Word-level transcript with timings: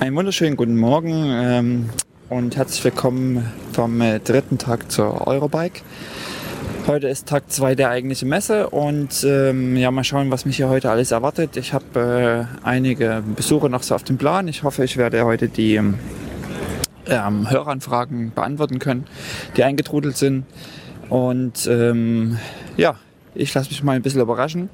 Einen 0.00 0.16
wunderschönen 0.16 0.56
guten 0.56 0.76
Morgen 0.76 1.12
ähm, 1.30 1.90
und 2.28 2.56
herzlich 2.56 2.82
willkommen 2.84 3.46
vom 3.72 4.00
äh, 4.00 4.18
dritten 4.18 4.58
Tag 4.58 4.90
zur 4.90 5.26
Eurobike. 5.26 5.82
Heute 6.86 7.08
ist 7.08 7.28
Tag 7.28 7.50
2 7.50 7.74
der 7.76 7.90
eigentlichen 7.90 8.28
Messe 8.28 8.70
und 8.70 9.24
ähm, 9.24 9.76
ja, 9.76 9.90
mal 9.90 10.04
schauen, 10.04 10.30
was 10.30 10.44
mich 10.44 10.56
hier 10.56 10.68
heute 10.68 10.90
alles 10.90 11.12
erwartet. 11.12 11.56
Ich 11.56 11.72
habe 11.72 12.48
äh, 12.62 12.66
einige 12.66 13.22
Besucher 13.36 13.68
noch 13.68 13.82
so 13.82 13.94
auf 13.94 14.02
dem 14.02 14.18
Plan. 14.18 14.48
Ich 14.48 14.64
hoffe, 14.64 14.84
ich 14.84 14.96
werde 14.96 15.24
heute 15.24 15.48
die 15.48 15.76
ähm, 15.76 15.98
Höranfragen 17.06 18.32
beantworten 18.34 18.80
können, 18.80 19.06
die 19.56 19.64
eingetrudelt 19.64 20.16
sind. 20.16 20.44
Und 21.08 21.66
ähm, 21.66 22.38
ja, 22.76 22.96
ich 23.34 23.52
lasse 23.54 23.70
mich 23.70 23.82
mal 23.82 23.96
ein 23.96 24.02
bisschen 24.02 24.20
überraschen. 24.20 24.68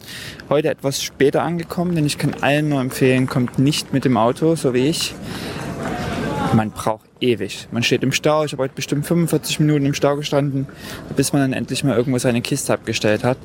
Heute 0.48 0.68
etwas 0.68 1.02
später 1.02 1.42
angekommen, 1.42 1.94
denn 1.94 2.06
ich 2.06 2.18
kann 2.18 2.34
allen 2.40 2.68
nur 2.68 2.80
empfehlen, 2.80 3.26
kommt 3.26 3.58
nicht 3.58 3.92
mit 3.92 4.04
dem 4.04 4.16
Auto, 4.16 4.54
so 4.54 4.74
wie 4.74 4.88
ich. 4.88 5.14
Man 6.52 6.70
braucht 6.72 7.04
ewig. 7.20 7.68
Man 7.70 7.82
steht 7.82 8.02
im 8.02 8.12
Stau. 8.12 8.44
Ich 8.44 8.52
habe 8.52 8.64
heute 8.64 8.74
bestimmt 8.74 9.06
45 9.06 9.60
Minuten 9.60 9.86
im 9.86 9.94
Stau 9.94 10.16
gestanden, 10.16 10.66
bis 11.16 11.32
man 11.32 11.42
dann 11.42 11.52
endlich 11.52 11.84
mal 11.84 11.96
irgendwo 11.96 12.18
seine 12.18 12.40
Kiste 12.40 12.72
abgestellt 12.72 13.22
hat. 13.22 13.38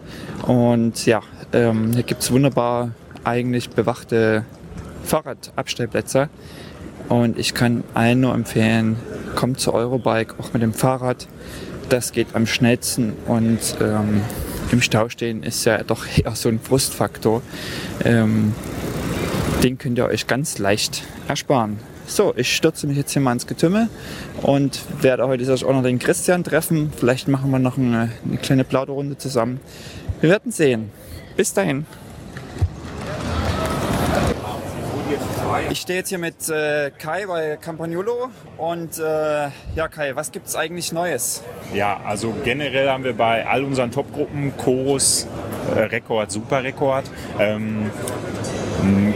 Und 0.47 1.05
ja, 1.05 1.21
ähm, 1.53 1.93
hier 1.93 2.03
gibt 2.03 2.23
es 2.23 2.31
wunderbar 2.31 2.91
eigentlich 3.23 3.69
bewachte 3.69 4.45
Fahrradabstellplätze. 5.03 6.29
Und 7.07 7.37
ich 7.37 7.53
kann 7.53 7.83
allen 7.93 8.21
nur 8.21 8.33
empfehlen, 8.33 8.97
kommt 9.35 9.59
zur 9.59 9.73
Eurobike, 9.75 10.35
auch 10.39 10.53
mit 10.53 10.63
dem 10.63 10.73
Fahrrad. 10.73 11.27
Das 11.89 12.11
geht 12.11 12.27
am 12.33 12.47
schnellsten 12.47 13.13
und 13.27 13.59
ähm, 13.79 14.21
im 14.71 14.81
Stau 14.81 15.09
stehen 15.09 15.43
ist 15.43 15.65
ja 15.65 15.83
doch 15.83 16.05
eher 16.17 16.35
so 16.35 16.49
ein 16.49 16.59
Frustfaktor. 16.59 17.41
Ähm, 18.03 18.53
den 19.63 19.77
könnt 19.77 19.97
ihr 19.97 20.05
euch 20.05 20.27
ganz 20.27 20.57
leicht 20.57 21.03
ersparen. 21.27 21.79
So, 22.07 22.33
ich 22.35 22.55
stürze 22.55 22.85
mich 22.85 22.97
jetzt 22.97 23.13
hier 23.13 23.21
mal 23.21 23.33
ins 23.33 23.47
Getümmel 23.47 23.89
und 24.41 24.79
werde 25.01 25.27
heute 25.27 25.51
auch 25.53 25.73
noch 25.73 25.83
den 25.83 25.97
Christian 25.97 26.43
treffen. 26.43 26.93
Vielleicht 26.95 27.27
machen 27.27 27.49
wir 27.49 27.59
noch 27.59 27.77
eine, 27.77 28.11
eine 28.23 28.37
kleine 28.37 28.63
Plauderrunde 28.63 29.17
zusammen. 29.17 29.59
Wir 30.21 30.29
werden 30.29 30.51
sehen. 30.51 30.91
Bis 31.35 31.53
dahin. 31.53 31.85
Ich 35.69 35.81
stehe 35.81 35.99
jetzt 35.99 36.09
hier 36.09 36.17
mit 36.17 36.49
äh, 36.49 36.91
Kai 36.97 37.25
bei 37.27 37.57
Campagnolo 37.57 38.29
und 38.57 38.97
äh, 38.97 39.49
ja 39.75 39.87
Kai, 39.87 40.15
was 40.15 40.31
gibt 40.31 40.47
es 40.47 40.55
eigentlich 40.55 40.91
Neues? 40.91 41.43
Ja, 41.73 41.99
also 42.05 42.33
generell 42.43 42.89
haben 42.89 43.03
wir 43.03 43.13
bei 43.13 43.45
all 43.45 43.63
unseren 43.63 43.91
Topgruppen 43.91 44.55
Chorus, 44.57 45.27
äh, 45.75 45.79
Rekord, 45.79 46.31
Superrekord 46.31 47.05
ähm, 47.39 47.91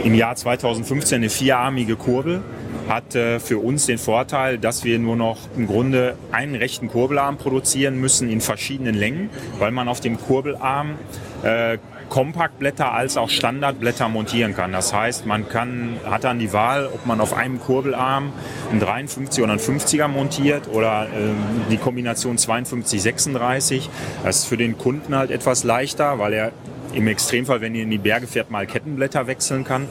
im 0.04 0.14
Jahr 0.14 0.36
2015 0.36 1.16
eine 1.16 1.30
vierarmige 1.30 1.96
Kurbel 1.96 2.42
hat 2.88 3.14
äh, 3.14 3.38
für 3.38 3.58
uns 3.58 3.86
den 3.86 3.98
Vorteil, 3.98 4.58
dass 4.58 4.84
wir 4.84 4.98
nur 4.98 5.16
noch 5.16 5.38
im 5.56 5.66
Grunde 5.66 6.16
einen 6.32 6.56
rechten 6.56 6.88
Kurbelarm 6.88 7.38
produzieren 7.38 8.00
müssen 8.00 8.28
in 8.28 8.40
verschiedenen 8.40 8.94
Längen, 8.94 9.30
weil 9.58 9.70
man 9.70 9.88
auf 9.88 10.00
dem 10.00 10.18
Kurbelarm 10.18 10.96
äh, 11.42 11.78
Kompaktblätter 12.10 12.92
als 12.92 13.16
auch 13.16 13.30
Standardblätter 13.30 14.08
montieren 14.08 14.54
kann. 14.54 14.72
Das 14.72 14.92
heißt, 14.92 15.24
man 15.24 15.48
kann, 15.48 15.96
hat 16.04 16.24
dann 16.24 16.38
die 16.38 16.52
Wahl, 16.52 16.86
ob 16.92 17.06
man 17.06 17.20
auf 17.20 17.32
einem 17.32 17.58
Kurbelarm 17.60 18.32
einen 18.70 18.80
53 18.80 19.42
oder 19.42 19.52
einen 19.52 19.60
50er 19.60 20.08
montiert 20.08 20.68
oder 20.68 21.04
äh, 21.04 21.70
die 21.70 21.78
Kombination 21.78 22.36
52, 22.36 23.00
36. 23.00 23.88
Das 24.22 24.40
ist 24.40 24.46
für 24.46 24.58
den 24.58 24.76
Kunden 24.76 25.14
halt 25.14 25.30
etwas 25.30 25.64
leichter, 25.64 26.18
weil 26.18 26.34
er 26.34 26.52
im 26.92 27.06
Extremfall, 27.06 27.60
wenn 27.60 27.74
ihr 27.74 27.84
in 27.84 27.90
die 27.90 27.98
Berge 27.98 28.26
fährt, 28.26 28.50
mal 28.50 28.66
Kettenblätter 28.66 29.26
wechseln 29.26 29.64
kann. 29.64 29.86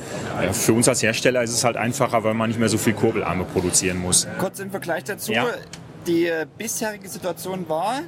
Für 0.52 0.74
uns 0.74 0.88
als 0.90 1.02
Hersteller 1.02 1.42
ist 1.44 1.52
es 1.52 1.64
halt 1.64 1.78
einfacher, 1.78 2.24
weil 2.26 2.34
man 2.34 2.50
nicht 2.50 2.60
mehr 2.60 2.70
so 2.70 2.78
viel 2.78 2.94
Kurbelarme 2.94 3.46
produzieren 3.46 4.00
muss. 4.00 4.28
Kurz 4.38 4.60
im 4.60 4.70
Vergleich 4.70 5.06
dazu, 5.06 5.32
ja. 5.32 5.46
Die 6.08 6.28
äh, 6.28 6.46
bisherige 6.58 7.08
Situation 7.08 7.68
war, 7.68 8.02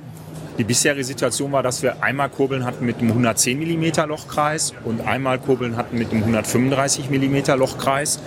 die 0.57 0.65
bisherige 0.65 1.03
Situation 1.03 1.51
war, 1.53 1.63
dass 1.63 1.81
wir 1.81 2.03
einmal 2.03 2.29
Kurbeln 2.29 2.65
hatten 2.65 2.85
mit 2.85 2.99
einem 2.99 3.09
110 3.09 3.57
mm 3.57 4.07
Lochkreis 4.07 4.73
und 4.83 5.01
einmal 5.01 5.39
Kurbeln 5.39 5.77
hatten 5.77 5.97
mit 5.97 6.11
einem 6.11 6.21
135 6.21 7.09
mm 7.09 7.57
Lochkreis. 7.57 8.19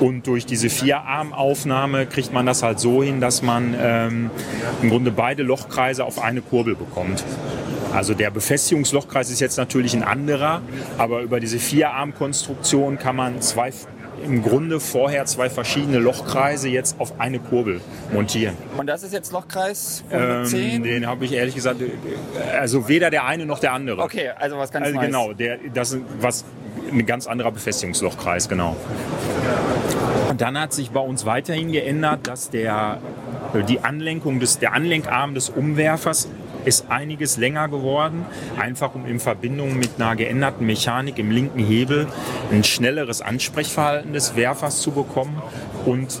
Und 0.00 0.26
durch 0.26 0.46
diese 0.46 0.68
Vierarmaufnahme 0.68 2.06
kriegt 2.06 2.32
man 2.32 2.44
das 2.44 2.62
halt 2.62 2.80
so 2.80 3.02
hin, 3.02 3.20
dass 3.20 3.42
man 3.42 3.74
ähm, 3.78 4.30
im 4.82 4.90
Grunde 4.90 5.10
beide 5.10 5.42
Lochkreise 5.42 6.04
auf 6.04 6.18
eine 6.22 6.42
Kurbel 6.42 6.74
bekommt. 6.74 7.22
Also 7.94 8.14
der 8.14 8.30
Befestigungslochkreis 8.30 9.30
ist 9.30 9.40
jetzt 9.40 9.56
natürlich 9.56 9.94
ein 9.94 10.02
anderer, 10.02 10.60
aber 10.98 11.22
über 11.22 11.40
diese 11.40 11.58
Vierarmkonstruktion 11.58 12.98
kann 12.98 13.16
man 13.16 13.40
zwei 13.40 13.72
im 14.24 14.42
Grunde 14.42 14.80
vorher 14.80 15.24
zwei 15.26 15.50
verschiedene 15.50 15.98
Lochkreise 15.98 16.68
jetzt 16.68 17.00
auf 17.00 17.20
eine 17.20 17.38
Kurbel 17.38 17.80
montieren. 18.12 18.56
Und 18.76 18.86
das 18.86 19.02
ist 19.02 19.12
jetzt 19.12 19.32
Lochkreis 19.32 20.04
110? 20.10 20.60
Ähm, 20.60 20.82
den 20.82 21.06
habe 21.06 21.24
ich 21.24 21.32
ehrlich 21.32 21.54
gesagt, 21.54 21.80
also 22.58 22.88
weder 22.88 23.10
der 23.10 23.24
eine 23.24 23.46
noch 23.46 23.58
der 23.58 23.72
andere. 23.72 24.02
Okay, 24.02 24.30
also 24.36 24.58
was 24.58 24.70
ganz 24.70 24.86
also. 24.86 25.00
Genau, 25.00 25.32
der, 25.32 25.58
das 25.72 25.92
ist 25.92 26.02
was 26.20 26.44
ein 26.90 27.04
ganz 27.06 27.26
anderer 27.26 27.50
Befestigungslochkreis, 27.50 28.48
genau. 28.48 28.76
Und 30.30 30.40
dann 30.40 30.58
hat 30.58 30.72
sich 30.72 30.90
bei 30.90 31.00
uns 31.00 31.24
weiterhin 31.24 31.72
geändert, 31.72 32.26
dass 32.26 32.50
der, 32.50 33.00
die 33.68 33.80
Anlenkung 33.80 34.40
des, 34.40 34.58
der 34.58 34.72
Anlenkarm 34.72 35.34
des 35.34 35.50
Umwerfers 35.50 36.28
ist 36.66 36.90
einiges 36.90 37.36
länger 37.36 37.68
geworden, 37.68 38.26
einfach 38.58 38.94
um 38.94 39.06
in 39.06 39.20
Verbindung 39.20 39.78
mit 39.78 39.90
einer 39.96 40.16
geänderten 40.16 40.66
Mechanik 40.66 41.18
im 41.18 41.30
linken 41.30 41.60
Hebel 41.60 42.06
ein 42.52 42.64
schnelleres 42.64 43.22
Ansprechverhalten 43.22 44.12
des 44.12 44.36
Werfers 44.36 44.80
zu 44.80 44.90
bekommen 44.90 45.40
und 45.86 46.20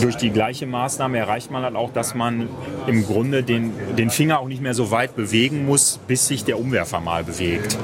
durch 0.00 0.16
die 0.16 0.30
gleiche 0.30 0.66
Maßnahme 0.66 1.18
erreicht 1.18 1.50
man 1.50 1.62
halt 1.62 1.74
auch, 1.74 1.92
dass 1.92 2.14
man 2.14 2.48
im 2.86 3.06
Grunde 3.06 3.42
den, 3.42 3.72
den 3.96 4.10
Finger 4.10 4.40
auch 4.40 4.48
nicht 4.48 4.62
mehr 4.62 4.74
so 4.74 4.90
weit 4.90 5.16
bewegen 5.16 5.66
muss, 5.66 5.98
bis 6.06 6.28
sich 6.28 6.44
der 6.44 6.58
Umwerfer 6.58 7.00
mal 7.00 7.24
bewegt. 7.24 7.78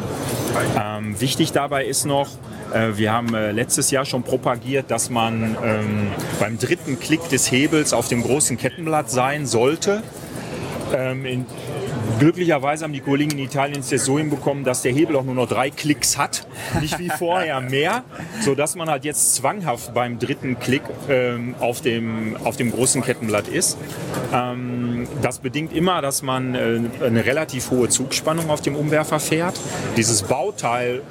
Ähm, 0.80 1.20
wichtig 1.20 1.52
dabei 1.52 1.84
ist 1.84 2.04
noch, 2.04 2.28
äh, 2.72 2.96
wir 2.96 3.12
haben 3.12 3.34
äh, 3.34 3.50
letztes 3.50 3.90
Jahr 3.90 4.04
schon 4.04 4.22
propagiert, 4.22 4.90
dass 4.90 5.10
man 5.10 5.56
ähm, 5.64 6.08
beim 6.38 6.58
dritten 6.58 7.00
Klick 7.00 7.28
des 7.30 7.50
Hebels 7.50 7.92
auf 7.92 8.08
dem 8.08 8.22
großen 8.22 8.56
Kettenblatt 8.58 9.10
sein 9.10 9.46
sollte. 9.46 10.02
Ähm, 10.94 11.26
in, 11.26 11.46
glücklicherweise 12.18 12.84
haben 12.84 12.92
die 12.92 13.00
Kollegen 13.00 13.32
in 13.32 13.38
Italien 13.38 13.80
es 13.80 13.90
jetzt 13.90 14.04
so 14.04 14.18
hinbekommen, 14.18 14.64
dass 14.64 14.82
der 14.82 14.92
Hebel 14.92 15.16
auch 15.16 15.24
nur 15.24 15.34
noch 15.34 15.48
drei 15.48 15.70
Klicks 15.70 16.18
hat, 16.18 16.46
nicht 16.80 16.98
wie 16.98 17.08
vorher 17.08 17.60
mehr, 17.60 18.04
sodass 18.40 18.74
man 18.74 18.88
halt 18.88 19.04
jetzt 19.04 19.34
zwanghaft 19.36 19.94
beim 19.94 20.18
dritten 20.18 20.58
Klick 20.58 20.82
ähm, 21.08 21.54
auf, 21.60 21.80
dem, 21.80 22.36
auf 22.44 22.56
dem 22.56 22.72
großen 22.72 23.02
Kettenblatt 23.02 23.48
ist. 23.48 23.78
Ähm, 24.32 25.06
das 25.22 25.38
bedingt 25.38 25.72
immer, 25.72 26.02
dass 26.02 26.22
man 26.22 26.54
äh, 26.54 26.80
eine 27.04 27.24
relativ 27.24 27.70
hohe 27.70 27.88
Zugspannung 27.88 28.50
auf 28.50 28.60
dem 28.60 28.76
Umwerfer 28.76 29.20
fährt. 29.20 29.58
Dieses 29.96 30.22
Bauteil, 30.22 31.02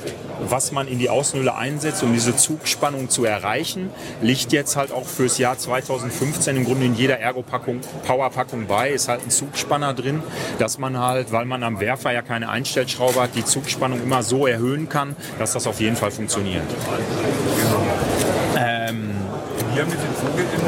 was 0.50 0.72
man 0.72 0.88
in 0.88 1.00
die 1.00 1.10
Außenhülle 1.10 1.56
einsetzt, 1.56 2.04
um 2.04 2.14
diese 2.14 2.36
Zugspannung 2.36 3.10
zu 3.10 3.26
erreichen, 3.26 3.90
liegt 4.22 4.52
jetzt 4.52 4.76
halt 4.76 4.92
auch 4.92 5.06
fürs 5.06 5.38
Jahr 5.38 5.58
2015 5.58 6.58
im 6.58 6.66
Grunde 6.66 6.86
in 6.86 6.96
jeder 6.96 7.20
Ergo-Power-Packung 7.20 8.68
bei, 8.68 8.90
ist 8.90 9.08
halt 9.08 9.24
ein 9.24 9.30
Zugspanner 9.30 9.94
drin, 9.94 10.22
dass 10.60 10.78
man 10.78 10.93
halt, 10.98 11.32
weil 11.32 11.46
man 11.46 11.64
am 11.64 11.80
Werfer 11.80 12.12
ja 12.12 12.22
keine 12.22 12.50
Einstellschraube 12.50 13.22
hat, 13.22 13.36
die 13.36 13.46
Zugspannung 13.46 14.02
immer 14.02 14.24
so 14.24 14.48
erhöhen 14.48 14.90
kann, 14.90 15.16
dass 15.40 15.54
das 15.54 15.68
auf 15.68 15.80
jeden 15.80 15.96
Fall 15.96 16.12
funktioniert. 16.12 16.64
Ähm, 18.58 19.12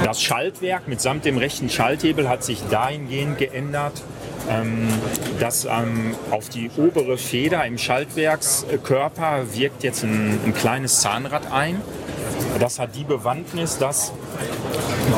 das 0.03 0.21
Schaltwerk 0.21 0.87
mitsamt 0.87 1.25
dem 1.25 1.37
rechten 1.37 1.69
Schalthebel 1.69 2.27
hat 2.27 2.43
sich 2.43 2.61
dahingehend 2.69 3.37
geändert, 3.37 4.01
ähm, 4.49 4.87
dass 5.39 5.65
ähm, 5.65 6.15
auf 6.31 6.49
die 6.49 6.69
obere 6.77 7.17
Feder 7.17 7.65
im 7.65 7.77
Schaltwerkskörper 7.77 9.53
wirkt 9.53 9.83
jetzt 9.83 10.03
ein, 10.03 10.39
ein 10.45 10.53
kleines 10.53 11.01
Zahnrad 11.01 11.51
ein. 11.51 11.81
Das 12.59 12.79
hat 12.79 12.95
die 12.95 13.03
Bewandtnis, 13.03 13.77
dass 13.77 14.11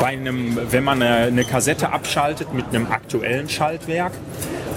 bei 0.00 0.08
einem, 0.08 0.58
wenn 0.70 0.84
man 0.84 1.02
eine, 1.02 1.26
eine 1.26 1.44
Kassette 1.44 1.92
abschaltet 1.92 2.52
mit 2.52 2.66
einem 2.68 2.90
aktuellen 2.90 3.48
Schaltwerk, 3.48 4.12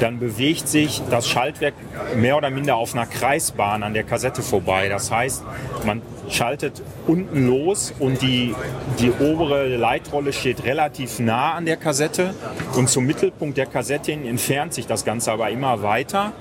dann 0.01 0.19
bewegt 0.19 0.67
sich 0.67 1.01
das 1.09 1.27
Schaltwerk 1.27 1.73
mehr 2.15 2.37
oder 2.37 2.49
minder 2.49 2.75
auf 2.75 2.93
einer 2.93 3.05
Kreisbahn 3.05 3.83
an 3.83 3.93
der 3.93 4.03
Kassette 4.03 4.41
vorbei. 4.41 4.89
Das 4.89 5.11
heißt, 5.11 5.43
man 5.85 6.01
schaltet 6.29 6.81
unten 7.07 7.47
los 7.47 7.93
und 7.99 8.21
die, 8.21 8.55
die 8.99 9.11
obere 9.11 9.75
Leitrolle 9.75 10.33
steht 10.33 10.63
relativ 10.63 11.19
nah 11.19 11.53
an 11.53 11.65
der 11.65 11.77
Kassette 11.77 12.33
und 12.75 12.89
zum 12.89 13.05
Mittelpunkt 13.05 13.57
der 13.57 13.65
Kassette 13.65 14.11
entfernt 14.11 14.73
sich 14.73 14.87
das 14.87 15.05
Ganze 15.05 15.31
aber 15.31 15.49
immer 15.49 15.83
weiter 15.83 16.33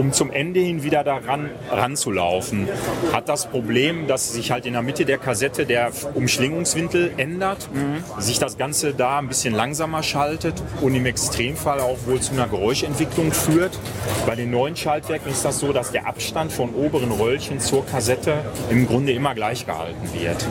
um 0.00 0.14
zum 0.14 0.30
Ende 0.30 0.60
hin 0.60 0.82
wieder 0.82 1.04
daran 1.04 1.50
ranzulaufen. 1.70 2.66
Hat 3.12 3.28
das 3.28 3.46
Problem, 3.46 4.06
dass 4.06 4.32
sich 4.32 4.50
halt 4.50 4.64
in 4.64 4.72
der 4.72 4.80
Mitte 4.80 5.04
der 5.04 5.18
Kassette 5.18 5.66
der 5.66 5.90
Umschlingungswinkel 6.14 7.12
ändert, 7.18 7.68
mhm. 7.70 8.02
sich 8.18 8.38
das 8.38 8.56
Ganze 8.56 8.94
da 8.94 9.18
ein 9.18 9.28
bisschen 9.28 9.54
langsamer 9.54 10.02
schaltet 10.02 10.54
und 10.80 10.94
im 10.94 11.04
Extremfall 11.04 11.80
auch 11.80 11.98
wohl 12.06 12.18
zu 12.18 12.32
einer 12.32 12.48
Geräuschentwicklung 12.48 13.30
führt. 13.30 13.78
Bei 14.26 14.34
den 14.34 14.50
neuen 14.50 14.74
Schaltwerken 14.74 15.30
ist 15.30 15.44
das 15.44 15.58
so, 15.58 15.70
dass 15.74 15.92
der 15.92 16.06
Abstand 16.06 16.50
von 16.50 16.74
oberen 16.74 17.12
Röllchen 17.12 17.60
zur 17.60 17.84
Kassette 17.84 18.38
im 18.70 18.86
Grunde 18.86 19.12
immer 19.12 19.34
gleich 19.34 19.66
gehalten 19.66 20.08
wird. 20.14 20.46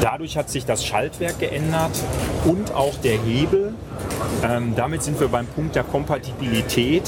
Dadurch 0.00 0.36
hat 0.36 0.50
sich 0.50 0.64
das 0.64 0.84
Schaltwerk 0.84 1.38
geändert 1.38 1.92
und 2.44 2.72
auch 2.74 2.96
der 2.98 3.18
Hebel. 3.18 3.74
Ähm, 4.44 4.74
damit 4.76 5.02
sind 5.02 5.18
wir 5.20 5.28
beim 5.28 5.46
Punkt 5.46 5.74
der 5.74 5.82
Kompatibilität. 5.84 7.02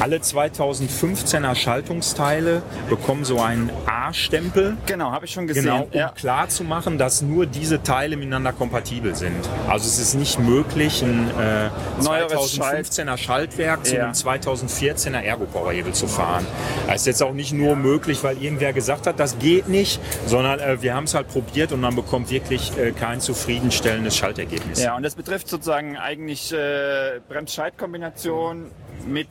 Alle 0.00 0.18
2015er 0.18 1.54
Schaltungsteile 1.54 2.62
bekommen 2.88 3.24
so 3.24 3.40
einen 3.40 3.70
A-Stempel. 3.86 4.76
Genau, 4.86 5.10
habe 5.10 5.26
ich 5.26 5.32
schon 5.32 5.46
gesehen. 5.46 5.64
Genau, 5.64 5.82
um 5.84 5.88
ja. 5.92 6.10
klar 6.10 6.48
zu 6.48 6.62
machen, 6.64 6.98
dass 6.98 7.20
nur 7.22 7.46
diese 7.46 7.82
Teile 7.82 8.16
miteinander 8.16 8.52
kompatibel 8.52 9.14
sind. 9.16 9.34
Also 9.68 9.86
es 9.86 9.98
ist 9.98 10.14
nicht 10.14 10.38
möglich, 10.38 11.02
ein 11.02 11.28
äh, 11.38 11.70
Neueres 12.02 12.58
2015er 12.58 13.16
Schaltwerk 13.16 13.84
zu 13.84 13.96
Ja. 13.96 14.04
einem 14.04 14.12
2014er 14.12 15.20
Ergo-Power-Hebel 15.20 15.92
zu 15.92 16.06
fahren. 16.06 16.46
Das 16.86 16.96
ist 17.02 17.06
jetzt 17.06 17.22
auch 17.22 17.34
nicht 17.34 17.52
nur 17.52 17.74
möglich, 17.76 18.22
weil 18.22 18.40
irgendwer 18.40 18.72
gesagt 18.72 19.06
hat, 19.06 19.18
das 19.18 19.38
geht 19.38 19.68
nicht, 19.68 20.00
sondern 20.26 20.60
äh, 20.60 20.80
wir 20.80 20.94
haben 20.94 21.04
es 21.04 21.14
halt 21.14 21.28
probiert 21.28 21.72
und 21.72 21.80
man 21.80 21.94
bekommt 22.28 22.30
wirklich 22.30 22.76
äh, 22.78 22.92
kein 22.92 23.20
zufriedenstellendes 23.20 24.16
Schaltergebnis. 24.16 24.82
Ja, 24.82 24.96
und 24.96 25.02
das 25.02 25.14
betrifft 25.14 25.48
sozusagen 25.48 25.96
eigentlich 25.96 26.52
äh, 26.52 27.20
Brems-Scheit-Kombination 27.28 28.70
mit 29.06 29.28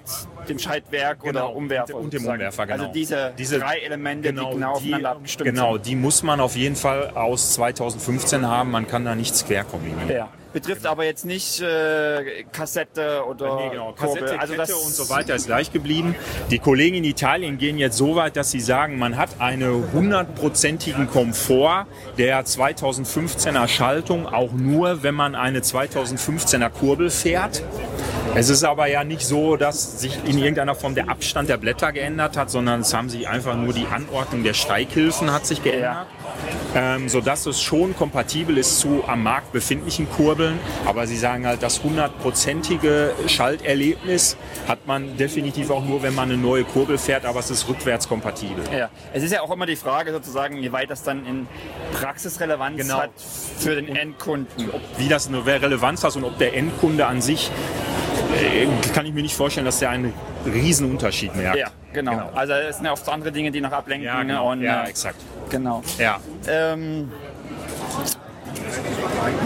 dem 0.49 0.59
Schaltwerk 0.59 1.21
Genau, 1.21 1.47
oder 1.49 1.55
Umwerfer. 1.55 1.95
und 1.95 2.13
dem. 2.13 2.25
Umwerfer, 2.25 2.65
genau. 2.65 2.79
Also 2.83 2.93
diese, 2.93 3.33
Diese- 3.37 3.59
drei 3.59 3.79
Elemente, 3.79 4.29
die 4.33 4.35
genau 4.39 4.71
aufeinander 4.71 5.11
abgestimmt 5.11 5.49
Genau, 5.49 5.73
sind. 5.73 5.85
die 5.85 5.95
muss 5.95 6.23
man 6.23 6.39
auf 6.39 6.55
jeden 6.55 6.75
Fall 6.75 7.11
aus 7.15 7.53
2015 7.53 8.47
haben. 8.47 8.71
Man 8.71 8.87
kann 8.87 9.05
da 9.05 9.13
nichts 9.13 9.45
quer 9.45 9.63
kombinieren. 9.65 10.09
Ja. 10.09 10.29
Betrifft 10.57 10.87
aber 10.87 11.05
jetzt 11.05 11.23
nicht 11.23 11.61
äh, 11.61 12.43
Kassette 12.51 13.23
oder 13.29 13.57
Nee, 13.57 13.69
genau. 13.69 13.93
Kurbel. 13.93 14.21
Kassette, 14.23 14.39
also 14.39 14.53
Kette 14.53 14.71
das 14.71 14.73
und 14.73 14.91
so 14.91 15.07
weiter 15.11 15.35
ist 15.35 15.45
gleich 15.45 15.71
geblieben. 15.71 16.15
Die 16.49 16.57
Kollegen 16.57 16.95
in 16.95 17.03
Italien 17.03 17.59
gehen 17.59 17.77
jetzt 17.77 17.95
so 17.95 18.15
weit, 18.15 18.35
dass 18.35 18.49
sie 18.49 18.59
sagen, 18.59 18.97
man 18.97 19.17
hat 19.17 19.39
einen 19.39 19.83
hundertprozentigen 19.93 21.07
Komfort 21.11 21.85
der 22.17 22.43
2015er 22.43 23.67
Schaltung 23.67 24.25
auch 24.25 24.51
nur, 24.51 25.03
wenn 25.03 25.13
man 25.13 25.35
eine 25.35 25.59
2015er 25.59 26.71
Kurbel 26.71 27.11
fährt. 27.11 27.61
Es 28.39 28.49
ist 28.49 28.63
aber 28.63 28.85
ja 28.85 29.03
nicht 29.03 29.23
so, 29.23 29.57
dass 29.57 29.99
sich 29.99 30.15
in 30.25 30.37
irgendeiner 30.37 30.75
Form 30.75 30.93
der 30.93 31.09
Abstand 31.09 31.49
der 31.49 31.57
Blätter 31.57 31.91
geändert 31.91 32.37
hat, 32.37 32.51
sondern 32.51 32.81
es 32.81 32.93
haben 32.93 33.09
sich 33.09 33.27
einfach 33.27 33.55
nur 33.55 33.73
die 33.73 33.87
Anordnung 33.87 34.43
der 34.43 34.53
Steighilfen 34.53 35.33
hat 35.33 35.47
sich 35.47 35.63
geändert. 35.63 36.05
Ähm, 36.75 37.09
sodass 37.09 37.47
es 37.47 37.59
schon 37.59 37.95
kompatibel 37.95 38.59
ist 38.59 38.79
zu 38.79 39.03
am 39.07 39.23
Markt 39.23 39.53
befindlichen 39.53 40.07
Kurbeln. 40.07 40.59
Aber 40.85 41.07
sie 41.07 41.17
sagen 41.17 41.47
halt, 41.47 41.63
das 41.63 41.81
hundertprozentige 41.81 43.15
Schalterlebnis 43.25 44.37
hat 44.67 44.85
man 44.85 45.17
definitiv 45.17 45.71
auch 45.71 45.83
nur, 45.83 46.03
wenn 46.03 46.13
man 46.13 46.29
eine 46.29 46.39
neue 46.39 46.63
Kurbel 46.63 46.99
fährt, 46.99 47.25
aber 47.25 47.39
es 47.39 47.49
ist 47.49 47.67
rückwärts 47.67 48.07
kompatibel. 48.07 48.63
Ja, 48.71 48.91
es 49.13 49.23
ist 49.23 49.33
ja 49.33 49.41
auch 49.41 49.49
immer 49.51 49.65
die 49.65 49.75
Frage 49.75 50.11
sozusagen, 50.11 50.61
wie 50.61 50.71
weit 50.71 50.91
das 50.91 51.01
dann 51.01 51.25
in 51.25 51.47
Praxisrelevanz 51.93 52.77
Genau. 52.77 52.99
hat 52.99 53.09
für 53.57 53.73
den 53.73 53.95
Endkunden. 53.95 54.69
Wie 54.99 55.07
das 55.07 55.27
eine 55.27 55.43
Relevanz 55.43 56.03
hat 56.03 56.15
und 56.15 56.23
ob 56.23 56.37
der 56.37 56.55
Endkunde 56.55 57.07
an 57.07 57.19
sich, 57.19 57.49
kann 58.93 59.05
ich 59.05 59.13
mir 59.13 59.21
nicht 59.21 59.35
vorstellen, 59.35 59.65
dass 59.65 59.79
der 59.79 59.89
einen 59.89 60.13
riesen 60.45 60.89
Unterschied 60.91 61.35
merkt. 61.35 61.57
Ja, 61.57 61.67
genau. 61.93 62.29
Also 62.35 62.53
es 62.53 62.77
sind 62.77 62.85
ja 62.85 62.91
oft 62.93 63.07
andere 63.09 63.31
Dinge, 63.31 63.51
die 63.51 63.61
noch 63.61 63.71
ablenken. 63.71 64.05
Ja, 64.05 64.21
genau. 64.21 64.51
Und, 64.51 64.61
ja 64.61 64.83
äh, 64.83 64.89
exakt. 64.89 65.17
genau. 65.49 65.83
Ja. 65.97 66.19
Ähm, 66.47 67.11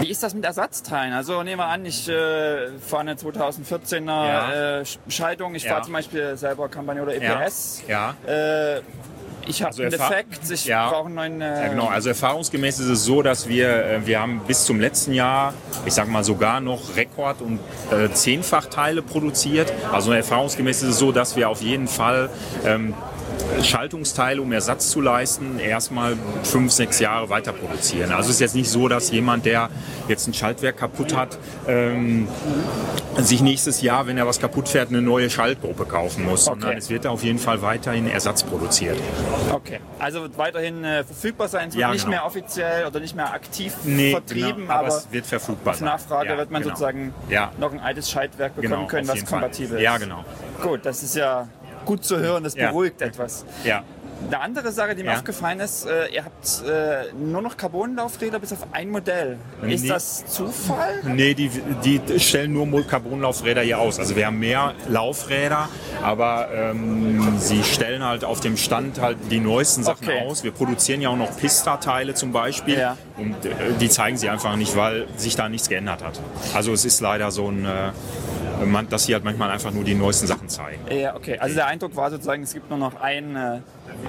wie 0.00 0.08
ist 0.10 0.22
das 0.22 0.34
mit 0.34 0.44
Ersatzteilen? 0.44 1.12
Also 1.12 1.42
nehmen 1.42 1.58
wir 1.58 1.66
an, 1.66 1.84
ich 1.86 2.08
äh, 2.08 2.68
fahre 2.78 3.00
eine 3.02 3.14
2014er 3.14 4.04
Ja. 4.06 4.52
äh, 4.52 4.82
Sch- 4.82 4.98
Schaltung. 5.08 5.54
Ich 5.54 5.64
Ja. 5.64 5.72
fahre 5.72 5.82
zum 5.84 5.92
Beispiel 5.92 6.36
selber 6.36 6.68
Kampagne 6.68 7.02
oder. 7.02 7.14
EPS. 7.14 7.82
ja. 7.88 8.14
Äh, 8.26 8.80
ich 9.46 9.62
habe 9.62 9.70
Also 9.70 9.82
einen 9.82 9.90
Defekt, 9.92 10.50
ich 10.50 10.64
Ja. 10.66 10.90
brauche 10.90 11.06
einen 11.06 11.14
neuen... 11.14 11.40
Äh, 11.40 11.62
Ja, 11.62 11.68
genau. 11.68 11.86
Also 11.88 12.08
erfahrungsgemäß 12.10 12.78
ist 12.80 12.88
es 12.88 13.04
so, 13.04 13.22
dass 13.22 13.48
wir, 13.48 13.68
äh, 13.84 14.06
wir 14.06 14.20
haben 14.20 14.40
bis 14.46 14.64
zum 14.64 14.80
letzten 14.80 15.12
Jahr, 15.12 15.54
ich 15.84 15.92
sag 15.94 16.08
mal 16.08 16.24
sogar 16.24 16.60
noch 16.60 16.96
Rekord- 16.96 17.40
und 17.42 17.58
äh, 17.90 18.10
Zehnfachteile 18.12 19.02
produziert. 19.02 19.72
Also 19.92 20.12
erfahrungsgemäß 20.12 20.82
ist 20.82 20.88
es 20.90 20.98
so, 20.98 21.12
dass 21.12 21.36
wir 21.36 21.48
auf 21.48 21.60
jeden 21.62 21.88
Fall 21.88 22.30
ähm, 22.64 22.94
Schaltungsteile, 23.62 24.40
um 24.42 24.50
Ersatz 24.52 24.90
zu 24.90 25.00
leisten, 25.00 25.58
erstmal 25.58 26.16
fünf, 26.42 26.72
sechs 26.72 26.98
Jahre 26.98 27.28
weiter 27.30 27.52
produzieren. 27.52 28.10
Also 28.10 28.28
es 28.30 28.36
ist 28.36 28.40
jetzt 28.40 28.54
nicht 28.54 28.68
so, 28.70 28.88
dass 28.88 29.10
jemand, 29.10 29.44
der 29.44 29.70
jetzt 30.08 30.26
ein 30.26 30.34
Schaltwerk 30.34 30.76
kaputt 30.78 31.14
hat, 31.16 31.38
ähm, 31.68 32.26
sich 33.18 33.42
nächstes 33.42 33.82
Jahr, 33.82 34.06
wenn 34.06 34.16
er 34.18 34.26
was 34.26 34.40
kaputt 34.40 34.68
fährt, 34.68 34.88
eine 34.88 35.02
neue 35.02 35.28
Schaltgruppe 35.30 35.84
kaufen 35.84 36.24
muss, 36.24 36.46
sondern 36.46 36.70
Okay. 36.70 36.78
es 36.78 36.88
wird 36.90 37.06
auf 37.06 37.22
jeden 37.22 37.38
Fall 37.38 37.60
weiterhin 37.62 38.08
Ersatz 38.08 38.42
produziert. 38.42 38.96
Okay, 39.52 39.80
also 39.98 40.22
wird 40.22 40.38
weiterhin 40.38 40.82
äh, 40.84 41.04
verfügbar 41.04 41.48
sein. 41.48 41.68
Es 41.68 41.74
wird 41.74 41.82
Ja, 41.82 41.92
nicht 41.92 42.04
genau. 42.04 42.16
mehr 42.16 42.26
offiziell 42.26 42.86
oder 42.86 43.00
nicht 43.00 43.14
mehr 43.14 43.32
aktiv 43.32 43.74
Nee, 43.84 44.12
vertrieben, 44.12 44.62
genau, 44.62 44.72
aber, 44.72 44.86
aber 44.86 44.96
es 44.96 45.08
wird 45.12 45.26
verfügbar 45.26 45.72
auf 45.74 45.78
sein. 45.78 45.86
Nachfrage 45.88 46.30
Ja, 46.30 46.36
wird 46.38 46.50
man 46.50 46.62
genau. 46.62 46.74
sozusagen 46.74 47.14
Ja. 47.28 47.52
noch 47.60 47.72
ein 47.72 47.80
altes 47.80 48.10
Schaltwerk 48.10 48.56
bekommen 48.56 48.72
Genau, 48.74 48.86
können, 48.86 49.08
was 49.08 49.16
jeden 49.16 49.26
Fall. 49.26 49.40
kompatibel 49.40 49.76
ist. 49.76 49.82
Ja, 49.84 49.98
genau. 49.98 50.24
Gut, 50.62 50.80
das 50.84 51.02
ist 51.02 51.14
ja 51.16 51.48
gut 51.84 52.04
zu 52.04 52.18
hören, 52.18 52.44
das 52.44 52.54
beruhigt 52.54 53.00
etwas. 53.02 53.44
Ja. 53.64 53.84
Eine 54.28 54.40
andere 54.40 54.72
Sache, 54.72 54.94
die 54.94 55.02
mir 55.02 55.10
Ja. 55.10 55.16
aufgefallen 55.16 55.60
ist, 55.60 55.84
äh, 55.84 56.06
ihr 56.14 56.24
habt 56.24 56.62
äh, 56.66 57.12
nur 57.12 57.42
noch 57.42 57.56
Carbonlaufräder 57.56 58.38
bis 58.38 58.52
auf 58.52 58.66
ein 58.72 58.88
Modell. 58.90 59.36
Ist 59.66 59.82
Nee. 59.82 59.88
das 59.88 60.24
Zufall? 60.26 61.00
Nee, 61.04 61.34
die, 61.34 61.50
die 61.84 62.20
stellen 62.20 62.52
nur 62.52 62.86
Carbonlaufräder 62.86 63.62
hier 63.62 63.78
aus. 63.78 63.98
Also 63.98 64.16
wir 64.16 64.26
haben 64.26 64.38
mehr 64.38 64.74
Laufräder, 64.88 65.68
aber 66.02 66.48
ähm, 66.54 67.36
sie 67.38 67.62
stellen 67.64 68.04
halt 68.04 68.24
auf 68.24 68.40
dem 68.40 68.56
Stand 68.56 69.00
halt 69.00 69.18
die 69.30 69.40
neuesten 69.40 69.82
Sachen 69.82 70.06
Okay. 70.08 70.22
aus. 70.26 70.44
Wir 70.44 70.52
produzieren 70.52 71.00
ja 71.02 71.08
auch 71.10 71.16
noch 71.16 71.36
Pista-Teile 71.36 72.14
zum 72.14 72.32
Beispiel 72.32 72.78
Ja. 72.78 72.96
und 73.18 73.44
äh, 73.44 73.50
die 73.80 73.88
zeigen 73.90 74.16
sie 74.16 74.28
einfach 74.30 74.56
nicht, 74.56 74.76
weil 74.76 75.06
sich 75.16 75.36
da 75.36 75.48
nichts 75.48 75.68
geändert 75.68 76.02
hat. 76.02 76.20
Also 76.54 76.72
es 76.72 76.84
ist 76.84 77.00
leider 77.00 77.30
so 77.30 77.48
ein, 77.48 77.64
äh, 77.66 77.90
man, 78.64 78.88
dass 78.88 79.04
sie 79.06 79.14
halt 79.14 79.24
manchmal 79.24 79.50
einfach 79.50 79.72
nur 79.72 79.82
die 79.84 79.94
neuesten 79.94 80.26
Sachen 80.28 80.48
zeigen. 80.48 80.80
Ja, 80.90 81.16
okay. 81.16 81.38
Also 81.38 81.56
der 81.56 81.66
Eindruck 81.66 81.96
war 81.96 82.10
sozusagen, 82.10 82.44
es 82.44 82.52
gibt 82.54 82.70
nur 82.70 82.78
noch 82.78 83.00
ein, 83.00 83.34
äh, 83.34 83.58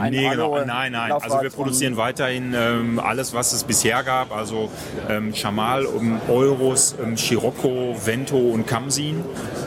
ein 0.03 0.13
Nee, 0.13 0.29
genau. 0.29 0.63
Nein, 0.65 0.91
nein. 0.91 1.11
Also 1.11 1.41
wir 1.41 1.50
produzieren 1.50 1.97
weiterhin 1.97 2.53
ähm, 2.55 3.00
alles, 3.00 3.33
was 3.33 3.53
es 3.53 3.63
bisher 3.63 4.03
gab. 4.03 4.35
Also 4.35 4.69
ähm, 5.09 5.33
Chamal, 5.33 5.85
ähm, 5.85 6.19
Eurus, 6.27 6.95
ähm, 7.01 7.17
Scirocco, 7.17 7.95
Vento 8.03 8.38
und 8.38 8.67
Kamsin 8.67 9.23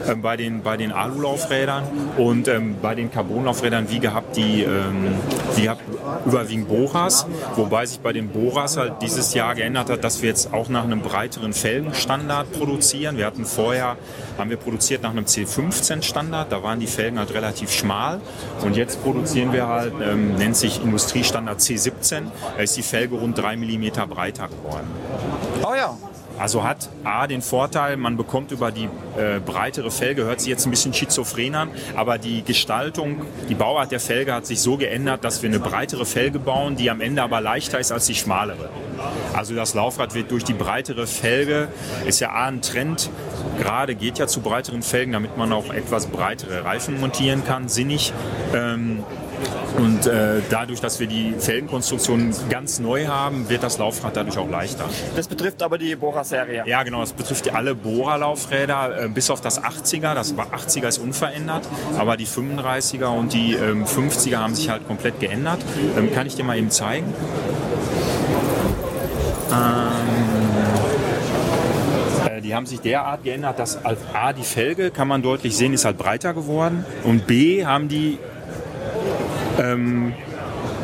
ähm, 0.08 0.22
bei 0.22 0.36
den, 0.36 0.62
bei 0.62 0.76
den 0.76 0.92
Alulaufrädern. 0.92 1.84
Und 2.16 2.48
ähm, 2.48 2.76
bei 2.80 2.94
den 2.94 3.10
Carbonlaufrädern, 3.10 3.90
wie 3.90 3.98
gehabt, 3.98 4.36
die, 4.36 4.62
ähm, 4.62 5.14
wie 5.54 5.62
gehabt, 5.62 5.82
überwiegend 6.24 6.68
Boras. 6.68 7.26
Wobei 7.56 7.86
sich 7.86 8.00
bei 8.00 8.12
den 8.12 8.28
Boras 8.28 8.76
halt 8.76 8.94
dieses 9.02 9.34
Jahr 9.34 9.54
geändert 9.54 9.90
hat, 9.90 10.04
dass 10.04 10.22
wir 10.22 10.28
jetzt 10.28 10.52
auch 10.52 10.68
nach 10.68 10.84
einem 10.84 11.00
breiteren 11.00 11.52
Felgenstandard 11.52 12.52
produzieren. 12.52 13.16
Wir 13.16 13.26
hatten 13.26 13.44
vorher, 13.44 13.96
haben 14.38 14.50
wir 14.50 14.56
produziert 14.56 15.02
nach 15.02 15.10
einem 15.10 15.24
C15-Standard. 15.24 16.52
Da 16.52 16.62
waren 16.62 16.80
die 16.80 16.86
Felgen 16.86 17.18
halt 17.18 17.32
relativ 17.34 17.72
schmal. 17.72 18.20
Und 18.62 18.76
jetzt 18.76 19.02
produzieren 19.02 19.52
wir 19.52 19.66
halt, 19.68 19.92
ähm, 20.16 20.36
nennt 20.36 20.56
sich 20.56 20.82
Industriestandard 20.82 21.60
C17. 21.60 22.22
Da 22.56 22.62
ist 22.62 22.76
die 22.76 22.82
Felge 22.82 23.16
rund 23.16 23.38
3 23.38 23.56
mm 23.56 24.08
breiter 24.08 24.48
geworden. 24.48 24.88
Oh 25.62 25.74
ja. 25.74 25.96
Also 26.38 26.64
hat 26.64 26.90
A 27.02 27.26
den 27.26 27.40
Vorteil, 27.40 27.96
man 27.96 28.18
bekommt 28.18 28.52
über 28.52 28.70
die 28.70 28.90
äh, 29.16 29.40
breitere 29.40 29.90
Felge, 29.90 30.24
hört 30.24 30.40
sich 30.40 30.50
jetzt 30.50 30.66
ein 30.66 30.70
bisschen 30.70 30.92
schizophren 30.92 31.54
an, 31.54 31.70
aber 31.96 32.18
die 32.18 32.42
Gestaltung, 32.42 33.22
die 33.48 33.54
Bauart 33.54 33.90
der 33.90 34.00
Felge 34.00 34.34
hat 34.34 34.44
sich 34.44 34.60
so 34.60 34.76
geändert, 34.76 35.24
dass 35.24 35.42
wir 35.42 35.48
eine 35.48 35.60
breitere 35.60 36.04
Felge 36.04 36.38
bauen, 36.38 36.76
die 36.76 36.90
am 36.90 37.00
Ende 37.00 37.22
aber 37.22 37.40
leichter 37.40 37.80
ist 37.80 37.90
als 37.90 38.04
die 38.04 38.14
schmalere. 38.14 38.68
Also 39.32 39.54
das 39.54 39.72
Laufrad 39.72 40.14
wird 40.14 40.30
durch 40.30 40.44
die 40.44 40.52
breitere 40.52 41.06
Felge, 41.06 41.68
ist 42.04 42.20
ja 42.20 42.32
A 42.32 42.48
ein 42.48 42.60
Trend, 42.60 43.08
gerade 43.58 43.94
geht 43.94 44.18
ja 44.18 44.26
zu 44.26 44.40
breiteren 44.40 44.82
Felgen, 44.82 45.12
damit 45.12 45.38
man 45.38 45.54
auch 45.54 45.72
etwas 45.72 46.06
breitere 46.06 46.64
Reifen 46.64 47.00
montieren 47.00 47.46
kann, 47.46 47.70
sinnig. 47.70 48.12
Ähm, 48.54 49.04
und 49.78 50.06
äh, 50.06 50.40
dadurch, 50.48 50.80
dass 50.80 51.00
wir 51.00 51.06
die 51.06 51.34
Felgenkonstruktion 51.38 52.34
ganz 52.48 52.78
neu 52.78 53.06
haben, 53.06 53.48
wird 53.48 53.62
das 53.62 53.78
Laufrad 53.78 54.16
dadurch 54.16 54.38
auch 54.38 54.48
leichter. 54.48 54.84
Das 55.14 55.28
betrifft 55.28 55.62
aber 55.62 55.78
die 55.78 55.94
Bora-Serie. 55.96 56.64
Ja, 56.66 56.82
genau, 56.82 57.00
das 57.00 57.12
betrifft 57.12 57.52
alle 57.52 57.74
Bora-Laufräder, 57.74 59.04
äh, 59.04 59.08
bis 59.08 59.30
auf 59.30 59.40
das 59.40 59.62
80er. 59.62 60.14
Das 60.14 60.36
war 60.36 60.46
80er 60.46 60.88
ist 60.88 60.98
unverändert, 60.98 61.68
aber 61.98 62.16
die 62.16 62.26
35er 62.26 63.06
und 63.06 63.32
die 63.32 63.54
ähm, 63.54 63.84
50er 63.84 64.36
haben 64.36 64.54
sich 64.54 64.70
halt 64.70 64.86
komplett 64.86 65.20
geändert. 65.20 65.58
Ähm, 65.96 66.12
kann 66.12 66.26
ich 66.26 66.34
dir 66.34 66.44
mal 66.44 66.56
eben 66.56 66.70
zeigen? 66.70 67.12
Ähm, 69.52 69.56
äh, 72.28 72.40
die 72.40 72.54
haben 72.54 72.66
sich 72.66 72.80
derart 72.80 73.24
geändert, 73.24 73.58
dass 73.58 73.78
A 73.84 74.32
die 74.32 74.42
Felge, 74.42 74.90
kann 74.90 75.08
man 75.08 75.22
deutlich 75.22 75.56
sehen, 75.56 75.74
ist 75.74 75.84
halt 75.84 75.98
breiter 75.98 76.34
geworden 76.34 76.84
und 77.04 77.26
B 77.26 77.64
haben 77.66 77.88
die 77.88 78.18
ähm, 79.58 80.14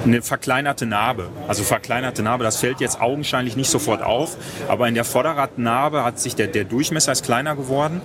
eine 0.04 0.22
verkleinerte 0.22 0.86
Narbe. 0.86 1.28
Also 1.48 1.62
verkleinerte 1.62 2.22
Narbe, 2.22 2.44
das 2.44 2.56
fällt 2.56 2.80
jetzt 2.80 3.00
augenscheinlich 3.00 3.56
nicht 3.56 3.70
sofort 3.70 4.02
auf, 4.02 4.36
aber 4.68 4.88
in 4.88 4.94
der 4.94 5.04
Vorderradnarbe 5.04 6.04
hat 6.04 6.18
sich 6.18 6.34
der, 6.34 6.48
der 6.48 6.64
Durchmesser 6.64 7.12
ist 7.12 7.24
kleiner 7.24 7.56
geworden 7.56 8.00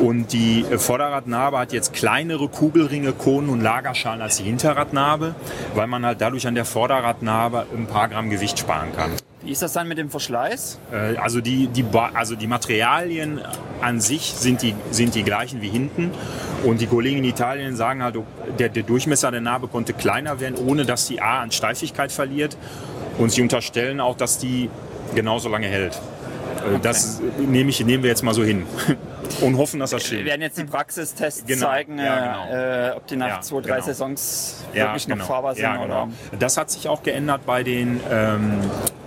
und 0.00 0.32
die 0.32 0.64
äh, 0.70 0.78
Vorderradnarbe 0.78 1.58
hat 1.58 1.72
jetzt 1.72 1.92
kleinere 1.92 2.48
Kugelringe, 2.48 3.12
Konen 3.12 3.48
und 3.48 3.60
Lagerschalen 3.60 4.22
als 4.22 4.38
die 4.38 4.44
Hinterradnarbe, 4.44 5.34
weil 5.74 5.86
man 5.86 6.04
halt 6.04 6.20
dadurch 6.20 6.46
an 6.46 6.54
der 6.54 6.64
Vorderradnarbe 6.64 7.66
ein 7.76 7.86
paar 7.86 8.08
Gramm 8.08 8.30
Gewicht 8.30 8.58
sparen 8.58 8.92
kann. 8.96 9.10
Wie 9.44 9.50
ist 9.50 9.62
das 9.62 9.74
dann 9.74 9.88
mit 9.88 9.98
dem 9.98 10.10
Verschleiß? 10.10 10.78
Äh, 10.90 11.16
also, 11.16 11.40
die, 11.40 11.66
die, 11.66 11.84
also 12.14 12.34
die 12.34 12.46
Materialien 12.46 13.40
an 13.80 14.00
sich 14.00 14.32
sind 14.32 14.62
die, 14.62 14.74
sind 14.90 15.14
die 15.14 15.22
gleichen 15.22 15.60
wie 15.60 15.68
hinten. 15.68 16.10
Und 16.64 16.80
die 16.80 16.86
Kollegen 16.86 17.18
in 17.18 17.24
Italien 17.24 17.76
sagen 17.76 18.02
halt, 18.02 18.16
der, 18.58 18.70
der 18.70 18.82
Durchmesser 18.82 19.30
der 19.30 19.42
Narbe 19.42 19.68
konnte 19.68 19.92
kleiner 19.92 20.40
werden, 20.40 20.56
ohne 20.56 20.86
dass 20.86 21.06
die 21.06 21.20
A 21.20 21.42
an 21.42 21.50
Steifigkeit 21.50 22.10
verliert. 22.10 22.56
Und 23.18 23.32
sie 23.32 23.42
unterstellen 23.42 24.00
auch, 24.00 24.16
dass 24.16 24.38
die 24.38 24.70
genauso 25.14 25.48
lange 25.48 25.66
hält. 25.66 25.94
Äh, 25.94 26.68
okay. 26.68 26.78
Das 26.82 27.20
nehme 27.38 27.70
ich, 27.70 27.84
nehmen 27.84 28.02
wir 28.02 28.10
jetzt 28.10 28.22
mal 28.22 28.34
so 28.34 28.42
hin. 28.42 28.64
Und 29.40 29.56
hoffen, 29.56 29.80
dass 29.80 29.90
das 29.90 30.04
stimmt. 30.04 30.20
Wir 30.20 30.26
werden 30.26 30.42
jetzt 30.42 30.58
die 30.58 30.64
Praxistests 30.64 31.44
genau. 31.46 31.66
zeigen, 31.66 31.98
ja, 31.98 32.46
genau. 32.48 32.90
äh, 32.92 32.96
ob 32.96 33.06
die 33.06 33.16
nach 33.16 33.28
ja, 33.28 33.40
zwei, 33.40 33.60
drei 33.60 33.74
genau. 33.74 33.86
Saisons 33.86 34.64
wirklich 34.72 35.08
noch 35.08 35.16
genau. 35.16 35.26
fahrbar 35.26 35.54
sind. 35.54 35.80
Genau. 35.80 36.08
Das 36.38 36.56
hat 36.56 36.70
sich 36.70 36.88
auch 36.88 37.02
geändert 37.02 37.42
bei 37.46 37.62
den, 37.62 38.00
ähm, 38.10 38.60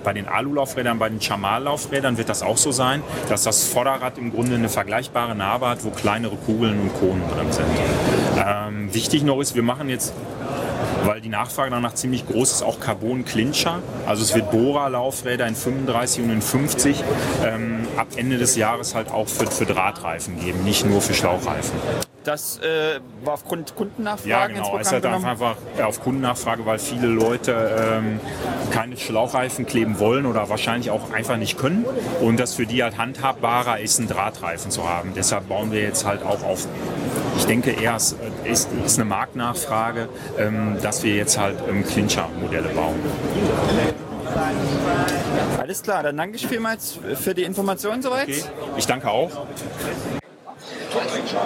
bei 0.03 0.13
den 0.13 0.27
Alulaufrädern, 0.27 0.99
bei 0.99 1.09
den 1.09 1.21
Chamal-Laufrädern 1.21 2.17
wird 2.17 2.29
das 2.29 2.43
auch 2.43 2.57
so 2.57 2.71
sein, 2.71 3.03
dass 3.29 3.43
das 3.43 3.67
Vorderrad 3.67 4.17
im 4.17 4.31
Grunde 4.31 4.55
eine 4.55 4.69
vergleichbare 4.69 5.35
Narbe 5.35 5.67
hat, 5.69 5.83
wo 5.83 5.89
kleinere 5.89 6.35
Kugeln 6.35 6.79
und 6.79 6.93
Konen 6.99 7.23
drin 7.29 7.51
sind. 7.51 7.65
Ähm, 8.37 8.93
wichtig 8.93 9.23
noch 9.23 9.39
ist, 9.39 9.55
wir 9.55 9.63
machen 9.63 9.89
jetzt 9.89 10.13
weil 11.07 11.21
die 11.21 11.29
Nachfrage 11.29 11.71
danach 11.71 11.95
ziemlich 11.95 12.27
groß 12.27 12.51
ist, 12.51 12.63
auch 12.63 12.79
Carbon-Clincher. 12.79 13.79
Also 14.05 14.23
es 14.23 14.35
wird 14.35 14.51
Bora-Laufräder 14.51 15.47
in 15.47 15.55
35 15.55 16.23
und 16.23 16.29
in 16.29 16.41
50 16.41 17.03
ähm, 17.45 17.87
ab 17.95 18.07
Ende 18.17 18.37
des 18.37 18.57
Jahres 18.57 18.93
halt 18.93 19.09
auch 19.09 19.27
für, 19.27 19.47
für 19.47 19.65
Drahtreifen 19.65 20.39
geben, 20.39 20.63
nicht 20.63 20.85
nur 20.85 21.01
für 21.01 21.13
Schlauchreifen. 21.13 21.79
Das 22.27 22.59
äh, 22.59 22.99
war 23.23 23.35
aufgrund 23.35 23.73
Kundennachfrage 23.77 24.29
Ja, 24.29 24.47
genau. 24.47 24.77
Es 24.77 24.87
ist 24.87 24.93
halt 24.93 25.05
einfach 25.05 25.55
ja, 25.77 25.85
auf 25.85 26.01
Kundennachfrage, 26.01 26.65
weil 26.65 26.77
viele 26.77 27.07
Leute 27.07 27.53
ähm, 27.79 28.19
keine 28.71 28.97
Schlauchreifen 28.97 29.65
kleben 29.65 29.97
wollen 29.99 30.25
oder 30.25 30.49
wahrscheinlich 30.49 30.91
auch 30.91 31.13
einfach 31.13 31.37
nicht 31.37 31.57
können. 31.57 31.85
Und 32.19 32.37
das 32.37 32.55
für 32.55 32.65
die 32.65 32.83
halt 32.83 32.97
handhabbarer 32.97 33.79
ist, 33.79 33.99
einen 33.99 34.09
Drahtreifen 34.09 34.71
zu 34.71 34.89
haben. 34.89 35.13
Deshalb 35.15 35.47
bauen 35.47 35.71
wir 35.71 35.79
jetzt 35.79 36.05
halt 36.05 36.21
auch 36.23 36.43
auf, 36.43 36.67
ich 37.37 37.45
denke 37.45 37.71
eher, 37.71 37.95
es 37.95 38.15
ist, 38.43 38.69
ist 38.85 38.99
eine 38.99 39.07
Marktnachfrage, 39.07 40.09
ähm, 40.37 40.77
dass 40.81 41.03
wir 41.03 41.15
jetzt 41.15 41.37
halt 41.37 41.57
ähm, 41.69 41.85
Clincher-Modelle 41.85 42.69
bauen. 42.69 42.99
Alles 45.59 45.83
klar, 45.83 46.03
dann 46.03 46.17
danke 46.17 46.35
ich 46.35 46.47
vielmals 46.47 46.99
für 47.15 47.33
die 47.33 47.43
Informationen 47.43 48.01
soweit. 48.01 48.27
Okay. 48.27 48.43
Ich 48.77 48.85
danke 48.85 49.09
auch. 49.09 49.31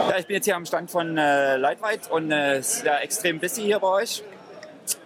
Ja, 0.10 0.18
ich 0.18 0.28
bin 0.28 0.36
jetzt 0.36 0.46
hier 0.46 0.56
am 0.56 0.66
Stand 0.66 0.90
von 0.90 1.18
äh, 1.18 1.58
Lightweight 1.58 2.10
und 2.10 2.32
äh, 2.32 2.58
es 2.58 2.76
ist 2.76 2.86
ja 2.86 2.98
extrem 3.00 3.40
busy 3.40 3.64
hier 3.64 3.80
bei 3.80 3.88
euch. 3.88 4.24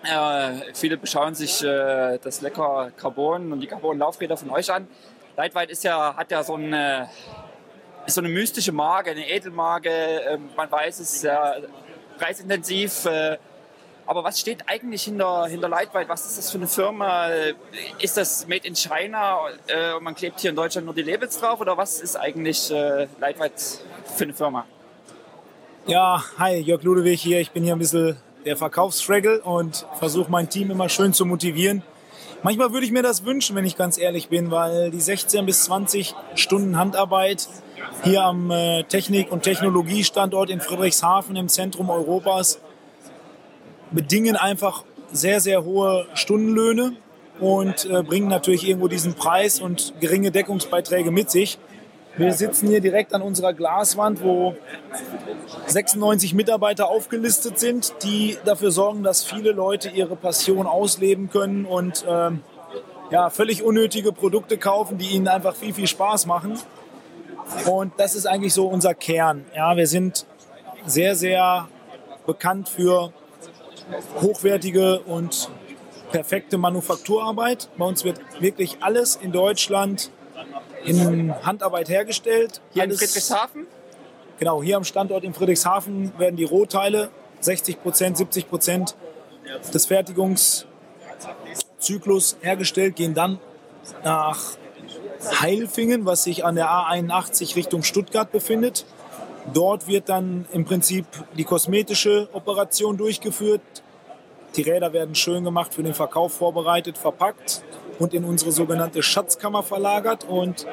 Äh, 0.04 0.74
viele 0.74 0.98
beschauen 0.98 1.34
sich 1.34 1.64
äh, 1.64 2.20
das 2.22 2.42
lecker 2.42 2.92
Carbon 2.96 3.52
und 3.52 3.60
die 3.60 3.68
Carbon-Laufräder 3.68 4.38
von 4.38 4.50
euch 4.52 4.72
an. 4.72 4.88
Lightweight 5.36 5.70
ist 5.70 5.84
ja, 5.84 6.16
hat 6.16 6.32
ja 6.32 6.44
so 6.44 6.56
eine, 6.56 7.10
so 8.08 8.22
eine 8.22 8.30
mystische 8.30 8.72
Marke, 8.72 9.12
eine 9.12 9.30
Edelmarke. 9.30 9.90
Ähm, 9.90 10.50
man 10.56 10.72
weiß, 10.72 11.00
es 11.00 11.14
ist 11.14 11.22
sehr 11.22 11.62
preisintensiv. 12.18 13.06
Äh, 13.06 13.38
aber 14.08 14.24
was 14.24 14.40
steht 14.40 14.64
eigentlich 14.68 15.04
hinter, 15.04 15.48
hinter 15.48 15.68
Lightweight? 15.68 16.08
Was 16.08 16.26
ist 16.26 16.38
das 16.38 16.52
für 16.52 16.58
eine 16.58 16.68
Firma? 16.68 17.28
Ist 18.00 18.18
das 18.18 18.48
Made 18.48 18.68
in 18.68 18.76
China 18.76 19.40
äh, 19.68 19.94
und 19.94 20.04
man 20.04 20.14
klebt 20.14 20.40
hier 20.40 20.52
in 20.52 20.56
Deutschland 20.56 20.86
nur 20.86 20.94
die 20.94 21.02
Labels 21.02 21.40
drauf? 21.40 21.60
Oder 21.60 21.76
was 21.76 22.00
ist 22.00 22.16
eigentlich 22.16 22.70
äh, 22.72 23.08
Lightweight 23.20 23.54
für 24.16 24.24
eine 24.26 24.34
Firma? 24.34 24.66
Ja, 25.88 26.24
hi, 26.38 26.58
Jörg 26.58 26.84
Ludewig 26.84 27.22
hier. 27.22 27.40
Ich 27.40 27.52
bin 27.52 27.64
hier 27.64 27.76
ein 27.76 27.80
bisschen 27.80 28.18
der 28.46 28.58
Verkaufsstruggle 28.58 29.42
und 29.42 29.86
versuche 29.98 30.30
mein 30.30 30.50
Team 30.50 30.70
immer 30.70 30.88
schön 30.88 31.14
zu 31.14 31.26
motivieren. 31.26 31.82
Manchmal 32.46 32.72
würde 32.74 32.86
ich 32.86 32.92
mir 32.92 33.02
das 33.02 33.26
wünschen, 33.26 33.56
wenn 33.56 33.66
ich 33.66 33.76
ganz 33.76 33.98
ehrlich 33.98 34.30
bin, 34.30 34.52
weil 34.52 34.92
die 34.92 35.02
16 35.02 35.48
bis 35.48 35.64
20 35.64 36.14
Stunden 36.36 36.78
Handarbeit 36.78 37.50
hier 38.04 38.24
am 38.24 38.52
äh, 38.52 38.84
Technik- 38.84 39.32
und 39.32 39.42
Technologiestandort 39.42 40.52
in 40.52 40.62
Friedrichshafen 40.62 41.36
im 41.38 41.50
Zentrum 41.50 41.90
Europas 41.90 42.60
bedingen 43.90 44.36
einfach 44.36 44.84
sehr, 45.12 45.40
sehr 45.40 45.64
hohe 45.64 46.06
Stundenlöhne 46.14 46.96
und 47.40 47.90
äh, 47.90 48.04
bringen 48.04 48.28
natürlich 48.28 48.68
irgendwo 48.68 48.90
diesen 48.90 49.16
Preis 49.16 49.60
und 49.60 49.96
geringe 50.00 50.30
Deckungsbeiträge 50.30 51.10
mit 51.10 51.32
sich. 51.32 51.58
Wir 52.18 52.32
sitzen 52.32 52.70
hier 52.70 52.80
direkt 52.80 53.14
an 53.14 53.22
unserer 53.22 53.54
Glaswand, 53.54 54.24
wo 54.24 54.56
96 55.68 56.34
Mitarbeiter 56.34 56.88
aufgelistet 56.88 57.60
sind, 57.60 57.94
die 58.04 58.38
dafür 58.46 58.72
sorgen, 58.72 59.04
dass 59.04 59.24
viele 59.24 59.52
Leute 59.52 59.90
ihre 59.90 60.16
Passion 60.16 60.66
ausleben 60.66 61.30
können 61.30 61.66
und 61.66 62.06
ähm, 62.08 62.42
ja, 63.12 63.30
völlig 63.30 63.64
unnötige 63.64 64.14
Produkte 64.14 64.58
kaufen, 64.58 64.98
die 64.98 65.10
ihnen 65.10 65.28
einfach 65.28 65.56
viel, 65.56 65.74
viel 65.74 65.88
Spaß 65.88 66.26
machen. 66.26 66.58
Und 67.66 67.94
das 67.98 68.16
ist 68.16 68.26
eigentlich 68.26 68.54
so 68.54 68.68
unser 68.68 68.94
Kern. 68.94 69.46
Ja, 69.56 69.76
wir 69.76 69.88
sind 69.88 70.26
sehr, 70.86 71.16
sehr 71.16 71.68
bekannt 72.26 72.70
für 72.70 73.12
hochwertige 74.22 75.00
und 75.02 75.50
perfekte 76.12 76.58
Manufakturarbeit. 76.58 77.70
Bei 77.78 77.86
uns 77.86 78.04
wird 78.06 78.20
wirklich 78.40 78.78
alles 78.82 79.16
in 79.16 79.32
Deutschland 79.32 80.12
in 80.86 81.34
Handarbeit 81.46 81.90
hergestellt. 81.90 82.62
Hier 82.74 82.84
alles, 82.84 83.02
in 83.02 83.08
Friedrichshafen? 83.08 83.68
Genau, 84.40 84.62
hier 84.62 84.78
am 84.78 84.84
Standort 84.84 85.24
in 85.24 85.34
Friedrichshafen 85.34 86.12
werden 86.18 86.36
die 86.36 86.44
Rohteile 86.44 87.10
60 87.40 87.82
Prozent, 87.82 88.18
70 88.18 88.50
Prozent 88.50 88.96
des 89.74 89.86
Fertigungszyklus 89.86 92.38
hergestellt, 92.42 92.96
gehen 92.96 93.14
dann 93.14 93.40
nach 94.04 94.58
Heilfingen, 95.42 96.06
was 96.06 96.24
sich 96.24 96.44
an 96.44 96.56
der 96.56 96.68
A81 96.68 97.56
Richtung 97.56 97.84
Stuttgart 97.84 98.32
befindet. 98.32 98.86
Dort 99.54 99.88
wird 99.88 100.10
dann 100.10 100.46
im 100.52 100.66
Prinzip 100.66 101.06
die 101.38 101.44
kosmetische 101.44 102.28
Operation 102.34 102.98
durchgeführt. 102.98 103.62
Die 104.56 104.64
Räder 104.64 104.94
werden 104.94 105.16
schön 105.16 105.44
gemacht, 105.44 105.74
für 105.74 105.84
den 105.84 105.94
Verkauf 105.94 106.34
vorbereitet, 106.34 106.98
verpackt 106.98 107.62
und 108.00 108.14
in 108.14 108.24
unsere 108.24 108.52
sogenannte 108.52 109.02
Schatzkammer 109.04 109.64
verlagert. 109.64 110.24
Und 110.24 110.66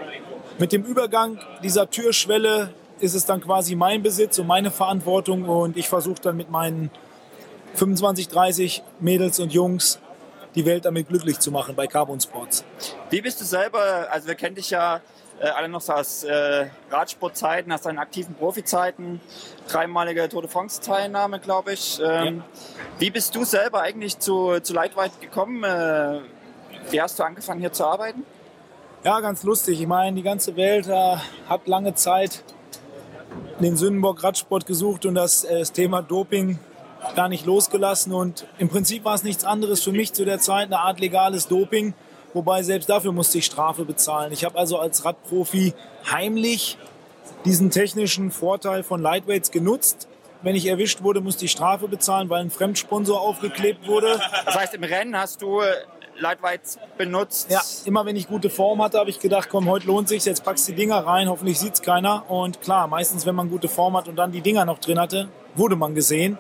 mit 0.59 0.73
dem 0.73 0.85
Übergang 0.85 1.39
dieser 1.63 1.89
Türschwelle 1.89 2.75
ist 3.01 3.15
es 3.15 3.27
dann 3.27 3.41
quasi 3.41 3.75
mein 3.75 4.03
Besitz 4.03 4.39
und 4.39 4.47
meine 4.47 4.71
Verantwortung. 4.71 5.45
Und 5.45 5.77
ich 5.77 5.89
versuche 5.89 6.21
dann 6.23 6.37
mit 6.37 6.51
meinen 6.51 6.91
25, 7.75 8.29
30 8.29 8.83
Mädels 9.01 9.41
und 9.41 9.53
Jungs 9.53 9.99
die 10.55 10.67
Welt 10.67 10.85
damit 10.85 11.09
glücklich 11.09 11.39
zu 11.39 11.51
machen 11.51 11.75
bei 11.75 11.87
Carbon 11.87 12.21
Sports. 12.21 12.65
Wie 13.11 13.23
bist 13.23 13.41
du 13.41 13.45
selber, 13.45 14.09
also 14.11 14.29
wir 14.29 14.35
kennen 14.35 14.55
dich 14.55 14.71
ja 14.71 15.01
äh, 15.41 15.49
alle 15.49 15.69
noch 15.69 15.89
aus 15.89 16.25
äh, 16.25 16.67
Radsportzeiten, 16.91 17.73
aus 17.73 17.83
deinen 17.83 17.99
aktiven 17.99 18.35
Profizeiten, 18.35 19.21
dreimalige 19.69 20.29
Tour 20.29 20.43
de 20.43 20.51
France-Teilnahme, 20.51 21.41
glaube 21.41 21.73
ich. 21.73 21.99
Ähm, 22.01 22.39
ja. 22.39 22.45
Wie 22.99 23.11
bist 23.11 23.35
du 23.35 23.45
selber 23.45 23.81
eigentlich 23.81 24.19
zu, 24.19 24.61
zu 24.61 24.75
Lightweight 24.75 25.21
gekommen? 25.21 25.65
Äh, 25.65 26.21
wie 26.91 27.01
hast 27.01 27.19
du 27.19 27.23
angefangen 27.23 27.61
hier 27.61 27.73
zu 27.73 27.85
arbeiten? 27.85 28.25
Ja, 29.05 29.21
ganz 29.21 29.43
lustig. 29.43 29.81
Ich 29.81 29.87
meine, 29.87 30.15
die 30.15 30.23
ganze 30.23 30.57
Welt 30.57 30.87
äh, 30.87 31.17
hat 31.49 31.67
lange 31.67 31.95
Zeit 31.95 32.45
den 33.61 33.77
Sündenbock 33.77 34.23
Radsport 34.23 34.67
gesucht 34.67 35.07
und 35.07 35.15
das, 35.15 35.45
äh, 35.45 35.59
das 35.59 35.73
Thema 35.73 36.03
Doping 36.03 36.59
gar 37.17 37.29
nicht 37.29 37.47
losgelassen. 37.47 38.13
Und 38.13 38.47
im 38.59 38.69
Prinzip 38.69 39.05
war 39.05 39.15
es 39.15 39.25
nichts 39.25 39.45
anderes 39.45 39.83
für 39.83 39.93
mich 39.93 40.13
zu 40.13 40.25
der 40.25 40.39
Zeit, 40.39 40.67
eine 40.67 40.79
Art 40.79 41.01
legales 41.01 41.49
Doping. 41.49 41.95
Wobei 42.33 42.63
selbst 42.63 42.89
dafür 42.89 43.13
musste 43.13 43.39
ich 43.39 43.47
Strafe 43.47 43.85
bezahlen. 43.85 44.33
Ich 44.33 44.45
habe 44.45 44.59
also 44.59 44.79
als 44.79 45.05
Radprofi 45.05 45.75
heimlich 46.11 46.79
diesen 47.45 47.71
technischen 47.71 48.31
Vorteil 48.31 48.83
von 48.83 49.03
Lightweights 49.03 49.51
genutzt. 49.51 50.09
Wenn 50.43 50.57
ich 50.57 50.67
erwischt 50.67 51.03
wurde, 51.03 51.21
musste 51.21 51.45
ich 51.45 51.51
Strafe 51.51 51.89
bezahlen, 51.89 52.31
weil 52.31 52.41
ein 52.41 52.51
Fremdsponsor 52.51 53.21
aufgeklebt 53.21 53.87
wurde. 53.87 54.21
Das 54.45 54.55
heißt, 54.55 54.75
im 54.75 54.83
Rennen 54.83 55.17
hast 55.17 55.43
du 55.43 55.61
Lightweights 56.19 56.79
benutzt? 56.99 57.51
Ja, 57.51 57.61
immer 57.85 58.05
wenn 58.07 58.17
ich 58.17 58.29
gute 58.29 58.51
Form 58.51 58.83
hatte, 58.83 58.99
habe 58.99 59.11
ich 59.11 59.19
gedacht, 59.21 59.49
komm, 59.51 59.69
heute 59.69 59.87
lohnt 59.87 60.09
sich, 60.09 60.25
jetzt 60.25 60.45
packst 60.45 60.69
du 60.69 60.73
die 60.73 60.79
Dinger 60.79 61.07
rein, 61.07 61.29
hoffentlich 61.29 61.59
sieht 61.59 61.75
es 61.75 61.83
keiner. 61.83 62.31
Und 62.31 62.61
klar, 62.61 62.87
meistens, 62.87 63.27
wenn 63.27 63.35
man 63.35 63.51
gute 63.51 63.69
Form 63.69 63.97
hat 63.97 64.09
und 64.09 64.17
dann 64.17 64.33
die 64.33 64.41
Dinger 64.41 64.65
noch 64.65 64.79
drin 64.79 64.99
hatte, 64.99 65.29
wurde 65.55 65.77
man 65.77 65.95
gesehen. 65.95 66.39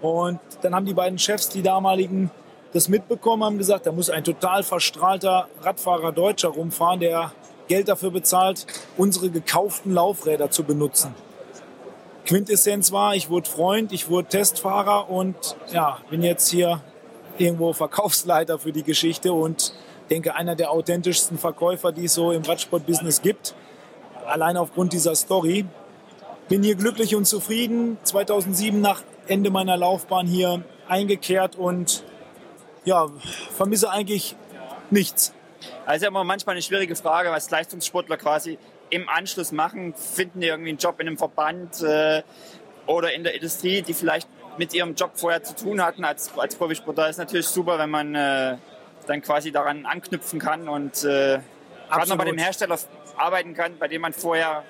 Und 0.00 0.40
dann 0.62 0.74
haben 0.74 0.86
die 0.86 0.94
beiden 0.94 1.18
Chefs, 1.18 1.48
die 1.48 1.62
damaligen, 1.62 2.30
das 2.72 2.88
mitbekommen, 2.88 3.44
haben 3.44 3.58
gesagt, 3.58 3.86
da 3.86 3.92
muss 3.92 4.10
ein 4.10 4.24
total 4.24 4.62
verstrahlter 4.62 5.48
Radfahrer 5.62 6.12
Deutscher 6.12 6.48
rumfahren, 6.48 7.00
der 7.00 7.32
Geld 7.66 7.88
dafür 7.88 8.10
bezahlt, 8.10 8.66
unsere 8.96 9.30
gekauften 9.30 9.92
Laufräder 9.92 10.50
zu 10.50 10.64
benutzen. 10.64 11.14
Quintessenz 12.26 12.92
war, 12.92 13.14
ich 13.14 13.30
wurde 13.30 13.48
Freund, 13.48 13.90
ich 13.92 14.10
wurde 14.10 14.28
Testfahrer 14.28 15.08
und 15.08 15.56
ja, 15.72 15.98
bin 16.10 16.22
jetzt 16.22 16.50
hier 16.50 16.82
irgendwo 17.40 17.72
Verkaufsleiter 17.72 18.58
für 18.58 18.72
die 18.72 18.82
Geschichte 18.82 19.32
und 19.32 19.72
denke 20.10 20.34
einer 20.34 20.56
der 20.56 20.70
authentischsten 20.70 21.38
Verkäufer, 21.38 21.92
die 21.92 22.04
es 22.04 22.14
so 22.14 22.32
im 22.32 22.42
Radsport-Business 22.42 23.22
gibt. 23.22 23.54
Allein 24.26 24.56
aufgrund 24.56 24.92
dieser 24.92 25.14
Story. 25.14 25.64
Bin 26.48 26.62
hier 26.62 26.76
glücklich 26.76 27.14
und 27.14 27.26
zufrieden. 27.26 27.98
2007 28.04 28.80
nach 28.80 29.02
Ende 29.26 29.50
meiner 29.50 29.76
Laufbahn 29.76 30.26
hier 30.26 30.62
eingekehrt 30.88 31.56
und 31.56 32.02
ja, 32.84 33.08
vermisse 33.54 33.90
eigentlich 33.90 34.34
nichts. 34.90 35.34
Also 35.84 36.06
immer 36.06 36.24
manchmal 36.24 36.54
eine 36.54 36.62
schwierige 36.62 36.96
Frage, 36.96 37.30
was 37.30 37.50
Leistungssportler 37.50 38.16
quasi 38.16 38.58
im 38.90 39.08
Anschluss 39.08 39.52
machen. 39.52 39.94
Finden 39.94 40.40
die 40.40 40.46
irgendwie 40.46 40.70
einen 40.70 40.78
Job 40.78 41.00
in 41.00 41.06
einem 41.06 41.18
Verband 41.18 41.82
äh, 41.82 42.22
oder 42.86 43.12
in 43.14 43.24
der 43.24 43.34
Industrie, 43.34 43.82
die 43.82 43.94
vielleicht 43.94 44.28
mit 44.58 44.74
ihrem 44.74 44.94
Job 44.94 45.12
vorher 45.14 45.42
zu 45.42 45.54
tun 45.54 45.82
hatten 45.82 46.04
als, 46.04 46.30
als 46.36 46.56
Profisportler. 46.56 47.08
ist 47.08 47.18
natürlich 47.18 47.46
super, 47.46 47.78
wenn 47.78 47.90
man 47.90 48.14
äh, 48.14 48.56
dann 49.06 49.22
quasi 49.22 49.52
daran 49.52 49.86
anknüpfen 49.86 50.38
kann 50.38 50.68
und 50.68 51.04
äh, 51.04 51.40
gerade 51.90 52.08
noch 52.08 52.16
bei 52.16 52.24
dem 52.24 52.38
Hersteller 52.38 52.78
arbeiten 53.16 53.54
kann, 53.54 53.78
bei 53.78 53.88
dem 53.88 54.02
man 54.02 54.12
vorher 54.12 54.64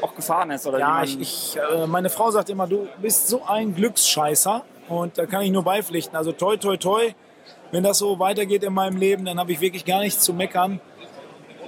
auch 0.00 0.14
gefahren 0.14 0.50
ist. 0.50 0.66
Oder 0.66 0.78
ja, 0.78 1.02
ich, 1.02 1.20
ich, 1.20 1.56
äh, 1.56 1.86
meine 1.86 2.10
Frau 2.10 2.30
sagt 2.30 2.50
immer, 2.50 2.66
du 2.66 2.88
bist 3.00 3.28
so 3.28 3.44
ein 3.44 3.74
Glücksscheißer 3.74 4.64
und 4.88 5.18
da 5.18 5.26
kann 5.26 5.42
ich 5.42 5.50
nur 5.50 5.64
beipflichten. 5.64 6.16
Also 6.16 6.32
toi, 6.32 6.56
toi, 6.56 6.76
toi, 6.76 7.12
wenn 7.70 7.82
das 7.82 7.98
so 7.98 8.18
weitergeht 8.18 8.62
in 8.62 8.72
meinem 8.72 8.96
Leben, 8.96 9.24
dann 9.24 9.38
habe 9.38 9.52
ich 9.52 9.60
wirklich 9.60 9.84
gar 9.84 10.00
nichts 10.00 10.22
zu 10.22 10.32
meckern. 10.32 10.80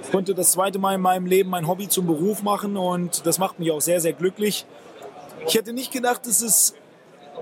Ich 0.01 0.11
konnte 0.11 0.35
das 0.35 0.51
zweite 0.51 0.79
Mal 0.79 0.95
in 0.95 1.01
meinem 1.01 1.25
Leben 1.25 1.49
mein 1.49 1.67
Hobby 1.67 1.87
zum 1.87 2.07
Beruf 2.07 2.43
machen 2.43 2.75
und 2.75 3.25
das 3.25 3.39
macht 3.39 3.59
mich 3.59 3.71
auch 3.71 3.81
sehr, 3.81 4.01
sehr 4.01 4.13
glücklich. 4.13 4.65
Ich 5.47 5.55
hätte 5.55 5.73
nicht 5.73 5.91
gedacht, 5.91 6.27
dass 6.27 6.41
es 6.41 6.75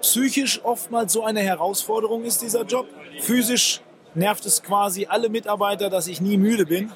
psychisch 0.02 0.62
oftmals 0.64 1.14
so 1.14 1.24
eine 1.24 1.42
Herausforderung 1.42 2.24
ist, 2.24 2.42
dieser 2.42 2.64
Job. 2.64 2.88
Physisch 3.20 3.82
nervt 4.14 4.46
es 4.46 4.62
quasi 4.64 5.08
alle 5.10 5.30
Mitarbeiter, 5.30 5.90
dass 5.90 6.08
ich 6.08 6.22
nie 6.22 6.38
müde 6.38 6.66
bin. 6.66 6.92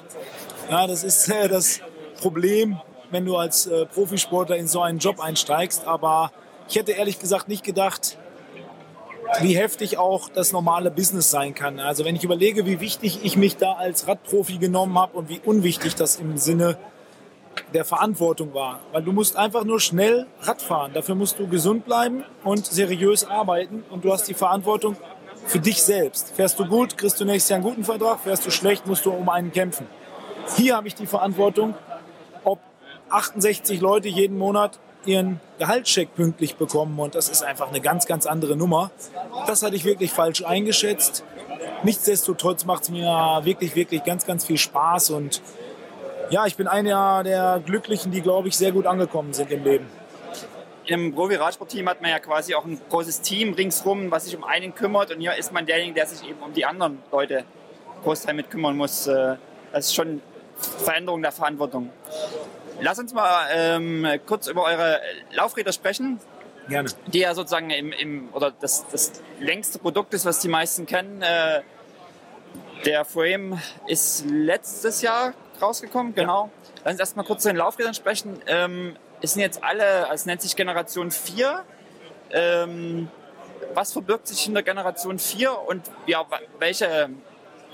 Ja, 0.70 0.86
das 0.86 1.04
ist 1.04 1.28
äh, 1.28 1.48
das 1.48 1.80
Problem, 2.20 2.80
wenn 3.10 3.24
du 3.24 3.36
als 3.36 3.66
äh, 3.66 3.86
Profisportler 3.86 4.56
in 4.56 4.66
so 4.66 4.80
einen 4.80 4.98
Job 4.98 5.20
einsteigst. 5.20 5.86
Aber 5.86 6.32
ich 6.68 6.76
hätte 6.76 6.92
ehrlich 6.92 7.18
gesagt 7.18 7.48
nicht 7.48 7.64
gedacht, 7.64 8.18
wie 9.40 9.56
heftig 9.56 9.98
auch 9.98 10.28
das 10.28 10.52
normale 10.52 10.90
Business 10.90 11.30
sein 11.30 11.54
kann. 11.54 11.80
Also 11.80 12.04
wenn 12.04 12.16
ich 12.16 12.24
überlege, 12.24 12.66
wie 12.66 12.80
wichtig 12.80 13.20
ich 13.22 13.36
mich 13.36 13.56
da 13.56 13.72
als 13.72 14.06
Radprofi 14.06 14.58
genommen 14.58 14.98
habe 14.98 15.16
und 15.16 15.28
wie 15.28 15.40
unwichtig 15.44 15.94
das 15.94 16.16
im 16.16 16.36
Sinne 16.38 16.78
der 17.74 17.84
Verantwortung 17.84 18.54
war. 18.54 18.80
Weil 18.92 19.02
du 19.02 19.12
musst 19.12 19.36
einfach 19.36 19.64
nur 19.64 19.80
schnell 19.80 20.26
Rad 20.42 20.62
fahren. 20.62 20.92
Dafür 20.94 21.14
musst 21.14 21.38
du 21.38 21.48
gesund 21.48 21.84
bleiben 21.84 22.24
und 22.44 22.66
seriös 22.66 23.24
arbeiten. 23.24 23.84
Und 23.90 24.04
du 24.04 24.12
hast 24.12 24.24
die 24.24 24.34
Verantwortung 24.34 24.96
für 25.46 25.60
dich 25.60 25.82
selbst. 25.82 26.32
Fährst 26.34 26.58
du 26.58 26.66
gut, 26.66 26.96
kriegst 26.96 27.20
du 27.20 27.24
nächstes 27.24 27.50
Jahr 27.50 27.58
einen 27.58 27.64
guten 27.64 27.84
Vertrag. 27.84 28.20
Fährst 28.20 28.46
du 28.46 28.50
schlecht, 28.50 28.86
musst 28.86 29.06
du 29.06 29.10
um 29.10 29.28
einen 29.28 29.52
kämpfen. 29.52 29.86
Hier 30.56 30.76
habe 30.76 30.88
ich 30.88 30.94
die 30.94 31.06
Verantwortung, 31.06 31.74
ob 32.44 32.58
68 33.10 33.80
Leute 33.80 34.08
jeden 34.08 34.38
Monat 34.38 34.78
ihren 35.04 35.40
Gehaltscheck 35.58 36.14
pünktlich 36.14 36.56
bekommen. 36.56 36.98
Und 36.98 37.14
das 37.14 37.28
ist 37.28 37.42
einfach 37.42 37.68
eine 37.68 37.80
ganz, 37.80 38.06
ganz 38.06 38.26
andere 38.26 38.56
Nummer. 38.56 38.90
Das 39.46 39.62
hatte 39.62 39.76
ich 39.76 39.84
wirklich 39.84 40.10
falsch 40.10 40.44
eingeschätzt. 40.44 41.24
Nichtsdestotrotz 41.82 42.64
macht 42.64 42.84
es 42.84 42.90
mir 42.90 43.40
wirklich, 43.44 43.76
wirklich 43.76 44.02
ganz, 44.04 44.26
ganz 44.26 44.44
viel 44.44 44.58
Spaß. 44.58 45.10
Und 45.10 45.42
ja, 46.30 46.46
ich 46.46 46.56
bin 46.56 46.66
einer 46.66 47.22
der 47.22 47.62
Glücklichen, 47.64 48.12
die, 48.12 48.20
glaube 48.20 48.48
ich, 48.48 48.56
sehr 48.56 48.72
gut 48.72 48.86
angekommen 48.86 49.32
sind 49.32 49.50
im 49.50 49.64
Leben. 49.64 49.86
Im 50.86 51.14
Profi-Radsport-Team 51.14 51.88
hat 51.88 52.00
man 52.00 52.10
ja 52.10 52.18
quasi 52.20 52.54
auch 52.54 52.64
ein 52.64 52.80
großes 52.88 53.20
Team 53.20 53.54
ringsrum, 53.54 54.10
was 54.10 54.24
sich 54.24 54.36
um 54.36 54.44
einen 54.44 54.74
kümmert. 54.74 55.12
Und 55.12 55.20
hier 55.20 55.34
ist 55.34 55.52
man 55.52 55.66
derjenige, 55.66 55.94
der 55.94 56.06
sich 56.06 56.28
eben 56.28 56.40
um 56.40 56.52
die 56.52 56.64
anderen 56.64 57.02
Leute 57.10 57.44
Großteil 58.04 58.34
mit 58.34 58.50
kümmern 58.50 58.76
muss. 58.76 59.06
Äh, 59.06 59.36
das 59.72 59.86
ist 59.86 59.94
schon 59.94 60.22
Veränderung 60.56 61.22
der 61.22 61.32
Verantwortung. 61.32 61.90
Lass 62.80 62.98
uns 62.98 63.12
mal 63.12 63.46
ähm, 63.52 64.06
kurz 64.26 64.46
über 64.46 64.64
eure 64.64 65.00
Laufräder 65.32 65.72
sprechen. 65.72 66.20
Gerne. 66.68 66.90
Die 67.06 67.20
ja 67.20 67.34
sozusagen 67.34 67.70
im, 67.70 67.92
im 67.92 68.28
oder 68.32 68.52
das, 68.52 68.86
das 68.90 69.12
längste 69.40 69.78
Produkt 69.78 70.14
ist, 70.14 70.24
was 70.24 70.40
die 70.40 70.48
meisten 70.48 70.86
kennen. 70.86 71.22
Äh, 71.22 71.62
der 72.84 73.04
Frame 73.04 73.60
ist 73.86 74.24
letztes 74.28 75.02
Jahr 75.02 75.32
rausgekommen, 75.60 76.14
genau. 76.14 76.50
Lass 76.84 76.92
uns 76.94 77.00
erstmal 77.00 77.24
kurz 77.24 77.42
zu 77.42 77.48
den 77.48 77.56
Laufrädern 77.56 77.94
sprechen. 77.94 78.40
Ähm, 78.46 78.96
es 79.20 79.32
sind 79.32 79.42
jetzt 79.42 79.62
alle, 79.64 80.08
es 80.12 80.26
nennt 80.26 80.42
sich 80.42 80.56
Generation 80.56 81.10
4. 81.10 81.64
Ähm, 82.30 83.08
was 83.74 83.92
verbirgt 83.92 84.26
sich 84.26 84.40
hinter 84.40 84.62
Generation 84.62 85.18
4 85.18 85.58
und 85.68 85.90
ja, 86.06 86.24
welche, 86.58 87.10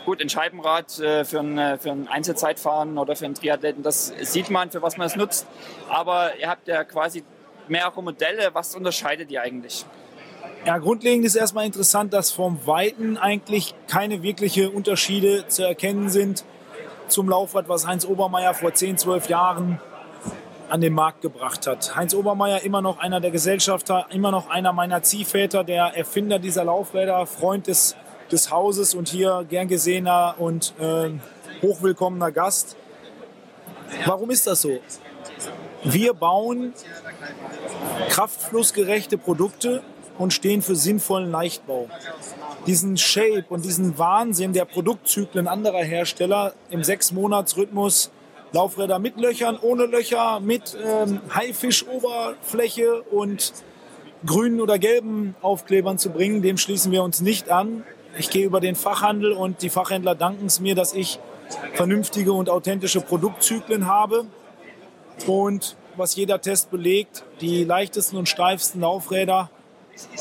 gut, 0.04 0.20
ein 0.20 0.28
Scheibenrad 0.28 0.98
äh, 0.98 1.24
für, 1.24 1.40
ein, 1.40 1.58
äh, 1.58 1.78
für 1.78 1.90
ein 1.90 2.08
Einzelzeitfahren 2.08 2.98
oder 2.98 3.16
für 3.16 3.24
einen 3.24 3.34
Triathleten, 3.34 3.82
das 3.82 4.12
sieht 4.20 4.50
man, 4.50 4.70
für 4.70 4.82
was 4.82 4.96
man 4.96 5.06
es 5.06 5.16
nutzt. 5.16 5.46
Aber 5.88 6.36
ihr 6.38 6.48
habt 6.48 6.68
ja 6.68 6.84
quasi 6.84 7.24
mehrere 7.68 8.02
Modelle. 8.02 8.50
Was 8.52 8.74
unterscheidet 8.74 9.30
die 9.30 9.38
eigentlich? 9.38 9.84
Ja, 10.64 10.78
grundlegend 10.78 11.26
ist 11.26 11.34
erstmal 11.34 11.66
interessant, 11.66 12.12
dass 12.12 12.30
vom 12.30 12.66
Weiten 12.66 13.16
eigentlich 13.16 13.74
keine 13.88 14.22
wirklichen 14.22 14.68
Unterschiede 14.68 15.48
zu 15.48 15.64
erkennen 15.64 16.08
sind 16.08 16.44
zum 17.12 17.28
Laufrad, 17.28 17.68
was 17.68 17.86
Heinz 17.86 18.04
Obermeier 18.04 18.54
vor 18.54 18.72
10, 18.74 18.98
12 18.98 19.28
Jahren 19.28 19.80
an 20.68 20.80
den 20.80 20.94
Markt 20.94 21.20
gebracht 21.20 21.66
hat. 21.66 21.94
Heinz 21.94 22.14
Obermeier 22.14 22.62
immer 22.62 22.80
noch 22.80 22.98
einer 22.98 23.20
der 23.20 23.30
Gesellschafter, 23.30 24.06
immer 24.10 24.30
noch 24.30 24.48
einer 24.48 24.72
meiner 24.72 25.02
Ziehväter, 25.02 25.64
der 25.64 25.96
Erfinder 25.96 26.38
dieser 26.38 26.64
Laufräder, 26.64 27.26
Freund 27.26 27.66
des, 27.66 27.94
des 28.30 28.50
Hauses 28.50 28.94
und 28.94 29.08
hier 29.08 29.44
gern 29.48 29.68
gesehener 29.68 30.36
und 30.38 30.72
äh, 30.80 31.10
hochwillkommener 31.60 32.32
Gast. 32.32 32.76
Warum 34.06 34.30
ist 34.30 34.46
das 34.46 34.62
so? 34.62 34.78
Wir 35.84 36.14
bauen 36.14 36.72
kraftflussgerechte 38.08 39.18
Produkte 39.18 39.82
und 40.18 40.32
stehen 40.32 40.62
für 40.62 40.76
sinnvollen 40.76 41.30
Leichtbau 41.30 41.88
diesen 42.66 42.96
Shape 42.96 43.44
und 43.48 43.64
diesen 43.64 43.98
Wahnsinn 43.98 44.52
der 44.52 44.64
Produktzyklen 44.64 45.48
anderer 45.48 45.82
Hersteller 45.82 46.54
im 46.70 46.84
Sechs-Monats-Rhythmus 46.84 48.10
Laufräder 48.52 48.98
mit 48.98 49.18
Löchern, 49.18 49.58
ohne 49.60 49.86
Löcher, 49.86 50.38
mit 50.40 50.76
ähm, 50.84 51.20
Haifisch-Oberfläche 51.34 53.00
und 53.02 53.54
grünen 54.26 54.60
oder 54.60 54.78
gelben 54.78 55.34
Aufklebern 55.40 55.98
zu 55.98 56.10
bringen, 56.10 56.42
dem 56.42 56.58
schließen 56.58 56.92
wir 56.92 57.02
uns 57.02 57.22
nicht 57.22 57.50
an. 57.50 57.82
Ich 58.18 58.28
gehe 58.28 58.44
über 58.44 58.60
den 58.60 58.74
Fachhandel 58.74 59.32
und 59.32 59.62
die 59.62 59.70
Fachhändler 59.70 60.14
danken 60.14 60.46
es 60.46 60.60
mir, 60.60 60.74
dass 60.74 60.92
ich 60.92 61.18
vernünftige 61.72 62.34
und 62.34 62.50
authentische 62.50 63.00
Produktzyklen 63.00 63.86
habe. 63.86 64.26
Und 65.26 65.76
was 65.96 66.14
jeder 66.14 66.40
Test 66.40 66.70
belegt, 66.70 67.24
die 67.40 67.64
leichtesten 67.64 68.18
und 68.18 68.28
steifsten 68.28 68.80
Laufräder 68.80 69.50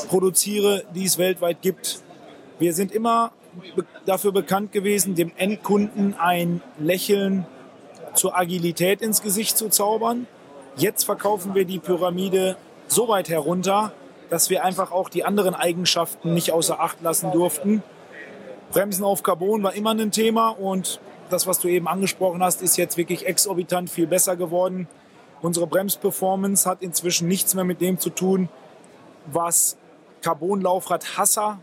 produziere, 0.08 0.84
die 0.94 1.04
es 1.04 1.18
weltweit 1.18 1.62
gibt. 1.62 2.02
Wir 2.58 2.72
sind 2.72 2.92
immer 2.92 3.32
dafür 4.06 4.32
bekannt 4.32 4.72
gewesen, 4.72 5.14
dem 5.14 5.32
Endkunden 5.36 6.14
ein 6.18 6.62
Lächeln 6.78 7.46
zur 8.14 8.36
Agilität 8.36 9.02
ins 9.02 9.22
Gesicht 9.22 9.56
zu 9.56 9.68
zaubern. 9.68 10.26
Jetzt 10.76 11.04
verkaufen 11.04 11.54
wir 11.54 11.64
die 11.64 11.78
Pyramide 11.78 12.56
so 12.86 13.08
weit 13.08 13.28
herunter, 13.28 13.92
dass 14.30 14.48
wir 14.48 14.64
einfach 14.64 14.92
auch 14.92 15.08
die 15.08 15.24
anderen 15.24 15.54
Eigenschaften 15.54 16.32
nicht 16.34 16.52
außer 16.52 16.80
Acht 16.80 17.02
lassen 17.02 17.32
durften. 17.32 17.82
Bremsen 18.70 19.04
auf 19.04 19.22
Carbon 19.22 19.62
war 19.62 19.74
immer 19.74 19.90
ein 19.90 20.10
Thema 20.10 20.48
und 20.48 21.00
das, 21.28 21.46
was 21.46 21.58
du 21.58 21.68
eben 21.68 21.88
angesprochen 21.88 22.42
hast, 22.42 22.62
ist 22.62 22.76
jetzt 22.76 22.96
wirklich 22.96 23.26
exorbitant 23.26 23.90
viel 23.90 24.06
besser 24.06 24.36
geworden. 24.36 24.88
Unsere 25.42 25.66
Bremsperformance 25.66 26.68
hat 26.68 26.82
inzwischen 26.82 27.28
nichts 27.28 27.54
mehr 27.54 27.64
mit 27.64 27.80
dem 27.80 27.98
zu 27.98 28.10
tun, 28.10 28.48
was 29.26 29.76
Carbon-Laufrad-Hasser 30.22 31.58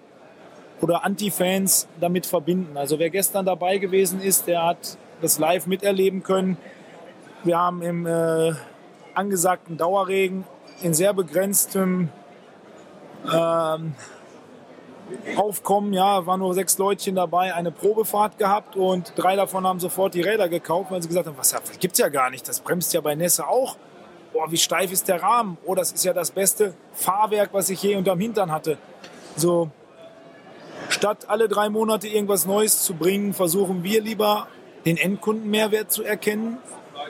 oder 0.82 1.04
Anti-Fans 1.04 1.88
damit 2.00 2.26
verbinden. 2.26 2.78
Also 2.78 3.00
wer 3.00 3.10
gestern 3.10 3.46
dabei 3.46 3.78
gewesen 3.78 4.22
ist, 4.22 4.48
der 4.48 4.66
hat 4.66 4.98
das 5.22 5.40
live 5.40 5.68
miterleben 5.68 6.24
können. 6.24 6.58
Wir 7.44 7.58
haben 7.58 7.82
im 7.82 8.06
äh, 8.06 8.54
angesagten 9.14 9.78
Dauerregen 9.78 10.46
in 10.82 10.94
sehr 10.94 11.14
begrenztem 11.14 12.10
ähm, 13.34 13.96
Aufkommen, 15.36 15.92
ja, 15.94 16.26
waren 16.28 16.40
nur 16.40 16.54
sechs 16.54 16.78
Leutchen 16.78 17.16
dabei, 17.16 17.54
eine 17.56 17.72
Probefahrt 17.72 18.38
gehabt 18.38 18.76
und 18.76 19.14
drei 19.16 19.36
davon 19.36 19.66
haben 19.66 19.80
sofort 19.80 20.14
die 20.14 20.22
Räder 20.22 20.48
gekauft, 20.50 20.92
weil 20.92 21.02
sie 21.02 21.08
gesagt 21.08 21.26
haben, 21.26 21.38
was 21.38 21.56
gibt's 21.80 21.98
ja 21.98 22.10
gar 22.10 22.30
nicht, 22.30 22.48
das 22.48 22.60
bremst 22.60 22.94
ja 22.94 23.02
bei 23.02 23.16
Nässe 23.16 23.48
auch. 23.48 23.76
Boah, 24.40 24.50
wie 24.50 24.58
steif 24.58 24.90
ist 24.94 25.10
der 25.10 25.22
Rahmen? 25.22 25.58
Oh, 25.66 25.76
das 25.76 25.92
ist 25.92 26.06
ja 26.06 26.14
das 26.14 26.32
beste 26.32 26.74
Fahrwerk, 26.94 27.50
was 27.52 27.70
ich 27.70 27.84
je 27.84 27.98
unterm 27.98 28.22
Hintern 28.22 28.54
hatte. 28.54 28.78
So, 29.36 29.70
Statt 30.88 31.26
alle 31.28 31.50
drei 31.50 31.68
Monate 31.68 32.08
irgendwas 32.08 32.46
Neues 32.46 32.84
zu 32.84 32.94
bringen, 32.94 33.34
versuchen 33.34 33.84
wir 33.84 34.02
lieber 34.02 34.48
den 34.86 34.96
Endkundenmehrwert 34.96 35.92
zu 35.92 36.04
erkennen, 36.04 36.58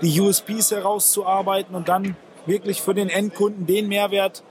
die 0.02 0.20
USPs 0.20 0.72
herauszuarbeiten 0.72 1.76
und 1.76 1.88
dann 1.88 2.16
wirklich 2.48 2.82
für 2.82 2.96
den 2.96 3.10
Endkunden 3.10 3.68
den 3.68 3.90
Mehrwert 3.90 4.42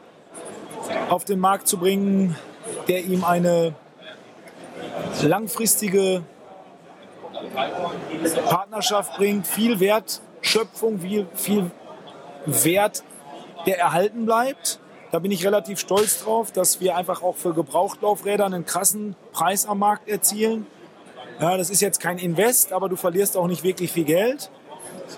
auf 1.09 1.25
den 1.25 1.41
Markt 1.41 1.67
zu 1.67 1.79
bringen, 1.79 2.37
der 2.87 3.05
ihm 3.05 3.25
eine 3.25 3.75
langfristige 5.23 6.23
Partnerschaft 8.49 9.17
bringt, 9.17 9.49
viel 9.49 9.81
Wertschöpfung, 9.81 11.01
viel, 11.01 11.27
viel 11.35 11.73
Wert, 12.65 13.05
der 13.67 13.79
erhalten 13.79 14.27
bleibt 14.27 14.81
da 15.11 15.19
bin 15.19 15.31
ich 15.31 15.45
relativ 15.45 15.79
stolz 15.79 16.23
drauf, 16.23 16.53
dass 16.53 16.81
wir 16.81 16.97
einfach 16.97 17.23
auch 17.23 17.37
für 17.37 17.55
Gebrauchtlaufräder 17.55 18.45
einen 18.45 18.67
krassen 18.67 19.17
Preis 19.33 19.67
am 19.67 19.79
Markt 19.79 20.09
erzielen. 20.09 20.67
Ja, 21.41 21.57
das 21.57 21.71
ist 21.71 21.81
jetzt 21.81 22.01
kein 22.01 22.19
Invest, 22.19 22.73
aber 22.73 22.89
du 22.89 22.97
verlierst 22.97 23.37
auch 23.37 23.47
nicht 23.47 23.63
wirklich 23.63 23.93
viel 23.93 24.05
Geld. 24.05 24.51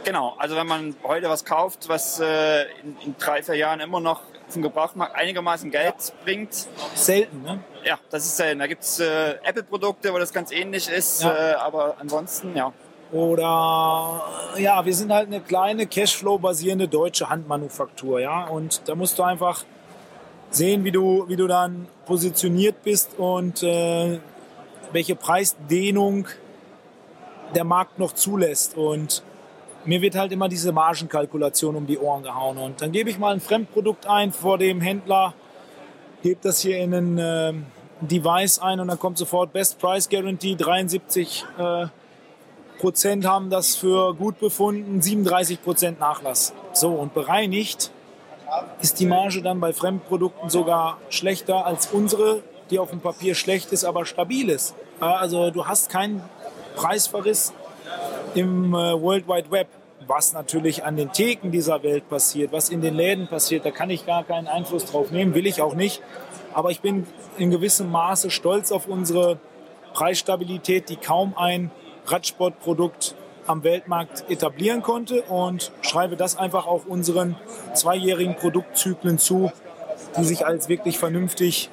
Genau, 0.05 0.37
also 0.39 0.55
wenn 0.55 0.67
man 0.67 0.95
heute 1.03 1.29
was 1.29 1.45
kauft, 1.45 1.89
was 1.89 2.21
äh, 2.21 2.63
in, 2.83 2.97
in, 3.05 3.15
drei, 3.19 3.43
vier 3.43 3.57
Jahren 3.57 3.81
immer 3.81 3.99
noch 3.99 4.21
zum 4.49 4.63
Gebrauchmarkt 4.63 5.17
einigermaßen 5.17 5.71
Geld 5.71 5.95
bringt. 6.25 6.69
Selten, 6.95 7.43
ne? 7.43 7.59
Ja, 7.85 7.99
das 8.11 8.25
ist 8.25 8.37
selten. 8.37 8.61
Da 8.61 8.67
gibt 8.69 8.83
es 8.83 9.01
äh, 9.01 9.35
Apple-Produkte, 9.43 10.13
wo 10.13 10.19
das 10.19 10.33
ganz 10.33 10.53
ähnlich 10.53 10.89
ist, 10.89 11.23
ja. 11.23 11.53
äh, 11.53 11.55
aber 11.55 11.97
ansonsten, 11.99 12.55
ja. 12.57 12.73
Oder 13.13 14.23
ja, 14.59 14.85
wir 14.85 14.95
sind 14.95 15.13
halt 15.13 15.27
eine 15.27 15.41
kleine 15.41 15.87
Cashflow-basierende 15.87 16.87
deutsche 16.87 17.29
Handmanufaktur, 17.29 18.21
ja. 18.21 18.47
Und 18.47 18.83
da 18.87 18.95
musst 18.95 19.19
du 19.19 19.25
einfach 19.25 19.65
sehen, 20.51 20.85
wie 20.85 20.93
du, 20.93 21.29
wie 21.29 21.37
du 21.37 21.47
dann 21.47 21.87
positioniert 22.07 22.83
bist 22.85 23.19
und 23.19 23.63
äh, 23.63 24.19
welche 24.93 25.17
Preisdehnung 25.17 26.27
der 27.55 27.65
Markt 27.65 27.99
noch 27.99 28.13
zulässt. 28.13 28.77
Und 28.77 29.23
mir 29.85 30.03
wird 30.03 30.15
halt 30.15 30.31
immer 30.31 30.49
diese 30.49 30.73
Margenkalkulation 30.73 31.75
um 31.75 31.87
die 31.87 31.99
Ohren 31.99 32.23
gehauen. 32.23 32.59
Und 32.59 32.81
dann 32.81 32.93
gebe 32.93 33.11
ich 33.11 33.19
mal 33.19 33.35
ein 33.35 33.41
Fremdprodukt 33.41 34.07
ein 34.07 34.33
vor 34.33 34.59
dem 34.59 34.81
Händler, 34.81 35.35
gebe 36.23 36.39
das 36.43 36.61
hier 36.61 36.79
in 36.79 36.95
ein 36.95 37.19
äh, 37.19 37.53
Device 38.03 38.61
ein 38.61 38.79
und 38.79 38.89
dann 38.89 38.99
kommt 38.99 39.19
sofort 39.19 39.53
Best 39.53 39.79
Price 39.79 40.09
Guarantee 40.09 40.55
73 40.55 41.45
äh, 41.59 41.87
Prozent 42.81 43.27
haben 43.27 43.51
das 43.51 43.77
für 43.77 44.15
gut 44.15 44.41
befunden, 44.41 45.03
37 45.03 45.63
Prozent 45.63 46.01
Nachlass. 46.01 46.55
So, 46.73 46.89
und 46.93 47.13
bereinigt 47.13 47.91
ist 48.81 48.99
die 48.99 49.07
Marge 49.07 49.43
dann 49.43 49.61
bei 49.61 49.75
Fremdprodukten 49.75 50.49
sogar 50.49 50.97
schlechter 51.11 51.67
als 51.67 51.89
unsere, 51.93 52.43
die 52.71 52.79
auf 52.79 52.91
dem 52.91 53.01
Papier 53.01 53.35
schlecht 53.35 53.71
ist, 53.73 53.85
aber 53.85 54.07
stabil 54.07 54.49
ist. 54.49 54.75
Also 54.99 55.51
du 55.51 55.67
hast 55.67 55.91
keinen 55.91 56.23
Preisverriss 56.75 57.53
im 58.35 58.75
äh, 58.75 59.01
World 59.01 59.29
Wide 59.29 59.51
Web. 59.51 59.69
Was 60.07 60.33
natürlich 60.33 60.83
an 60.83 60.97
den 60.97 61.13
Theken 61.13 61.53
dieser 61.53 61.83
Welt 61.83 62.09
passiert, 62.09 62.51
was 62.51 62.71
in 62.71 62.81
den 62.81 62.95
Läden 62.95 63.29
passiert, 63.29 63.67
da 63.67 63.71
kann 63.71 63.91
ich 63.91 64.07
gar 64.07 64.25
keinen 64.25 64.49
Einfluss 64.49 64.87
drauf 64.87 65.11
nehmen, 65.11 65.35
will 65.35 65.47
ich 65.47 65.61
auch 65.61 65.75
nicht. 65.75 66.03
Aber 66.55 66.71
ich 66.71 66.81
bin 66.81 67.07
in 67.37 67.51
gewissem 67.51 67.91
Maße 67.91 68.31
stolz 68.31 68.73
auf 68.73 68.89
unsere 68.89 69.39
Preisstabilität, 69.93 70.89
die 70.89 70.97
kaum 70.97 71.35
ein 71.37 71.71
Radsportprodukt 72.11 73.15
am 73.47 73.65
Weltmarkt 73.65 74.31
etablieren 74.31 74.83
konnte 74.83 75.23
und 75.23 75.73
schreibe 75.83 76.17
das 76.17 76.37
einfach 76.37 76.67
auch 76.67 76.87
unseren 76.87 77.37
zweijährigen 77.75 78.37
Produktzyklen 78.37 79.19
zu, 79.19 79.51
die 80.17 80.25
sich 80.25 80.47
als 80.47 80.69
wirklich 80.69 80.99
vernünftig 80.99 81.71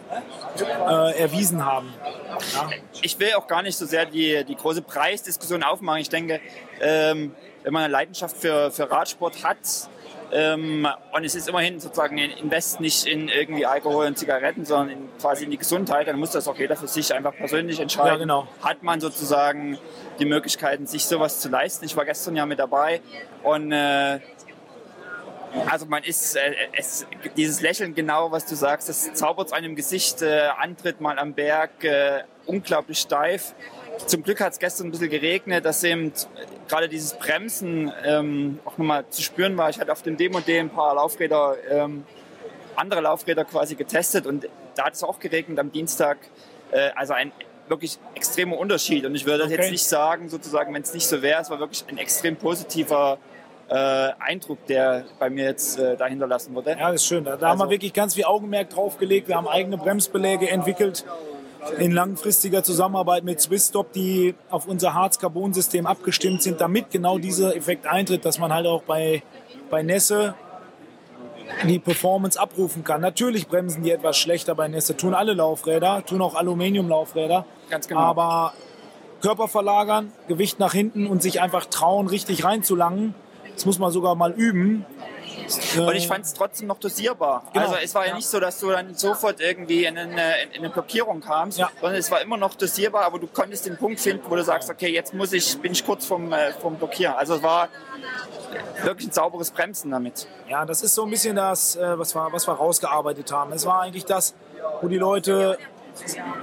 äh, 0.60 1.20
erwiesen 1.20 1.66
haben. 1.66 1.94
Ja. 2.54 2.70
Ich 3.02 3.20
will 3.20 3.34
auch 3.36 3.48
gar 3.48 3.62
nicht 3.62 3.78
so 3.78 3.86
sehr 3.86 4.06
die, 4.06 4.44
die 4.46 4.56
große 4.56 4.82
Preisdiskussion 4.82 5.64
aufmachen. 5.64 6.02
Ich 6.02 6.10
denke, 6.10 6.40
ähm, 6.82 7.36
wenn 7.64 7.74
man 7.74 7.84
eine 7.84 7.92
Leidenschaft 7.92 8.38
für, 8.38 8.72
für 8.72 8.90
Radsport 8.90 9.44
hat, 9.44 9.58
ähm, 10.32 10.88
und 11.14 11.24
es 11.24 11.36
ist 11.36 11.48
immerhin 11.48 11.80
sozusagen 11.80 12.20
ein 12.20 12.32
Invest 12.32 12.80
nicht 12.80 13.06
in 13.06 13.30
irgendwie 13.30 13.66
Alkohol 13.66 14.08
und 14.08 14.18
Zigaretten, 14.18 14.66
sondern 14.66 14.90
in, 14.90 15.10
quasi 15.20 15.46
in 15.46 15.52
die 15.52 15.58
Gesundheit. 15.58 16.08
Dann 16.08 16.20
muss 16.20 16.32
das 16.32 16.48
auch 16.48 16.58
jeder 16.58 16.76
für 16.76 16.88
sich 16.88 17.14
einfach 17.14 17.36
persönlich 17.36 17.80
entscheiden. 17.80 18.14
Ja, 18.14 18.18
genau. 18.18 18.48
Hat 18.62 18.84
man 18.84 19.00
sozusagen 19.00 19.78
die 20.20 20.26
Möglichkeiten, 20.26 20.86
sich 20.86 21.06
sowas 21.06 21.40
zu 21.40 21.50
leisten? 21.50 21.86
Ich 21.86 21.96
war 21.96 22.06
gestern 22.06 22.36
ja 22.36 22.46
mit 22.46 22.60
dabei 22.60 23.02
und 23.44 23.72
äh, 23.72 24.20
also 25.70 25.86
man 25.86 26.04
ist, 26.04 26.36
äh, 26.36 26.54
es, 26.74 27.08
dieses 27.36 27.62
Lächeln 27.62 27.96
genau, 27.96 28.32
was 28.32 28.46
du 28.46 28.56
sagst, 28.56 28.90
das 28.90 29.14
zaubert 29.14 29.54
einem 29.54 29.76
Gesicht, 29.76 30.22
äh, 30.22 30.50
Antritt 30.58 31.02
mal 31.02 31.18
am 31.20 31.34
Berg, 31.34 31.84
äh, 31.84 32.24
unglaublich 32.46 33.00
steif. 33.00 33.54
Zum 34.06 34.24
Glück 34.24 34.40
hat 34.42 34.54
es 34.54 34.60
gestern 34.60 34.88
ein 34.88 34.92
bisschen 34.92 35.10
geregnet, 35.10 35.66
dass 35.66 35.84
eben 35.84 36.14
gerade 36.68 36.88
dieses 36.88 37.14
Bremsen 37.14 37.92
ähm, 38.06 38.60
auch 38.66 38.78
nochmal 38.78 39.06
zu 39.10 39.22
spüren 39.22 39.58
war. 39.58 39.70
Ich 39.70 39.80
hatte 39.80 39.92
auf 39.92 40.02
dem 40.02 40.18
Demo 40.18 40.40
D 40.40 40.60
ein 40.60 40.70
paar 40.70 40.96
Laufräder, 40.96 41.56
ähm, 41.70 42.06
andere 42.76 43.02
Laufräder 43.02 43.44
quasi 43.46 43.76
getestet 43.76 44.28
und 44.28 44.48
da 44.76 44.86
hat 44.86 44.94
es 44.94 45.04
auch 45.04 45.20
geregnet 45.20 45.60
am 45.60 45.72
Dienstag. 45.72 46.18
Äh, 46.72 46.92
also 46.96 47.14
ein 47.14 47.32
wirklich 47.70 48.00
extremer 48.16 48.58
Unterschied. 48.58 49.06
Und 49.06 49.16
ich 49.16 49.26
würde 49.26 49.40
das 49.40 49.48
okay. 49.48 49.62
jetzt 49.62 49.72
nicht 49.72 49.86
sagen, 49.86 50.30
sozusagen, 50.30 50.74
wenn 50.74 50.82
es 50.82 50.94
nicht 50.94 51.08
so 51.08 51.22
wäre, 51.22 51.42
es 51.42 51.50
war 51.50 51.60
wirklich 51.60 51.84
ein 51.90 51.98
extrem 51.98 52.36
positiver 52.36 53.18
äh, 53.70 53.74
Eindruck, 54.20 54.66
der 54.68 55.04
bei 55.20 55.30
mir 55.30 55.46
jetzt 55.46 55.78
äh, 55.78 55.98
dahinter 55.98 56.28
lassen 56.28 56.56
wurde. 56.56 56.72
Ja, 56.72 56.92
das 56.92 57.02
ist 57.02 57.08
schön. 57.08 57.24
Da, 57.26 57.32
da 57.32 57.34
also, 57.36 57.48
haben 57.48 57.58
wir 57.58 57.64
also 57.64 57.72
wirklich 57.72 57.94
ganz 57.94 58.16
viel 58.16 58.24
Augenmerk 58.24 58.70
drauf 58.70 58.98
gelegt. 58.98 59.28
Wir 59.28 59.36
haben 59.36 59.48
eigene 59.48 59.78
Bremsbeläge 59.78 60.50
entwickelt 60.50 61.04
in 61.78 61.92
langfristiger 61.92 62.64
Zusammenarbeit 62.64 63.24
mit 63.24 63.42
Swissstop, 63.42 63.94
die 63.94 64.36
auf 64.50 64.68
unser 64.68 64.94
Harz-Carbon-System 64.94 65.86
abgestimmt 65.86 66.42
sind, 66.42 66.62
damit 66.62 66.92
genau 66.92 67.18
dieser 67.18 67.56
Effekt 67.56 67.86
eintritt, 67.88 68.26
dass 68.26 68.40
man 68.40 68.54
halt 68.54 68.68
auch 68.68 68.84
bei, 68.84 69.24
bei 69.70 69.84
Nässe 69.84 70.36
die 71.68 71.80
Performance 71.80 72.40
abrufen 72.40 72.84
kann. 72.84 73.02
Natürlich 73.02 73.48
bremsen 73.48 73.84
die 73.84 73.92
etwas 73.92 74.18
schlechter 74.18 74.56
bei 74.56 74.68
Nässe, 74.68 74.98
tun 74.98 75.14
alle 75.14 75.34
Laufräder, 75.34 76.04
tun 76.06 76.22
auch 76.22 76.36
Aluminiumlaufräder. 76.36 77.46
Ganz 77.70 77.88
genau. 77.88 78.02
Aber 78.02 78.54
Körper 79.22 79.48
verlagern, 79.48 80.12
Gewicht 80.28 80.60
nach 80.60 80.74
hinten 80.74 81.08
und 81.08 81.22
sich 81.22 81.42
einfach 81.42 81.66
trauen, 81.66 82.08
richtig 82.08 82.44
reinzulangen, 82.44 83.16
das 83.54 83.66
muss 83.66 83.80
man 83.80 83.92
sogar 83.92 84.16
mal 84.16 84.32
üben. 84.32 84.86
Und 85.78 85.96
ich 85.96 86.08
fand 86.08 86.26
es 86.26 86.34
trotzdem 86.34 86.68
noch 86.68 86.80
dosierbar. 86.80 87.44
Genau. 87.54 87.66
Also 87.66 87.78
es 87.82 87.96
war 87.96 88.04
ja, 88.04 88.10
ja, 88.10 88.16
nicht 88.16 88.28
so, 88.28 88.40
dass 88.40 88.60
du 88.60 88.70
dann 88.70 88.96
sofort 88.96 89.40
irgendwie 89.40 89.86
in 89.86 89.98
eine, 89.98 90.44
in 90.54 90.60
eine 90.60 90.70
Blockierung 90.70 91.22
kamst, 91.22 91.58
ja. 91.58 91.70
sondern 91.80 92.00
es 92.00 92.12
war 92.12 92.22
immer 92.22 92.38
noch 92.38 92.56
dosierbar, 92.56 93.06
aber 93.06 93.20
du 93.20 93.28
konntest 93.28 93.66
den 93.66 93.78
Punkt 93.78 94.00
finden, 94.00 94.24
wo 94.28 94.36
du 94.36 94.44
sagst, 94.44 94.70
okay, 94.70 94.90
jetzt 94.90 95.14
muss 95.14 95.34
ich, 95.34 95.58
bin 95.60 95.72
ich 95.72 95.86
kurz 95.86 96.06
vom, 96.06 96.32
äh, 96.34 96.52
vom 96.54 96.76
Blockieren. 96.76 97.16
Also 97.16 97.36
es 97.36 97.44
war 97.44 97.70
wirklich 98.84 99.10
ein 99.10 99.14
sauberes 99.14 99.52
Bremsen 99.52 99.92
damit. 99.92 100.28
Ja, 100.50 100.66
das 100.66 100.82
ist 100.82 100.96
so 100.96 101.04
ein 101.04 101.10
bisschen 101.10 101.36
das, 101.36 101.76
äh, 101.76 102.00
was 102.00 102.16
wir, 102.16 102.32
was 102.32 102.48
wir 102.48 102.54
rausgearbeitet 102.54 103.32
haben. 103.32 103.52
Es 103.54 103.66
war 103.66 103.82
eigentlich 103.82 104.06
das, 104.06 104.34
wo 104.82 104.88
die 104.88 104.98
Leute 104.98 105.58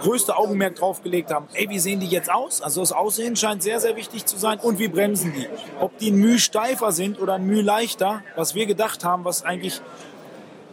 größte 0.00 0.36
Augenmerk 0.36 0.76
drauf 0.76 1.02
gelegt 1.02 1.32
haben, 1.32 1.46
ey, 1.54 1.68
wie 1.68 1.78
sehen 1.78 2.00
die 2.00 2.06
jetzt 2.06 2.30
aus? 2.30 2.60
Also 2.60 2.80
das 2.80 2.92
Aussehen 2.92 3.36
scheint 3.36 3.62
sehr, 3.62 3.80
sehr 3.80 3.96
wichtig 3.96 4.26
zu 4.26 4.36
sein. 4.36 4.58
Und 4.58 4.78
wie 4.78 4.88
bremsen 4.88 5.32
die? 5.32 5.48
Ob 5.80 5.96
die 5.98 6.10
ein 6.10 6.16
Mühe 6.16 6.38
steifer 6.38 6.92
sind 6.92 7.20
oder 7.20 7.34
ein 7.34 7.46
Mühe 7.46 7.62
leichter, 7.62 8.22
was 8.36 8.54
wir 8.54 8.66
gedacht 8.66 9.04
haben, 9.04 9.24
was 9.24 9.44
eigentlich 9.44 9.80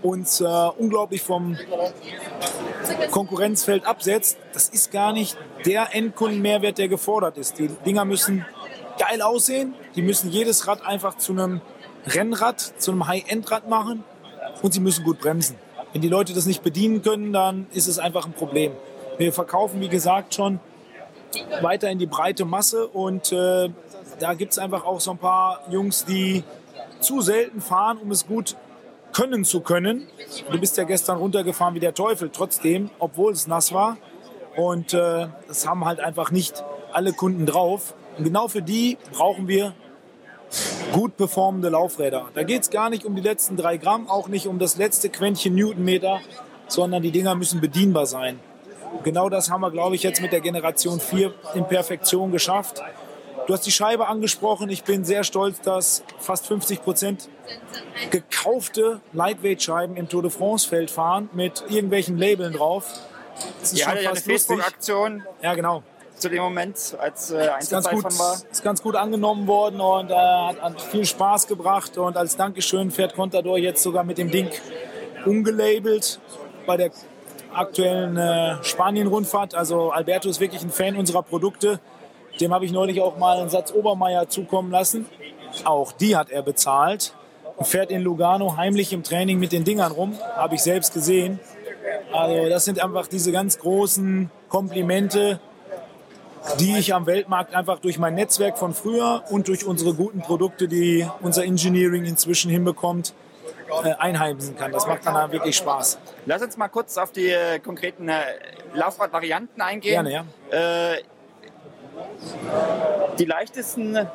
uns 0.01 0.41
äh, 0.41 0.45
unglaublich 0.45 1.21
vom 1.21 1.57
Konkurrenzfeld 3.11 3.85
absetzt, 3.85 4.37
das 4.53 4.69
ist 4.69 4.91
gar 4.91 5.13
nicht 5.13 5.37
der 5.65 5.93
Endkundenmehrwert, 5.95 6.77
der 6.77 6.87
gefordert 6.87 7.37
ist. 7.37 7.59
Die 7.59 7.67
Dinger 7.67 8.05
müssen 8.05 8.45
geil 8.97 9.21
aussehen, 9.21 9.73
die 9.95 10.01
müssen 10.01 10.31
jedes 10.31 10.67
Rad 10.67 10.85
einfach 10.85 11.17
zu 11.17 11.33
einem 11.33 11.61
Rennrad, 12.07 12.59
zu 12.59 12.91
einem 12.91 13.07
High-End-Rad 13.07 13.69
machen 13.69 14.03
und 14.61 14.73
sie 14.73 14.79
müssen 14.79 15.03
gut 15.03 15.19
bremsen. 15.19 15.55
Wenn 15.93 16.01
die 16.01 16.07
Leute 16.07 16.33
das 16.33 16.45
nicht 16.45 16.63
bedienen 16.63 17.01
können, 17.01 17.33
dann 17.33 17.67
ist 17.73 17.87
es 17.87 17.99
einfach 17.99 18.25
ein 18.25 18.33
Problem. 18.33 18.71
Wir 19.17 19.33
verkaufen, 19.33 19.81
wie 19.81 19.89
gesagt, 19.89 20.33
schon 20.33 20.59
weiter 21.61 21.89
in 21.89 21.99
die 21.99 22.05
breite 22.05 22.45
Masse 22.45 22.87
und 22.87 23.31
äh, 23.31 23.69
da 24.19 24.33
gibt 24.33 24.53
es 24.53 24.59
einfach 24.59 24.85
auch 24.85 24.99
so 24.99 25.11
ein 25.11 25.17
paar 25.17 25.61
Jungs, 25.69 26.05
die 26.05 26.43
zu 26.99 27.21
selten 27.21 27.61
fahren, 27.61 27.97
um 27.97 28.11
es 28.11 28.25
gut 28.25 28.55
können 29.11 29.43
zu 29.43 29.61
können. 29.61 30.07
Du 30.49 30.59
bist 30.59 30.77
ja 30.77 30.85
gestern 30.85 31.17
runtergefahren 31.17 31.75
wie 31.75 31.79
der 31.79 31.93
Teufel, 31.93 32.29
trotzdem, 32.31 32.89
obwohl 32.99 33.33
es 33.33 33.47
nass 33.47 33.73
war. 33.73 33.97
Und 34.55 34.93
äh, 34.93 35.27
das 35.47 35.67
haben 35.67 35.85
halt 35.85 35.99
einfach 35.99 36.31
nicht 36.31 36.63
alle 36.93 37.13
Kunden 37.13 37.45
drauf. 37.45 37.93
Und 38.17 38.23
genau 38.25 38.47
für 38.47 38.61
die 38.61 38.97
brauchen 39.11 39.47
wir 39.47 39.73
gut 40.91 41.17
performende 41.17 41.69
Laufräder. 41.69 42.27
Da 42.33 42.43
geht 42.43 42.63
es 42.63 42.69
gar 42.69 42.89
nicht 42.89 43.05
um 43.05 43.15
die 43.15 43.21
letzten 43.21 43.57
drei 43.57 43.77
Gramm, 43.77 44.09
auch 44.09 44.27
nicht 44.27 44.47
um 44.47 44.59
das 44.59 44.77
letzte 44.77 45.09
Quäntchen 45.09 45.55
Newtonmeter, 45.55 46.19
sondern 46.67 47.01
die 47.01 47.11
Dinger 47.11 47.35
müssen 47.35 47.61
bedienbar 47.61 48.05
sein. 48.05 48.39
Genau 49.03 49.29
das 49.29 49.49
haben 49.49 49.61
wir, 49.61 49.71
glaube 49.71 49.95
ich, 49.95 50.03
jetzt 50.03 50.21
mit 50.21 50.33
der 50.33 50.41
Generation 50.41 50.99
4 50.99 51.33
in 51.55 51.65
Perfektion 51.65 52.31
geschafft. 52.31 52.81
Du 53.47 53.53
hast 53.53 53.65
die 53.65 53.71
Scheibe 53.71 54.07
angesprochen. 54.07 54.69
Ich 54.69 54.83
bin 54.83 55.03
sehr 55.03 55.23
stolz, 55.23 55.61
dass 55.61 56.03
fast 56.19 56.45
50 56.47 56.83
Prozent 56.83 57.29
gekaufte 58.11 59.01
Lightweight-Scheiben 59.13 59.95
im 59.95 60.09
Tour 60.09 60.21
de 60.21 60.31
France-Feld 60.31 60.91
fahren 60.91 61.29
mit 61.33 61.63
irgendwelchen 61.69 62.17
Labeln 62.17 62.53
drauf. 62.53 62.85
Das 63.61 63.73
ist 63.73 63.79
ja, 63.79 63.89
schon 63.89 63.97
fast 63.97 64.07
eine 64.27 64.37
Facebook-Aktion. 64.37 65.23
Ja, 65.41 65.55
genau 65.55 65.83
zu 66.21 66.29
dem 66.29 66.41
Moment, 66.43 66.95
als 66.99 67.31
äh, 67.31 67.49
Einzelzeit 67.49 67.99
von 67.99 68.19
war. 68.19 68.37
Ist 68.51 68.63
ganz 68.63 68.81
gut 68.81 68.95
angenommen 68.95 69.47
worden 69.47 69.81
und 69.81 70.11
äh, 70.11 70.13
hat, 70.13 70.61
hat, 70.61 70.81
viel 70.81 71.05
Spaß 71.05 71.47
gebracht. 71.47 71.97
Und 71.97 72.15
als 72.15 72.37
Dankeschön 72.37 72.91
fährt 72.91 73.15
Contador 73.15 73.57
jetzt 73.57 73.81
sogar 73.83 74.03
mit 74.03 74.17
dem 74.17 74.29
Ding 74.29 74.49
umgelabelt 75.25 76.19
bei 76.65 76.77
der 76.77 76.91
aktuellen 77.53 78.17
äh, 78.17 78.63
Spanien-Rundfahrt. 78.63 79.55
Also 79.55 79.91
Alberto 79.91 80.29
ist 80.29 80.39
wirklich 80.39 80.61
ein 80.61 80.71
Fan 80.71 80.95
unserer 80.95 81.23
Produkte. 81.23 81.79
Dem 82.39 82.53
habe 82.53 82.65
ich 82.65 82.71
neulich 82.71 83.01
auch 83.01 83.17
mal 83.17 83.39
einen 83.39 83.49
Satz 83.49 83.73
Obermeier 83.73 84.29
zukommen 84.29 84.71
lassen. 84.71 85.07
Auch 85.65 85.91
die 85.91 86.15
hat 86.15 86.29
er 86.29 86.43
bezahlt. 86.43 87.13
Und 87.57 87.67
fährt 87.67 87.91
in 87.91 88.01
Lugano 88.01 88.57
heimlich 88.57 88.93
im 88.93 89.03
Training 89.03 89.39
mit 89.39 89.51
den 89.51 89.63
Dingern 89.63 89.91
rum. 89.91 90.13
Habe 90.35 90.55
ich 90.55 90.61
selbst 90.61 90.93
gesehen. 90.93 91.39
Also 92.13 92.49
das 92.49 92.65
sind 92.65 92.81
einfach 92.81 93.07
diese 93.07 93.31
ganz 93.31 93.59
großen 93.59 94.29
Komplimente, 94.49 95.39
die 96.59 96.77
ich 96.77 96.93
am 96.93 97.05
Weltmarkt 97.05 97.55
einfach 97.55 97.79
durch 97.79 97.97
mein 97.99 98.15
Netzwerk 98.15 98.57
von 98.57 98.73
früher 98.73 99.23
und 99.29 99.47
durch 99.47 99.65
unsere 99.65 99.93
guten 99.93 100.21
Produkte, 100.21 100.67
die 100.67 101.07
unser 101.21 101.43
Engineering 101.43 102.05
inzwischen 102.05 102.49
hinbekommt, 102.49 103.13
äh, 103.83 103.93
einheimsen 103.93 104.57
kann. 104.57 104.71
Das 104.71 104.87
macht 104.87 105.05
dann 105.05 105.31
wirklich 105.31 105.55
Spaß. 105.55 105.97
Lass 106.25 106.41
uns 106.41 106.57
mal 106.57 106.67
kurz 106.67 106.97
auf 106.97 107.11
die 107.11 107.29
äh, 107.29 107.59
konkreten 107.59 108.09
äh, 108.09 108.21
Laufradvarianten 108.73 109.61
eingehen. 109.61 110.05
Gerne, 110.05 110.25
ja. 110.51 110.95
Die 113.17 113.25
leichtesten, 113.25 114.07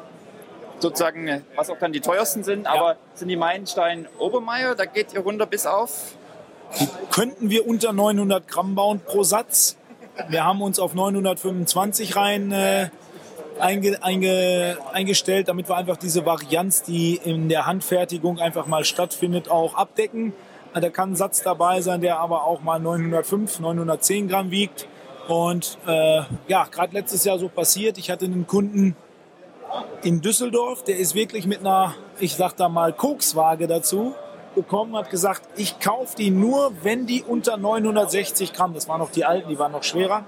sozusagen, 0.78 1.44
was 1.54 1.70
auch 1.70 1.78
dann 1.78 1.92
die 1.92 2.00
teuersten 2.00 2.44
sind, 2.44 2.66
aber 2.66 2.96
sind 3.14 3.28
die 3.28 3.36
Meilenstein 3.36 4.08
Obermeier. 4.18 4.74
Da 4.74 4.84
geht 4.84 5.12
ihr 5.12 5.20
runter 5.20 5.46
bis 5.46 5.66
auf. 5.66 6.16
Könnten 7.10 7.50
wir 7.50 7.66
unter 7.66 7.92
900 7.92 8.48
Gramm 8.48 8.74
bauen 8.74 9.00
pro 9.04 9.22
Satz? 9.22 9.76
Wir 10.28 10.44
haben 10.44 10.62
uns 10.62 10.78
auf 10.78 10.94
925 10.94 12.16
rein 12.16 12.52
äh, 12.52 12.88
einge, 13.60 14.02
einge, 14.02 14.78
eingestellt, 14.92 15.48
damit 15.48 15.68
wir 15.68 15.76
einfach 15.76 15.96
diese 15.96 16.24
Varianz, 16.24 16.82
die 16.82 17.20
in 17.22 17.48
der 17.48 17.66
Handfertigung 17.66 18.38
einfach 18.38 18.66
mal 18.66 18.84
stattfindet, 18.84 19.50
auch 19.50 19.74
abdecken. 19.74 20.32
Da 20.74 20.90
kann 20.90 21.12
ein 21.12 21.16
Satz 21.16 21.42
dabei 21.42 21.80
sein, 21.80 22.00
der 22.00 22.18
aber 22.18 22.44
auch 22.44 22.60
mal 22.62 22.78
905, 22.78 23.60
910 23.60 24.28
Gramm 24.28 24.50
wiegt. 24.50 24.86
Und 25.28 25.78
äh, 25.86 26.22
ja, 26.48 26.64
gerade 26.70 26.92
letztes 26.92 27.24
Jahr 27.24 27.38
so 27.38 27.48
passiert. 27.48 27.98
Ich 27.98 28.10
hatte 28.10 28.26
einen 28.26 28.46
Kunden 28.46 28.94
in 30.02 30.20
Düsseldorf, 30.20 30.84
der 30.84 30.98
ist 30.98 31.14
wirklich 31.14 31.46
mit 31.46 31.60
einer, 31.60 31.94
ich 32.20 32.36
sag 32.36 32.56
da 32.56 32.68
mal, 32.68 32.92
Kokswaage 32.92 33.66
dazu 33.66 34.14
bekommen, 34.56 34.96
hat 34.96 35.10
gesagt, 35.10 35.42
ich 35.56 35.78
kaufe 35.78 36.16
die 36.16 36.30
nur, 36.30 36.72
wenn 36.82 37.06
die 37.06 37.22
unter 37.22 37.56
960 37.56 38.52
Gramm, 38.52 38.74
das 38.74 38.88
waren 38.88 38.98
noch 38.98 39.12
die 39.12 39.24
alten, 39.24 39.48
die 39.48 39.58
waren 39.58 39.70
noch 39.70 39.84
schwerer, 39.84 40.24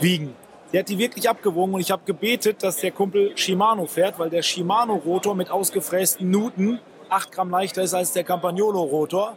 wiegen. 0.00 0.34
Der 0.72 0.80
hat 0.80 0.88
die 0.90 0.98
wirklich 0.98 1.28
abgewogen 1.28 1.74
und 1.74 1.80
ich 1.80 1.90
habe 1.90 2.02
gebetet, 2.04 2.62
dass 2.62 2.76
der 2.76 2.92
Kumpel 2.92 3.36
Shimano 3.36 3.86
fährt, 3.86 4.18
weil 4.18 4.28
der 4.28 4.42
Shimano-Rotor 4.42 5.34
mit 5.34 5.50
ausgefrästen 5.50 6.30
Nuten 6.30 6.78
8 7.08 7.32
Gramm 7.32 7.50
leichter 7.50 7.82
ist 7.82 7.94
als 7.94 8.12
der 8.12 8.24
Campagnolo-Rotor. 8.24 9.36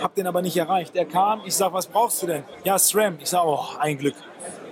Hab 0.00 0.14
den 0.14 0.26
aber 0.26 0.42
nicht 0.42 0.56
erreicht. 0.56 0.94
Er 0.94 1.04
kam, 1.04 1.42
ich 1.44 1.54
sag, 1.54 1.72
was 1.72 1.86
brauchst 1.86 2.22
du 2.22 2.26
denn? 2.26 2.44
Ja, 2.64 2.78
SRAM. 2.78 3.18
Ich 3.20 3.30
sag, 3.30 3.44
oh, 3.44 3.60
ein 3.78 3.98
Glück. 3.98 4.14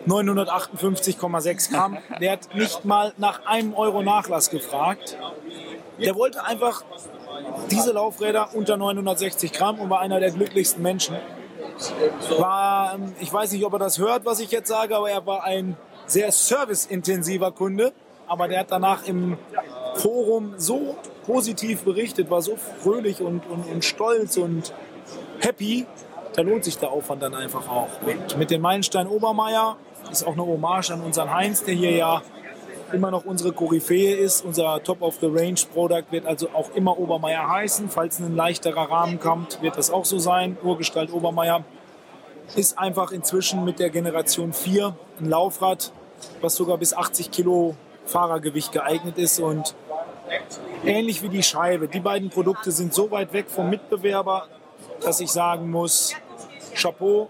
958,6 0.07 1.71
Gramm. 1.71 1.99
Der 2.21 2.33
hat 2.33 2.55
nicht 2.55 2.85
mal 2.85 3.13
nach 3.17 3.47
einem 3.47 3.75
Euro 3.75 4.03
Nachlass 4.03 4.51
gefragt. 4.51 5.17
Der 6.01 6.15
wollte 6.15 6.45
einfach 6.45 6.85
diese 7.71 7.93
Laufräder 7.93 8.51
unter 8.55 8.77
960 8.77 9.53
Gramm 9.53 9.79
und 9.81 9.91
war 9.91 10.01
einer 10.01 10.21
der 10.21 10.31
glücklichsten 10.31 10.83
Menschen. 10.83 11.17
War, 12.39 12.95
ähm, 12.95 13.15
ich 13.21 13.33
weiß 13.33 13.53
nicht, 13.53 13.65
ob 13.65 13.73
er 13.75 13.79
das 13.79 13.99
hört, 13.99 14.25
was 14.25 14.41
ich 14.41 14.51
jetzt 14.51 14.69
sage, 14.69 14.97
aber 14.97 15.11
er 15.11 15.25
war 15.27 15.45
ein 15.45 15.77
sehr 16.07 16.33
serviceintensiver 16.33 17.53
Kunde. 17.53 17.93
Aber 18.27 18.49
der 18.49 18.61
hat 18.61 18.71
danach 18.71 19.07
im 19.07 19.39
Forum 19.95 20.55
so 20.59 20.97
positiv 21.25 21.83
berichtet, 21.83 22.31
war 22.31 22.43
so 22.43 22.57
fröhlich 22.57 23.21
und, 23.21 23.47
und, 23.47 23.71
und 23.71 23.85
stolz 23.85 24.37
und 24.37 24.75
happy. 25.41 25.87
Da 26.35 26.43
lohnt 26.43 26.65
sich 26.65 26.79
der 26.79 26.91
Aufwand 26.91 27.23
dann 27.23 27.35
einfach 27.35 27.69
auch. 27.69 27.89
Und 28.05 28.37
mit 28.37 28.51
dem 28.51 28.61
Meilenstein 28.61 29.07
Obermeier 29.07 29.77
ist 30.11 30.27
auch 30.27 30.35
eine 30.35 30.45
Hommage 30.45 30.91
an 30.91 31.01
unseren 31.01 31.33
Heinz, 31.33 31.65
der 31.65 31.75
hier 31.75 31.93
ja 31.93 32.23
immer 32.93 33.11
noch 33.11 33.25
unsere 33.25 33.53
Koryphäe 33.53 34.15
ist. 34.17 34.45
Unser 34.45 34.83
Top-of-the-Range-Product 34.83 36.05
wird 36.11 36.27
also 36.27 36.49
auch 36.55 36.71
immer 36.75 36.99
Obermeier 36.99 37.49
heißen. 37.49 37.89
Falls 37.89 38.19
ein 38.19 38.35
leichterer 38.37 38.91
Rahmen 38.91 39.21
kommt, 39.21 39.63
wird 39.63 39.77
das 39.77 39.91
auch 39.91 40.05
so 40.05 40.19
sein. 40.19 40.57
Urgestalt 40.63 41.13
Obermeier 41.13 41.65
ist 42.57 42.79
einfach 42.79 43.13
inzwischen 43.13 43.65
mit 43.65 43.79
der 43.79 43.91
Generation 43.91 44.53
4 44.53 44.97
ein 45.21 45.29
Laufrad, 45.29 45.93
was 46.41 46.55
sogar 46.55 46.79
bis 46.79 46.95
80 46.95 47.31
Kilo 47.31 47.77
Fahrergewicht 48.07 48.73
geeignet 48.73 49.19
ist 49.19 49.39
und 49.39 49.75
ähnlich 50.85 51.23
wie 51.23 51.29
die 51.29 51.43
Scheibe. 51.43 51.89
Die 51.89 52.01
beiden 52.01 52.31
Produkte 52.31 52.73
sind 52.73 52.95
so 52.95 53.11
weit 53.11 53.33
weg 53.33 53.47
vom 53.49 53.69
Mitbewerber, 53.69 54.47
dass 55.01 55.21
ich 55.21 55.31
sagen 55.31 55.71
muss, 55.71 56.15
Chapeau, 56.75 57.29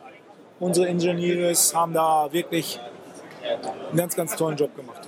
unsere 0.61 0.87
Ingenieure 0.87 1.53
haben 1.75 1.94
da 1.94 2.33
wirklich 2.33 2.81
einen 3.88 3.97
ganz, 3.97 4.14
ganz 4.14 4.37
tollen 4.37 4.57
Job 4.57 4.75
gemacht. 4.77 5.08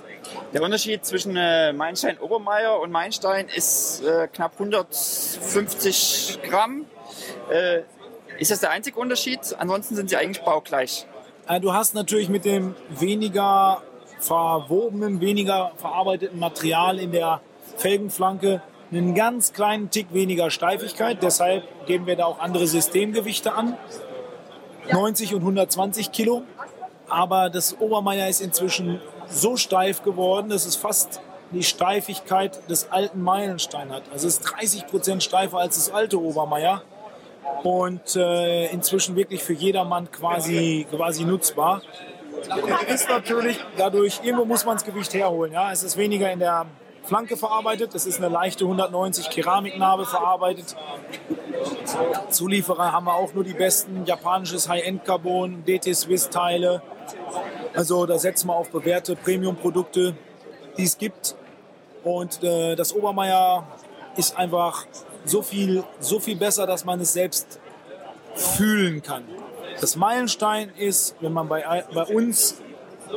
Der 0.53 0.61
Unterschied 0.61 1.05
zwischen 1.05 1.35
äh, 1.37 1.73
Meilenstein 1.73 2.17
Obermeier 2.19 2.79
und 2.79 2.91
Meilenstein 2.91 3.47
ist 3.47 4.03
äh, 4.03 4.27
knapp 4.27 4.53
150 4.53 6.39
Gramm. 6.43 6.85
Äh, 7.49 7.81
ist 8.37 8.51
das 8.51 8.59
der 8.59 8.71
einzige 8.71 8.99
Unterschied? 8.99 9.39
Ansonsten 9.59 9.95
sind 9.95 10.09
sie 10.09 10.17
eigentlich 10.17 10.43
baugleich. 10.43 11.05
Äh, 11.47 11.59
du 11.59 11.73
hast 11.73 11.95
natürlich 11.95 12.29
mit 12.29 12.45
dem 12.45 12.75
weniger 12.89 13.81
verwobenen, 14.19 15.21
weniger 15.21 15.71
verarbeiteten 15.77 16.39
Material 16.39 16.99
in 16.99 17.11
der 17.11 17.41
Felgenflanke 17.77 18.61
einen 18.91 19.15
ganz 19.15 19.53
kleinen 19.53 19.89
Tick 19.89 20.13
weniger 20.13 20.51
Steifigkeit. 20.51 21.23
Deshalb 21.23 21.63
geben 21.87 22.05
wir 22.05 22.15
da 22.15 22.25
auch 22.25 22.39
andere 22.39 22.67
Systemgewichte 22.67 23.53
an. 23.53 23.77
90 24.91 25.33
und 25.33 25.41
120 25.41 26.11
Kilo. 26.11 26.43
Aber 27.07 27.49
das 27.49 27.79
Obermeier 27.79 28.29
ist 28.29 28.41
inzwischen 28.41 29.01
so 29.31 29.57
steif 29.57 30.03
geworden, 30.03 30.49
dass 30.49 30.65
es 30.65 30.75
fast 30.75 31.21
die 31.51 31.63
Steifigkeit 31.63 32.69
des 32.69 32.91
alten 32.91 33.21
Meilenstein 33.21 33.91
hat. 33.91 34.03
Also 34.11 34.27
es 34.27 34.35
ist 34.35 34.43
30 34.43 34.87
Prozent 34.87 35.23
steifer 35.23 35.57
als 35.57 35.75
das 35.75 35.93
alte 35.93 36.21
Obermeier 36.21 36.81
und 37.63 38.15
äh, 38.15 38.67
inzwischen 38.67 39.15
wirklich 39.15 39.43
für 39.43 39.53
jedermann 39.53 40.11
quasi, 40.11 40.87
quasi 40.89 41.25
nutzbar. 41.25 41.81
Ist 42.87 43.09
natürlich 43.09 43.59
dadurch, 43.77 44.21
irgendwo 44.23 44.45
muss 44.45 44.65
man 44.65 44.75
das 44.75 44.85
Gewicht 44.85 45.13
herholen. 45.13 45.51
Ja? 45.51 45.71
Es 45.71 45.83
ist 45.83 45.97
weniger 45.97 46.31
in 46.31 46.39
der 46.39 46.65
Flanke 47.03 47.35
verarbeitet, 47.35 47.95
es 47.95 48.05
ist 48.05 48.19
eine 48.19 48.29
leichte 48.29 48.63
190 48.63 49.29
Keramiknarbe 49.29 50.05
verarbeitet. 50.05 50.75
Zulieferer 52.29 52.91
haben 52.91 53.05
wir 53.05 53.15
auch 53.15 53.33
nur 53.33 53.43
die 53.43 53.53
besten, 53.53 54.05
japanisches 54.05 54.69
High-End-Carbon, 54.69 55.63
DT-Swiss-Teile, 55.65 56.81
also 57.73 58.05
da 58.05 58.17
setzen 58.17 58.47
wir 58.47 58.55
auf 58.55 58.69
bewährte 58.69 59.15
Premium-Produkte, 59.15 60.15
die 60.77 60.83
es 60.83 60.97
gibt. 60.97 61.35
Und 62.03 62.43
äh, 62.43 62.75
das 62.75 62.93
Obermeier 62.93 63.67
ist 64.17 64.37
einfach 64.37 64.85
so 65.25 65.41
viel, 65.41 65.83
so 65.99 66.19
viel 66.19 66.35
besser, 66.35 66.65
dass 66.65 66.85
man 66.85 66.99
es 66.99 67.13
selbst 67.13 67.59
fühlen 68.35 69.01
kann. 69.01 69.23
Das 69.79 69.95
Meilenstein 69.95 70.71
ist, 70.77 71.15
wenn 71.21 71.33
man 71.33 71.47
bei, 71.47 71.85
bei 71.93 72.03
uns 72.03 72.61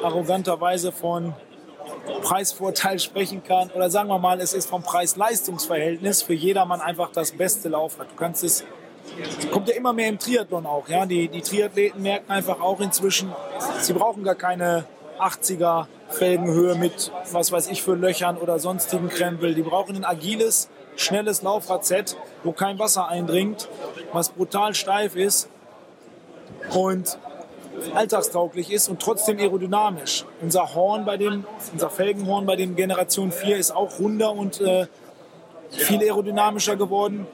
arroganterweise 0.02 0.92
von 0.92 1.34
Preisvorteil 2.22 2.98
sprechen 2.98 3.42
kann, 3.42 3.70
oder 3.70 3.90
sagen 3.90 4.08
wir 4.08 4.18
mal, 4.18 4.40
es 4.40 4.52
ist 4.52 4.68
vom 4.68 4.82
Preis-Leistungs-Verhältnis 4.82 6.22
für 6.22 6.34
jedermann 6.34 6.80
einfach 6.80 7.10
das 7.12 7.32
beste 7.32 7.68
Laufrad. 7.68 8.10
Du 8.10 8.16
kannst 8.16 8.44
es 8.44 8.64
kommt 9.50 9.68
ja 9.68 9.74
immer 9.74 9.92
mehr 9.92 10.08
im 10.08 10.18
Triathlon 10.18 10.66
auch. 10.66 10.88
Ja? 10.88 11.06
Die, 11.06 11.28
die 11.28 11.40
Triathleten 11.40 12.02
merken 12.02 12.30
einfach 12.30 12.60
auch 12.60 12.80
inzwischen, 12.80 13.32
sie 13.80 13.92
brauchen 13.92 14.24
gar 14.24 14.34
keine 14.34 14.84
80er 15.18 15.86
Felgenhöhe 16.08 16.74
mit, 16.74 17.12
was 17.32 17.52
weiß 17.52 17.68
ich, 17.68 17.82
für 17.82 17.94
Löchern 17.94 18.36
oder 18.36 18.58
sonstigen 18.58 19.08
Krempel. 19.08 19.54
Die 19.54 19.62
brauchen 19.62 19.96
ein 19.96 20.04
agiles, 20.04 20.68
schnelles 20.96 21.42
Laufradset, 21.42 22.16
wo 22.42 22.52
kein 22.52 22.78
Wasser 22.78 23.08
eindringt, 23.08 23.68
was 24.12 24.30
brutal 24.30 24.74
steif 24.74 25.16
ist 25.16 25.48
und 26.74 27.18
alltagstauglich 27.94 28.72
ist 28.72 28.88
und 28.88 29.00
trotzdem 29.00 29.38
aerodynamisch. 29.38 30.24
Unser 30.40 30.74
Horn 30.74 31.04
bei 31.04 31.16
dem, 31.16 31.44
unser 31.72 31.90
Felgenhorn 31.90 32.46
bei 32.46 32.56
dem 32.56 32.76
Generation 32.76 33.32
4 33.32 33.56
ist 33.56 33.72
auch 33.72 33.98
runder 33.98 34.32
und 34.32 34.60
äh, 34.60 34.86
viel 35.70 36.00
aerodynamischer 36.00 36.76
geworden 36.76 37.26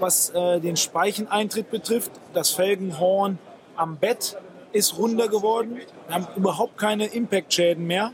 was 0.00 0.30
äh, 0.30 0.60
den 0.60 0.76
Speicheneintritt 0.76 1.70
betrifft. 1.70 2.10
Das 2.34 2.50
Felgenhorn 2.50 3.38
am 3.76 3.96
Bett 3.96 4.36
ist 4.72 4.98
runder 4.98 5.28
geworden. 5.28 5.80
Wir 6.06 6.14
haben 6.14 6.28
überhaupt 6.36 6.78
keine 6.78 7.06
Impact-Schäden 7.06 7.86
mehr, 7.86 8.12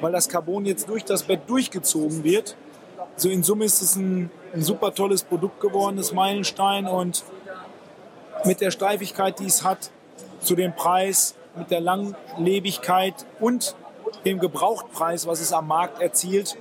weil 0.00 0.12
das 0.12 0.28
Carbon 0.28 0.66
jetzt 0.66 0.88
durch 0.88 1.04
das 1.04 1.22
Bett 1.22 1.40
durchgezogen 1.46 2.24
wird. 2.24 2.56
So 3.16 3.30
in 3.30 3.42
Summe 3.42 3.64
ist 3.64 3.80
es 3.80 3.96
ein, 3.96 4.30
ein 4.52 4.62
super 4.62 4.94
tolles 4.94 5.22
Produkt 5.22 5.60
geworden, 5.60 5.96
das 5.96 6.12
Meilenstein. 6.12 6.86
Und 6.86 7.24
mit 8.44 8.60
der 8.60 8.70
Steifigkeit, 8.70 9.38
die 9.38 9.46
es 9.46 9.64
hat, 9.64 9.90
zu 10.40 10.54
dem 10.54 10.74
Preis, 10.74 11.34
mit 11.56 11.70
der 11.70 11.80
Langlebigkeit 11.80 13.14
und 13.40 13.74
dem 14.26 14.38
Gebrauchtpreis, 14.38 15.26
was 15.26 15.40
es 15.40 15.52
am 15.52 15.68
Markt 15.68 16.02
erzielt, 16.02 16.58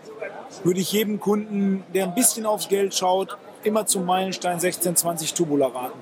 würde 0.64 0.80
ich 0.80 0.92
jedem 0.94 1.20
Kunden, 1.20 1.84
der 1.94 2.06
ein 2.06 2.16
bisschen 2.16 2.46
aufs 2.46 2.70
Geld 2.70 2.96
schaut, 2.96 3.38
immer 3.66 3.86
zum 3.86 4.06
Meilenstein 4.06 4.54
1620 4.54 5.34
Tubular 5.34 5.74
raten. 5.74 6.00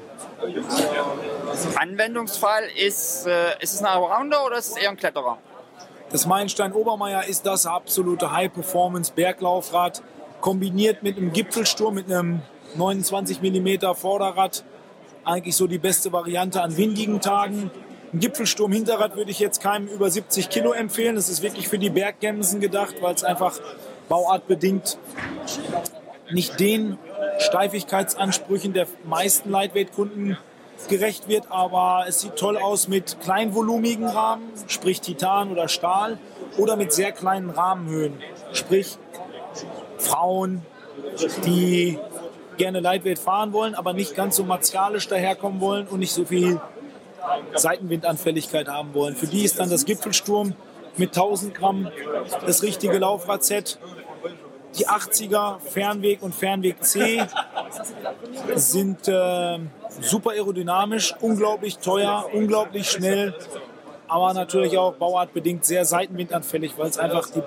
Anwendungsfall 1.75 2.63
ist, 2.77 3.25
äh, 3.25 3.61
ist 3.61 3.73
es 3.73 3.79
ein 3.79 3.85
Allrounder 3.85 4.45
oder 4.45 4.57
ist 4.57 4.71
es 4.71 4.77
eher 4.77 4.89
ein 4.89 4.97
Kletterer? 4.97 5.37
Das 6.11 6.25
Meilenstein 6.25 6.73
Obermeier 6.73 7.25
ist 7.25 7.45
das 7.45 7.65
absolute 7.65 8.31
High-Performance-Berglaufrad, 8.31 10.03
kombiniert 10.41 11.01
mit 11.01 11.17
einem 11.17 11.31
Gipfelsturm, 11.31 11.95
mit 11.95 12.05
einem 12.05 12.41
29 12.75 13.41
mm 13.41 13.93
Vorderrad. 13.95 14.63
Eigentlich 15.25 15.55
so 15.55 15.67
die 15.67 15.77
beste 15.77 16.11
Variante 16.11 16.61
an 16.61 16.75
windigen 16.75 17.21
Tagen. 17.21 17.71
Ein 18.13 18.19
Gipfelsturm 18.19 18.71
Hinterrad 18.71 19.15
würde 19.15 19.31
ich 19.31 19.39
jetzt 19.39 19.61
keinem 19.61 19.87
über 19.87 20.11
70 20.11 20.49
Kilo 20.49 20.73
empfehlen. 20.73 21.15
Das 21.15 21.29
ist 21.29 21.41
wirklich 21.41 21.67
für 21.67 21.79
die 21.79 21.89
Berggämsen 21.89 22.59
gedacht, 22.59 22.95
weil 23.01 23.15
es 23.15 23.23
einfach 23.23 23.59
bauartbedingt 24.09 24.97
nicht 26.31 26.59
den 26.59 26.97
Steifigkeitsansprüchen 27.43 28.73
der 28.73 28.87
meisten 29.05 29.49
Lightweight-Kunden 29.49 30.37
gerecht 30.89 31.27
wird, 31.27 31.45
aber 31.49 32.05
es 32.07 32.19
sieht 32.19 32.35
toll 32.35 32.57
aus 32.57 32.87
mit 32.87 33.19
kleinvolumigen 33.21 34.07
Rahmen, 34.07 34.51
sprich 34.67 35.01
Titan 35.01 35.51
oder 35.51 35.67
Stahl, 35.67 36.17
oder 36.57 36.75
mit 36.75 36.93
sehr 36.93 37.11
kleinen 37.11 37.49
Rahmenhöhen, 37.49 38.21
sprich 38.53 38.97
Frauen, 39.97 40.65
die 41.45 41.99
gerne 42.57 42.79
Lightweight 42.79 43.19
fahren 43.19 43.53
wollen, 43.53 43.75
aber 43.75 43.93
nicht 43.93 44.15
ganz 44.15 44.35
so 44.35 44.43
martialisch 44.43 45.07
daherkommen 45.07 45.61
wollen 45.61 45.87
und 45.87 45.99
nicht 45.99 46.13
so 46.13 46.25
viel 46.25 46.59
Seitenwindanfälligkeit 47.55 48.67
haben 48.67 48.93
wollen. 48.93 49.15
Für 49.15 49.27
die 49.27 49.43
ist 49.43 49.59
dann 49.59 49.69
das 49.69 49.85
Gipfelsturm 49.85 50.53
mit 50.97 51.09
1000 51.09 51.55
Gramm 51.55 51.89
das 52.45 52.61
richtige 52.63 52.97
Laufradset. 52.99 53.79
Die 54.77 54.87
80er 54.87 55.59
Fernweg 55.59 56.21
und 56.23 56.33
Fernweg 56.33 56.83
C 56.83 57.23
sind 58.55 59.07
äh, 59.07 59.59
super 60.01 60.31
aerodynamisch, 60.31 61.13
unglaublich 61.21 61.77
teuer, 61.77 62.25
unglaublich 62.33 62.89
schnell, 62.89 63.35
aber 64.07 64.33
natürlich 64.33 64.77
auch 64.77 64.93
bauartbedingt 64.93 65.65
sehr 65.65 65.85
seitenwindanfällig, 65.85 66.77
weil 66.77 66.87
es 66.87 66.97
einfach 66.97 67.29
die 67.29 67.41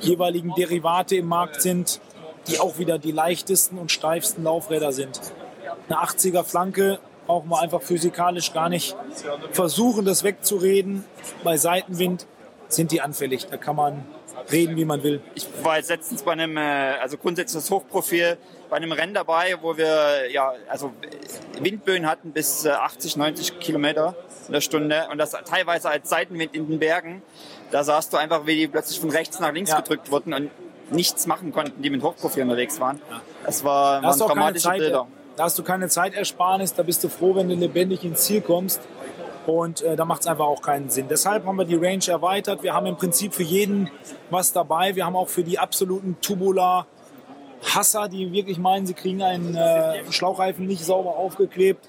jeweiligen 0.00 0.54
Derivate 0.54 1.16
im 1.16 1.26
Markt 1.26 1.62
sind, 1.62 2.00
die 2.46 2.58
auch 2.58 2.78
wieder 2.78 2.98
die 2.98 3.12
leichtesten 3.12 3.78
und 3.78 3.90
steifsten 3.90 4.44
Laufräder 4.44 4.92
sind. 4.92 5.20
Eine 5.88 5.98
80er 5.98 6.44
Flanke 6.44 6.98
brauchen 7.26 7.48
wir 7.48 7.60
einfach 7.60 7.82
physikalisch 7.82 8.52
gar 8.52 8.68
nicht 8.68 8.96
versuchen, 9.52 10.04
das 10.04 10.24
wegzureden. 10.24 11.04
Bei 11.44 11.56
Seitenwind 11.56 12.26
sind 12.68 12.92
die 12.92 13.00
anfällig. 13.00 13.46
Da 13.46 13.56
kann 13.56 13.76
man 13.76 14.04
reden, 14.50 14.76
wie 14.76 14.84
man 14.84 15.02
will. 15.02 15.20
Ich 15.34 15.46
war 15.62 15.76
jetzt 15.76 15.90
letztens 15.90 16.22
bei 16.22 16.32
einem, 16.32 16.56
äh, 16.56 16.60
also 17.00 17.16
grundsätzlich 17.16 17.62
das 17.62 17.70
Hochprofil, 17.70 18.36
bei 18.68 18.76
einem 18.76 18.92
Rennen 18.92 19.14
dabei, 19.14 19.56
wo 19.60 19.76
wir 19.76 20.30
ja, 20.30 20.52
also 20.68 20.92
Windböen 21.60 22.06
hatten 22.06 22.32
bis 22.32 22.66
80, 22.66 23.16
äh, 23.16 23.18
90 23.18 23.58
Kilometer 23.58 24.14
in 24.46 24.52
der 24.52 24.60
Stunde 24.60 25.08
und 25.10 25.18
das 25.18 25.32
teilweise 25.32 25.90
als 25.90 26.08
Seitenwind 26.08 26.54
in 26.54 26.68
den 26.68 26.78
Bergen. 26.78 27.22
Da 27.70 27.84
sahst 27.84 28.12
du 28.12 28.16
einfach, 28.16 28.46
wie 28.46 28.56
die 28.56 28.68
plötzlich 28.68 29.00
von 29.00 29.10
rechts 29.10 29.40
nach 29.40 29.52
links 29.52 29.70
ja. 29.70 29.80
gedrückt 29.80 30.10
wurden 30.10 30.32
und 30.32 30.50
nichts 30.90 31.26
machen 31.26 31.52
konnten, 31.52 31.82
die 31.82 31.90
mit 31.90 32.02
Hochprofil 32.02 32.42
unterwegs 32.44 32.80
waren. 32.80 33.00
Das 33.44 33.64
war, 33.64 34.02
waren 34.02 34.18
dramatische 34.18 34.64
Zeit, 34.64 34.78
Bilder. 34.78 35.06
Da 35.36 35.44
hast 35.44 35.58
du 35.58 35.62
keine 35.62 35.88
Zeitersparnis, 35.88 36.74
da 36.74 36.82
bist 36.82 37.02
du 37.04 37.08
froh, 37.08 37.34
wenn 37.34 37.48
du 37.48 37.54
lebendig 37.54 38.04
ins 38.04 38.22
Ziel 38.22 38.40
kommst. 38.40 38.80
Und 39.50 39.82
äh, 39.82 39.96
da 39.96 40.04
macht 40.04 40.20
es 40.20 40.26
einfach 40.28 40.46
auch 40.46 40.62
keinen 40.62 40.90
Sinn. 40.90 41.06
Deshalb 41.10 41.44
haben 41.44 41.56
wir 41.56 41.64
die 41.64 41.74
Range 41.74 42.06
erweitert. 42.06 42.62
Wir 42.62 42.72
haben 42.72 42.86
im 42.86 42.96
Prinzip 42.96 43.34
für 43.34 43.42
jeden 43.42 43.90
was 44.30 44.52
dabei. 44.52 44.94
Wir 44.94 45.04
haben 45.04 45.16
auch 45.16 45.28
für 45.28 45.42
die 45.42 45.58
absoluten 45.58 46.16
Tubular 46.20 46.86
Hasser, 47.74 48.08
die 48.08 48.30
wirklich 48.30 48.58
meinen, 48.58 48.86
sie 48.86 48.94
kriegen 48.94 49.22
einen 49.22 49.56
äh, 49.56 50.04
Schlauchreifen 50.12 50.66
nicht 50.66 50.84
sauber 50.84 51.16
aufgeklebt, 51.16 51.88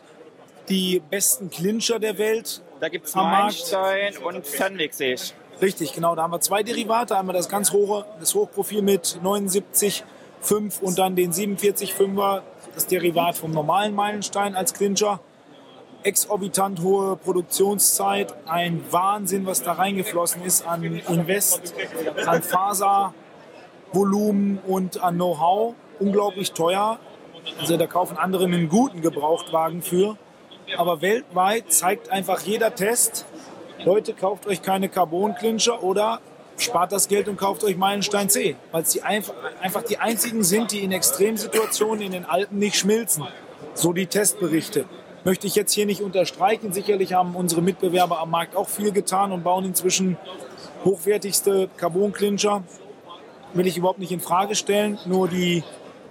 die 0.70 1.04
besten 1.12 1.52
Clincher 1.52 2.00
der 2.00 2.18
Welt. 2.18 2.64
Da 2.80 2.90
gibt 2.90 3.06
es 3.06 3.14
Meilenstein 3.14 4.18
und 4.18 4.48
Fernweg, 4.48 4.96
sehe 4.96 5.14
ich. 5.14 5.36
Richtig, 5.62 5.94
genau. 5.94 6.16
Da 6.16 6.24
haben 6.24 6.32
wir 6.32 6.42
zwei 6.42 6.64
Derivate. 6.64 7.16
Einmal 7.16 7.36
das 7.36 7.48
ganz 7.48 7.72
hohe, 7.72 8.06
das 8.20 8.34
Hochprofil 8.34 8.82
mit 8.82 9.20
79,5 9.24 10.82
und 10.82 10.98
dann 10.98 11.16
den 11.16 11.32
47,5er, 11.32 12.42
das 12.74 12.88
Derivat 12.88 13.38
vom 13.38 13.52
normalen 13.52 13.94
Meilenstein 13.94 14.56
als 14.56 14.74
Clincher 14.74 15.20
exorbitant 16.04 16.82
hohe 16.82 17.16
Produktionszeit, 17.16 18.34
ein 18.48 18.84
Wahnsinn, 18.92 19.46
was 19.46 19.64
da 19.64 19.74
reingeflossen 19.74 20.44
ist 20.44 20.66
an 20.66 20.84
Invest, 20.84 21.74
an 22.26 22.42
Faservolumen 22.42 24.60
und 24.68 25.04
an 25.04 25.16
Know-how. 25.16 25.76
Unglaublich 26.00 26.54
teuer. 26.54 27.00
Also 27.60 27.78
da 27.78 27.88
kaufen 27.88 28.18
andere 28.18 28.46
einen 28.46 28.70
guten 28.70 29.02
Gebrauchtwagen 29.02 29.82
für. 29.82 30.18
Aber 30.78 31.02
weltweit 31.02 31.72
zeigt 31.72 32.12
einfach 32.12 32.42
jeder 32.42 32.74
Test, 32.74 33.26
Leute, 33.84 34.14
kauft 34.14 34.46
euch 34.46 34.62
keine 34.62 34.90
Carbon-Clincher 34.90 35.84
oder 35.84 36.22
spart 36.58 36.92
das 36.92 37.08
Geld 37.08 37.28
und 37.28 37.38
kauft 37.38 37.64
euch 37.64 37.78
Meilenstein 37.78 38.30
C, 38.30 38.56
weil 38.72 38.84
es 38.84 38.90
die 38.90 39.02
einfach, 39.02 39.34
einfach 39.60 39.82
die 39.82 39.98
einzigen 39.98 40.44
sind, 40.44 40.72
die 40.72 40.84
in 40.84 40.92
Extremsituationen 40.92 42.02
in 42.02 42.12
den 42.12 42.26
Alpen 42.26 42.60
nicht 42.60 42.76
schmilzen. 42.76 43.26
So 43.74 43.94
die 43.94 44.06
Testberichte 44.06 44.86
möchte 45.24 45.48
ich 45.48 45.56
jetzt 45.56 45.74
hier 45.74 45.86
nicht 45.86 46.02
unterstreichen. 46.02 46.74
Sicherlich 46.74 47.14
haben 47.14 47.36
unsere 47.36 47.62
Mitbewerber 47.62 48.20
am 48.20 48.32
Markt 48.32 48.56
auch 48.56 48.70
viel 48.70 48.92
getan 48.92 49.32
und 49.32 49.44
bauen 49.44 49.66
inzwischen 49.66 50.18
hochwertigste 50.84 51.70
Carbon-Clincher. 51.78 52.64
Will 53.54 53.68
ich 53.68 53.78
überhaupt 53.78 54.00
nicht 54.00 54.12
in 54.12 54.20
Frage 54.20 54.56
stellen. 54.56 54.98
Nur 55.06 55.28
die 55.28 55.64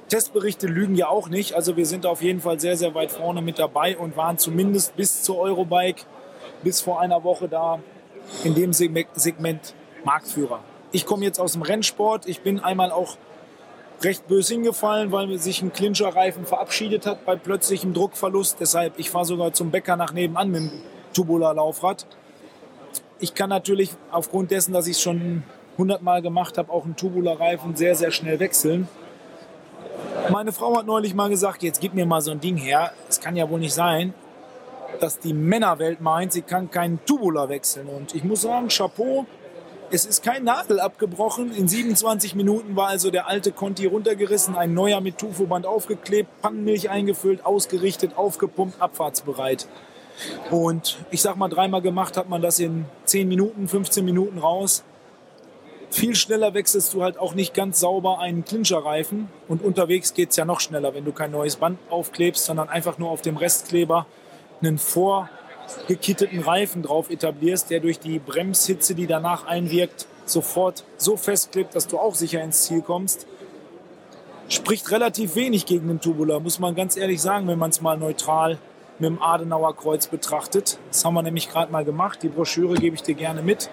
Testberichte 0.09 0.67
lügen 0.67 0.95
ja 0.95 1.09
auch 1.09 1.29
nicht. 1.29 1.55
Also 1.55 1.77
wir 1.77 1.87
sind 1.87 2.05
auf 2.07 2.23
jeden 2.23 2.41
Fall 2.41 2.61
sehr, 2.61 2.77
sehr 2.77 2.95
weit 2.95 3.13
vorne 3.13 3.43
mit 3.43 3.59
dabei 3.59 3.97
und 3.97 4.17
waren 4.17 4.39
zumindest 4.39 4.97
bis 4.97 5.23
zur 5.23 5.39
Eurobike 5.39 6.05
bis 6.63 6.81
vor 6.81 7.01
einer 7.01 7.25
Woche 7.25 7.49
da 7.49 7.81
in 8.45 8.55
dem 8.55 8.73
Segment 8.73 9.75
Marktführer. 10.05 10.61
Ich 10.93 11.07
komme 11.07 11.25
jetzt 11.25 11.39
aus 11.39 11.53
dem 11.53 11.63
Rennsport. 11.63 12.27
Ich 12.27 12.41
bin 12.41 12.61
einmal 12.61 12.91
auch 12.91 13.17
recht 14.03 14.27
böse 14.29 14.55
hingefallen, 14.55 15.13
weil 15.13 15.39
sich 15.39 15.63
ein 15.63 15.73
Clincher-Reifen 15.73 16.47
verabschiedet 16.47 17.07
hat 17.07 17.25
bei 17.25 17.37
plötzlichem 17.37 17.93
Druckverlust. 17.93 18.57
Deshalb, 18.61 18.99
ich 18.99 19.11
fahre 19.11 19.25
sogar 19.25 19.53
zum 19.53 19.71
Bäcker 19.71 19.97
nach 19.97 20.13
nebenan 20.13 20.51
mit 20.51 20.63
dem 20.63 20.71
Tubular-Laufrad. 21.13 22.07
Ich 23.19 23.35
kann 23.35 23.51
natürlich 23.51 23.91
aufgrund 24.11 24.51
dessen, 24.51 24.73
dass 24.73 24.87
ich 24.87 24.97
es 24.97 25.03
schon 25.03 25.43
100 25.73 26.03
Mal 26.03 26.23
gemacht 26.23 26.59
habe, 26.59 26.73
auch 26.73 26.85
einen 26.85 26.97
Tubular-Reifen 26.97 27.77
sehr, 27.77 27.95
sehr 27.95 28.11
schnell 28.11 28.41
wechseln. 28.41 28.89
Meine 30.31 30.53
Frau 30.53 30.77
hat 30.77 30.87
neulich 30.87 31.15
mal 31.15 31.29
gesagt, 31.29 31.63
jetzt 31.63 31.81
gib 31.81 31.95
mir 31.95 32.07
mal 32.07 32.21
so 32.21 32.31
ein 32.31 32.41
Ding 32.41 32.57
her. 32.57 32.93
Es 33.09 33.21
kann 33.21 33.37
ja 33.37 33.49
wohl 33.51 33.61
nicht 33.61 33.75
sein, 33.75 34.15
dass 35.01 35.19
die 35.19 35.33
Männerwelt 35.33 36.01
meint, 36.01 36.33
sie 36.33 36.43
kann 36.43 36.71
keinen 36.71 37.05
Tubular 37.05 37.49
wechseln. 37.49 37.89
Und 37.89 38.15
ich 38.15 38.25
muss 38.25 38.43
sagen, 38.43 38.69
Chapeau, 38.69 39.27
es 39.93 40.07
ist 40.07 40.23
kein 40.23 40.45
Nadel 40.45 40.79
abgebrochen. 40.79 41.53
In 41.53 41.67
27 41.67 42.35
Minuten 42.35 42.77
war 42.77 42.89
also 42.89 43.11
der 43.11 43.27
alte 43.27 43.51
Conti 43.51 43.87
runtergerissen, 43.87 44.55
ein 44.55 44.73
neuer 44.73 45.01
mit 45.01 45.19
Tufoband 45.19 45.67
aufgeklebt, 45.67 46.29
Pannenmilch 46.41 46.91
eingefüllt, 46.91 47.45
ausgerichtet, 47.45 48.17
aufgepumpt, 48.17 48.81
abfahrtsbereit. 48.81 49.67
Und 50.51 50.99
ich 51.11 51.23
sag 51.23 51.37
mal, 51.37 51.49
dreimal 51.49 51.83
gemacht 51.83 52.17
hat 52.17 52.29
man 52.29 52.41
das 52.41 52.61
in 52.61 52.85
10 53.07 53.27
Minuten, 53.27 53.67
15 53.67 54.05
Minuten 54.05 54.39
raus. 54.39 54.85
Viel 55.91 56.15
schneller 56.15 56.55
wechselst 56.55 56.95
du 56.95 57.03
halt 57.03 57.19
auch 57.19 57.35
nicht 57.35 57.53
ganz 57.53 57.81
sauber 57.81 58.21
einen 58.21 58.45
Clincherreifen. 58.45 59.29
Und 59.49 59.63
unterwegs 59.63 60.15
geht 60.15 60.31
es 60.31 60.37
ja 60.37 60.45
noch 60.45 60.61
schneller, 60.61 60.95
wenn 60.95 61.05
du 61.05 61.11
kein 61.11 61.33
neues 61.33 61.57
Band 61.57 61.81
aufklebst, 61.91 62.45
sondern 62.45 62.69
einfach 62.69 62.99
nur 62.99 63.11
auf 63.11 63.23
dem 63.23 63.37
Restkleber 63.37 64.07
einen 64.63 64.79
Vor- 64.79 65.29
gekitteten 65.89 66.41
Reifen 66.41 66.83
drauf 66.83 67.11
etablierst, 67.11 67.71
der 67.71 67.81
durch 67.81 67.99
die 67.99 68.19
Bremshitze, 68.19 68.95
die 68.95 69.07
danach 69.07 69.47
einwirkt, 69.47 70.07
sofort 70.25 70.85
so 70.97 71.17
festklebt, 71.17 71.75
dass 71.75 71.87
du 71.87 71.99
auch 71.99 72.15
sicher 72.15 72.43
ins 72.43 72.63
Ziel 72.65 72.83
kommst, 72.83 73.27
spricht 74.49 74.91
relativ 74.91 75.35
wenig 75.35 75.67
gegen 75.67 75.89
den 75.89 76.01
Tubular, 76.01 76.41
muss 76.41 76.59
man 76.59 76.75
ganz 76.75 76.97
ehrlich 76.97 77.21
sagen, 77.21 77.47
wenn 77.49 77.59
man 77.59 77.71
es 77.71 77.81
mal 77.81 77.97
neutral 77.97 78.59
mit 78.99 79.09
dem 79.09 79.23
Adenauer 79.23 79.77
Kreuz 79.77 80.07
betrachtet. 80.07 80.79
Das 80.89 81.05
haben 81.05 81.15
wir 81.15 81.23
nämlich 81.23 81.49
gerade 81.49 81.73
mal 81.73 81.85
gemacht. 81.85 82.23
Die 82.23 82.29
Broschüre 82.29 82.75
gebe 82.75 82.97
ich 82.97 83.03
dir 83.03 83.15
gerne 83.15 83.41
mit. 83.41 83.71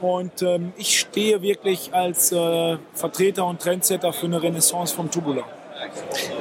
Und 0.00 0.42
ähm, 0.42 0.72
ich 0.76 1.00
stehe 1.00 1.42
wirklich 1.42 1.92
als 1.92 2.30
äh, 2.30 2.76
Vertreter 2.92 3.46
und 3.46 3.60
Trendsetter 3.60 4.12
für 4.12 4.26
eine 4.26 4.40
Renaissance 4.40 4.94
vom 4.94 5.10
Tubular 5.10 5.46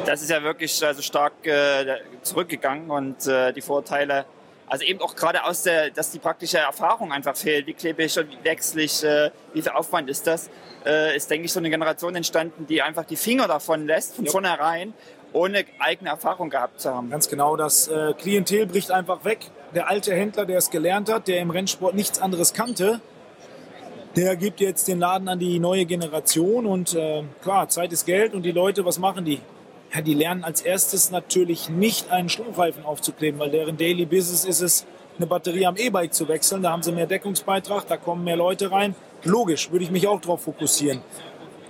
das 0.05 0.21
ist 0.21 0.29
ja 0.29 0.43
wirklich 0.43 0.85
also 0.85 1.01
stark 1.01 1.45
äh, 1.45 1.97
zurückgegangen 2.21 2.89
und 2.89 3.27
äh, 3.27 3.53
die 3.53 3.61
Vorteile, 3.61 4.25
also 4.73 4.85
eben 4.85 4.99
auch 5.01 5.15
gerade 5.15 5.45
aus 5.45 5.61
der, 5.61 5.91
dass 5.91 6.09
die 6.09 6.17
praktische 6.17 6.57
Erfahrung 6.57 7.11
einfach 7.11 7.35
fehlt. 7.35 7.67
Wie 7.67 7.75
klebe 7.75 8.05
ich 8.05 8.17
und 8.17 8.31
wie 8.31 8.43
wechsle 8.43 8.81
ich, 8.81 9.03
äh, 9.03 9.29
wie 9.53 9.61
viel 9.61 9.71
Aufwand 9.71 10.09
ist 10.09 10.25
das? 10.25 10.49
Äh, 10.83 11.15
ist, 11.15 11.29
denke 11.29 11.45
ich, 11.45 11.53
so 11.53 11.59
eine 11.59 11.69
Generation 11.69 12.15
entstanden, 12.15 12.65
die 12.65 12.81
einfach 12.81 13.05
die 13.05 13.15
Finger 13.15 13.47
davon 13.47 13.85
lässt, 13.85 14.15
von 14.15 14.25
ja. 14.25 14.31
vornherein, 14.31 14.95
ohne 15.31 15.65
eigene 15.77 16.09
Erfahrung 16.09 16.49
gehabt 16.49 16.81
zu 16.81 16.89
haben. 16.89 17.11
Ganz 17.11 17.29
genau, 17.29 17.55
das 17.55 17.87
äh, 17.87 18.13
Klientel 18.17 18.65
bricht 18.65 18.89
einfach 18.89 19.23
weg. 19.25 19.41
Der 19.75 19.91
alte 19.91 20.15
Händler, 20.15 20.47
der 20.47 20.57
es 20.57 20.71
gelernt 20.71 21.07
hat, 21.07 21.27
der 21.27 21.37
im 21.37 21.51
Rennsport 21.51 21.93
nichts 21.93 22.19
anderes 22.19 22.55
kannte, 22.55 22.99
der 24.15 24.35
gibt 24.35 24.59
jetzt 24.59 24.87
den 24.87 24.97
Laden 24.97 25.27
an 25.27 25.37
die 25.37 25.59
neue 25.59 25.85
Generation 25.85 26.65
und 26.65 26.95
äh, 26.95 27.21
klar, 27.43 27.69
Zeit 27.69 27.93
ist 27.93 28.07
Geld 28.07 28.33
und 28.33 28.41
die 28.41 28.51
Leute, 28.51 28.83
was 28.83 28.97
machen 28.97 29.23
die? 29.23 29.39
Ja, 29.93 30.01
die 30.01 30.15
lernen 30.15 30.43
als 30.43 30.61
erstes 30.61 31.11
natürlich 31.11 31.69
nicht 31.69 32.11
einen 32.11 32.27
Schlauchreifen 32.27 32.83
aufzukleben, 32.83 33.39
weil 33.39 33.51
deren 33.51 33.77
Daily 33.77 34.05
Business 34.05 34.43
ist 34.43 34.61
es, 34.61 34.85
eine 35.17 35.27
Batterie 35.27 35.67
am 35.67 35.77
E-Bike 35.77 36.13
zu 36.13 36.27
wechseln. 36.27 36.63
Da 36.63 36.71
haben 36.71 36.81
sie 36.81 36.91
mehr 36.91 37.05
Deckungsbeitrag, 37.05 37.87
da 37.87 37.97
kommen 37.97 38.23
mehr 38.23 38.35
Leute 38.35 38.71
rein. 38.71 38.95
Logisch, 39.23 39.71
würde 39.71 39.85
ich 39.85 39.91
mich 39.91 40.07
auch 40.07 40.19
darauf 40.19 40.41
fokussieren. 40.41 41.01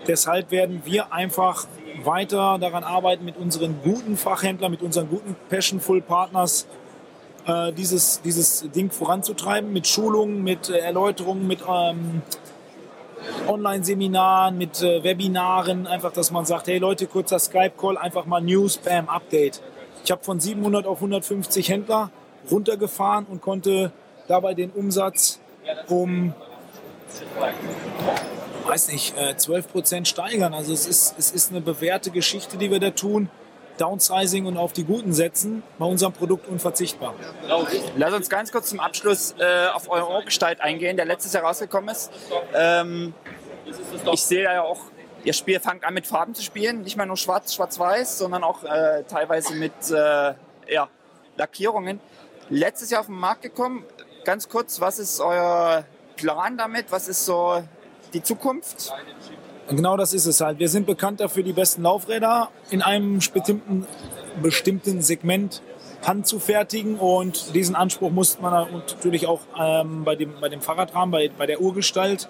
Deshalb 0.07 0.51
werden 0.51 0.81
wir 0.85 1.11
einfach 1.11 1.67
weiter 2.03 2.57
daran 2.59 2.83
arbeiten, 2.85 3.25
mit 3.25 3.35
unseren 3.37 3.75
guten 3.83 4.15
Fachhändlern, 4.15 4.71
mit 4.71 4.81
unseren 4.81 5.09
guten 5.09 5.35
Passionful 5.49 6.01
Partners 6.01 6.65
äh, 7.45 7.73
dieses, 7.73 8.21
dieses 8.21 8.69
Ding 8.71 8.91
voranzutreiben 8.91 9.73
mit 9.73 9.87
Schulungen, 9.87 10.43
mit 10.43 10.69
äh, 10.69 10.77
Erläuterungen, 10.77 11.45
mit 11.45 11.59
ähm, 11.67 12.21
Online-Seminaren, 13.47 14.57
mit 14.57 14.81
äh, 14.81 15.03
Webinaren. 15.03 15.87
Einfach, 15.87 16.11
dass 16.11 16.31
man 16.31 16.45
sagt, 16.45 16.67
hey 16.67 16.77
Leute, 16.77 17.07
kurzer 17.07 17.39
Skype-Call, 17.39 17.97
einfach 17.97 18.25
mal 18.25 18.41
News, 18.41 18.77
Bam, 18.77 19.09
Update. 19.09 19.61
Ich 20.03 20.11
habe 20.11 20.23
von 20.23 20.39
700 20.39 20.85
auf 20.85 20.97
150 20.97 21.69
Händler 21.69 22.11
runtergefahren 22.51 23.25
und 23.25 23.41
konnte 23.41 23.91
dabei 24.27 24.53
den 24.53 24.69
Umsatz 24.71 25.39
um 25.87 26.33
weiß 28.65 28.91
nicht, 28.91 29.13
12 29.37 29.71
Prozent 29.71 30.07
steigern. 30.07 30.53
Also 30.53 30.73
es 30.73 30.87
ist, 30.87 31.15
es 31.17 31.31
ist 31.31 31.51
eine 31.51 31.61
bewährte 31.61 32.11
Geschichte, 32.11 32.57
die 32.57 32.71
wir 32.71 32.79
da 32.79 32.91
tun. 32.91 33.29
Downsizing 33.83 34.45
und 34.45 34.57
auf 34.57 34.71
die 34.71 34.85
Guten 34.85 35.11
setzen, 35.13 35.61
bei 35.77 35.85
unserem 35.85 36.13
Produkt 36.13 36.47
unverzichtbar. 36.47 37.13
Lass 37.97 38.13
uns 38.13 38.29
ganz 38.29 38.51
kurz 38.51 38.69
zum 38.69 38.79
Abschluss 38.79 39.35
äh, 39.37 39.67
auf 39.73 39.89
euren 39.89 40.07
Ohrgestalt 40.07 40.61
eingehen, 40.61 40.95
der 40.95 41.05
letztes 41.05 41.33
Jahr 41.33 41.43
rausgekommen 41.43 41.89
ist. 41.89 42.09
Ähm, 42.53 43.13
ich 44.11 44.23
sehe 44.23 44.43
ja 44.43 44.61
auch, 44.61 44.79
ihr 45.25 45.33
Spiel 45.33 45.59
fangt 45.59 45.83
an 45.83 45.93
mit 45.93 46.07
Farben 46.07 46.33
zu 46.33 46.41
spielen, 46.41 46.83
nicht 46.83 46.95
mehr 46.95 47.05
nur 47.05 47.17
schwarz, 47.17 47.53
schwarz-weiß, 47.53 48.19
sondern 48.19 48.45
auch 48.45 48.63
äh, 48.63 49.03
teilweise 49.03 49.53
mit 49.55 49.73
äh, 49.91 50.33
ja, 50.71 50.87
Lackierungen. 51.35 51.99
Letztes 52.49 52.89
Jahr 52.89 53.01
auf 53.01 53.07
den 53.07 53.15
Markt 53.15 53.41
gekommen. 53.41 53.83
Ganz 54.23 54.47
kurz, 54.47 54.79
was 54.79 54.97
ist 54.97 55.19
euer 55.19 55.83
Plan 56.15 56.57
damit? 56.57 56.85
Was 56.89 57.09
ist 57.09 57.25
so 57.25 57.61
die 58.13 58.23
Zukunft? 58.23 58.93
Genau 59.69 59.97
das 59.97 60.13
ist 60.13 60.25
es 60.25 60.41
halt. 60.41 60.59
Wir 60.59 60.69
sind 60.69 60.85
bekannt 60.85 61.19
dafür, 61.19 61.43
die 61.43 61.53
besten 61.53 61.83
Laufräder 61.83 62.49
in 62.69 62.81
einem 62.81 63.19
bestimmten, 63.33 63.87
bestimmten 64.41 65.01
Segment 65.01 65.61
handzufertigen 66.05 66.97
und 66.97 67.55
diesen 67.55 67.75
Anspruch 67.75 68.11
musste 68.11 68.41
man 68.41 68.67
natürlich 68.83 69.25
auch 69.25 69.39
ähm, 69.57 70.03
bei, 70.03 70.15
dem, 70.15 70.33
bei 70.41 70.49
dem 70.49 70.61
Fahrradrahmen, 70.61 71.11
bei, 71.11 71.29
bei 71.29 71.45
der 71.45 71.61
Urgestalt 71.61 72.27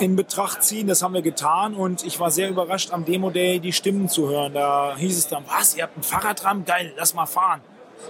in 0.00 0.16
Betracht 0.16 0.62
ziehen. 0.62 0.86
Das 0.86 1.02
haben 1.02 1.14
wir 1.14 1.22
getan 1.22 1.74
und 1.74 2.04
ich 2.04 2.20
war 2.20 2.30
sehr 2.30 2.50
überrascht 2.50 2.92
am 2.92 3.06
Demo 3.06 3.30
Day 3.30 3.58
die 3.58 3.72
Stimmen 3.72 4.08
zu 4.08 4.28
hören. 4.28 4.52
Da 4.52 4.96
hieß 4.96 5.16
es 5.16 5.28
dann, 5.28 5.44
was, 5.48 5.76
ihr 5.76 5.84
habt 5.84 5.96
einen 5.96 6.02
Fahrradrahmen? 6.02 6.64
Geil, 6.66 6.92
lass 6.96 7.14
mal 7.14 7.26
fahren. 7.26 7.60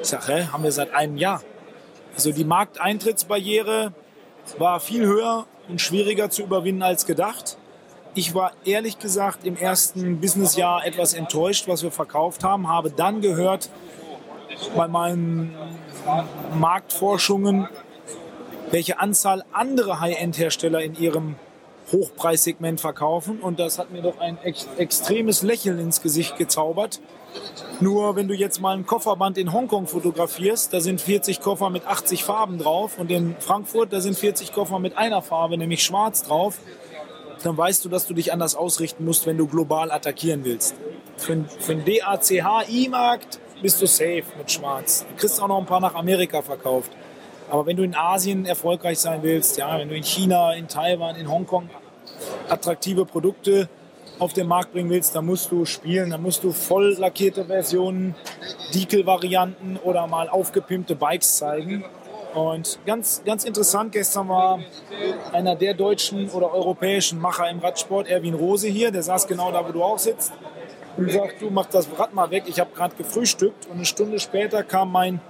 Ich 0.03 0.09
sage, 0.09 0.27
hä, 0.27 0.49
haben 0.53 0.65
wir 0.65 0.73
seit 0.73 0.93
einem 0.93 1.17
Jahr. 1.17 1.41
Also 2.15 2.33
die 2.33 2.45
Markteintrittsbarriere 2.45 3.93
war 4.59 4.81
viel 4.81 5.07
höher 5.07 5.47
und 5.69 5.81
schwieriger 5.81 6.31
zu 6.31 6.43
überwinden 6.43 6.83
als 6.83 7.07
gedacht. 7.07 7.58
Ich 8.19 8.35
war 8.35 8.51
ehrlich 8.65 8.99
gesagt 8.99 9.47
im 9.47 9.57
ersten 9.57 10.19
Businessjahr 10.19 10.85
etwas 10.85 11.15
enttäuscht, 11.15 11.69
was 11.69 11.85
wir 11.85 11.93
verkauft 11.93 12.43
haben, 12.43 12.69
habe 12.69 12.91
dann 12.91 13.21
gehört 13.21 13.71
bei 14.77 14.89
meinen 14.89 15.55
Marktforschungen, 16.59 17.69
welche 18.73 18.99
Anzahl 18.99 19.45
andere 19.53 20.01
High-End-Hersteller 20.01 20.83
in 20.83 20.97
ihrem 20.97 21.37
Hochpreissegment 21.93 22.81
verkaufen. 22.81 23.39
Und 23.39 23.61
das 23.61 23.79
hat 23.79 23.93
mir 23.93 24.03
doch 24.03 24.19
ein 24.19 24.37
ex 24.43 24.67
extremes 24.79 25.43
Lächeln 25.45 25.79
ins 25.79 26.03
Gesicht 26.03 26.37
gezaubert. 26.39 27.01
Nur 27.79 28.17
wenn 28.17 28.27
du 28.27 28.35
jetzt 28.35 28.61
mal 28.61 28.77
ein 28.77 28.85
Kofferband 28.85 29.39
in 29.39 29.53
Hongkong 29.53 29.87
fotografierst, 29.87 30.73
da 30.73 30.81
sind 30.81 31.01
40 31.01 31.41
Koffer 31.41 31.71
mit 31.71 31.87
80 31.87 32.25
Farben 32.25 32.59
drauf 32.59 32.99
und 32.99 33.13
in 33.13 33.37
Frankfurt, 33.39 33.93
da 33.93 34.01
sind 34.01 34.19
40 34.19 34.53
Koffer 34.53 34.81
mit 34.81 34.99
einer 34.99 35.23
Farbe, 35.23 35.57
nämlich 35.57 35.85
schwarz 35.85 36.25
drauf 36.25 36.59
dann 37.43 37.57
weißt 37.57 37.85
du, 37.85 37.89
dass 37.89 38.07
du 38.07 38.15
dich 38.15 38.33
anders 38.33 38.55
ausrichten 38.55 39.05
musst, 39.05 39.27
wenn 39.27 39.37
du 39.37 39.47
global 39.47 39.91
attackieren 39.91 40.45
willst. 40.45 40.75
Für, 41.17 41.45
für 41.61 41.75
den 41.75 41.85
DACHI-Markt 41.85 43.41
bist 43.63 43.81
du 43.83 43.87
safe 43.87 44.25
mit 44.37 44.51
Schwarz. 44.51 45.05
Du 45.09 45.17
kriegst 45.17 45.41
auch 45.43 45.49
noch 45.49 45.59
ein 45.59 45.67
paar 45.67 45.81
nach 45.81 45.95
Amerika 45.95 46.43
verkauft. 46.43 46.93
Aber 47.51 47.67
wenn 47.67 47.77
du 47.77 47.83
in 47.83 47.95
Asien 47.95 48.45
erfolgreich 48.45 48.99
sein 48.99 49.23
willst, 49.23 49.57
ja, 49.57 49.79
wenn 49.79 49.89
du 49.89 49.97
in 49.97 50.03
China, 50.03 50.53
in 50.53 50.69
Taiwan, 50.69 51.17
in 51.17 51.31
Hongkong 51.31 51.71
attraktive 52.49 53.05
Produkte 53.05 53.69
auf 54.19 54.33
den 54.33 54.47
Markt 54.47 54.73
bringen 54.73 54.91
willst, 54.91 55.15
dann 55.15 55.27
musst 55.27 55.51
du 55.51 55.65
spielen, 55.65 56.11
dann 56.11 56.23
musst 56.23 56.43
du 56.45 56.53
voll 56.53 56.97
lackierte 56.99 57.45
Versionen, 57.45 58.15
Decal-Varianten 58.75 59.79
oder 59.83 60.07
mal 60.07 60.29
aufgepimpte 60.29 60.97
Bikes 60.97 61.37
zeigen. 61.37 61.85
Und 62.35 62.79
ganz, 62.85 63.23
ganz 63.25 63.45
interessant, 63.45 63.93
gestern 63.93 64.29
war 64.29 64.61
einer 65.33 65.57
der 65.57 65.75
deutschen 65.75 66.29
oder 66.31 66.53
europäischen 66.53 67.19
Macher 67.19 67.49
im 67.49 67.59
Radsport, 67.59 68.09
Erwin 68.09 68.35
Rose 68.35 68.69
hier, 68.69 68.91
der 68.91 69.03
saß 69.03 69.27
genau 69.27 69.51
da, 69.51 69.67
wo 69.67 69.73
du 69.73 69.83
auch 69.83 69.99
sitzt 69.99 70.33
und 70.97 71.11
sagt, 71.11 71.41
du 71.41 71.49
mach 71.51 71.67
das 71.67 71.89
Rad 71.99 72.13
mal 72.13 72.31
weg, 72.31 72.45
ich 72.47 72.61
habe 72.61 72.71
gerade 72.75 72.95
gefrühstückt 72.97 73.67
und 73.67 73.77
eine 73.77 73.85
Stunde 73.85 74.19
später 74.19 74.63
kam 74.63 74.93
mein 74.93 75.21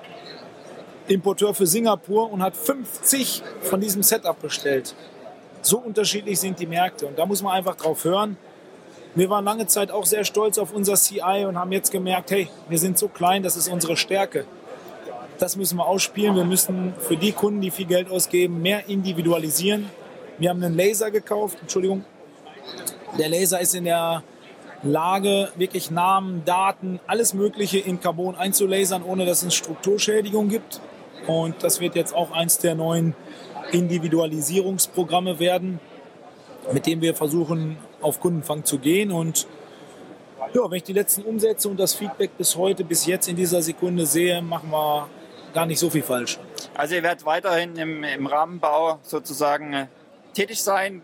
Importeur 1.07 1.55
für 1.55 1.67
Singapur 1.67 2.31
und 2.33 2.43
hat 2.43 2.57
50 2.57 3.43
von 3.63 3.81
diesem 3.81 4.03
Setup 4.03 4.41
bestellt. 4.41 4.95
So 5.63 5.79
unterschiedlich 5.79 6.41
sind 6.41 6.59
die 6.59 6.67
Märkte 6.67 7.07
und 7.07 7.19
da 7.19 7.27
muss 7.27 7.43
man 7.43 7.53
einfach 7.53 7.77
drauf 7.77 8.05
hören. 8.05 8.37
Wir 9.15 9.31
waren 9.31 9.45
lange 9.45 9.67
Zeit 9.67 9.91
auch 9.91 10.05
sehr 10.05 10.25
stolz 10.25 10.59
auf 10.59 10.73
unser 10.73 10.95
CI 10.95 11.45
und 11.47 11.59
haben 11.59 11.73
jetzt 11.73 11.91
gemerkt, 11.91 12.31
hey, 12.31 12.49
wir 12.69 12.79
sind 12.79 12.99
so 12.99 13.09
klein, 13.09 13.43
das 13.43 13.57
ist 13.57 13.69
unsere 13.69 13.97
Stärke. 13.97 14.45
Das 15.39 15.57
müssen 15.57 15.79
wir 15.79 15.87
ausspielen. 15.87 16.35
Wir 16.35 16.45
müssen 16.45 16.95
für 16.99 17.17
die 17.17 17.33
Kunden, 17.33 17.61
die 17.61 17.71
viel 17.71 17.87
Geld 17.87 18.11
ausgeben, 18.11 18.61
mehr 18.61 18.89
individualisieren. 18.89 19.89
Wir 20.39 20.51
haben 20.51 20.63
einen 20.63 20.77
Laser 20.77 21.11
gekauft, 21.11 21.59
Entschuldigung. 21.61 22.05
Der 23.19 23.29
Laser 23.29 23.61
ist 23.61 23.75
in 23.75 23.85
der 23.85 24.25
Lage, 24.83 25.51
wirklich 25.57 25.91
Namen, 25.91 26.43
Daten, 26.45 27.01
alles 27.07 27.35
Mögliche 27.35 27.79
in 27.79 28.01
Carbon 28.01 28.35
einzulasern, 28.35 29.03
ohne 29.03 29.27
dass 29.27 29.43
es 29.43 29.55
Strukturschädigung 29.55 30.49
gibt. 30.49 30.81
Und 31.27 31.63
das 31.63 31.81
wird 31.81 31.95
jetzt 31.95 32.15
auch 32.15 32.33
eins 32.33 32.59
der 32.59 32.75
neuen 32.75 33.15
Individualisierungsprogramme 33.71 35.39
werden, 35.39 35.79
mit 36.73 36.87
dem 36.87 37.01
wir 37.01 37.15
versuchen, 37.15 37.77
auf 38.01 38.19
Kundenfang 38.21 38.65
zu 38.65 38.79
gehen. 38.79 39.13
Und 39.13 39.47
ja, 40.53 40.69
wenn 40.71 40.79
ich 40.79 40.85
die 40.85 40.93
letzten 40.93 41.23
Umsätze 41.23 41.69
und 41.69 41.79
das 41.79 41.95
Feedback 41.95 42.37
bis 42.37 42.57
heute, 42.57 42.83
bis 42.83 43.07
jetzt 43.07 43.29
in 43.29 43.37
dieser 43.37 43.63
Sekunde 43.63 44.07
sehe, 44.07 44.43
machen 44.43 44.71
wir 44.71 45.09
gar 45.53 45.67
nicht 45.67 45.79
so 45.79 45.91
viel 45.91 46.03
falsch. 46.03 46.39
Also 46.75 46.95
ihr 46.95 47.03
werdet 47.03 47.25
weiterhin 47.25 47.77
im, 47.77 48.05
im 48.05 48.27
Rahmenbau 48.27 48.99
sozusagen 49.03 49.73
äh, 49.73 49.87
tätig 50.35 50.63
sein. 50.63 51.03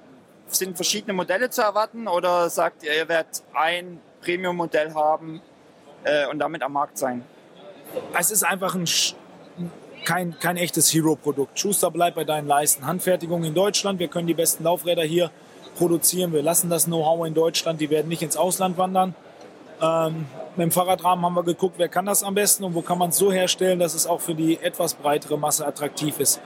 Sind 0.49 0.77
verschiedene 0.77 1.13
Modelle 1.13 1.51
zu 1.51 1.63
erwarten 1.63 2.07
oder 2.07 2.51
sagt 2.51 2.85
ihr, 2.85 2.95
ihr 2.95 3.09
werdet 3.09 3.43
ein 3.55 4.01
Premium-Modell 4.21 4.95
haben 4.95 5.41
äh, 6.05 6.27
und 6.27 6.39
damit 6.39 6.63
am 6.63 6.73
Markt 6.73 6.99
sein? 6.99 7.25
Es 8.19 8.31
ist 8.31 8.45
einfach 8.45 8.75
ein, 8.75 8.87
kein, 10.05 10.39
kein 10.39 10.57
echtes 10.57 10.93
Hero-Produkt. 10.93 11.59
Schuster 11.59 11.91
bleibt 11.91 12.17
bei 12.17 12.25
deinen 12.25 12.47
Leisten. 12.47 12.87
Handfertigung 12.87 13.45
in 13.45 13.55
Deutschland. 13.55 13.99
Wir 13.99 14.09
können 14.09 14.27
die 14.27 14.35
besten 14.35 14.65
Laufräder 14.65 15.03
hier 15.03 15.31
produzieren. 15.77 16.33
Wir 16.33 16.43
lassen 16.43 16.71
das 16.71 16.85
Know-how 16.85 17.27
in 17.27 17.35
Deutschland. 17.35 17.81
Die 17.81 17.91
werden 17.91 18.09
nicht 18.09 18.23
ins 18.23 18.37
Ausland 18.37 18.79
wandern. 18.79 19.15
Ähm, 19.81 20.27
mit 20.57 20.65
dem 20.65 20.71
Fahrradrahmen 20.71 21.25
haben 21.25 21.35
wir 21.35 21.43
geguckt, 21.43 21.75
wer 21.79 21.89
kann 21.89 22.07
das 22.07 22.23
am 22.23 22.35
besten 22.35 22.65
und 22.65 22.75
wo 22.75 22.83
kann 22.83 22.99
man 22.99 23.11
es 23.11 23.17
so 23.17 23.33
herstellen, 23.33 23.79
dass 23.79 23.95
es 23.95 24.07
auch 24.07 24.21
für 24.21 24.35
die 24.35 24.59
etwas 24.63 24.95
breitere 24.95 25.37
Masse 25.37 25.67
attraktiv 25.67 26.21
ist. 26.21 26.41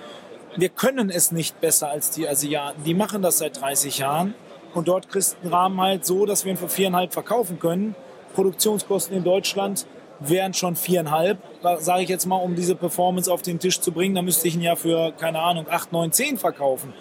Wir 0.56 0.70
können 0.70 1.10
es 1.10 1.30
nicht 1.30 1.60
besser 1.60 1.90
als 1.90 2.10
die 2.10 2.28
Asiaten. 2.28 2.82
Die 2.84 2.94
machen 2.94 3.22
das 3.22 3.38
seit 3.38 3.60
30 3.60 3.98
Jahren 3.98 4.34
und 4.74 4.88
dort 4.88 5.08
kriegst 5.08 5.34
du 5.34 5.42
einen 5.42 5.52
Rahmen 5.52 5.80
halt 5.80 6.06
so, 6.06 6.26
dass 6.26 6.44
wir 6.44 6.52
ihn 6.52 6.56
für 6.56 6.68
viereinhalb 6.68 7.12
verkaufen 7.12 7.58
können. 7.58 7.94
Produktionskosten 8.34 9.16
in 9.16 9.24
Deutschland 9.24 9.86
wären 10.20 10.54
schon 10.54 10.74
viereinhalb, 10.74 11.38
sage 11.78 12.02
ich 12.02 12.08
jetzt 12.08 12.26
mal, 12.26 12.36
um 12.36 12.54
diese 12.54 12.74
Performance 12.74 13.32
auf 13.32 13.42
den 13.42 13.58
Tisch 13.58 13.80
zu 13.80 13.92
bringen. 13.92 14.14
Da 14.14 14.22
müsste 14.22 14.48
ich 14.48 14.54
ihn 14.54 14.62
ja 14.62 14.74
für, 14.74 15.12
keine 15.12 15.40
Ahnung, 15.40 15.66
acht, 15.70 15.92
neun, 15.92 16.12
zehn 16.12 16.38
verkaufen. 16.38 16.92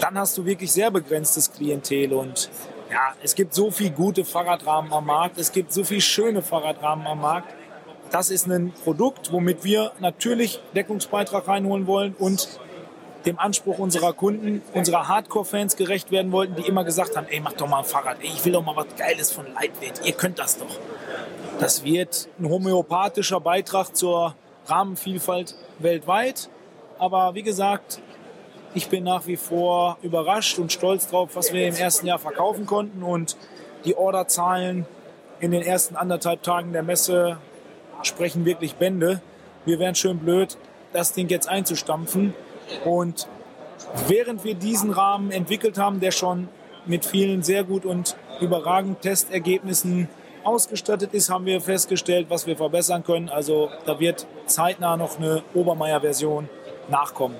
Dann 0.00 0.18
hast 0.18 0.36
du 0.36 0.44
wirklich 0.44 0.72
sehr 0.72 0.90
begrenztes 0.90 1.52
Klientel 1.52 2.12
und 2.12 2.50
ja, 2.94 3.12
es 3.24 3.34
gibt 3.34 3.54
so 3.54 3.72
viele 3.72 3.90
gute 3.90 4.24
Fahrradrahmen 4.24 4.92
am 4.92 5.06
Markt, 5.06 5.36
es 5.36 5.50
gibt 5.50 5.72
so 5.72 5.82
viele 5.82 6.00
schöne 6.00 6.42
Fahrradrahmen 6.42 7.04
am 7.08 7.20
Markt. 7.20 7.52
Das 8.12 8.30
ist 8.30 8.46
ein 8.46 8.72
Produkt, 8.84 9.32
womit 9.32 9.64
wir 9.64 9.90
natürlich 9.98 10.60
Deckungsbeitrag 10.76 11.48
reinholen 11.48 11.88
wollen 11.88 12.14
und 12.16 12.60
dem 13.26 13.36
Anspruch 13.40 13.78
unserer 13.80 14.12
Kunden, 14.12 14.62
unserer 14.74 15.08
Hardcore-Fans 15.08 15.74
gerecht 15.74 16.12
werden 16.12 16.30
wollten, 16.30 16.54
die 16.54 16.68
immer 16.68 16.84
gesagt 16.84 17.16
haben, 17.16 17.26
ey, 17.28 17.40
mach 17.40 17.54
doch 17.54 17.66
mal 17.66 17.80
ein 17.80 17.84
Fahrrad, 17.84 18.18
ey, 18.20 18.28
ich 18.28 18.44
will 18.44 18.52
doch 18.52 18.64
mal 18.64 18.76
was 18.76 18.86
Geiles 18.96 19.32
von 19.32 19.52
Lightweight, 19.54 20.06
ihr 20.06 20.12
könnt 20.12 20.38
das 20.38 20.58
doch. 20.58 20.78
Das 21.58 21.82
wird 21.82 22.28
ein 22.38 22.48
homöopathischer 22.48 23.40
Beitrag 23.40 23.96
zur 23.96 24.36
Rahmenvielfalt 24.66 25.56
weltweit. 25.80 26.48
Aber 26.98 27.34
wie 27.34 27.42
gesagt, 27.42 28.00
ich 28.74 28.88
bin 28.88 29.04
nach 29.04 29.26
wie 29.26 29.36
vor 29.36 29.98
überrascht 30.02 30.58
und 30.58 30.72
stolz 30.72 31.06
drauf, 31.06 31.30
was 31.34 31.52
wir 31.52 31.68
im 31.68 31.76
ersten 31.76 32.06
Jahr 32.06 32.18
verkaufen 32.18 32.66
konnten 32.66 33.02
und 33.02 33.36
die 33.84 33.96
Orderzahlen 33.96 34.86
in 35.40 35.52
den 35.52 35.62
ersten 35.62 35.96
anderthalb 35.96 36.42
Tagen 36.42 36.72
der 36.72 36.82
Messe 36.82 37.38
sprechen 38.02 38.44
wirklich 38.44 38.74
Bände. 38.74 39.22
Wir 39.64 39.78
wären 39.78 39.94
schön 39.94 40.18
blöd, 40.18 40.56
das 40.92 41.12
Ding 41.12 41.28
jetzt 41.28 41.48
einzustampfen. 41.48 42.34
Und 42.84 43.28
während 44.08 44.44
wir 44.44 44.54
diesen 44.54 44.90
Rahmen 44.90 45.30
entwickelt 45.30 45.78
haben, 45.78 46.00
der 46.00 46.10
schon 46.10 46.48
mit 46.86 47.04
vielen 47.04 47.42
sehr 47.42 47.64
gut 47.64 47.84
und 47.84 48.16
überragenden 48.40 49.00
Testergebnissen 49.00 50.08
ausgestattet 50.42 51.14
ist, 51.14 51.30
haben 51.30 51.46
wir 51.46 51.60
festgestellt, 51.60 52.26
was 52.28 52.46
wir 52.46 52.56
verbessern 52.56 53.04
können. 53.04 53.28
Also 53.28 53.70
da 53.86 54.00
wird 54.00 54.26
zeitnah 54.46 54.96
noch 54.96 55.18
eine 55.18 55.42
Obermeier-Version 55.54 56.48
nachkommen. 56.88 57.36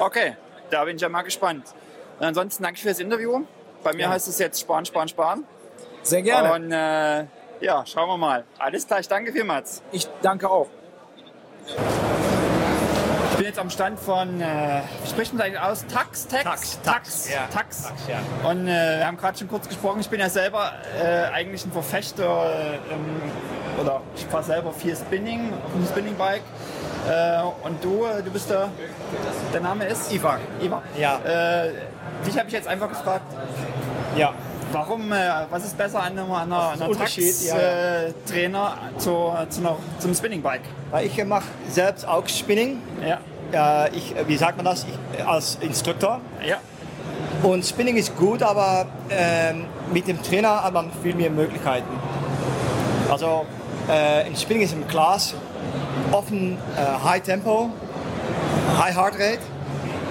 Okay, 0.00 0.34
da 0.70 0.84
bin 0.84 0.96
ich 0.96 1.02
ja 1.02 1.08
mal 1.08 1.22
gespannt. 1.22 1.64
Und 2.18 2.26
ansonsten 2.26 2.62
danke 2.62 2.80
für 2.80 2.88
das 2.88 2.98
Interview. 3.00 3.42
Bei 3.82 3.92
mir 3.92 4.02
Ja. 4.02 4.10
heißt 4.10 4.28
es 4.28 4.38
jetzt 4.38 4.60
Sparen, 4.60 4.84
Sparen, 4.84 5.08
Sparen. 5.08 5.44
Sehr 6.02 6.22
gerne. 6.22 6.52
Und 6.52 6.72
äh, 6.72 7.26
ja, 7.64 7.84
schauen 7.86 8.08
wir 8.08 8.16
mal. 8.16 8.44
Alles 8.58 8.86
klar, 8.86 9.00
ich 9.00 9.08
danke 9.08 9.32
vielmals. 9.32 9.82
Ich 9.92 10.06
danke 10.22 10.48
auch. 10.50 10.68
Ich 13.30 13.36
bin 13.36 13.46
jetzt 13.46 13.58
am 13.58 13.68
Stand 13.68 14.00
von, 14.00 14.40
äh, 14.40 14.80
wie 15.02 15.08
spricht 15.10 15.34
man 15.34 15.42
eigentlich 15.42 15.60
aus? 15.60 15.84
Tax? 15.86 16.26
Tax? 16.26 16.44
Tax, 16.44 16.80
Tax. 16.82 17.30
ja. 17.30 17.46
Tax. 17.52 17.82
Tax, 17.82 18.00
ja. 18.08 18.48
Und 18.48 18.66
äh, 18.66 18.98
wir 18.98 19.06
haben 19.06 19.18
gerade 19.18 19.36
schon 19.38 19.48
kurz 19.48 19.68
gesprochen, 19.68 20.00
ich 20.00 20.08
bin 20.08 20.20
ja 20.20 20.30
selber 20.30 20.72
äh, 20.98 21.24
eigentlich 21.34 21.64
ein 21.66 21.72
Verfechter 21.72 22.50
äh, 22.50 22.94
ähm, 22.94 23.20
oder 23.80 24.00
ich 24.16 24.24
fahre 24.24 24.42
selber 24.44 24.72
viel 24.72 24.96
Spinning 24.96 25.52
auf 25.66 25.72
dem 25.72 25.84
Spinningbike. 25.86 26.40
Äh, 27.08 27.66
und 27.66 27.82
du, 27.82 28.04
äh, 28.04 28.22
du 28.22 28.30
bist 28.30 28.50
der, 28.50 28.68
der 29.52 29.60
Name 29.60 29.84
ist? 29.86 30.12
Ivar. 30.12 30.38
Ivar. 30.60 30.82
Ja. 30.98 31.18
Äh, 31.24 31.70
dich 32.26 32.36
habe 32.36 32.48
ich 32.48 32.54
jetzt 32.54 32.66
einfach 32.68 32.88
gefragt, 32.88 33.22
Ja. 34.16 34.32
warum, 34.72 35.12
äh, 35.12 35.16
was 35.50 35.64
ist 35.64 35.78
besser 35.78 36.02
an 36.02 36.18
einer, 36.18 36.24
an 36.36 36.52
einer, 36.52 36.70
einer 36.70 36.88
ja. 36.88 36.94
Trax-Trainer 36.94 38.72
zu, 38.98 39.32
zu 39.48 39.60
einer, 39.60 39.76
zum 39.98 40.14
Spinningbike? 40.14 40.64
Weil 40.90 41.06
ich 41.06 41.24
mache 41.24 41.44
selbst 41.70 42.06
auch 42.06 42.26
Spinning. 42.28 42.82
Ja. 43.06 43.86
Äh, 43.86 43.96
ich, 43.96 44.14
wie 44.26 44.36
sagt 44.36 44.56
man 44.56 44.64
das? 44.66 44.84
Ich, 44.84 45.26
als 45.26 45.58
Instruktor. 45.60 46.20
Ja. 46.44 46.56
Und 47.42 47.64
Spinning 47.64 47.96
ist 47.96 48.16
gut, 48.16 48.42
aber 48.42 48.86
ähm, 49.10 49.66
mit 49.92 50.08
dem 50.08 50.20
Trainer 50.22 50.64
hat 50.64 50.72
man 50.72 50.90
viel 51.02 51.14
mehr 51.14 51.30
Möglichkeiten. 51.30 51.86
Also 53.10 53.46
äh, 53.88 54.26
im 54.26 54.34
Spinning 54.34 54.64
ist 54.64 54.72
im 54.72 54.86
Class 54.88 55.34
offen 56.12 56.58
äh, 56.76 57.04
High 57.04 57.22
Tempo, 57.22 57.70
High 58.78 58.96
Heart 58.96 59.14
Rate. 59.14 59.38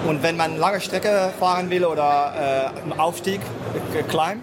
Und 0.06 0.22
wenn 0.22 0.36
man 0.36 0.56
lange 0.56 0.80
Strecke 0.80 1.30
fahren 1.40 1.68
will 1.68 1.84
oder 1.84 2.72
äh, 2.76 2.82
im 2.84 2.98
Aufstieg 2.98 3.40
äh, 3.94 4.02
climb, 4.04 4.40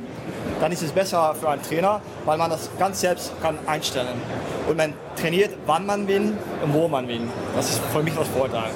dann 0.60 0.72
ist 0.72 0.82
es 0.82 0.92
besser 0.92 1.36
für 1.40 1.50
einen 1.50 1.62
Trainer, 1.62 2.02
weil 2.26 2.38
man 2.38 2.50
das 2.50 2.70
ganz 2.80 3.02
selbst 3.02 3.32
kann 3.42 3.58
einstellen. 3.68 4.22
Und 4.68 4.78
man 4.78 4.94
trainiert, 5.20 5.52
wann 5.66 5.86
man 5.86 6.08
will 6.08 6.34
und 6.64 6.74
wo 6.74 6.88
man 6.88 7.08
will. 7.08 7.22
Das 7.56 7.70
ist 7.70 7.82
für 7.92 8.04
mich 8.04 8.14
das 8.16 8.28
Vorteil. 8.30 8.72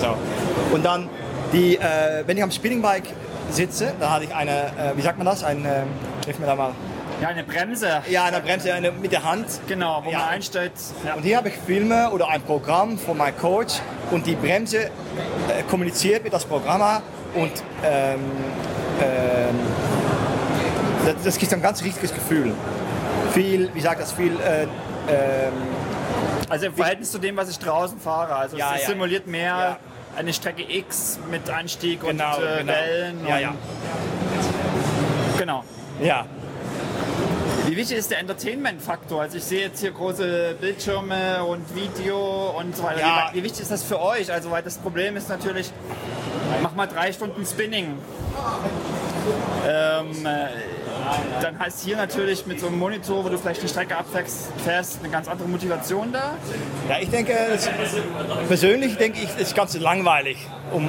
So. 0.00 0.14
Und 0.74 0.84
dann, 0.84 1.08
die, 1.52 1.76
äh, 1.76 2.24
wenn 2.26 2.36
ich 2.36 2.42
am 2.42 2.50
Spinningbike 2.50 3.08
sitze, 3.50 3.92
dann 3.98 4.10
hatte 4.10 4.24
ich 4.24 4.34
eine, 4.34 4.50
äh, 4.50 4.96
wie 4.96 5.02
sagt 5.02 5.18
man 5.18 5.26
das? 5.26 5.44
Ein, 5.44 5.64
äh, 5.64 5.82
hilf 6.24 6.38
mir 6.38 6.46
da 6.46 6.54
mal. 6.54 6.72
Ja, 7.20 7.28
eine 7.28 7.42
Bremse. 7.42 8.02
Ja, 8.08 8.24
eine 8.24 8.40
Bremse 8.40 8.72
eine, 8.72 8.92
mit 8.92 9.10
der 9.12 9.24
Hand. 9.24 9.46
Genau, 9.66 10.02
wo 10.04 10.10
Ja. 10.10 10.18
man 10.20 10.28
einstellt. 10.28 10.72
Ja. 11.04 11.14
Und 11.14 11.22
hier 11.24 11.36
habe 11.36 11.48
ich 11.48 11.56
Filme 11.56 12.10
oder 12.10 12.28
ein 12.28 12.42
Programm 12.42 12.96
von 12.98 13.16
meinem 13.16 13.36
Coach 13.36 13.74
und 14.12 14.24
die 14.26 14.36
Bremse 14.36 14.84
äh, 14.84 14.90
kommuniziert 15.68 16.22
mit 16.22 16.32
das 16.32 16.44
Programm 16.44 17.02
und 17.34 17.50
ähm, 17.84 18.20
ähm, 19.02 19.58
das, 21.04 21.14
das 21.24 21.38
gibt 21.38 21.52
ein 21.52 21.62
ganz 21.62 21.82
richtiges 21.82 22.14
Gefühl. 22.14 22.54
Viel, 23.32 23.68
wie 23.74 23.80
sagt 23.80 24.00
das, 24.00 24.12
viel 24.12 24.32
äh, 24.40 24.62
ähm, 24.62 24.68
Also 26.48 26.66
im 26.66 26.74
Verhältnis 26.74 27.10
zu 27.10 27.18
dem, 27.18 27.36
was 27.36 27.50
ich 27.50 27.58
draußen 27.58 27.98
fahre. 27.98 28.36
Also 28.36 28.56
Ja, 28.56 28.74
es 28.76 28.82
ja. 28.82 28.88
simuliert 28.90 29.26
mehr 29.26 29.56
Ja. 29.56 29.76
eine 30.16 30.32
Strecke 30.32 30.62
X 30.62 31.18
mit 31.30 31.50
Anstieg 31.50 32.00
Genau, 32.00 32.36
und 32.36 32.42
äh, 32.44 32.58
genau. 32.58 32.72
Wellen. 32.72 33.26
Ja, 33.26 33.34
und, 33.34 33.40
ja. 33.42 33.54
Genau. 35.38 35.64
ja. 36.00 36.26
Wie 37.68 37.76
wichtig 37.76 37.98
ist 37.98 38.10
der 38.10 38.20
Entertainment-Faktor? 38.20 39.20
Also 39.20 39.36
ich 39.36 39.44
sehe 39.44 39.60
jetzt 39.60 39.80
hier 39.80 39.90
große 39.90 40.56
Bildschirme 40.58 41.44
und 41.44 41.62
Video 41.74 42.54
und 42.58 42.74
so 42.74 42.82
weiter. 42.82 43.00
Ja. 43.00 43.28
Wie, 43.30 43.38
wie 43.38 43.44
wichtig 43.44 43.60
ist 43.60 43.70
das 43.70 43.82
für 43.82 44.00
euch? 44.00 44.32
Also 44.32 44.50
weil 44.50 44.62
das 44.62 44.78
Problem 44.78 45.18
ist 45.18 45.28
natürlich, 45.28 45.70
mach 46.62 46.74
mal 46.74 46.86
drei 46.86 47.12
Stunden 47.12 47.44
Spinning. 47.44 47.98
Ähm, 49.68 50.24
äh, 50.24 50.46
dann 51.42 51.58
heißt 51.58 51.84
hier 51.84 51.98
natürlich 51.98 52.46
mit 52.46 52.58
so 52.58 52.68
einem 52.68 52.78
Monitor, 52.78 53.22
wo 53.22 53.28
du 53.28 53.36
vielleicht 53.36 53.60
eine 53.60 53.68
Strecke 53.68 53.98
abfährst, 53.98 54.48
fährst, 54.64 55.00
eine 55.00 55.10
ganz 55.10 55.28
andere 55.28 55.46
Motivation 55.46 56.10
da. 56.10 56.36
Ja, 56.88 56.96
ich 57.02 57.10
denke, 57.10 57.34
es, 57.54 57.68
persönlich 58.48 58.96
denke 58.96 59.18
ich, 59.18 59.28
es 59.28 59.48
ist 59.48 59.54
ganz 59.54 59.78
langweilig, 59.78 60.38
um 60.72 60.88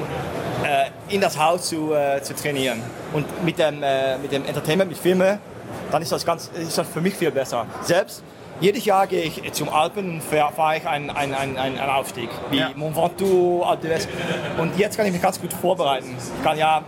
äh, 0.63 1.13
in 1.13 1.19
das 1.19 1.37
Haus 1.37 1.67
zu, 1.67 1.93
äh, 1.93 2.21
zu 2.21 2.33
trainieren. 2.35 2.81
Und 3.11 3.43
mit 3.43 3.59
dem, 3.59 3.83
äh, 3.83 4.17
mit 4.17 4.31
dem 4.31 4.45
Entertainment, 4.45 4.89
mit 4.89 4.97
Filmen, 4.97 5.39
dann 5.91 6.01
ist 6.01 6.11
das, 6.11 6.25
ganz, 6.25 6.49
ist 6.55 6.77
das 6.77 6.87
für 6.87 7.01
mich 7.01 7.15
viel 7.15 7.31
besser. 7.31 7.65
Selbst 7.81 8.23
jedes 8.61 8.83
Jahr 8.83 9.07
gehe 9.07 9.23
ich 9.23 9.53
zum 9.53 9.69
Alpen 9.69 10.15
und 10.15 10.21
fahr- 10.23 10.51
fahre 10.51 10.77
ich 10.77 10.85
einen, 10.87 11.09
einen, 11.09 11.33
einen, 11.33 11.57
einen 11.57 11.79
Aufstieg, 11.79 12.29
wie 12.51 12.57
Ja. 12.57 12.71
Mont 12.75 12.95
Ventoux, 12.97 13.63
Alpe 13.63 13.87
d'Huez. 13.87 14.07
Und 14.57 14.77
jetzt 14.77 14.97
kann 14.97 15.05
ich 15.05 15.13
mich 15.13 15.21
ganz 15.21 15.39
gut 15.39 15.53
vorbereiten. 15.53 16.13
Ich 16.37 16.43
kann 16.43 16.57
ja, 16.57 16.83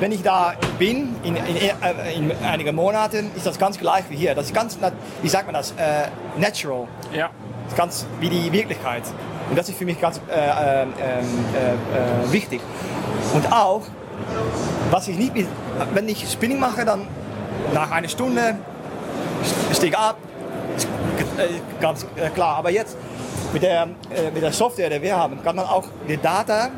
wenn 0.00 0.10
ich 0.10 0.22
da 0.22 0.54
bin, 0.76 1.14
in, 1.22 1.36
in, 1.36 1.56
äh, 1.56 1.70
in 2.16 2.32
einigen 2.44 2.74
Monaten, 2.74 3.30
ist 3.36 3.46
das 3.46 3.58
ganz 3.60 3.78
gleich 3.78 4.04
wie 4.08 4.16
hier. 4.16 4.34
Das 4.34 4.46
ist 4.46 4.54
ganz, 4.54 4.76
wie 5.22 5.28
sagt 5.28 5.46
man 5.46 5.54
das, 5.54 5.70
äh, 5.72 6.08
natural. 6.36 6.88
Ja. 7.14 7.30
Das 7.64 7.72
ist 7.74 7.76
ganz 7.78 8.06
wie 8.18 8.28
die 8.28 8.50
Wirklichkeit. 8.50 9.04
Und 9.50 9.56
das 9.56 9.68
ist 9.68 9.78
für 9.78 9.84
mich 9.84 10.00
ganz 10.00 10.20
äh, 10.28 10.32
äh, 10.34 10.82
äh, 10.82 10.86
äh, 10.86 12.32
wichtig. 12.32 12.60
Und 13.34 13.52
auch, 13.52 13.82
was 14.90 15.06
ich 15.06 15.16
nicht, 15.16 15.32
wenn 15.94 16.08
ich 16.08 16.28
Spinning 16.28 16.58
mache, 16.58 16.84
dann 16.84 17.06
nach 17.72 17.90
einer 17.90 18.08
Stunde 18.08 18.56
steige 19.72 19.98
ab, 19.98 20.16
äh, 21.36 21.60
ganz 21.80 22.06
äh, 22.16 22.28
klar. 22.30 22.56
Aber 22.56 22.70
jetzt 22.70 22.96
mit 23.52 23.62
der, 23.62 23.82
äh, 23.82 24.30
mit 24.32 24.42
der 24.42 24.52
Software, 24.52 24.90
die 24.90 25.02
wir 25.02 25.16
haben, 25.16 25.42
kann 25.42 25.56
man 25.56 25.66
auch 25.66 25.84
die 26.08 26.16
Data, 26.16 26.70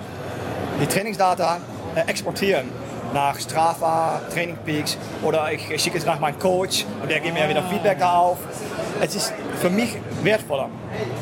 die 0.80 0.86
Trainingsdata 0.86 1.58
exportieren 2.06 2.70
nach 3.12 3.38
Strava, 3.38 4.20
Training 4.32 4.56
Peaks 4.64 4.96
oder 5.22 5.52
ich 5.52 5.82
schicke 5.82 5.98
es 5.98 6.06
nach 6.06 6.20
meinem 6.20 6.38
Coach 6.38 6.84
und 7.02 7.10
der 7.10 7.20
gibt 7.20 7.34
mir 7.34 7.48
wieder 7.48 7.62
Feedback 7.64 7.98
darauf. 7.98 8.38
Es 9.00 9.16
ist 9.16 9.32
für 9.60 9.70
mich 9.70 9.96
wertvoller. 10.22 10.68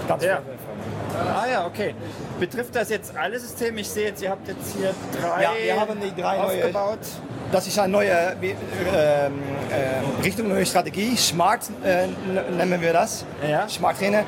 Ganz 0.07 0.25
Ja. 0.25 0.41
Ah 1.35 1.47
ja, 1.51 1.67
okay. 1.67 1.95
Betrifft 2.39 2.75
das 2.75 2.89
jetzt 2.91 3.17
alle 3.17 3.39
Systeme? 3.39 3.81
Ich 3.81 3.89
sehe 3.89 4.09
jetzt, 4.09 4.23
ihr 4.23 4.31
habt 4.31 4.47
jetzt 4.47 4.77
hier 4.77 4.95
drei, 5.21 5.43
Ja, 5.43 5.51
wir 5.61 5.81
haben 5.81 5.99
die 6.01 6.21
drei 6.21 6.37
neue- 6.37 6.45
aufgebaut. 6.47 6.99
Das 7.51 7.67
ist 7.67 7.79
eine 7.79 7.91
neue 7.91 8.11
ähm, 8.13 8.53
ähm, 8.93 9.33
Richtung, 10.23 10.49
neue 10.49 10.67
Strategie. 10.67 11.17
Smart 11.17 11.63
äh, 11.83 12.07
nennen 12.57 12.81
wir 12.81 12.93
das. 12.93 13.25
Ja. 13.49 13.67
Smart 13.69 13.99
Trainer. 13.99 14.25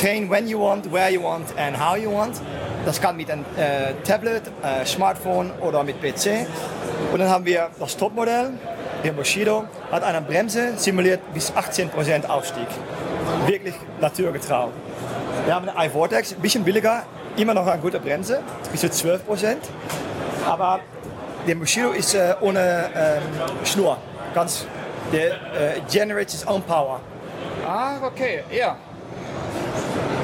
Train 0.00 0.28
when 0.28 0.48
you 0.48 0.58
want, 0.60 0.92
where 0.92 1.08
you 1.10 1.22
want 1.22 1.46
and 1.56 1.78
how 1.78 1.96
you 1.96 2.12
want. 2.12 2.40
Das 2.84 3.00
kann 3.00 3.16
mit 3.16 3.30
einem 3.30 3.44
äh, 3.56 3.94
Tablet, 4.04 4.42
äh, 4.62 4.84
Smartphone 4.84 5.52
oder 5.60 5.84
mit 5.84 6.00
PC. 6.00 6.46
Und 7.12 7.20
dann 7.20 7.28
haben 7.28 7.44
wir 7.44 7.68
das 7.78 7.96
Topmodell. 7.96 8.50
Der 9.04 9.12
Bushido 9.12 9.64
hat 9.92 10.02
eine 10.02 10.20
Bremse, 10.20 10.72
simuliert 10.76 11.20
bis 11.32 11.52
18% 11.52 12.26
Aufstieg. 12.28 12.66
Wirklich 13.46 13.74
naturgetreu. 14.00 14.68
Wir 15.44 15.54
haben 15.54 15.68
eine 15.68 15.86
iVortex, 15.86 16.32
ein 16.32 16.40
bisschen 16.40 16.64
billiger, 16.64 17.04
immer 17.36 17.54
noch 17.54 17.66
eine 17.66 17.80
gute 17.80 17.98
Bremse, 18.00 18.40
bis 18.72 18.80
zu 18.80 18.86
12%. 18.88 19.56
Aber 20.46 20.80
der 21.46 21.54
Bushido 21.54 21.90
ist 21.90 22.14
äh, 22.14 22.34
ohne 22.40 22.90
ähm, 22.94 23.22
Schnur. 23.64 23.98
Ganz, 24.34 24.66
der 25.12 25.32
äh, 25.32 25.80
generates 25.90 26.32
his 26.32 26.46
own 26.46 26.62
power. 26.62 27.00
Ah, 27.66 27.96
okay, 28.06 28.42
ja. 28.50 28.76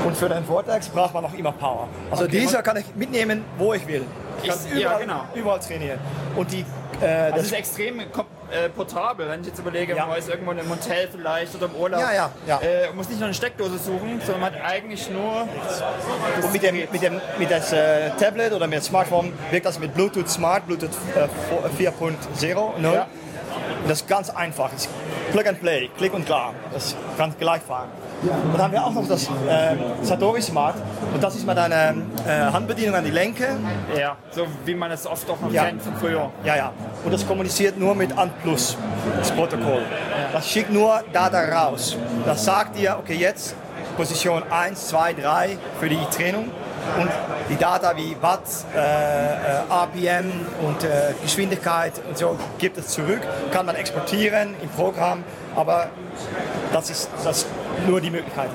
Und 0.05 0.17
für 0.17 0.29
den 0.29 0.45
Vortex 0.45 0.89
braucht 0.89 1.15
man 1.15 1.23
noch 1.23 1.35
immer 1.35 1.53
Power. 1.53 1.89
Also 2.11 2.25
Okay, 2.25 2.41
dieser 2.41 2.63
kann 2.63 2.77
ich 2.77 2.85
mitnehmen, 2.95 3.45
wo 3.57 3.73
ich 3.73 3.87
will. 3.87 4.05
Ich 4.43 4.49
kann 4.49 4.59
Ich- 4.67 4.73
ja, 4.75 4.81
überall, 4.89 5.01
genau. 5.01 5.21
überall 5.35 5.61
trainieren. 5.61 5.99
Und 6.37 6.51
die, 6.53 6.65
äh, 7.01 7.07
Also 7.07 7.37
das, 7.37 7.47
ist 7.47 7.53
extrem 7.53 8.01
kom- 8.13 8.25
äh, 8.53 8.69
portabel, 8.69 9.29
wenn 9.29 9.41
ich 9.41 9.49
jetzt 9.49 9.59
überlege, 9.59 9.95
Ja. 9.97 10.07
man 10.07 10.19
ist 10.19 10.29
irgendwo 10.29 10.53
im 10.53 10.69
Hotel 10.71 11.09
vielleicht 11.11 11.55
oder 11.55 11.67
im 11.67 11.75
Urlaub. 11.75 12.01
Ja, 12.01 12.13
ja, 12.13 12.31
ja. 12.47 12.59
Äh, 12.61 12.87
man 12.89 12.97
muss 12.97 13.09
nicht 13.09 13.19
nur 13.19 13.27
eine 13.27 13.35
Steckdose 13.35 13.79
suchen, 13.79 14.21
sondern 14.25 14.41
man 14.41 14.55
hat 14.55 14.63
eigentlich 14.65 15.11
nur 15.11 15.49
und 16.43 16.53
mit 16.53 16.63
dem, 16.63 16.77
mit 16.91 17.03
dem 17.03 17.21
mit 17.39 17.51
das 17.51 17.73
äh, 17.73 18.11
Tablet 18.19 18.53
oder 18.53 18.67
mit 18.67 18.79
dem 18.79 18.83
Smartphone 18.83 19.33
wirkt 19.51 19.67
das 19.67 19.79
mit 19.79 19.95
Bluetooth 19.95 20.29
Smart, 20.29 20.67
Bluetooth 20.67 20.91
äh, 21.17 21.83
4.0. 21.83 22.15
Ja. 22.41 22.59
Und 23.83 23.89
Das 23.89 24.03
ist 24.03 24.09
ganz 24.09 24.31
einfach. 24.31 24.71
Das 24.71 24.83
ist 24.83 24.91
Plug 25.33 25.47
and 25.47 25.61
Play, 25.61 25.91
Klick 25.97 26.13
und 26.15 26.27
klar. 26.27 26.55
Das 26.73 26.95
kann 27.17 27.35
gleich 27.39 27.63
fahren. 27.63 27.89
Und 28.23 28.53
dann 28.53 28.63
haben 28.63 28.73
wir 28.73 28.85
auch 28.85 28.93
noch 28.93 29.07
das 29.09 29.25
äh, 29.25 29.75
Satori 30.03 30.41
Smart. 30.41 30.77
Und 31.13 31.23
das 31.23 31.35
ist 31.35 31.47
mit 31.47 31.59
einer 31.59 31.95
äh, 32.27 32.53
Handbedienung 32.53 32.95
an 32.95 33.05
die 33.05 33.11
Lenke. 33.11 33.49
Ja, 33.99 34.17
so 34.31 34.47
wie 34.65 34.75
man 34.75 34.91
es 34.93 35.07
oft 35.07 35.29
auch 35.29 35.41
noch 35.41 35.51
Ja. 35.53 35.65
kennt 35.65 35.83
von 35.83 35.95
früher. 35.97 36.31
Ja, 36.45 36.57
ja. 36.57 36.73
Und 37.05 37.13
das 37.13 37.27
kommuniziert 37.27 37.79
nur 37.79 37.95
mit 37.95 38.17
ANPLUS, 38.17 38.77
das 39.19 39.31
Protokoll. 39.33 39.83
Das 40.33 40.49
schickt 40.49 40.73
nur 40.73 41.03
Data 41.13 41.41
raus. 41.41 41.97
Das 42.25 42.45
sagt 42.45 42.79
dir, 42.79 42.97
okay, 42.99 43.15
jetzt 43.17 43.55
Position 43.97 44.43
1, 44.51 44.89
2, 44.89 45.15
3 45.15 45.59
für 45.81 45.89
die 45.89 45.99
Training. 46.17 46.51
Und 46.99 47.11
die 47.49 47.57
Data 47.57 47.97
wie 47.97 48.17
Watt, 48.21 48.43
äh, 48.75 48.79
äh, 48.79 49.63
RPM 49.71 50.31
und 50.67 50.85
äh, 50.85 51.15
Geschwindigkeit 51.23 51.93
und 52.09 52.19
so 52.19 52.39
gibt 52.59 52.77
es 52.79 52.89
zurück. 52.89 53.21
Kann 53.53 53.67
man 53.67 53.77
exportieren 53.77 54.55
im 54.63 54.69
Programm. 54.69 55.25
Aber 55.55 55.89
Das 56.73 56.89
ist 56.89 57.11
das 57.23 57.47
nur 57.87 58.01
die 58.01 58.11
Möglichkeiten. 58.11 58.55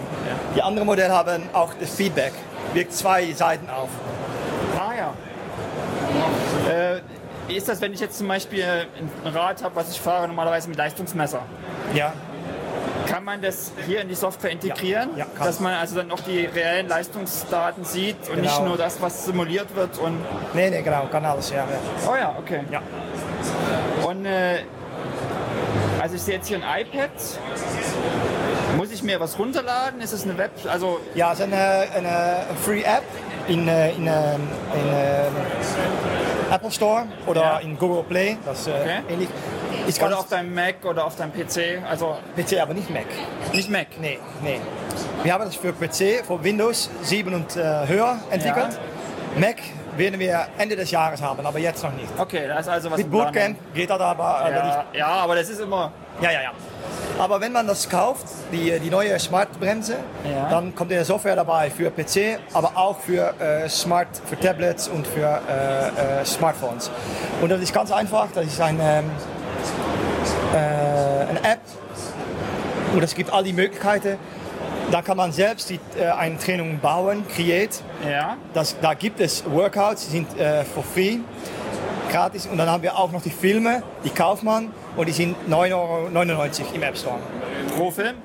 Die 0.56 0.62
anderen 0.62 0.88
Modelle 0.88 1.14
haben 1.14 1.44
auch 1.54 1.72
das 1.80 1.92
Feedback, 1.92 2.34
wirkt 2.74 2.94
zwei 2.94 3.32
Seiten 3.34 3.70
auf. 3.70 3.90
Ah 4.78 4.94
ja. 4.96 5.14
Äh, 6.72 7.02
wie 7.48 7.56
ist 7.56 7.70
das, 7.70 7.80
wenn 7.80 7.94
ich 7.94 8.00
jetzt 8.00 8.18
zum 8.18 8.28
Beispiel 8.28 8.64
ein 9.24 9.34
Rad 9.34 9.64
habe, 9.64 9.76
was 9.76 9.92
ich 9.92 10.02
fahre 10.02 10.28
normalerweise 10.28 10.68
mit 10.68 10.78
Leistungsmesser? 10.78 11.42
Ja, 11.94 12.14
Kann 13.18 13.26
man 13.26 13.42
das 13.42 13.72
hier 13.88 14.02
in 14.02 14.10
die 14.10 14.14
Software 14.14 14.52
integrieren, 14.52 15.10
Ja, 15.18 15.26
ja, 15.40 15.44
dass 15.44 15.60
man 15.60 15.74
also 15.74 15.96
dann 15.96 16.12
auch 16.12 16.20
die 16.20 16.46
reellen 16.46 16.88
Leistungsdaten 16.88 17.84
sieht 17.84 18.16
und 18.30 18.36
Genau. 18.36 18.42
nicht 18.42 18.64
nur 18.64 18.78
das, 18.78 19.02
was 19.02 19.26
simuliert 19.26 19.76
wird 19.76 19.98
und 19.98 20.20
nee, 20.54 20.70
nee, 20.70 20.84
genau, 20.84 21.08
kann 21.12 21.26
alles, 21.26 21.50
ja. 21.50 21.66
oh 22.08 22.16
ja, 22.16 22.36
okay. 22.38 22.60
Ja. 22.72 22.80
Und 24.08 24.28
äh, 24.28 24.60
also 26.00 26.14
ich 26.14 26.22
sehe 26.22 26.36
jetzt 26.36 26.48
hier 26.48 26.60
ein 26.62 26.82
iPad. 26.82 27.10
Muss 28.78 28.92
ich 28.92 29.02
mir 29.02 29.20
was 29.20 29.40
runterladen? 29.40 30.00
Ist 30.00 30.14
es 30.14 30.24
eine 30.24 30.38
Web? 30.38 30.52
Also 30.70 31.00
Ja, 31.16 31.34
es 31.34 31.40
ist 31.40 31.46
eine, 31.46 31.88
eine 31.96 32.46
Free 32.64 32.84
App 32.84 33.02
in, 33.48 33.68
äh, 33.68 33.94
in, 33.94 34.06
äh, 34.06 34.36
in 34.36 34.94
äh, 34.94 36.17
Apple 36.52 36.72
Store 36.72 37.06
oder 37.26 37.42
Ja. 37.42 37.58
in 37.60 37.78
Google 37.78 38.04
Play, 38.04 38.38
das 38.46 38.62
ist 38.62 38.68
äh, 38.68 38.72
Okay. 38.72 39.00
ähnlich. 39.10 39.30
Ich 39.88 39.98
kann 40.00 40.10
oder 40.10 40.20
auf 40.20 40.28
deinem 40.28 40.54
Mac 40.54 40.84
oder 40.84 41.06
auf 41.06 41.16
deinem 41.16 41.32
PC. 41.32 41.82
Also 41.90 42.18
PC, 42.36 42.60
aber 42.62 42.74
nicht 42.74 42.90
Mac. 42.90 43.06
nicht 43.54 43.70
Mac. 43.70 43.88
Nee, 44.02 44.20
nee. 44.44 44.60
Wir 45.24 45.34
haben 45.34 45.46
das 45.46 45.56
für 45.56 45.72
PC, 45.72 46.26
für 46.26 46.44
Windows 46.44 46.90
7 47.04 47.34
und 47.34 47.56
äh, 47.56 47.88
höher 47.88 48.18
entwickelt. 48.30 48.80
Mac 49.38 49.56
werden 49.98 50.20
wir 50.20 50.48
Ende 50.58 50.76
des 50.76 50.92
Jahres 50.92 51.22
haben, 51.22 51.46
aber 51.46 51.60
jetzt 51.60 51.84
noch 51.84 51.94
nicht. 51.94 52.08
Okay, 52.18 52.48
da 52.48 52.60
ist 52.60 52.70
also 52.70 52.92
was 52.92 52.98
Mit. 52.98 53.12
Bootcamp 53.12 53.58
geht 53.74 53.90
das 53.90 54.00
aber, 54.00 54.24
aber 54.24 54.50
nicht. 54.50 54.64
Ja, 54.64 54.84
ja, 54.94 55.08
aber 55.08 55.36
das 55.36 55.50
ist 55.50 55.60
immer. 55.60 55.92
Ja, 56.22 56.32
ja, 56.32 56.42
ja. 56.42 56.52
Aber 57.20 57.42
wenn 57.42 57.52
man 57.52 57.66
das 57.68 57.90
kauft, 57.90 58.26
die, 58.52 58.80
die 58.80 58.90
neue 58.90 59.18
Smart-Bremse, 59.20 59.96
Ja. 60.24 60.50
dann 60.50 60.74
kommt 60.76 60.92
eine 60.92 61.04
Software 61.04 61.36
dabei 61.36 61.70
für 61.72 61.90
PC, 61.90 62.40
aber 62.54 62.72
auch 62.76 63.00
für 63.00 63.34
äh, 63.40 63.68
Smart, 63.70 64.08
für 64.26 64.40
Tablets 64.40 64.88
und 64.88 65.06
für 65.08 65.42
äh, 65.50 66.22
äh, 66.22 66.26
Smartphones. 66.26 66.92
Und 67.42 67.50
das 67.50 67.60
ist 67.62 67.74
ganz 67.74 67.92
einfach. 67.92 68.28
Das 68.34 68.46
ist 68.46 68.62
ein, 68.62 68.80
ähm, 68.82 69.10
äh, 70.54 70.58
eine 70.58 71.40
App 71.40 71.60
und 72.94 73.04
es 73.04 73.16
gibt 73.16 73.32
all 73.34 73.44
die 73.44 73.54
Möglichkeiten. 73.54 74.18
Da 74.92 75.02
kann 75.02 75.18
man 75.18 75.32
selbst 75.34 75.70
die, 75.70 75.80
äh, 76.00 76.06
eine 76.06 76.38
Training 76.38 76.80
bauen, 76.80 77.26
create. 77.36 77.82
Ja. 78.10 78.38
Das, 78.54 78.76
da 78.80 78.94
gibt 78.94 79.20
es 79.20 79.44
Workouts, 79.46 80.06
die 80.06 80.12
sind 80.12 80.40
äh, 80.40 80.64
for 80.64 80.84
free, 80.84 81.18
gratis. 82.10 82.48
Und 82.48 82.58
dann 82.58 82.70
haben 82.70 82.84
wir 82.84 82.98
auch 82.98 83.12
noch 83.12 83.22
die 83.22 83.30
Filme, 83.30 83.84
die 84.06 84.10
kauft 84.10 84.44
man 84.44 84.72
und 84.96 85.08
die 85.08 85.12
sind 85.12 85.36
9,99 85.50 85.74
Euro 85.74 86.76
im 86.76 86.84
App 86.84 86.98
Store. 86.98 87.20
Pro 87.76 87.92
Film. 87.92 88.16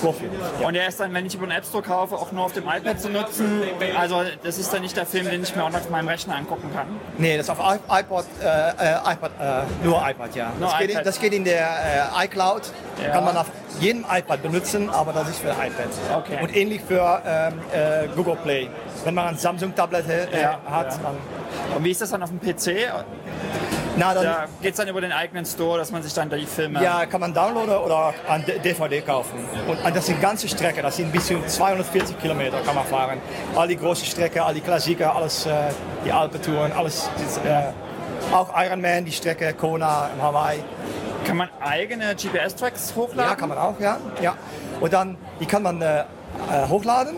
Pro 0.00 0.12
Film. 0.12 0.30
Ja. 0.60 0.66
Und 0.66 0.74
der 0.74 0.88
ist 0.88 1.00
dann, 1.00 1.12
wenn 1.14 1.26
ich 1.26 1.34
über 1.34 1.46
den 1.46 1.52
App 1.56 1.64
Store 1.64 1.82
kaufe, 1.82 2.14
auch 2.16 2.32
nur 2.32 2.44
auf 2.44 2.52
dem 2.52 2.64
iPad 2.64 3.00
zu 3.00 3.08
nutzen. 3.10 3.62
Also 3.98 4.22
das 4.42 4.58
ist 4.58 4.72
dann 4.72 4.82
nicht 4.82 4.96
der 4.96 5.06
Film, 5.06 5.28
den 5.28 5.42
ich 5.42 5.54
mir 5.54 5.64
auch 5.64 5.70
noch 5.70 5.80
auf 5.80 5.90
meinem 5.90 6.08
Rechner 6.08 6.36
angucken 6.36 6.70
kann. 6.74 6.86
Nee, 7.18 7.36
das 7.36 7.46
ist 7.46 7.50
auf 7.50 7.58
iPod, 7.88 8.24
äh, 8.42 8.44
äh, 8.70 9.12
iPad, 9.12 9.30
äh, 9.40 9.84
nur 9.84 9.96
iPad, 10.08 10.34
ja. 10.34 10.52
Nur 10.58 10.68
das, 10.68 10.78
geht, 10.78 10.86
in- 10.88 10.92
iPad. 10.94 11.06
das 11.06 11.20
geht 11.20 11.32
in 11.34 11.44
der 11.44 11.68
äh, 12.20 12.24
iCloud, 12.26 12.62
Ja. 13.02 13.10
kann 13.10 13.24
man 13.24 13.36
auf 13.36 13.46
jedem 13.80 14.04
iPad 14.10 14.42
benutzen, 14.42 14.88
aber 14.90 15.12
das 15.12 15.28
ist 15.30 15.38
für 15.40 15.48
iPad. 15.50 15.88
Okay. 16.16 16.38
Und 16.42 16.56
ähnlich 16.56 16.80
für 16.86 17.22
ähm, 17.26 17.60
äh, 17.72 18.08
Google 18.14 18.36
Play. 18.36 18.68
Wenn 19.04 19.14
man 19.14 19.28
ein 19.28 19.36
Samsung-Tablet 19.38 20.04
Ja, 20.32 20.58
hat, 20.70 20.92
ja. 20.92 20.98
dann... 21.02 21.76
Und 21.76 21.84
wie 21.84 21.90
ist 21.90 22.00
das 22.00 22.10
dann 22.10 22.22
auf 22.22 22.30
dem 22.30 22.40
PC? 22.40 22.88
Na, 23.96 24.14
dann 24.14 24.24
Da 24.24 24.46
geht 24.60 24.72
es 24.72 24.76
dann 24.76 24.88
über 24.88 25.00
den 25.00 25.12
eigenen 25.12 25.44
Store, 25.44 25.78
dass 25.78 25.90
man 25.90 26.02
sich 26.02 26.12
dann 26.12 26.28
die 26.30 26.46
Filme. 26.46 26.82
Ja, 26.82 27.06
kann 27.06 27.20
man 27.20 27.32
downloaden 27.32 27.76
oder 27.76 28.12
an 28.28 28.44
DVD 28.64 29.00
kaufen. 29.00 29.44
Und 29.68 29.96
das 29.96 30.06
sind 30.06 30.20
ganze 30.20 30.48
Strecken, 30.48 30.82
das 30.82 30.96
sind 30.96 31.12
bis 31.12 31.26
zu 31.26 31.40
240 31.46 32.18
Kilometer 32.20 32.60
kann 32.60 32.74
man 32.74 32.84
fahren. 32.84 33.18
All 33.54 33.68
die 33.68 33.76
großen 33.76 34.06
Strecken, 34.06 34.40
all 34.40 34.54
die 34.54 34.60
Klassiker, 34.60 35.14
alles, 35.14 35.46
äh, 35.46 35.70
die 36.04 36.12
Alpentouren, 36.12 36.72
alles. 36.72 37.08
Äh, 37.44 37.72
auch 38.32 38.50
Ironman, 38.56 39.04
die 39.04 39.12
Strecke 39.12 39.52
Kona 39.52 40.10
in 40.14 40.22
Hawaii. 40.22 40.58
Kann 41.26 41.36
man 41.36 41.48
eigene 41.60 42.14
GPS-Tracks 42.14 42.94
hochladen? 42.94 43.30
Ja, 43.30 43.36
kann 43.36 43.48
man 43.48 43.58
auch, 43.58 43.78
ja. 43.80 43.98
ja. 44.20 44.34
Und 44.80 44.92
dann, 44.92 45.16
die 45.40 45.46
kann 45.46 45.62
man 45.62 45.80
äh, 45.80 46.00
äh, 46.00 46.04
hochladen. 46.68 47.16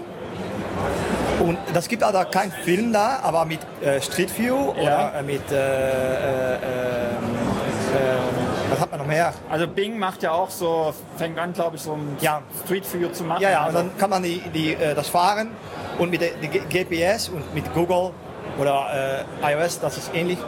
Und 1.40 1.58
das 1.74 1.88
gibt 1.88 2.02
also 2.02 2.20
keinen 2.30 2.52
Film 2.52 2.92
da, 2.92 3.18
aber 3.22 3.44
mit 3.44 3.60
äh, 3.82 4.00
Street 4.00 4.36
View 4.38 4.72
Ja. 4.76 4.82
oder 4.82 5.12
äh, 5.18 5.22
mit, 5.22 5.50
äh, 5.52 5.54
äh, 5.56 6.54
äh, 6.54 6.56
äh, 6.56 7.12
was 8.70 8.80
hat 8.80 8.90
man 8.90 9.00
noch 9.00 9.06
mehr? 9.06 9.32
Also 9.50 9.66
Bing 9.68 9.98
macht 9.98 10.22
ja 10.22 10.32
auch 10.32 10.50
so, 10.50 10.92
fängt 11.16 11.38
an, 11.38 11.52
glaube 11.52 11.76
ich, 11.76 11.82
so 11.82 11.92
ein 11.92 12.16
Ja. 12.20 12.42
Street 12.64 12.84
View 12.92 13.08
zu 13.10 13.24
machen. 13.24 13.42
Ja, 13.42 13.50
ja, 13.50 13.60
und 13.60 13.66
also, 13.66 13.78
dann 13.78 13.98
kann 13.98 14.10
man 14.10 14.22
die, 14.22 14.40
die, 14.54 14.76
das 14.94 15.08
fahren 15.08 15.50
und 15.98 16.10
mit 16.10 16.20
der 16.20 16.30
die 16.42 16.48
GPS 16.48 17.28
und 17.28 17.54
mit 17.54 17.72
Google 17.74 18.10
oder 18.58 19.24
äh, 19.42 19.52
iOS, 19.52 19.80
das 19.80 19.96
ist 19.98 20.10
ähnlich. 20.14 20.38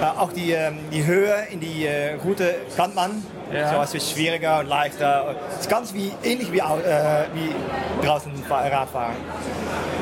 Äh, 0.00 0.20
auch 0.20 0.32
die, 0.32 0.52
ähm, 0.52 0.78
die 0.92 1.04
Höhe 1.04 1.34
in 1.50 1.60
die 1.60 1.86
äh, 1.86 2.14
Route 2.24 2.54
kann 2.76 2.94
man. 2.94 3.22
Ja. 3.52 3.72
So, 3.74 3.80
es 3.82 3.94
wird 3.94 4.02
schwieriger 4.04 4.60
und 4.60 4.68
leichter. 4.68 5.34
Es 5.54 5.60
ist 5.60 5.70
ganz 5.70 5.92
wie, 5.94 6.12
ähnlich 6.22 6.52
wie, 6.52 6.58
äh, 6.58 6.62
wie 7.34 8.06
draußen 8.06 8.30
fa- 8.48 8.60
Radfahren. 8.68 9.16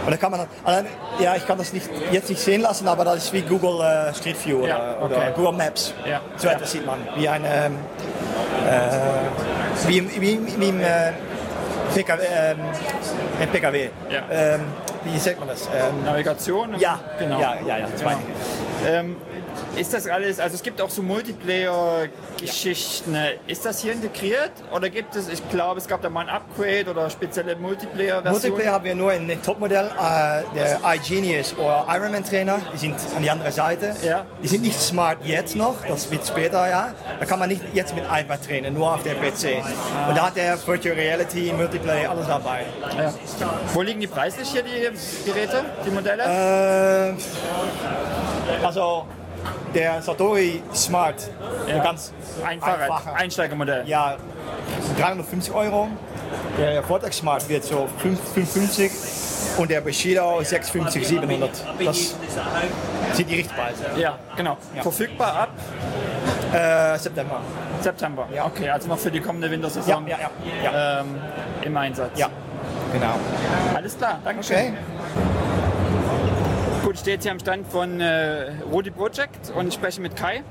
Und 0.05 0.13
da 0.13 0.17
kann 0.17 0.31
man, 0.33 0.41
allein, 0.65 0.87
ja, 1.21 1.35
ich 1.37 1.47
kann 1.47 1.57
das 1.59 1.73
nicht, 1.73 1.89
jetzt 2.13 2.29
nicht 2.29 2.41
sehen 2.41 2.61
lassen, 2.63 2.87
aber 2.89 3.05
das 3.05 3.17
ist 3.17 3.33
wie 3.33 3.43
Google 3.43 3.81
äh, 3.81 4.13
Street 4.15 4.37
View 4.45 4.59
oder, 4.59 4.69
Ja, 4.69 4.97
okay. 5.01 5.15
oder 5.15 5.31
Google 5.31 5.53
Maps. 5.53 5.95
Ja. 6.09 6.21
So 6.37 6.49
etwas 6.49 6.73
sieht 6.73 6.85
man, 6.87 6.99
wie 7.17 7.29
ein, 7.29 7.43
ähm, 7.45 7.77
äh, 8.69 9.89
wie, 9.89 9.99
im- 9.99 10.11
wie, 10.21 10.33
im- 10.33 10.61
wie 10.61 10.69
im 10.69 10.81
äh, 10.81 11.13
PKW, 11.95 12.23
ähm, 12.29 12.59
ein 13.41 13.49
PKW. 13.49 13.89
Ja. 14.11 14.23
Ähm, 14.31 14.61
wie 15.13 15.19
sagt 15.19 15.39
man 15.39 15.49
das? 15.49 15.67
Ähm, 15.67 16.05
Navigation. 16.05 16.79
ja, 16.79 17.01
genau. 17.19 17.41
ja, 17.41 17.55
ja, 17.67 17.79
ja. 17.79 17.87
Genau. 17.99 18.11
Ähm, 18.87 19.17
ist 19.77 19.93
das 19.93 20.07
alles, 20.07 20.39
also 20.41 20.55
es 20.55 20.63
gibt 20.63 20.81
auch 20.81 20.89
so 20.91 21.03
Multiplayer-Geschichten. 21.03 23.17
Ist 23.47 23.67
das 23.67 23.83
hier 23.83 23.93
integriert 23.93 24.53
oder 24.73 24.89
gibt 24.89 25.15
es, 25.17 25.29
ich 25.29 25.47
glaube, 25.51 25.79
es 25.79 25.87
gab 25.87 26.03
da 26.03 26.11
mal 26.11 26.23
ein 26.23 26.29
Upgrade 26.29 26.91
oder 26.91 27.09
spezielle 27.11 27.55
Multiplayer-Version? 27.57 28.33
Multiplayer 28.33 28.73
haben 28.73 28.85
wir 28.85 28.95
nur 28.95 29.13
in 29.13 29.29
dem 29.29 29.43
Topmodell, 29.43 29.87
äh, 29.87 30.43
der 30.55 30.81
iGenius 30.85 31.55
oder 31.59 31.85
Ironman 31.89 32.25
Trainer, 32.25 32.61
die 32.73 32.79
sind 32.79 32.95
an 33.15 33.23
die 33.23 33.31
andere 33.31 33.53
Seite. 33.53 33.95
Ja. 34.03 34.25
Die 34.43 34.49
sind 34.49 34.63
nicht 34.63 34.81
smart 34.81 35.19
jetzt 35.25 35.55
noch, 35.57 35.75
das 35.87 36.11
wird 36.11 36.27
später, 36.27 36.67
ja. 36.69 36.95
Da 37.21 37.27
kann 37.27 37.39
man 37.39 37.51
nicht 37.51 37.61
jetzt 37.75 37.95
mit 37.95 38.05
iPad 38.05 38.43
trainen, 38.45 38.73
nur 38.75 38.95
auf 38.95 39.03
dem 39.03 39.19
PC. 39.19 39.63
Und 40.09 40.17
da 40.17 40.27
hat 40.27 40.37
der 40.37 40.57
Virtual 40.67 40.95
Reality, 40.95 41.53
Multiplayer, 41.53 42.11
alles 42.11 42.27
dabei. 42.27 42.65
Ja. 42.99 43.13
Wo 43.73 43.83
liegen 43.83 44.01
die 44.01 44.07
preislich 44.07 44.49
hier, 44.49 44.63
die 44.63 44.89
Geräte, 45.31 45.65
die 45.85 45.91
Modelle? 45.91 46.23
Äh, 46.25 47.13
also 48.65 49.05
der 49.75 50.01
Satori 50.03 50.63
Smart, 50.75 51.17
Ja. 51.69 51.83
ganz 51.83 52.13
Einfacher, 52.47 52.79
einfacher. 52.81 53.15
Einsteigermodell. 53.15 53.83
ja, 53.87 54.17
350 54.99 55.53
Euro. 55.55 55.89
Der 56.59 56.83
Vortex 56.83 57.19
Smart 57.19 57.49
wird 57.49 57.65
so 57.65 57.89
5 57.99 58.19
550 58.35 58.91
und 59.59 59.71
der 59.71 59.81
Bushido 59.81 60.41
650, 60.43 61.07
700. 61.07 61.51
Das 61.85 62.15
sind 63.13 63.31
die 63.31 63.35
Richtpreise. 63.37 63.85
Ja, 63.97 64.19
genau. 64.37 64.57
Verfügbar 64.83 65.35
ab 65.43 65.49
Äh, 66.53 66.97
September. 66.99 67.41
September. 67.81 68.27
Ja. 68.35 68.47
Okay, 68.47 68.71
also 68.71 68.89
noch 68.89 68.99
für 68.99 69.11
die 69.11 69.21
kommende 69.21 69.49
Ja, 69.49 69.53
Wintersaison 69.53 70.07
ja, 70.07 70.17
ja. 70.19 70.31
Ja, 70.73 71.01
ähm, 71.01 71.17
im 71.63 71.77
Einsatz. 71.77 72.11
ja. 72.19 72.29
genau. 72.93 73.15
Alles 73.75 73.99
klar, 73.99 74.19
danke 74.25 74.43
schön. 74.43 74.57
Okay. 74.57 74.73
Ich 76.97 77.01
stehe 77.01 77.17
jetzt 77.17 77.25
hier 77.25 77.33
am 77.33 77.39
Stand 77.39 77.67
von 77.67 78.01
äh, 78.01 78.53
Rudi 78.73 78.91
Project 78.91 79.53
und 79.55 79.73
spreche 79.75 80.01
mit 80.01 80.17
Kai. 80.17 80.43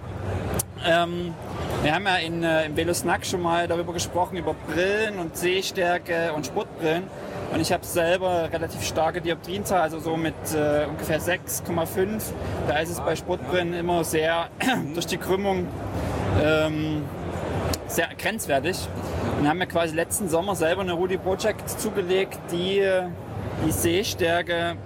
Ähm, 0.85 1.33
wir 1.81 1.95
haben 1.95 2.05
ja 2.05 2.17
in, 2.17 2.43
äh, 2.43 2.67
im 2.67 2.77
Velo 2.77 2.93
Snack 2.93 3.25
schon 3.25 3.41
mal 3.41 3.67
darüber 3.67 3.93
gesprochen, 3.93 4.37
über 4.37 4.53
Brillen 4.53 5.17
und 5.17 5.35
Sehstärke 5.35 6.33
und 6.33 6.45
Sportbrillen. 6.45 7.05
Und 7.51 7.61
ich 7.61 7.73
habe 7.73 7.83
selber 7.83 8.47
relativ 8.53 8.83
starke 8.83 9.21
Dioptrienzahl, 9.21 9.81
also 9.81 9.97
so 9.97 10.17
mit 10.17 10.35
äh, 10.53 10.85
ungefähr 10.87 11.19
6,5. 11.19 12.21
Da 12.67 12.77
ist 12.77 12.91
es 12.91 12.99
bei 12.99 13.15
Sportbrillen 13.15 13.73
immer 13.73 14.03
sehr 14.03 14.49
durch 14.93 15.07
die 15.07 15.17
Krümmung 15.17 15.67
ähm, 16.43 17.05
sehr 17.87 18.09
grenzwertig. 18.19 18.87
Und 19.39 19.49
haben 19.49 19.57
mir 19.57 19.65
quasi 19.65 19.95
letzten 19.95 20.29
Sommer 20.29 20.55
selber 20.55 20.81
eine 20.81 20.93
Rudi 20.93 21.17
Project 21.17 21.67
zugelegt, 21.67 22.37
die 22.51 22.77
äh, 22.77 23.07
die 23.65 23.71
Sehstärke 23.71 24.77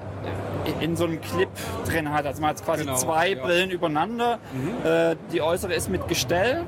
in 0.81 0.95
so 0.95 1.05
einem 1.05 1.21
Clip 1.21 1.49
drin 1.85 2.11
hat. 2.11 2.25
Also 2.25 2.41
man 2.41 2.51
hat 2.51 2.63
quasi 2.63 2.83
Genau, 2.83 2.95
zwei 2.97 3.29
ja. 3.29 3.35
Mhm. 3.35 3.41
Brillen 3.41 3.69
übereinander. 3.71 4.39
Äh, 4.83 5.15
die 5.31 5.41
äußere 5.41 5.73
ist 5.73 5.89
mit 5.89 6.07
Gestell. 6.07 6.63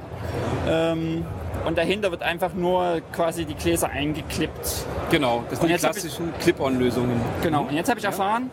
Ähm, 0.67 1.25
und 1.65 1.77
dahinter 1.77 2.09
wird 2.11 2.23
einfach 2.23 2.53
nur 2.53 3.01
quasi 3.13 3.45
die 3.45 3.53
Gläser 3.53 3.89
eingeklippt. 3.89 4.85
Genau, 5.11 5.43
das 5.49 5.59
sind 5.59 5.69
die 5.69 5.75
klassischen 5.75 6.33
Clip-On-Lösungen. 6.39 7.21
Genau. 7.43 7.63
Und 7.63 7.73
jetzt 7.73 7.89
habe 7.89 7.99
ich 7.99 8.05
erfahren, 8.05 8.49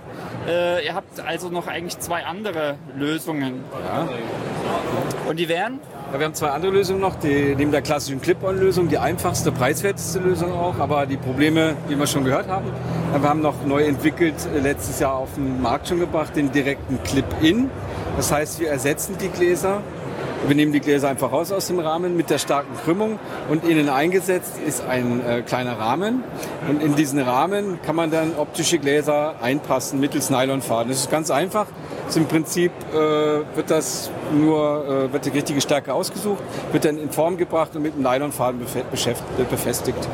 äh, 0.46 0.84
ihr 0.84 0.94
habt 0.94 1.20
also 1.20 1.48
noch 1.48 1.66
eigentlich 1.68 1.98
zwei 2.00 2.24
andere 2.24 2.76
Lösungen. 2.96 3.64
Ja. 3.86 4.08
Und 5.28 5.38
die 5.38 5.48
wären? 5.48 5.80
Ja, 6.10 6.18
wir 6.18 6.24
haben 6.24 6.34
zwei 6.34 6.48
andere 6.48 6.72
Lösungen 6.72 7.00
noch, 7.00 7.16
die, 7.16 7.54
neben 7.54 7.70
der 7.70 7.82
klassischen 7.82 8.22
Clip-On-Lösung, 8.22 8.88
die 8.88 8.96
einfachste, 8.96 9.52
preiswerteste 9.52 10.20
Lösung 10.20 10.52
auch, 10.52 10.78
aber 10.78 11.04
die 11.04 11.18
Probleme, 11.18 11.76
die 11.90 11.98
wir 11.98 12.06
schon 12.06 12.24
gehört 12.24 12.48
haben. 12.48 12.64
Wir 13.12 13.28
haben 13.28 13.42
noch 13.42 13.66
neu 13.66 13.84
entwickelt, 13.84 14.34
äh, 14.54 14.60
letztes 14.60 15.00
Jahr 15.00 15.16
auf 15.16 15.34
den 15.34 15.60
Markt 15.60 15.88
schon 15.88 16.00
gebracht, 16.00 16.34
den 16.34 16.50
direkten 16.50 16.98
Clip-In. 17.02 17.70
Das 18.16 18.32
heißt, 18.32 18.58
wir 18.58 18.70
ersetzen 18.70 19.16
die 19.20 19.28
Gläser 19.28 19.82
wir 20.46 20.54
nehmen 20.54 20.72
die 20.72 20.80
Gläser 20.80 21.08
einfach 21.08 21.32
raus 21.32 21.52
aus 21.52 21.66
dem 21.66 21.78
Rahmen 21.78 22.16
mit 22.16 22.30
der 22.30 22.38
starken 22.38 22.74
Krümmung 22.84 23.18
und 23.48 23.64
innen 23.64 23.88
eingesetzt 23.88 24.54
ist 24.66 24.84
ein 24.84 25.20
äh, 25.26 25.42
kleiner 25.42 25.78
Rahmen. 25.78 26.22
Und 26.68 26.82
in 26.82 26.94
diesen 26.94 27.18
Rahmen 27.18 27.80
kann 27.82 27.96
man 27.96 28.10
dann 28.10 28.34
optische 28.36 28.78
Gläser 28.78 29.34
einpassen 29.42 30.00
mittels 30.00 30.30
Nylonfaden. 30.30 30.90
Das 30.90 31.00
ist 31.00 31.10
ganz 31.10 31.30
einfach. 31.30 31.66
Also 32.06 32.20
Im 32.20 32.26
Prinzip 32.26 32.72
äh, 32.92 32.96
wird 32.96 33.70
das 33.70 34.10
nur, 34.32 35.08
äh, 35.08 35.12
wird 35.12 35.26
die 35.26 35.30
richtige 35.30 35.60
Stärke 35.60 35.92
ausgesucht, 35.92 36.42
wird 36.72 36.84
dann 36.84 36.98
in 36.98 37.10
Form 37.10 37.36
gebracht 37.36 37.74
und 37.74 37.82
mit 37.82 37.94
einem 37.94 38.04
Nylonfaden 38.04 38.60
befestigt. 39.50 40.08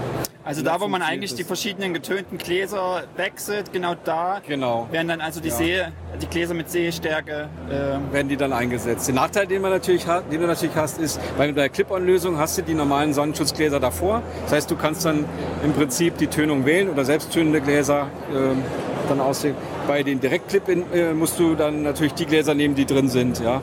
Also 0.45 0.63
da, 0.63 0.79
wo 0.79 0.89
man 0.89 1.01
eigentlich 1.01 1.35
die 1.35 1.45
verschiedenen 1.45 1.95
getönten 1.95 2.37
Gläser 2.37 3.05
wechselt, 3.17 3.73
genau 3.73 3.95
da 4.05 4.43
genau. 4.47 4.87
werden 4.91 5.09
dann 5.09 5.21
also 5.23 5.41
die, 5.41 5.49
ja. 5.49 5.55
See, 5.55 5.83
die 6.21 6.27
Gläser 6.27 6.53
mit 6.53 6.71
Sehstärke... 6.71 7.49
Äh 7.71 8.13
werden 8.13 8.29
die 8.29 8.37
dann 8.37 8.53
eingesetzt. 8.53 9.09
Der 9.09 9.15
Nachteil, 9.15 9.47
den, 9.47 9.63
man 9.63 9.71
natürlich 9.71 10.07
hat, 10.07 10.31
den 10.31 10.43
du 10.43 10.47
natürlich 10.47 10.77
hast, 10.77 10.99
ist, 10.99 11.19
bei 11.39 11.51
der 11.51 11.71
Clip-On-Lösung 11.71 12.37
hast 12.37 12.59
du 12.59 12.63
die 12.63 12.75
normalen 12.75 13.15
Sonnenschutzgläser 13.15 13.81
davor. 13.81 14.23
Das 14.43 14.53
heißt, 14.53 14.71
du 14.71 14.77
kannst 14.77 15.07
dann 15.07 15.25
im 15.65 15.73
Prinzip 15.73 16.19
die 16.19 16.27
Tönung 16.27 16.67
wählen 16.67 16.91
oder 16.91 17.07
selbsttönende 17.07 17.63
Gläser 17.63 18.09
äh, 18.31 19.09
dann 19.09 19.21
aussehen. 19.21 19.55
Bei 19.89 20.03
den 20.03 20.21
Direkt-Clip 20.21 20.69
äh, 20.69 21.15
musst 21.15 21.39
du 21.39 21.55
dann 21.55 21.83
natürlich 21.83 22.15
die 22.15 22.27
Gläser 22.27 22.55
nehmen, 22.55 22.75
die 22.75 22.85
drin 22.85 23.09
sind. 23.09 23.41
Ja? 23.41 23.63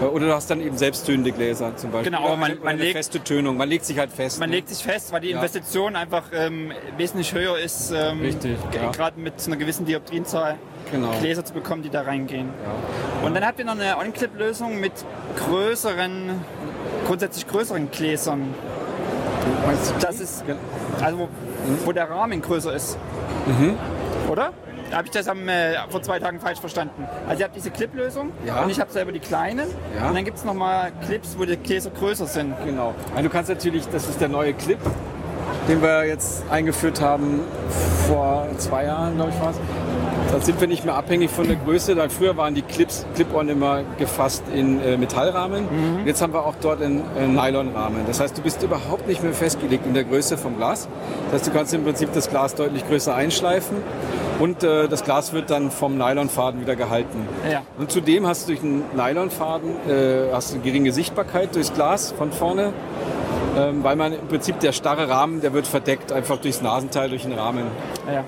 Äh, 0.00 0.04
oder 0.04 0.26
du 0.26 0.34
hast 0.34 0.50
dann 0.50 0.60
eben 0.60 0.76
selbsttönende 0.76 1.32
Gläser 1.32 1.76
zum 1.76 1.90
Beispiel. 1.90 2.12
Genau, 2.12 2.26
aber 2.26 2.36
man, 2.36 2.58
man 2.62 2.78
legt 2.78 2.92
feste 2.92 3.20
Tönung. 3.20 3.56
Man 3.56 3.68
legt 3.68 3.84
sich 3.84 3.98
halt 3.98 4.12
fest. 4.12 4.38
Man 4.40 4.50
ne? 4.50 4.56
legt 4.56 4.68
sich 4.68 4.82
fest, 4.82 5.12
weil 5.12 5.20
die 5.20 5.30
Investition 5.30 5.94
ja. 5.94 6.00
einfach 6.00 6.24
ähm, 6.32 6.72
wesentlich 6.96 7.32
höher 7.34 7.58
ist. 7.58 7.90
Ähm, 7.90 8.20
Richtig. 8.20 8.58
Ja. 8.74 8.90
Gerade 8.90 9.20
mit 9.20 9.34
einer 9.46 9.56
gewissen 9.56 9.86
Dioptrienzahl 9.86 10.56
genau. 10.90 11.10
Gläser 11.20 11.44
zu 11.44 11.52
bekommen, 11.52 11.82
die 11.82 11.90
da 11.90 12.02
reingehen. 12.02 12.48
Ja. 12.48 13.26
Und 13.26 13.34
dann 13.34 13.44
habt 13.44 13.58
ihr 13.58 13.64
noch 13.64 13.78
eine 13.78 13.98
On-Clip-Lösung 13.98 14.80
mit 14.80 14.92
größeren, 15.36 16.40
grundsätzlich 17.06 17.46
größeren 17.46 17.90
Gläsern. 17.90 18.54
Das 20.00 20.20
ist 20.20 20.44
also 21.00 21.18
wo, 21.18 21.28
wo 21.84 21.92
der 21.92 22.10
Rahmen 22.10 22.40
größer 22.42 22.74
ist. 22.74 22.98
Mhm. 23.46 23.76
Oder? 24.28 24.52
Habe 24.92 25.06
ich 25.06 25.10
das 25.10 25.28
am, 25.28 25.48
äh, 25.48 25.74
vor 25.90 26.02
zwei 26.02 26.18
Tagen 26.18 26.40
falsch 26.40 26.60
verstanden. 26.60 27.06
Also 27.28 27.40
ihr 27.40 27.44
habt 27.44 27.56
diese 27.56 27.70
Clip-Lösung 27.70 28.32
ja. 28.44 28.62
und 28.62 28.70
ich 28.70 28.80
habe 28.80 28.90
selber 28.92 29.12
die 29.12 29.20
kleinen. 29.20 29.68
Ja. 29.96 30.08
Und 30.08 30.14
dann 30.14 30.24
gibt 30.24 30.38
es 30.38 30.44
nochmal 30.44 30.92
Clips, 31.06 31.36
wo 31.38 31.44
die 31.44 31.56
Gläser 31.56 31.90
größer 31.90 32.26
sind. 32.26 32.54
Genau. 32.64 32.94
Also 33.10 33.22
du 33.22 33.30
kannst 33.30 33.50
natürlich, 33.50 33.86
das 33.88 34.08
ist 34.08 34.20
der 34.20 34.28
neue 34.28 34.54
Clip, 34.54 34.78
den 35.68 35.82
wir 35.82 36.06
jetzt 36.06 36.44
eingeführt 36.50 37.00
haben 37.00 37.40
vor 38.06 38.46
zwei 38.58 38.84
Jahren, 38.84 39.16
glaube 39.16 39.30
ich, 39.30 39.40
war 39.40 39.50
es. 39.50 39.56
Da 40.32 40.40
sind 40.40 40.60
wir 40.60 40.68
nicht 40.68 40.84
mehr 40.84 40.94
abhängig 40.94 41.30
von 41.30 41.46
der 41.46 41.56
Größe. 41.56 41.94
Da 41.94 42.08
früher 42.08 42.36
waren 42.36 42.54
die 42.54 42.62
Clips, 42.62 43.06
Clip-On 43.14 43.48
immer 43.48 43.82
gefasst 43.98 44.44
in 44.52 44.80
äh, 44.80 44.96
Metallrahmen. 44.96 45.64
Mhm. 45.64 46.06
Jetzt 46.06 46.20
haben 46.20 46.32
wir 46.32 46.44
auch 46.44 46.54
dort 46.60 46.82
einen 46.82 47.02
äh, 47.16 47.26
Nylonrahmen. 47.26 48.00
Das 48.06 48.20
heißt, 48.20 48.36
du 48.36 48.42
bist 48.42 48.62
überhaupt 48.62 49.06
nicht 49.06 49.22
mehr 49.22 49.32
festgelegt 49.32 49.86
in 49.86 49.94
der 49.94 50.04
Größe 50.04 50.36
vom 50.36 50.56
Glas. 50.56 50.88
Das 51.26 51.40
heißt, 51.40 51.46
du 51.46 51.52
kannst 51.52 51.74
im 51.74 51.84
Prinzip 51.84 52.12
das 52.12 52.28
Glas 52.28 52.54
deutlich 52.54 52.86
größer 52.86 53.14
einschleifen 53.14 53.78
und 54.38 54.62
äh, 54.62 54.88
das 54.88 55.04
Glas 55.04 55.32
wird 55.32 55.50
dann 55.50 55.70
vom 55.70 55.96
Nylonfaden 55.96 56.60
wieder 56.60 56.76
gehalten. 56.76 57.26
Ja. 57.50 57.62
Und 57.78 57.90
zudem 57.90 58.26
hast 58.26 58.42
du 58.42 58.52
durch 58.52 58.60
den 58.60 58.82
Nylonfaden 58.94 59.70
äh, 59.88 60.32
hast 60.32 60.54
du 60.54 60.60
geringe 60.60 60.92
Sichtbarkeit 60.92 61.54
durchs 61.54 61.72
Glas 61.72 62.12
von 62.12 62.32
vorne, 62.32 62.72
ähm, 63.56 63.82
weil 63.82 63.96
man 63.96 64.12
im 64.12 64.28
Prinzip 64.28 64.60
der 64.60 64.72
starre 64.72 65.08
Rahmen, 65.08 65.40
der 65.40 65.52
wird 65.52 65.66
verdeckt 65.66 66.12
einfach 66.12 66.38
durchs 66.38 66.60
Nasenteil, 66.60 67.08
durch 67.08 67.22
den 67.22 67.32
Rahmen. 67.32 67.64
Ja. 68.06 68.24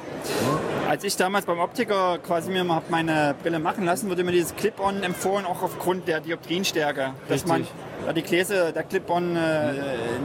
Als 0.89 1.05
ich 1.05 1.16
damals 1.16 1.45
beim 1.45 1.59
Optiker 1.59 2.18
quasi 2.18 2.51
mir 2.51 2.64
meine 2.64 3.35
Brille 3.43 3.59
machen 3.59 3.85
lassen, 3.85 4.09
wurde 4.09 4.24
mir 4.24 4.33
dieses 4.33 4.57
Clip-On 4.57 5.03
empfohlen, 5.03 5.45
auch 5.45 5.62
aufgrund 5.62 6.09
der 6.09 6.20
Dioptrienstärke. 6.20 7.11
Dass 7.29 7.47
man 7.47 7.66
da 8.07 8.12
die 8.14 8.22
Gläser, 8.22 8.72
der 8.72 8.85
Clip-On 8.85 9.37
äh, 9.37 9.72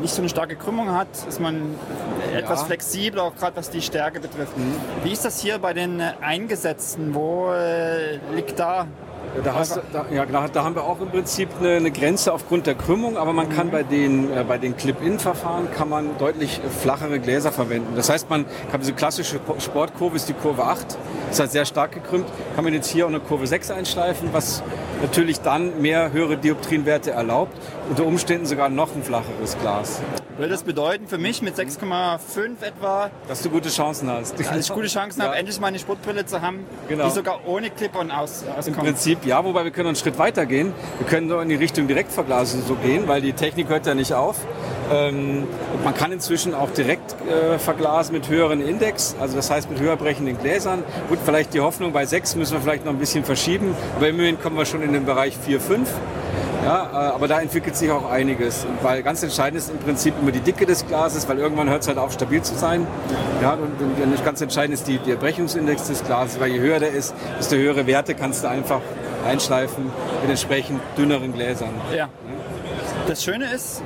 nicht 0.02 0.14
so 0.14 0.22
eine 0.22 0.30
starke 0.30 0.56
Krümmung 0.56 0.92
hat, 0.94 1.08
ist 1.28 1.42
man 1.42 1.76
ja. 2.32 2.40
etwas 2.40 2.64
flexibler, 2.64 3.24
auch 3.24 3.36
gerade 3.36 3.58
was 3.58 3.70
die 3.72 3.82
Stärke 3.82 4.22
betrifft. 4.22 4.58
Mhm. 4.58 4.76
Wie 5.04 5.12
ist 5.12 5.26
das 5.26 5.42
hier 5.42 5.60
bei 5.60 5.74
den 5.74 6.02
Eingesetzten? 6.22 7.14
Wo 7.14 7.52
äh, 7.52 8.20
liegt 8.34 8.58
da 8.58 8.88
da, 9.44 9.56
hast, 9.56 9.80
da, 9.92 10.06
ja, 10.12 10.26
da, 10.26 10.64
haben 10.64 10.76
wir 10.76 10.84
auch 10.84 11.02
im 11.02 11.10
Prinzip 11.10 11.50
eine, 11.60 11.78
eine 11.78 11.92
Grenze 11.92 12.34
aufgrund 12.34 12.68
der 12.68 12.76
Krümmung, 12.76 13.18
aber 13.18 13.34
man 13.34 13.50
kann 13.50 13.68
mhm. 13.68 13.72
bei 13.72 13.84
den, 13.84 14.32
äh, 14.32 14.44
bei 14.48 14.58
den 14.58 14.78
Clip-In-Verfahren 14.78 15.72
kann 15.72 15.90
man 15.90 16.18
deutlich 16.18 16.60
flachere 16.82 17.20
Gläser 17.20 17.52
verwenden. 17.52 17.96
Das 17.96 18.10
heißt, 18.10 18.30
man 18.30 18.46
kann 18.72 18.80
diese 18.82 18.94
klassische 18.94 19.40
Sportkurve 19.60 20.16
ist 20.16 20.30
die 20.30 20.34
Kurve 20.34 20.64
8, 20.64 20.98
ist 21.32 21.40
halt 21.40 21.52
sehr 21.52 21.66
stark 21.66 21.94
gekrümmt, 21.94 22.28
kann 22.56 22.64
man 22.64 22.74
jetzt 22.74 22.90
hier 22.90 23.06
auch 23.06 23.10
eine 23.10 23.20
Kurve 23.20 23.48
6 23.48 23.72
einschleifen, 23.72 24.30
was 24.32 24.64
natürlich 25.02 25.42
dann 25.42 25.82
mehr 25.82 26.12
höhere 26.12 26.38
Dioptrienwerte 26.38 27.12
erlaubt, 27.12 27.58
unter 27.90 28.06
Umständen 28.06 28.46
sogar 28.46 28.70
noch 28.70 28.96
ein 28.96 29.04
flacheres 29.04 29.58
Glas. 29.60 30.02
Würde 30.38 30.50
das 30.50 30.64
bedeuten 30.64 31.08
für 31.08 31.20
mich 31.20 31.44
mit 31.44 31.56
6,5 31.56 32.64
etwa, 32.64 33.12
dass 33.28 33.44
du 33.44 33.52
gute 33.52 33.70
Chancen 33.70 34.10
hast? 34.10 34.40
Dass 34.40 34.68
ich 34.68 34.74
gute 34.74 34.88
Chancen 34.88 35.20
ja. 35.20 35.28
habe, 35.28 35.36
endlich 35.36 35.60
mal 35.60 35.68
eine 35.68 35.78
Sportbrille 35.78 36.26
zu 36.26 36.42
haben, 36.42 36.66
genau. 36.90 37.06
die 37.06 37.12
sogar 37.12 37.42
ohne 37.46 37.70
Clip-On 37.70 38.10
aus, 38.10 38.44
auskommt? 38.48 38.68
Im 38.68 38.84
Prinzip 38.84 39.26
ja, 39.26 39.46
wobei 39.46 39.64
wir 39.64 39.70
können 39.70 39.90
einen 39.90 39.96
Schritt 39.96 40.18
weiter 40.18 40.48
gehen. 40.48 40.74
Wir 40.98 41.06
können 41.06 41.30
so 41.30 41.40
in 41.40 41.50
die 41.50 41.56
Richtung 41.56 41.88
Direktverglasung 41.88 42.64
so 42.66 42.74
gehen, 42.74 43.08
weil 43.08 43.22
die 43.22 43.34
Technik 43.34 43.70
hört 43.70 43.86
ja 43.86 43.94
nicht 43.94 44.14
auf. 44.14 44.38
Ähm, 44.92 45.48
man 45.84 45.94
kann 45.94 46.12
inzwischen 46.12 46.56
auch 46.56 46.72
direkt 46.72 47.16
äh, 47.30 47.60
verglasen 47.60 48.14
mit 48.14 48.28
höheren 48.28 48.60
Index, 48.60 49.16
also 49.20 49.36
das 49.36 49.52
heißt 49.52 49.70
mit 49.70 49.80
höher 49.80 49.98
brechenden 49.98 50.40
Gläsern. 50.40 50.84
Gut, 51.10 51.20
vielleicht 51.24 51.54
die 51.54 51.62
Hoffnung 51.62 51.94
bei 51.94 52.08
6 52.08 52.36
müssen 52.38 52.54
wir 52.54 52.62
vielleicht 52.62 52.86
noch 52.86 52.92
ein 52.92 53.00
bisschen 53.00 53.24
verschieben, 53.24 53.76
aber 53.96 54.10
immerhin 54.10 54.42
kommen 54.42 54.58
wir 54.58 54.66
schon 54.66 54.82
in 54.82 54.94
den 54.94 55.06
Bereich 55.06 55.38
4, 55.38 55.62
5. 55.62 55.90
Ja, 56.64 56.84
äh, 56.84 57.14
aber 57.14 57.28
da 57.28 57.42
entwickelt 57.42 57.76
sich 57.76 57.92
auch 57.92 58.10
einiges, 58.10 58.66
weil 58.82 59.04
ganz 59.04 59.22
entscheidend 59.22 59.60
ist 59.62 59.70
im 59.70 59.80
Prinzip 59.80 60.14
immer 60.22 60.32
die 60.32 60.40
Dicke 60.40 60.66
des 60.66 60.86
Glases, 60.88 61.28
weil 61.28 61.38
irgendwann 61.38 61.70
hört 61.70 61.82
es 61.82 61.88
halt 61.88 61.98
auf, 61.98 62.14
stabil 62.14 62.42
zu 62.42 62.56
sein. 62.56 62.88
Ja, 63.42 63.54
und, 63.54 64.24
ganz 64.24 64.40
entscheidend 64.42 64.76
ist 64.76 64.88
die, 64.88 65.00
der 65.00 65.16
Brechungsindex 65.16 65.88
des 65.88 66.04
Glases, 66.04 66.40
weil 66.40 66.52
je 66.52 66.60
höher 66.60 66.80
der 66.80 66.92
ist, 66.92 67.14
desto 67.38 67.58
höhere 67.58 67.86
Werte 67.88 68.16
kannst 68.16 68.44
du 68.44 68.50
einfach 68.50 68.80
einschleifen 69.28 69.86
mit 70.22 70.30
entsprechend 70.30 70.80
dünneren 70.98 71.34
Gläsern. 71.34 71.72
Ja. 71.96 72.10
Das 73.08 73.24
Schöne 73.24 73.52
ist, 73.52 73.82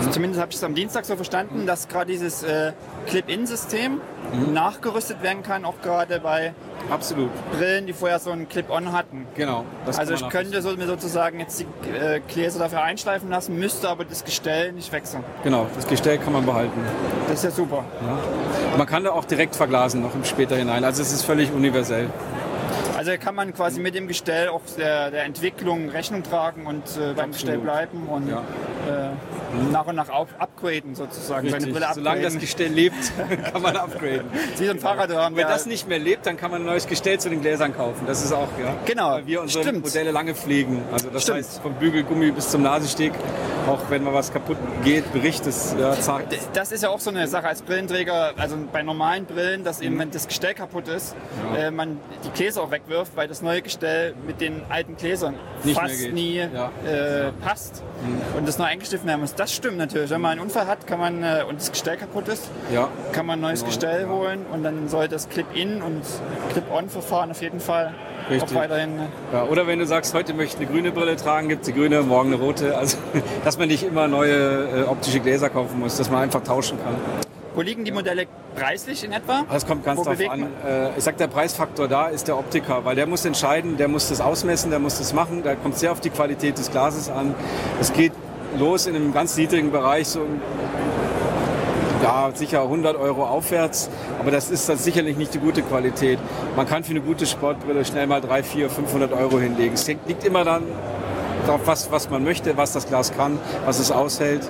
also 0.00 0.12
zumindest 0.12 0.40
habe 0.40 0.50
ich 0.50 0.56
es 0.56 0.64
am 0.64 0.74
Dienstag 0.74 1.04
so 1.04 1.14
verstanden, 1.14 1.66
dass 1.66 1.86
gerade 1.88 2.10
dieses 2.10 2.42
äh, 2.42 2.72
Clip-In-System 3.06 4.00
mhm. 4.32 4.52
nachgerüstet 4.54 5.22
werden 5.22 5.42
kann, 5.42 5.66
auch 5.66 5.80
gerade 5.82 6.20
bei 6.20 6.54
Absolut. 6.88 7.28
Brillen, 7.52 7.86
die 7.86 7.92
vorher 7.92 8.18
so 8.18 8.30
ein 8.30 8.48
Clip-On 8.48 8.92
hatten. 8.92 9.26
Genau. 9.36 9.66
also 9.84 10.14
ich 10.14 10.28
könnte 10.30 10.62
so, 10.62 10.70
mir 10.70 10.86
sozusagen 10.86 11.38
jetzt 11.38 11.60
die 11.60 11.88
äh, 11.90 12.20
Gläser 12.26 12.58
dafür 12.58 12.82
einschleifen 12.82 13.28
lassen, 13.28 13.58
müsste 13.58 13.90
aber 13.90 14.06
das 14.06 14.24
Gestell 14.24 14.72
nicht 14.72 14.90
wechseln. 14.90 15.22
Genau, 15.44 15.66
das 15.76 15.86
Gestell 15.86 16.16
kann 16.16 16.32
man 16.32 16.46
behalten. 16.46 16.80
Das 17.28 17.38
ist 17.38 17.44
ja 17.44 17.50
super. 17.50 17.84
Ja. 18.00 18.76
Man 18.78 18.86
kann 18.86 19.04
da 19.04 19.10
auch 19.12 19.26
direkt 19.26 19.54
verglasen 19.54 20.00
noch 20.00 20.14
im 20.14 20.24
später 20.24 20.56
hinein. 20.56 20.82
Also 20.82 21.02
es 21.02 21.12
ist 21.12 21.22
völlig 21.22 21.52
universell. 21.52 22.08
Also 23.00 23.12
kann 23.16 23.34
man 23.34 23.54
quasi 23.54 23.80
mit 23.80 23.94
dem 23.94 24.08
Gestell 24.08 24.48
auch 24.48 24.60
der, 24.76 25.10
der 25.10 25.24
Entwicklung 25.24 25.88
Rechnung 25.88 26.22
tragen 26.22 26.66
und 26.66 26.84
äh, 26.98 27.14
beim 27.16 27.32
Gestell 27.32 27.56
bleiben 27.56 28.06
und 28.06 28.28
ja. 28.28 28.40
äh, 28.86 29.72
nach 29.72 29.86
und 29.86 29.96
nach 29.96 30.10
auf, 30.10 30.28
upgraden 30.38 30.94
sozusagen. 30.94 31.48
Seine 31.48 31.68
Brille 31.68 31.76
upgraden. 31.86 31.94
Solange 31.94 32.20
das 32.20 32.38
Gestell 32.38 32.70
lebt, 32.70 32.94
kann 33.52 33.62
man 33.62 33.74
upgraden. 33.74 34.26
Sie 34.54 34.66
so 34.66 34.72
ein 34.72 34.78
Fahrrad 34.78 35.10
haben. 35.14 35.34
Wenn 35.34 35.46
das 35.46 35.64
nicht 35.64 35.88
mehr 35.88 35.98
lebt, 35.98 36.26
dann 36.26 36.36
kann 36.36 36.50
man 36.50 36.60
ein 36.60 36.66
neues 36.66 36.86
Gestell 36.86 37.18
zu 37.18 37.30
den 37.30 37.40
Gläsern 37.40 37.74
kaufen. 37.74 38.04
Das 38.06 38.22
ist 38.22 38.34
auch, 38.34 38.48
ja. 38.62 38.76
Genau. 38.84 39.12
Weil 39.12 39.26
wir 39.26 39.40
unsere 39.40 39.64
Stimmt. 39.64 39.86
Modelle 39.86 40.10
lange 40.10 40.34
pflegen. 40.34 40.82
Also 40.92 41.08
das 41.08 41.22
Stimmt. 41.22 41.38
heißt 41.38 41.62
vom 41.62 41.72
Bügelgummi 41.76 42.32
bis 42.32 42.50
zum 42.50 42.60
Nasensteg, 42.60 43.14
auch 43.66 43.80
wenn 43.88 44.04
mal 44.04 44.12
was 44.12 44.30
kaputt 44.30 44.58
geht, 44.84 45.10
Bericht 45.12 45.46
ist 45.46 45.74
ja, 45.78 45.96
Das 46.52 46.72
ist 46.72 46.82
ja 46.82 46.90
auch 46.90 47.00
so 47.00 47.10
eine 47.10 47.28
Sache 47.28 47.46
als 47.46 47.62
Brillenträger, 47.62 48.34
also 48.36 48.56
bei 48.70 48.82
normalen 48.82 49.24
Brillen, 49.24 49.64
dass 49.64 49.80
eben, 49.80 49.94
mhm. 49.94 50.00
wenn 50.00 50.10
das 50.10 50.28
Gestell 50.28 50.52
kaputt 50.52 50.88
ist, 50.88 51.14
ja. 51.54 51.68
äh, 51.68 51.70
man 51.70 51.98
die 52.24 52.30
Gläser 52.30 52.62
auch 52.62 52.70
wegwirft, 52.90 53.16
weil 53.16 53.28
das 53.28 53.42
neue 53.42 53.62
Gestell 53.62 54.14
mit 54.26 54.40
den 54.40 54.62
alten 54.68 54.96
Gläsern 54.96 55.34
nicht 55.64 55.78
fast 55.78 56.12
nie 56.12 56.36
ja. 56.36 56.70
Äh, 56.86 57.32
passt 57.42 57.82
mhm. 58.02 58.38
und 58.38 58.48
das 58.48 58.58
neu 58.58 58.64
eingeschliffen 58.64 59.06
werden 59.06 59.20
muss. 59.20 59.34
Das 59.34 59.52
stimmt 59.52 59.78
natürlich. 59.78 60.10
Wenn 60.10 60.20
man 60.20 60.32
einen 60.32 60.40
Unfall 60.40 60.66
hat 60.66 60.86
kann 60.86 60.98
man, 60.98 61.22
äh, 61.22 61.44
und 61.48 61.60
das 61.60 61.70
Gestell 61.70 61.96
kaputt 61.96 62.28
ist, 62.28 62.50
ja. 62.72 62.88
kann 63.12 63.26
man 63.26 63.38
ein 63.38 63.42
neues 63.42 63.62
Neu, 63.62 63.68
Gestell 63.68 64.08
holen 64.08 64.44
und 64.52 64.62
dann 64.62 64.88
soll 64.88 65.08
das 65.08 65.28
Clip-In 65.28 65.82
und 65.82 66.02
Clip-On-Verfahren 66.52 67.30
auf 67.30 67.40
jeden 67.42 67.60
Fall 67.60 67.94
Richtig. 68.28 68.50
auch 68.50 68.60
weiterhin. 68.60 68.98
Äh, 68.98 69.34
ja, 69.34 69.44
oder 69.44 69.66
wenn 69.66 69.78
du 69.78 69.86
sagst, 69.86 70.12
heute 70.14 70.34
möchte 70.34 70.56
ich 70.56 70.68
eine 70.68 70.76
grüne 70.76 70.92
Brille 70.92 71.16
tragen, 71.16 71.48
gibt 71.48 71.62
es 71.62 71.66
die 71.66 71.74
grüne, 71.74 72.02
morgen 72.02 72.32
eine 72.32 72.42
rote. 72.42 72.76
Also, 72.76 72.98
dass 73.44 73.58
man 73.58 73.68
nicht 73.68 73.84
immer 73.84 74.08
neue 74.08 74.34
äh, 74.34 74.82
optische 74.82 75.20
Gläser 75.20 75.48
kaufen 75.48 75.78
muss, 75.78 75.96
dass 75.96 76.10
man 76.10 76.22
einfach 76.22 76.42
tauschen 76.42 76.78
kann. 76.82 76.96
Wo 77.60 77.62
liegen 77.62 77.84
die 77.84 77.92
Modelle 77.92 78.26
preislich 78.56 79.04
in 79.04 79.12
etwa? 79.12 79.44
Das 79.52 79.66
kommt 79.66 79.84
ganz 79.84 80.02
darauf 80.02 80.30
an. 80.30 80.44
Äh, 80.66 80.96
ich 80.96 81.04
sag, 81.04 81.18
der 81.18 81.26
Preisfaktor 81.26 81.88
da 81.88 82.06
ist 82.06 82.26
der 82.26 82.38
Optiker, 82.38 82.86
weil 82.86 82.96
der 82.96 83.06
muss 83.06 83.26
entscheiden, 83.26 83.76
der 83.76 83.86
muss 83.86 84.08
das 84.08 84.22
ausmessen, 84.22 84.70
der 84.70 84.78
muss 84.78 84.96
das 84.96 85.12
machen. 85.12 85.42
Da 85.42 85.56
kommt 85.56 85.76
sehr 85.76 85.92
auf 85.92 86.00
die 86.00 86.08
Qualität 86.08 86.56
des 86.56 86.70
Glases 86.70 87.10
an. 87.10 87.34
Es 87.78 87.92
geht 87.92 88.12
los 88.58 88.86
in 88.86 88.96
einem 88.96 89.12
ganz 89.12 89.36
niedrigen 89.36 89.72
Bereich, 89.72 90.08
so 90.08 90.24
ja, 92.02 92.30
sicher 92.32 92.62
100 92.62 92.96
Euro 92.96 93.26
aufwärts, 93.26 93.90
aber 94.18 94.30
das 94.30 94.50
ist 94.50 94.66
dann 94.66 94.78
sicherlich 94.78 95.18
nicht 95.18 95.34
die 95.34 95.38
gute 95.38 95.60
Qualität. 95.60 96.18
Man 96.56 96.66
kann 96.66 96.82
für 96.82 96.92
eine 96.92 97.02
gute 97.02 97.26
Sportbrille 97.26 97.84
schnell 97.84 98.06
mal 98.06 98.22
3, 98.22 98.42
4, 98.42 98.70
500 98.70 99.12
Euro 99.12 99.38
hinlegen. 99.38 99.74
Es 99.74 99.86
liegt 99.86 100.24
immer 100.24 100.44
dann 100.44 100.62
darauf, 101.46 101.60
was, 101.66 101.90
was 101.90 102.10
man 102.10 102.24
möchte, 102.24 102.56
was 102.56 102.72
das 102.72 102.86
Glas 102.86 103.12
kann, 103.16 103.38
was 103.64 103.78
es 103.78 103.90
aushält. 103.90 104.48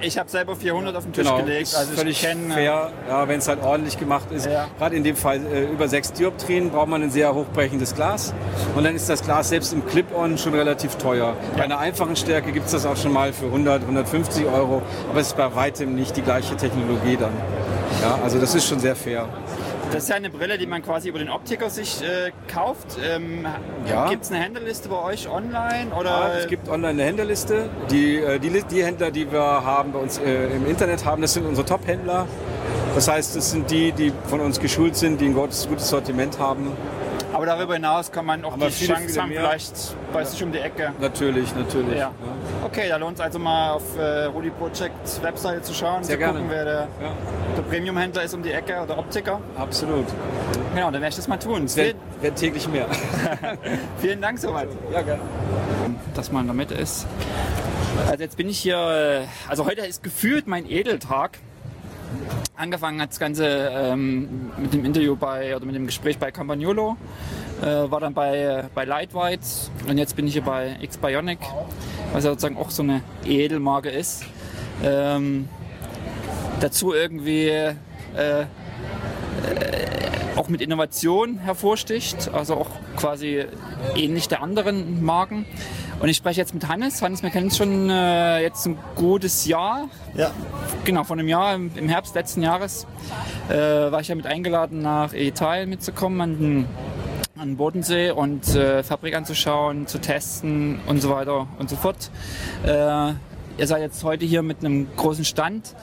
Ich 0.00 0.18
habe 0.18 0.28
selber 0.28 0.54
400 0.54 0.94
auf 0.94 1.04
den 1.04 1.12
Tisch 1.12 1.24
Genau, 1.26 1.38
gelegt. 1.38 1.74
Also 1.74 1.92
völlig 1.92 2.20
kenn, 2.20 2.50
äh, 2.50 2.54
fair, 2.54 2.90
ja, 3.08 3.26
wenn 3.26 3.38
es 3.38 3.48
halt 3.48 3.62
ordentlich 3.62 3.98
gemacht 3.98 4.30
ist. 4.30 4.46
Ja. 4.46 4.68
Gerade 4.78 4.96
in 4.96 5.02
dem 5.02 5.16
Fall 5.16 5.40
äh, 5.46 5.64
über 5.64 5.88
6 5.88 6.12
Dioptrien 6.12 6.70
braucht 6.70 6.88
man 6.88 7.02
ein 7.02 7.10
sehr 7.10 7.34
hochbrechendes 7.34 7.94
Glas. 7.94 8.34
Und 8.76 8.84
dann 8.84 8.94
ist 8.94 9.08
das 9.08 9.22
Glas 9.22 9.48
selbst 9.48 9.72
im 9.72 9.84
Clip-On 9.86 10.36
schon 10.38 10.54
relativ 10.54 10.96
teuer. 10.96 11.34
Bei 11.56 11.64
einer 11.64 11.78
einfachen 11.78 12.16
Stärke 12.16 12.52
gibt 12.52 12.66
es 12.66 12.72
das 12.72 12.84
auch 12.86 12.96
schon 12.96 13.12
mal 13.12 13.32
für 13.32 13.46
100, 13.46 13.82
150 13.82 14.46
Euro. 14.46 14.82
Aber 15.10 15.20
es 15.20 15.28
ist 15.28 15.36
bei 15.36 15.54
weitem 15.54 15.94
nicht 15.94 16.16
die 16.16 16.22
gleiche 16.22 16.56
Technologie 16.56 17.16
dann. 17.18 17.32
Ja, 18.02 18.18
also 18.22 18.38
das 18.38 18.54
ist 18.54 18.68
schon 18.68 18.78
sehr 18.78 18.94
fair. 18.94 19.26
Das 19.92 20.02
ist 20.02 20.08
ja 20.10 20.16
eine 20.16 20.30
Brille, 20.30 20.58
die 20.58 20.66
man 20.66 20.82
quasi 20.82 21.08
über 21.08 21.18
den 21.18 21.30
Optiker 21.30 21.70
sich 21.70 22.02
äh, 22.02 22.30
kauft. 22.52 22.98
Ähm, 23.02 23.46
Ja. 23.88 24.08
Gibt 24.10 24.24
es 24.24 24.30
eine 24.30 24.40
Händlerliste 24.40 24.88
bei 24.88 25.02
euch 25.02 25.28
online? 25.28 25.94
Oder? 25.98 26.10
Ja, 26.10 26.34
es 26.38 26.46
gibt 26.46 26.68
online 26.68 26.90
eine 26.90 27.04
Händlerliste. 27.04 27.70
Die, 27.90 28.16
äh, 28.18 28.38
die, 28.38 28.50
die 28.70 28.84
Händler, 28.84 29.10
die 29.10 29.30
wir 29.32 29.40
haben 29.40 29.92
bei 29.92 29.98
uns 29.98 30.18
äh, 30.18 30.46
im 30.48 30.66
Internet 30.66 31.04
haben, 31.04 31.22
das 31.22 31.32
sind 31.34 31.46
unsere 31.46 31.66
Top-Händler. 31.66 32.26
Das 32.94 33.08
heißt, 33.08 33.36
das 33.36 33.50
sind 33.50 33.70
die, 33.70 33.92
die 33.92 34.12
von 34.26 34.40
uns 34.40 34.60
geschult 34.60 34.96
sind, 34.96 35.20
die 35.20 35.26
ein 35.26 35.34
gutes, 35.34 35.68
gutes 35.68 35.88
Sortiment 35.88 36.38
haben. 36.38 36.72
Aber 37.32 37.44
darüber 37.46 37.74
hinaus 37.74 38.10
kann 38.10 38.24
man 38.26 38.44
auch 38.44 38.54
Aber 38.54 38.66
die 38.66 38.72
viele, 38.72 38.94
Chance 38.94 39.08
viele 39.10 39.22
haben, 39.22 39.30
vielleicht 39.32 39.96
bei 40.12 40.24
sich 40.24 40.42
um 40.42 40.50
die 40.50 40.58
Ecke. 40.58 40.92
Natürlich, 41.00 41.54
natürlich. 41.54 41.98
Ja. 41.98 42.10
Okay, 42.64 42.88
da 42.88 42.96
lohnt 42.96 43.16
es 43.18 43.20
also 43.20 43.38
mal 43.38 43.72
auf 43.72 43.96
äh, 43.98 44.24
Rudi 44.24 44.50
Project 44.50 45.22
Webseite 45.22 45.62
zu 45.62 45.74
schauen, 45.74 46.02
Sehr 46.04 46.14
zu 46.14 46.18
gerne. 46.18 46.34
gucken, 46.34 46.50
wer 46.50 46.64
der, 46.64 46.80
Ja, 47.02 47.12
der 47.56 47.62
Premium-Händler 47.62 48.22
ist 48.22 48.34
um 48.34 48.42
die 48.42 48.52
Ecke 48.52 48.80
oder 48.82 48.98
Optiker. 48.98 49.40
absolut. 49.58 50.06
Genau, 50.74 50.86
dann 50.90 50.94
werde 50.94 51.08
ich 51.08 51.16
das 51.16 51.28
mal 51.28 51.36
tun. 51.38 51.64
Es 51.64 51.76
wird, 51.76 51.88
Vielen, 51.88 52.22
wird 52.22 52.36
täglich 52.36 52.68
mehr. 52.68 52.86
vielen 53.98 54.20
Dank 54.20 54.38
soweit. 54.38 54.68
Ja, 54.92 55.02
gerne. 55.02 55.20
dass 56.14 56.32
man 56.32 56.42
in 56.42 56.46
der 56.48 56.54
Mitte 56.56 56.74
ist. 56.74 57.06
Also 58.08 58.22
jetzt 58.22 58.36
bin 58.36 58.48
ich 58.48 58.58
hier, 58.58 58.76
äh, 58.76 59.26
also 59.50 59.66
heute 59.66 59.82
ist 59.86 60.02
gefühlt 60.02 60.46
mein 60.46 60.68
Edeltag. 60.70 61.38
Angefangen 62.56 63.00
hat 63.00 63.10
das 63.10 63.20
Ganze 63.20 63.46
ähm, 63.72 64.50
mit 64.56 64.74
dem 64.74 64.84
Interview 64.84 65.14
bei, 65.16 65.54
oder 65.54 65.64
mit 65.64 65.74
dem 65.74 65.86
Gespräch 65.86 66.18
bei 66.18 66.30
Campagnolo, 66.30 66.96
äh, 67.60 67.64
war 67.64 68.00
dann 68.00 68.14
bei, 68.14 68.64
bei 68.74 68.84
Lightweight 68.84 69.40
und 69.88 69.98
jetzt 69.98 70.16
bin 70.16 70.26
ich 70.26 70.32
hier 70.32 70.42
bei 70.42 70.76
X-Bionic, 70.80 71.38
was 72.12 72.24
ja 72.24 72.30
sozusagen 72.30 72.56
auch 72.56 72.70
so 72.70 72.82
eine 72.82 73.02
Edelmarke 73.24 73.90
ist. 73.90 74.24
Ähm, 74.82 75.48
dazu 76.60 76.92
irgendwie 76.92 77.48
äh, 77.48 77.74
äh, 78.16 78.46
auch 80.36 80.48
mit 80.48 80.60
Innovation 80.60 81.38
hervorsticht, 81.38 82.30
also 82.32 82.54
auch 82.54 82.70
quasi 82.96 83.44
ähnlich 83.96 84.28
der 84.28 84.42
anderen 84.42 85.04
Marken. 85.04 85.46
Und 86.00 86.08
ich 86.08 86.16
spreche 86.16 86.40
jetzt 86.40 86.54
mit 86.54 86.68
Hannes. 86.68 87.02
Hannes, 87.02 87.22
wir 87.22 87.30
kennen 87.30 87.46
uns 87.46 87.56
schon 87.56 87.90
äh, 87.90 88.40
jetzt 88.40 88.66
ein 88.66 88.78
gutes 88.94 89.46
Jahr. 89.46 89.88
Ja, 90.14 90.30
Genau, 90.88 91.04
vor 91.04 91.18
einem 91.18 91.28
Jahr, 91.28 91.54
im, 91.54 91.70
im 91.74 91.88
Herbst 91.88 92.14
letzten 92.14 92.42
Jahres, 92.42 92.86
äh, 93.50 93.54
war 93.56 94.00
ich 94.00 94.08
ja 94.08 94.14
mit 94.14 94.26
eingeladen, 94.26 94.80
nach 94.80 95.12
Italien 95.12 95.68
mitzukommen, 95.68 96.20
an 96.20 96.38
den, 96.38 96.66
an 97.36 97.48
den 97.48 97.56
Bodensee 97.58 98.10
und 98.10 98.54
äh, 98.54 98.82
Fabrik 98.82 99.14
anzuschauen, 99.14 99.86
zu 99.86 100.00
testen 100.00 100.80
und 100.86 101.02
so 101.02 101.10
weiter 101.10 101.46
und 101.58 101.68
so 101.68 101.76
fort. 101.76 102.10
Äh, 102.64 102.68
ihr 102.70 103.66
seid 103.66 103.82
jetzt 103.82 104.02
heute 104.02 104.24
hier 104.24 104.42
mit 104.42 104.64
einem 104.64 104.88
großen 104.96 105.26
Stand. 105.26 105.74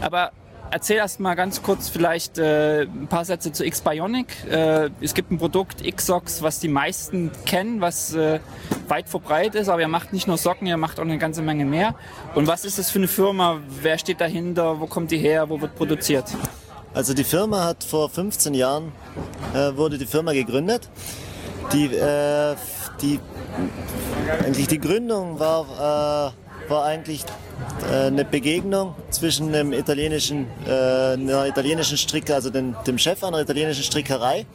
Aber 0.00 0.30
erzähl 0.70 0.96
erst 0.96 1.20
mal 1.20 1.34
ganz 1.34 1.62
kurz 1.62 1.88
vielleicht 1.88 2.38
äh, 2.38 2.82
ein 2.82 3.06
paar 3.08 3.24
Sätze 3.24 3.52
zu 3.52 3.64
X-Bionic. 3.64 4.26
Äh, 4.50 4.90
es 5.00 5.14
gibt 5.14 5.30
ein 5.30 5.38
Produkt 5.38 5.84
X-Sox, 5.84 6.42
was 6.42 6.60
die 6.60 6.68
meisten 6.68 7.30
kennen, 7.44 7.80
was 7.80 8.14
äh, 8.14 8.40
weit 8.88 9.08
verbreitet 9.08 9.56
ist, 9.56 9.68
aber 9.68 9.80
ihr 9.80 9.88
macht 9.88 10.12
nicht 10.12 10.26
nur 10.26 10.38
Socken, 10.38 10.66
ihr 10.66 10.76
macht 10.76 10.98
auch 10.98 11.04
eine 11.04 11.18
ganze 11.18 11.42
Menge 11.42 11.64
mehr. 11.64 11.94
Und 12.34 12.46
was 12.46 12.64
ist 12.64 12.78
das 12.78 12.90
für 12.90 12.98
eine 12.98 13.08
Firma? 13.08 13.60
Wer 13.82 13.98
steht 13.98 14.20
dahinter? 14.20 14.80
Wo 14.80 14.86
kommt 14.86 15.10
die 15.10 15.18
her? 15.18 15.48
Wo 15.48 15.60
wird 15.60 15.74
produziert? 15.76 16.26
also 16.96 17.12
die 17.12 17.24
Firma 17.24 17.64
hat 17.64 17.84
vor 17.84 18.08
15 18.08 18.54
Jahren 18.54 18.90
äh, 19.54 19.76
wurde 19.76 19.98
die 19.98 20.06
Firma 20.06 20.32
gegründet. 20.32 20.88
Die, 21.72 21.94
äh, 21.94 22.56
die, 23.02 23.20
eigentlich 24.42 24.66
die 24.66 24.80
Gründung 24.80 25.38
war, 25.38 26.32
äh, 26.32 26.45
war 26.68 26.84
eigentlich 26.84 27.24
äh, 27.90 28.06
eine 28.06 28.24
Begegnung 28.24 28.94
zwischen 29.10 29.48
einem 29.48 29.72
italienischen, 29.72 30.46
äh, 30.66 31.12
einer 31.14 31.46
italienischen 31.46 31.96
Stricker, 31.96 32.34
also 32.34 32.50
dem 32.50 32.98
Chef 32.98 33.22
einer 33.24 33.40
italienischen 33.40 33.82
Strickerei 33.82 34.46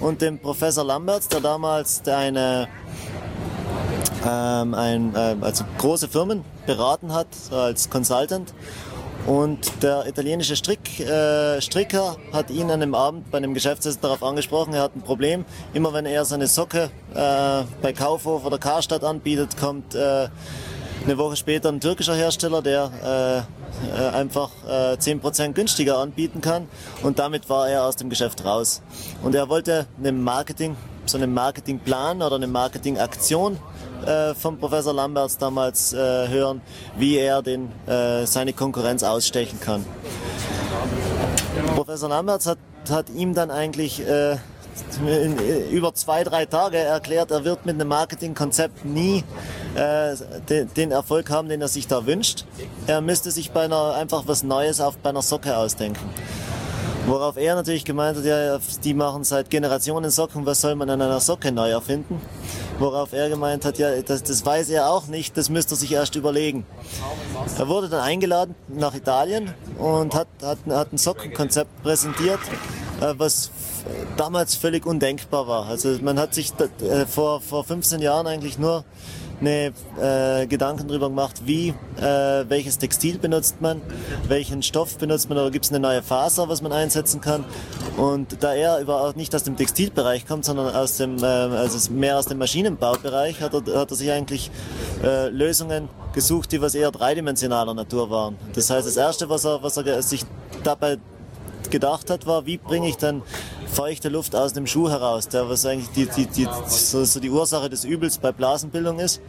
und 0.00 0.20
dem 0.20 0.38
Professor 0.38 0.84
Lamberts, 0.84 1.28
der 1.28 1.40
damals 1.40 2.06
eine 2.06 2.68
ähm, 4.26 4.74
äh, 4.74 5.36
also 5.40 5.64
große 5.78 6.08
Firmen 6.08 6.44
beraten 6.66 7.12
hat 7.12 7.28
als 7.50 7.90
Consultant. 7.90 8.52
Und 9.26 9.82
der 9.82 10.06
italienische 10.06 10.54
Strick, 10.54 11.00
äh, 11.00 11.58
Stricker 11.62 12.16
hat 12.32 12.50
ihn 12.50 12.70
an 12.70 12.82
einem 12.82 12.94
Abend 12.94 13.30
bei 13.30 13.38
einem 13.38 13.54
Geschäftsessen 13.54 14.02
darauf 14.02 14.22
angesprochen, 14.22 14.74
er 14.74 14.82
hat 14.82 14.94
ein 14.94 15.00
Problem. 15.00 15.46
Immer 15.72 15.94
wenn 15.94 16.04
er 16.04 16.26
seine 16.26 16.46
Socke 16.46 16.90
äh, 17.14 17.62
bei 17.80 17.94
Kaufhof 17.94 18.44
oder 18.44 18.58
Karstadt 18.58 19.02
anbietet, 19.02 19.56
kommt 19.56 19.94
äh, 19.94 20.28
eine 21.04 21.18
Woche 21.18 21.36
später 21.36 21.68
ein 21.68 21.80
türkischer 21.80 22.14
Hersteller, 22.14 22.62
der 22.62 22.90
äh, 23.04 23.96
äh, 23.96 24.08
einfach 24.10 24.50
äh, 24.66 24.94
10% 24.94 25.52
günstiger 25.52 25.98
anbieten 25.98 26.40
kann. 26.40 26.68
Und 27.02 27.18
damit 27.18 27.48
war 27.48 27.68
er 27.68 27.84
aus 27.84 27.96
dem 27.96 28.08
Geschäft 28.08 28.44
raus. 28.44 28.82
Und 29.22 29.34
er 29.34 29.48
wollte 29.48 29.86
eine 29.98 30.12
Marketing, 30.12 30.76
so 31.04 31.18
einen 31.18 31.34
Marketingplan 31.34 32.22
oder 32.22 32.36
eine 32.36 32.46
Marketingaktion 32.46 33.58
äh, 34.06 34.34
vom 34.34 34.58
Professor 34.58 34.94
Lamberts 34.94 35.36
damals 35.36 35.92
äh, 35.92 36.28
hören, 36.28 36.62
wie 36.96 37.16
er 37.18 37.42
den, 37.42 37.70
äh, 37.86 38.26
seine 38.26 38.52
Konkurrenz 38.52 39.02
ausstechen 39.02 39.60
kann. 39.60 39.84
Professor 41.74 42.08
Lamberts 42.08 42.46
hat, 42.46 42.58
hat 42.88 43.10
ihm 43.10 43.34
dann 43.34 43.50
eigentlich 43.50 44.00
äh, 44.06 44.36
in, 45.06 45.38
äh, 45.38 45.68
über 45.70 45.94
zwei, 45.94 46.24
drei 46.24 46.46
Tage 46.46 46.78
erklärt, 46.78 47.30
er 47.30 47.44
wird 47.44 47.66
mit 47.66 47.74
einem 47.74 47.88
Marketingkonzept 47.88 48.84
nie 48.84 49.24
äh, 49.74 50.16
den, 50.48 50.72
den 50.74 50.90
Erfolg 50.90 51.30
haben, 51.30 51.48
den 51.48 51.60
er 51.60 51.68
sich 51.68 51.86
da 51.86 52.06
wünscht. 52.06 52.44
Er 52.86 53.00
müsste 53.00 53.30
sich 53.30 53.50
bei 53.50 53.64
einer, 53.64 53.94
einfach 53.94 54.24
was 54.26 54.42
Neues 54.42 54.80
auf, 54.80 54.96
bei 54.98 55.10
einer 55.10 55.22
Socke 55.22 55.56
ausdenken. 55.56 56.00
Worauf 57.06 57.36
er 57.36 57.54
natürlich 57.54 57.84
gemeint 57.84 58.16
hat, 58.16 58.24
ja, 58.24 58.58
die 58.82 58.94
machen 58.94 59.24
seit 59.24 59.50
Generationen 59.50 60.10
Socken, 60.10 60.46
was 60.46 60.62
soll 60.62 60.74
man 60.74 60.88
an 60.88 61.02
einer 61.02 61.20
Socke 61.20 61.52
neu 61.52 61.68
erfinden? 61.68 62.18
Worauf 62.78 63.12
er 63.12 63.28
gemeint 63.28 63.66
hat, 63.66 63.78
ja, 63.78 64.00
das, 64.00 64.22
das 64.22 64.46
weiß 64.46 64.70
er 64.70 64.88
auch 64.88 65.06
nicht, 65.06 65.36
das 65.36 65.50
müsste 65.50 65.74
er 65.74 65.76
sich 65.76 65.92
erst 65.92 66.16
überlegen. 66.16 66.64
Er 67.58 67.68
wurde 67.68 67.90
dann 67.90 68.00
eingeladen 68.00 68.54
nach 68.68 68.94
Italien 68.94 69.52
und 69.78 70.14
hat, 70.14 70.28
hat, 70.40 70.58
hat 70.66 70.94
ein 70.94 70.98
Sockenkonzept 70.98 71.82
präsentiert, 71.82 72.40
äh, 73.02 73.12
was 73.18 73.50
damals 74.16 74.54
völlig 74.54 74.86
undenkbar 74.86 75.46
war. 75.46 75.66
Also 75.66 75.98
man 76.00 76.18
hat 76.18 76.32
sich 76.32 76.52
äh, 76.80 77.04
vor, 77.04 77.42
vor 77.42 77.64
15 77.64 78.00
Jahren 78.00 78.26
eigentlich 78.26 78.58
nur 78.58 78.82
eine, 79.40 79.72
äh, 80.00 80.46
Gedanken 80.46 80.88
darüber 80.88 81.08
gemacht, 81.08 81.42
wie, 81.44 81.74
äh, 81.96 82.44
welches 82.48 82.78
Textil 82.78 83.18
benutzt 83.18 83.60
man, 83.60 83.80
welchen 84.28 84.62
Stoff 84.62 84.98
benutzt 84.98 85.28
man, 85.28 85.38
oder 85.38 85.50
gibt 85.50 85.64
es 85.64 85.70
eine 85.70 85.80
neue 85.80 86.02
Faser, 86.02 86.48
was 86.48 86.62
man 86.62 86.72
einsetzen 86.72 87.20
kann. 87.20 87.44
Und 87.96 88.42
da 88.42 88.54
er 88.54 88.80
überhaupt 88.80 89.16
nicht 89.16 89.34
aus 89.34 89.42
dem 89.42 89.56
Textilbereich 89.56 90.26
kommt, 90.26 90.44
sondern 90.44 90.74
aus 90.74 90.96
dem, 90.96 91.18
äh, 91.18 91.26
also 91.26 91.92
mehr 91.92 92.18
aus 92.18 92.26
dem 92.26 92.38
Maschinenbaubereich, 92.38 93.40
hat 93.40 93.54
er, 93.54 93.78
hat 93.78 93.90
er 93.90 93.96
sich 93.96 94.10
eigentlich 94.10 94.50
äh, 95.02 95.28
Lösungen 95.28 95.88
gesucht, 96.12 96.52
die 96.52 96.60
was 96.60 96.74
eher 96.74 96.90
dreidimensionaler 96.90 97.74
Natur 97.74 98.10
waren. 98.10 98.36
Das 98.54 98.70
heißt, 98.70 98.86
das 98.86 98.96
Erste, 98.96 99.28
was 99.28 99.44
er, 99.44 99.62
was 99.62 99.76
er 99.76 100.02
sich 100.02 100.24
dabei 100.62 100.98
gedacht 101.70 102.10
hat, 102.10 102.26
war, 102.26 102.46
wie 102.46 102.58
bringe 102.58 102.88
ich 102.88 102.96
dann 102.96 103.22
feuchte 103.66 104.08
Luft 104.08 104.36
aus 104.36 104.52
dem 104.52 104.66
Schuh 104.66 104.88
heraus, 104.88 105.28
der 105.28 105.48
was 105.48 105.66
eigentlich 105.66 105.90
die, 105.90 106.06
die, 106.06 106.26
die, 106.26 106.48
so, 106.66 107.04
so 107.04 107.20
die 107.20 107.30
Ursache 107.30 107.68
des 107.68 107.84
Übels 107.84 108.18
bei 108.18 108.32
Blasenbildung 108.32 108.98
ist. 108.98 109.20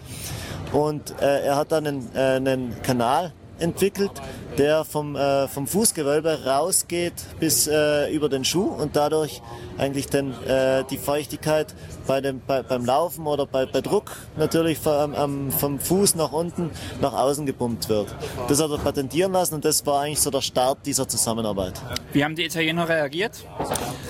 Und 0.72 1.20
äh, 1.22 1.46
er 1.46 1.56
hat 1.56 1.72
dann 1.72 1.88
einen, 1.88 2.16
äh, 2.16 2.20
einen 2.20 2.82
Kanal 2.82 3.34
entwickelt, 3.60 4.12
der 4.58 4.86
vom, 4.86 5.16
äh, 5.16 5.48
vom 5.48 5.68
Fußgewölbe 5.68 6.46
rausgeht 6.46 7.14
bis 7.40 7.68
äh, 7.68 8.12
über 8.14 8.30
den 8.30 8.46
Schuh 8.46 8.68
und 8.68 8.96
dadurch 8.96 9.42
eigentlich 9.78 10.08
dann 10.08 10.34
äh, 10.46 10.84
die 10.90 10.98
Feuchtigkeit 10.98 11.74
bei 12.08 12.22
dem, 12.22 12.42
bei, 12.46 12.64
beim 12.64 12.86
Laufen 12.86 13.28
oder 13.28 13.46
bei, 13.46 13.66
bei 13.66 13.82
Druck 13.82 14.12
natürlich 14.38 14.78
vom, 14.78 15.14
am, 15.14 15.52
vom 15.52 15.80
Fuß 15.80 16.16
nach 16.16 16.32
unten 16.32 16.72
nach 17.02 17.14
außen 17.14 17.46
gepumpt 17.46 17.90
wird. 17.90 18.16
Das 18.48 18.62
hat 18.62 18.72
er 18.72 18.78
patentieren 18.78 19.32
lassen 19.32 19.56
und 19.56 19.66
das 19.66 19.86
war 19.86 20.02
eigentlich 20.02 20.22
so 20.22 20.30
der 20.32 20.42
Start 20.42 20.80
dieser 20.86 21.08
Zusammenarbeit. 21.08 21.82
Wie 22.14 22.24
haben 22.24 22.36
die 22.36 22.46
Italiener 22.46 22.88
reagiert? 22.88 23.44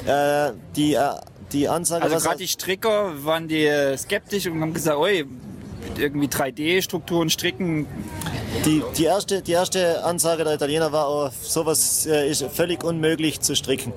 Äh, 0.05 0.51
die, 0.75 0.93
äh, 0.93 1.09
die 1.51 1.67
Ansage, 1.67 2.03
Also 2.03 2.17
gerade 2.17 2.37
die 2.37 2.47
Stricker 2.47 3.23
waren 3.23 3.47
die 3.47 3.65
äh, 3.65 3.97
skeptisch 3.97 4.47
und 4.47 4.61
haben 4.61 4.73
gesagt, 4.73 4.97
oi, 4.97 5.25
irgendwie 5.97 6.27
3D-Strukturen 6.27 7.29
stricken. 7.29 7.87
die, 8.65 8.83
die, 8.97 9.03
erste, 9.05 9.41
die 9.41 9.51
erste 9.51 10.03
Ansage 10.03 10.43
der 10.43 10.55
Italiener 10.55 10.91
war, 10.91 11.09
oh, 11.09 11.29
sowas 11.41 12.05
äh, 12.05 12.29
ist 12.29 12.43
völlig 12.53 12.83
unmöglich 12.83 13.41
zu 13.41 13.55
stricken. 13.55 13.93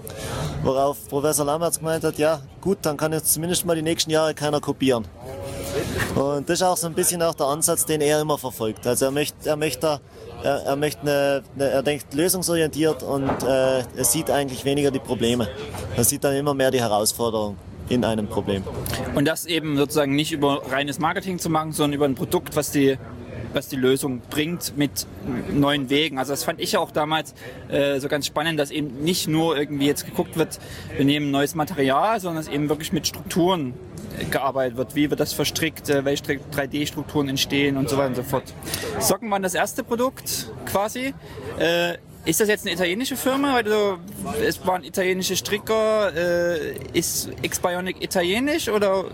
Worauf 0.62 1.08
Professor 1.08 1.44
Lammertz 1.46 1.78
gemeint 1.78 2.04
hat, 2.04 2.18
ja 2.18 2.40
gut, 2.60 2.78
dann 2.82 2.96
kann 2.96 3.12
jetzt 3.12 3.32
zumindest 3.32 3.64
mal 3.64 3.76
die 3.76 3.82
nächsten 3.82 4.10
Jahre 4.10 4.34
keiner 4.34 4.60
kopieren. 4.60 5.06
Und 6.14 6.48
das 6.48 6.60
ist 6.60 6.66
auch 6.66 6.76
so 6.76 6.86
ein 6.86 6.94
bisschen 6.94 7.22
auch 7.22 7.34
der 7.34 7.46
Ansatz, 7.46 7.84
den 7.84 8.00
er 8.00 8.20
immer 8.20 8.38
verfolgt. 8.38 8.86
Also 8.86 9.06
er 9.06 9.10
möchte, 9.10 9.48
er 9.48 9.56
möchte, 9.56 10.00
er, 10.42 10.62
er 10.64 10.76
möchte 10.76 11.00
eine, 11.02 11.42
eine, 11.54 11.70
er 11.70 11.82
denkt 11.82 12.12
lösungsorientiert 12.14 13.02
und 13.02 13.28
äh, 13.42 13.78
er 13.78 14.04
sieht 14.04 14.30
eigentlich 14.30 14.64
weniger 14.64 14.90
die 14.90 14.98
Probleme. 14.98 15.48
Er 15.96 16.04
sieht 16.04 16.24
dann 16.24 16.34
immer 16.34 16.54
mehr 16.54 16.70
die 16.70 16.80
Herausforderung 16.80 17.56
in 17.88 18.04
einem 18.04 18.26
Problem. 18.28 18.62
Und 19.14 19.26
das 19.26 19.46
eben 19.46 19.76
sozusagen 19.76 20.14
nicht 20.14 20.32
über 20.32 20.62
reines 20.70 20.98
Marketing 20.98 21.38
zu 21.38 21.50
machen, 21.50 21.72
sondern 21.72 21.94
über 21.94 22.04
ein 22.04 22.14
Produkt, 22.14 22.56
was 22.56 22.70
die 22.70 22.98
was 23.52 23.68
die 23.68 23.76
Lösung 23.76 24.20
bringt 24.30 24.76
mit 24.76 25.06
neuen 25.50 25.90
Wegen. 25.90 26.18
Also 26.18 26.32
das 26.32 26.44
fand 26.44 26.60
ich 26.60 26.76
auch 26.76 26.90
damals 26.90 27.34
äh, 27.68 27.98
so 27.98 28.08
ganz 28.08 28.26
spannend, 28.26 28.58
dass 28.58 28.70
eben 28.70 29.02
nicht 29.02 29.28
nur 29.28 29.56
irgendwie 29.56 29.86
jetzt 29.86 30.04
geguckt 30.04 30.36
wird, 30.36 30.58
wir 30.94 31.04
nehmen 31.04 31.30
neues 31.30 31.54
Material, 31.54 32.20
sondern 32.20 32.44
dass 32.44 32.52
eben 32.52 32.68
wirklich 32.68 32.92
mit 32.92 33.06
Strukturen 33.06 33.74
gearbeitet 34.30 34.76
wird. 34.76 34.94
Wie 34.94 35.10
wird 35.10 35.20
das 35.20 35.32
verstrickt, 35.32 35.88
äh, 35.88 36.04
welche 36.04 36.24
3D-Strukturen 36.24 37.28
entstehen 37.28 37.76
und 37.76 37.88
so 37.88 37.96
weiter 37.96 38.08
und 38.08 38.16
so 38.16 38.22
fort. 38.22 38.44
Socken 38.98 39.30
waren 39.30 39.42
das 39.42 39.54
erste 39.54 39.84
Produkt 39.84 40.52
quasi. 40.66 41.14
Äh, 41.58 41.98
ist 42.24 42.40
das 42.40 42.48
jetzt 42.48 42.66
eine 42.66 42.74
italienische 42.74 43.16
Firma? 43.16 43.54
Also, 43.54 43.98
es 44.46 44.64
waren 44.66 44.84
italienische 44.84 45.36
Stricker. 45.36 46.12
Äh, 46.14 46.74
ist 46.92 47.28
X-Bionic 47.42 48.02
italienisch 48.02 48.68
oder? 48.68 49.04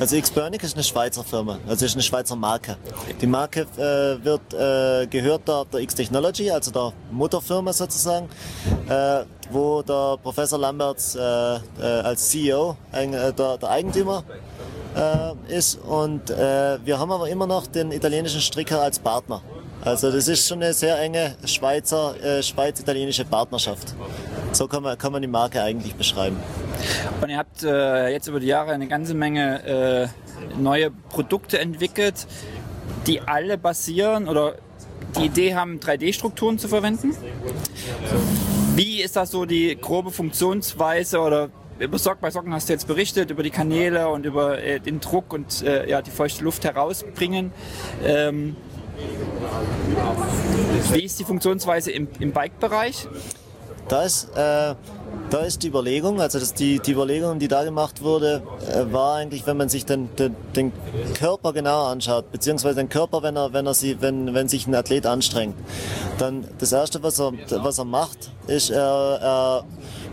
Also 0.00 0.16
X-Bionic 0.16 0.62
ist 0.62 0.74
eine 0.74 0.82
Schweizer 0.82 1.22
Firma, 1.22 1.58
also 1.68 1.84
ist 1.84 1.94
eine 1.94 2.02
Schweizer 2.02 2.34
Marke. 2.34 2.76
Die 3.20 3.26
Marke 3.26 3.60
äh, 3.76 4.24
wird, 4.24 4.52
äh, 4.52 5.06
gehört 5.06 5.46
der, 5.46 5.64
der 5.72 5.80
X-Technology, 5.80 6.50
also 6.50 6.70
der 6.70 6.92
Mutterfirma 7.12 7.72
sozusagen, 7.72 8.28
äh, 8.88 9.24
wo 9.50 9.82
der 9.82 10.18
Professor 10.22 10.58
Lamberts 10.58 11.14
äh, 11.14 11.20
äh, 11.20 11.60
als 11.80 12.28
CEO 12.30 12.76
der, 12.92 13.32
der 13.32 13.70
Eigentümer 13.70 14.24
ist. 15.48 15.76
Und 15.80 16.28
wir 16.28 16.98
haben 17.00 17.10
aber 17.10 17.28
immer 17.28 17.48
noch 17.48 17.66
den 17.66 17.90
italienischen 17.90 18.40
Stricker 18.40 18.80
als 18.80 19.00
Partner. 19.00 19.42
Also 19.84 20.10
das 20.10 20.28
ist 20.28 20.48
schon 20.48 20.62
eine 20.62 20.72
sehr 20.72 20.98
enge 20.98 21.36
Schweizer, 21.44 22.14
äh, 22.22 22.42
Schweiz-italienische 22.42 23.26
Partnerschaft. 23.26 23.94
So 24.52 24.66
kann 24.66 24.82
man, 24.82 24.96
kann 24.96 25.12
man 25.12 25.20
die 25.20 25.28
Marke 25.28 25.62
eigentlich 25.62 25.94
beschreiben. 25.94 26.36
Und 27.20 27.28
ihr 27.28 27.36
habt 27.36 27.62
äh, 27.62 28.08
jetzt 28.08 28.26
über 28.26 28.40
die 28.40 28.46
Jahre 28.46 28.72
eine 28.72 28.86
ganze 28.86 29.12
Menge 29.12 29.62
äh, 29.64 30.58
neue 30.58 30.90
Produkte 30.90 31.58
entwickelt, 31.58 32.26
die 33.06 33.20
alle 33.20 33.58
basieren 33.58 34.26
oder 34.26 34.54
die 35.18 35.26
Idee 35.26 35.54
haben, 35.54 35.78
3D-Strukturen 35.80 36.58
zu 36.58 36.68
verwenden. 36.68 37.14
Wie 38.74 39.02
ist 39.02 39.16
das 39.16 39.30
so 39.30 39.44
die 39.44 39.76
grobe 39.78 40.10
Funktionsweise 40.10 41.20
oder 41.20 41.50
über 41.78 41.98
Sock 41.98 42.20
bei 42.20 42.30
Socken 42.30 42.52
hast 42.54 42.68
du 42.68 42.72
jetzt 42.72 42.86
berichtet, 42.86 43.30
über 43.30 43.42
die 43.42 43.50
Kanäle 43.50 44.08
und 44.08 44.24
über 44.24 44.62
äh, 44.62 44.80
den 44.80 45.00
Druck 45.00 45.32
und 45.32 45.62
äh, 45.62 45.88
ja, 45.90 46.02
die 46.02 46.10
feuchte 46.10 46.42
Luft 46.44 46.64
herausbringen. 46.64 47.52
Ähm, 48.04 48.56
wie 50.92 51.02
ist 51.02 51.18
die 51.18 51.24
Funktionsweise 51.24 51.90
im, 51.90 52.08
im 52.20 52.32
Bike-Bereich? 52.32 53.08
Da 53.88 54.02
ist, 54.02 54.30
äh, 54.34 54.74
da 55.30 55.38
ist 55.40 55.62
die 55.62 55.68
Überlegung, 55.68 56.20
also 56.20 56.38
das, 56.38 56.54
die, 56.54 56.78
die 56.78 56.92
Überlegung, 56.92 57.38
die 57.38 57.48
da 57.48 57.64
gemacht 57.64 58.02
wurde, 58.02 58.42
äh, 58.66 58.92
war 58.92 59.16
eigentlich, 59.16 59.46
wenn 59.46 59.56
man 59.56 59.68
sich 59.68 59.84
den, 59.84 60.14
den, 60.16 60.34
den 60.56 60.72
Körper 61.14 61.52
genauer 61.52 61.88
anschaut, 61.88 62.32
beziehungsweise 62.32 62.76
den 62.76 62.88
Körper, 62.88 63.22
wenn 63.22 63.36
er, 63.36 63.52
wenn 63.52 63.66
er 63.66 63.74
sie, 63.74 64.00
wenn, 64.00 64.32
wenn 64.32 64.48
sich 64.48 64.66
ein 64.66 64.74
Athlet 64.74 65.06
anstrengt, 65.06 65.54
dann 66.18 66.46
das 66.58 66.72
erste, 66.72 67.02
was 67.02 67.20
er, 67.20 67.32
was 67.62 67.78
er 67.78 67.84
macht, 67.84 68.30
ist, 68.46 68.70
er, 68.70 69.18
er, 69.20 69.64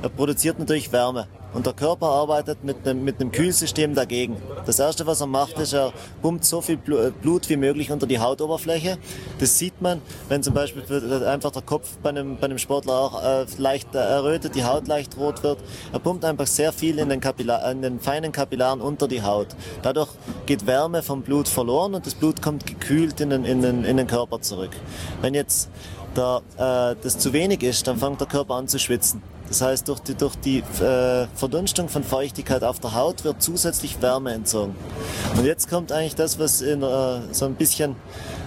er 0.02 0.10
produziert 0.10 0.60
natürlich 0.60 0.92
Wärme. 0.92 1.28
Und 1.54 1.66
der 1.66 1.74
Körper 1.74 2.08
arbeitet 2.08 2.64
mit 2.64 2.88
einem, 2.88 3.04
mit 3.04 3.20
einem 3.20 3.32
Kühlsystem 3.32 3.94
dagegen. 3.94 4.38
Das 4.66 4.80
erste, 4.80 5.06
was 5.06 5.20
er 5.22 5.28
macht, 5.28 5.60
ist, 5.60 5.74
er 5.74 5.92
pumpt 6.22 6.46
so 6.46 6.62
viel 6.62 6.76
äh, 6.76 7.12
Blut 7.12 7.50
wie 7.50 7.58
möglich 7.58 7.92
unter 7.92 8.08
die 8.08 8.20
Hautoberfläche. 8.20 8.98
Das 9.40 9.58
sieht 9.58 9.82
man, 9.82 10.02
wenn 10.30 10.44
zum 10.44 10.54
Beispiel 10.54 10.84
einfach 11.26 11.52
der 11.52 11.62
Kopf 11.62 11.98
bei 12.02 12.10
einem, 12.10 12.38
bei 12.38 12.46
einem 12.46 12.58
Sportler 12.58 12.94
auch 12.94 13.24
äh, 13.24 13.46
leicht 13.58 13.94
errötet, 13.96 14.56
die 14.56 14.64
Haut 14.64 14.88
leicht 14.88 15.18
rot 15.18 15.44
wird. 15.44 15.60
Er 15.92 16.00
pumpt 16.00 16.24
einfach 16.24 16.48
sehr 16.48 16.72
viel 16.72 17.00
in 17.00 17.10
den, 17.10 17.20
Kapillar, 17.20 17.70
in 17.70 17.82
den 17.82 18.00
feinen 18.00 18.32
Kapillaren 18.32 18.80
unter 18.80 19.08
die 19.08 19.22
Haut. 19.22 19.48
Dadurch 19.82 20.10
geht 20.46 20.66
Wärme 20.66 21.04
vom 21.04 21.22
Blut 21.22 21.48
verloren 21.48 21.96
und 21.96 22.06
das 22.06 22.16
Blut 22.16 22.42
kommt 22.42 22.66
gekühlt 22.66 23.20
in 23.20 23.30
den, 23.30 23.44
in 23.44 23.62
den, 23.62 23.84
in 23.84 23.98
den 23.98 24.08
Körper 24.08 24.42
zurück. 24.42 24.72
Wenn 25.22 25.34
jetzt 25.34 25.70
da, 26.14 26.42
äh, 26.58 26.96
das 27.02 27.18
zu 27.18 27.34
wenig 27.34 27.64
ist, 27.64 27.88
dann 27.88 27.98
fängt 27.98 28.20
der 28.20 28.28
Körper 28.28 28.56
an 28.56 28.68
zu 28.68 28.80
schwitzen. 28.80 29.22
Das 29.52 29.62
heißt, 29.62 29.90
durch 29.90 30.00
die, 30.00 30.16
durch 30.16 30.38
die 30.38 30.60
äh, 30.60 31.28
Verdunstung 31.36 31.90
von 31.90 32.06
Feuchtigkeit 32.06 32.64
auf 32.64 32.80
der 32.80 32.96
Haut 32.96 33.26
wird 33.26 33.44
zusätzlich 33.44 34.02
Wärme 34.02 34.32
entzogen. 34.32 34.74
Und 35.36 35.44
jetzt 35.44 35.70
kommt 35.70 35.92
eigentlich 35.92 36.16
das, 36.16 36.40
was 36.40 36.62
in, 36.62 36.82
äh, 36.82 37.20
so 37.34 37.48
ein 37.48 37.56
bisschen 37.56 37.98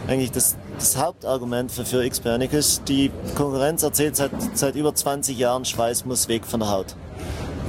eigentlich 0.08 0.32
das, 0.32 0.56
das 0.78 0.96
Hauptargument 0.96 1.70
für, 1.70 1.84
für 1.84 2.02
ist. 2.06 2.88
Die 2.88 3.10
Konkurrenz 3.34 3.82
erzählt 3.82 4.16
seit, 4.16 4.30
seit 4.54 4.76
über 4.76 4.94
20 4.94 5.38
Jahren, 5.38 5.66
Schweiß 5.66 6.06
muss 6.06 6.26
weg 6.28 6.46
von 6.46 6.60
der 6.60 6.70
Haut. 6.70 6.96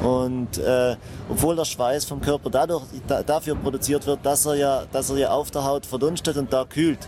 Und 0.02 0.58
äh, 0.58 0.96
obwohl 1.30 1.58
der 1.58 1.66
Schweiß 1.66 2.06
vom 2.06 2.22
Körper 2.22 2.50
dadurch, 2.50 2.84
da, 3.06 3.22
dafür 3.22 3.56
produziert 3.56 4.08
wird, 4.08 4.26
dass 4.26 4.46
er, 4.46 4.56
ja, 4.56 4.84
dass 4.94 5.10
er 5.10 5.18
ja 5.18 5.32
auf 5.32 5.52
der 5.52 5.66
Haut 5.66 5.86
verdunstet 5.86 6.38
und 6.38 6.54
da 6.54 6.64
kühlt. 6.64 7.00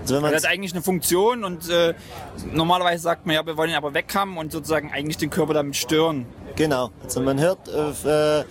Also 0.00 0.22
wenn 0.22 0.32
das 0.32 0.44
hat 0.44 0.50
eigentlich 0.50 0.72
eine 0.72 0.82
Funktion 0.82 1.44
und 1.44 1.68
äh, 1.68 1.94
normalerweise 2.52 3.02
sagt 3.02 3.26
man 3.26 3.34
ja, 3.34 3.44
wir 3.44 3.56
wollen 3.56 3.70
ihn 3.70 3.76
aber 3.76 3.94
weg 3.94 4.14
haben 4.14 4.38
und 4.38 4.52
sozusagen 4.52 4.92
eigentlich 4.92 5.18
den 5.18 5.30
Körper 5.30 5.54
damit 5.54 5.76
stören. 5.76 6.26
Genau. 6.58 6.90
Also 7.04 7.20
man 7.20 7.38
hört, 7.38 7.68
äh, 7.68 8.42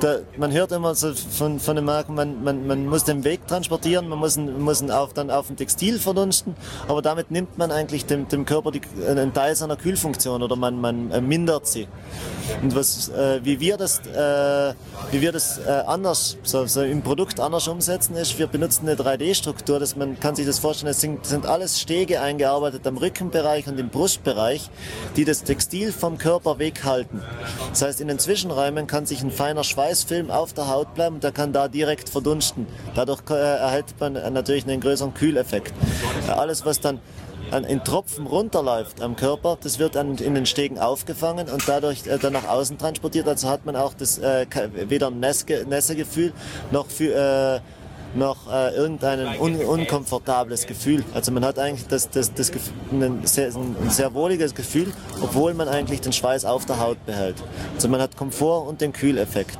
da, 0.00 0.18
man 0.36 0.52
hört 0.52 0.70
immer 0.72 0.94
so 0.94 1.14
von, 1.14 1.58
von 1.58 1.76
den 1.76 1.86
Marken, 1.86 2.14
man, 2.14 2.44
man, 2.44 2.66
man 2.66 2.86
muss 2.86 3.04
den 3.04 3.24
Weg 3.24 3.46
transportieren, 3.46 4.06
man 4.06 4.18
muss 4.18 4.36
ihn, 4.36 4.60
muss 4.60 4.82
ihn 4.82 4.90
auf, 4.90 5.14
dann 5.14 5.30
auf 5.30 5.48
ein 5.48 5.56
Textil 5.56 5.98
verdunsten, 5.98 6.54
aber 6.88 7.00
damit 7.00 7.30
nimmt 7.30 7.56
man 7.56 7.70
eigentlich 7.70 8.04
dem, 8.04 8.28
dem 8.28 8.44
Körper 8.44 8.70
die, 8.70 8.82
einen 9.08 9.32
Teil 9.32 9.56
seiner 9.56 9.76
Kühlfunktion 9.76 10.42
oder 10.42 10.56
man, 10.56 10.78
man 10.78 11.10
äh, 11.10 11.22
mindert 11.22 11.66
sie. 11.66 11.88
Und 12.62 12.76
was, 12.76 13.08
äh, 13.08 13.40
wie 13.44 13.58
wir 13.60 13.78
das, 13.78 14.00
äh, 14.00 14.74
wie 15.10 15.22
wir 15.22 15.32
das 15.32 15.58
äh, 15.58 15.84
anders, 15.86 16.36
so, 16.42 16.66
so 16.66 16.82
im 16.82 17.00
Produkt 17.00 17.40
anders 17.40 17.66
umsetzen, 17.66 18.14
ist, 18.16 18.38
wir 18.38 18.46
benutzen 18.46 18.86
eine 18.86 19.00
3D-Struktur, 19.00 19.78
dass 19.78 19.96
man 19.96 20.20
kann 20.20 20.36
sich 20.36 20.44
das 20.44 20.58
vorstellen, 20.58 20.90
es 20.90 21.00
sind, 21.00 21.24
sind 21.24 21.46
alles 21.46 21.80
Stege 21.80 22.20
eingearbeitet 22.20 22.86
am 22.86 22.98
Rückenbereich 22.98 23.66
und 23.68 23.80
im 23.80 23.88
Brustbereich, 23.88 24.68
die 25.16 25.24
das 25.24 25.44
Textil 25.44 25.92
vom 25.92 26.18
Körper 26.18 26.58
weghalten. 26.58 27.22
Das 27.70 27.82
heißt, 27.82 28.00
in 28.00 28.08
den 28.08 28.18
Zwischenräumen 28.18 28.86
kann 28.86 29.06
sich 29.06 29.22
ein 29.22 29.30
feiner 29.30 29.64
Schweißfilm 29.64 30.30
auf 30.30 30.52
der 30.52 30.68
Haut 30.68 30.94
bleiben 30.94 31.16
und 31.16 31.24
der 31.24 31.32
kann 31.32 31.52
da 31.52 31.68
direkt 31.68 32.08
verdunsten. 32.08 32.66
Dadurch 32.94 33.20
äh, 33.30 33.34
erhält 33.34 33.94
man 33.98 34.14
natürlich 34.32 34.64
einen 34.64 34.80
größeren 34.80 35.14
Kühleffekt. 35.14 35.72
Alles, 36.28 36.64
was 36.64 36.80
dann 36.80 37.00
in 37.68 37.84
Tropfen 37.84 38.26
runterläuft 38.26 39.00
am 39.00 39.16
Körper, 39.16 39.58
das 39.62 39.78
wird 39.78 39.94
dann 39.94 40.16
in 40.16 40.34
den 40.34 40.46
Stegen 40.46 40.78
aufgefangen 40.78 41.48
und 41.48 41.68
dadurch 41.68 42.06
äh, 42.06 42.18
dann 42.18 42.32
nach 42.32 42.48
außen 42.48 42.78
transportiert. 42.78 43.28
Also 43.28 43.48
hat 43.48 43.64
man 43.64 43.76
auch 43.76 43.94
das 43.94 44.18
äh, 44.18 44.46
weder 44.88 45.08
ein 45.08 45.20
Nässegefühl 45.20 46.32
noch 46.72 46.86
für, 46.86 47.12
äh, 47.14 47.60
noch 48.16 48.52
äh, 48.52 48.74
irgendein 48.74 49.38
un 49.40 49.56
unkomfortables 49.56 50.66
Gefühl. 50.66 51.04
Also 51.14 51.32
man 51.32 51.44
hat 51.44 51.58
eigentlich 51.58 51.86
das, 51.86 52.10
das, 52.10 52.32
das 52.34 52.50
ein, 52.90 53.26
sehr, 53.26 53.48
ein 53.48 53.90
sehr 53.90 54.14
wohliges 54.14 54.54
Gefühl, 54.54 54.92
obwohl 55.22 55.54
man 55.54 55.68
eigentlich 55.68 56.00
den 56.00 56.12
Schweiß 56.12 56.44
auf 56.44 56.66
der 56.66 56.80
Haut 56.80 57.04
behält. 57.06 57.36
Also 57.74 57.88
man 57.88 58.00
hat 58.00 58.16
Komfort 58.16 58.66
und 58.68 58.80
den 58.80 58.92
Kühleffekt. 58.92 59.58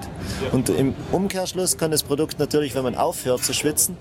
Und 0.53 0.69
im 0.69 0.95
Umkehrschluss 1.13 1.77
kann 1.77 1.91
das 1.91 2.03
Produkt 2.03 2.39
natürlich, 2.39 2.75
wenn 2.75 2.85
man 2.85 2.95
aufhört 2.95 3.45
zu 3.45 3.53
schwitzen, 3.53 3.97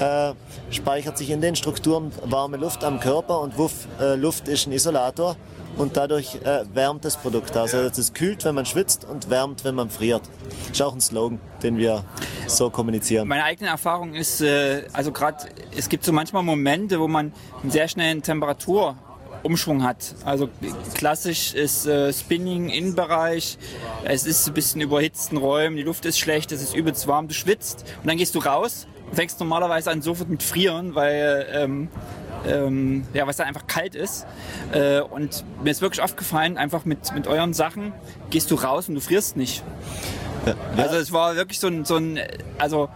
äh, 0.00 0.32
speichert 0.70 1.18
sich 1.18 1.30
in 1.30 1.40
den 1.40 1.56
Strukturen 1.56 2.12
warme 2.24 2.56
Luft 2.56 2.84
am 2.84 3.00
Körper 3.00 3.40
und 3.40 3.58
Wuff, 3.58 3.86
äh, 4.00 4.14
Luft 4.14 4.48
ist 4.48 4.66
ein 4.66 4.72
Isolator 4.72 5.36
und 5.76 5.96
dadurch 5.96 6.36
äh, 6.44 6.64
wärmt 6.74 7.04
das 7.04 7.16
Produkt. 7.16 7.56
Also 7.56 7.78
es 7.78 8.12
kühlt, 8.12 8.44
wenn 8.44 8.54
man 8.54 8.66
schwitzt 8.66 9.04
und 9.04 9.30
wärmt, 9.30 9.64
wenn 9.64 9.74
man 9.74 9.90
friert. 9.90 10.22
Das 10.68 10.78
ist 10.78 10.82
auch 10.82 10.94
ein 10.94 11.00
Slogan, 11.00 11.40
den 11.62 11.76
wir 11.78 12.04
so 12.46 12.70
kommunizieren. 12.70 13.28
Meine 13.28 13.44
eigene 13.44 13.70
Erfahrung 13.70 14.14
ist, 14.14 14.40
äh, 14.40 14.84
also 14.92 15.12
gerade, 15.12 15.38
es 15.76 15.88
gibt 15.88 16.04
so 16.04 16.12
manchmal 16.12 16.42
Momente, 16.42 17.00
wo 17.00 17.08
man 17.08 17.32
einen 17.62 17.70
sehr 17.70 17.88
schnellen 17.88 18.22
Temperaturumschwung 18.22 19.82
hat. 19.82 20.14
Also 20.24 20.48
klassisch 20.94 21.54
ist 21.54 21.86
äh, 21.86 22.12
Spinning 22.12 22.68
Innenbereich, 22.68 23.58
es 24.04 24.26
ist 24.26 24.46
ein 24.46 24.54
bisschen 24.54 24.80
überhitzten 24.80 25.36
Räumen, 25.36 25.76
die 25.76 25.82
Luft 25.82 26.04
ist 26.04 26.18
schlecht, 26.18 26.52
es 26.52 26.62
ist 26.62 26.74
übelst 26.74 27.06
warm, 27.06 27.28
du 27.28 27.34
schwitzt 27.34 27.84
und 28.02 28.08
dann 28.08 28.16
gehst 28.16 28.34
du 28.34 28.40
raus 28.40 28.86
fängst 29.12 29.38
normalerweise 29.40 29.90
an 29.90 30.02
sofort 30.02 30.28
mit 30.28 30.42
Frieren, 30.42 30.94
weil 30.94 31.46
ähm, 31.52 31.88
ähm, 32.46 33.04
ja, 33.12 33.26
was 33.26 33.36
dann 33.36 33.46
einfach 33.46 33.66
kalt 33.66 33.94
ist. 33.94 34.26
Äh, 34.72 35.00
und 35.00 35.44
mir 35.62 35.70
ist 35.70 35.82
wirklich 35.82 36.02
aufgefallen, 36.02 36.56
einfach 36.56 36.84
mit, 36.84 37.12
mit 37.14 37.26
euren 37.26 37.52
Sachen 37.52 37.92
gehst 38.30 38.50
du 38.50 38.56
raus 38.56 38.88
und 38.88 38.94
du 38.94 39.00
frierst 39.00 39.36
nicht. 39.36 39.62
Ja. 40.46 40.54
Also 40.76 40.96
es 40.96 41.12
war 41.12 41.36
wirklich 41.36 41.60
so 41.60 41.68
ein, 41.68 41.84
so 41.84 41.96
ein 41.96 42.18
also 42.58 42.88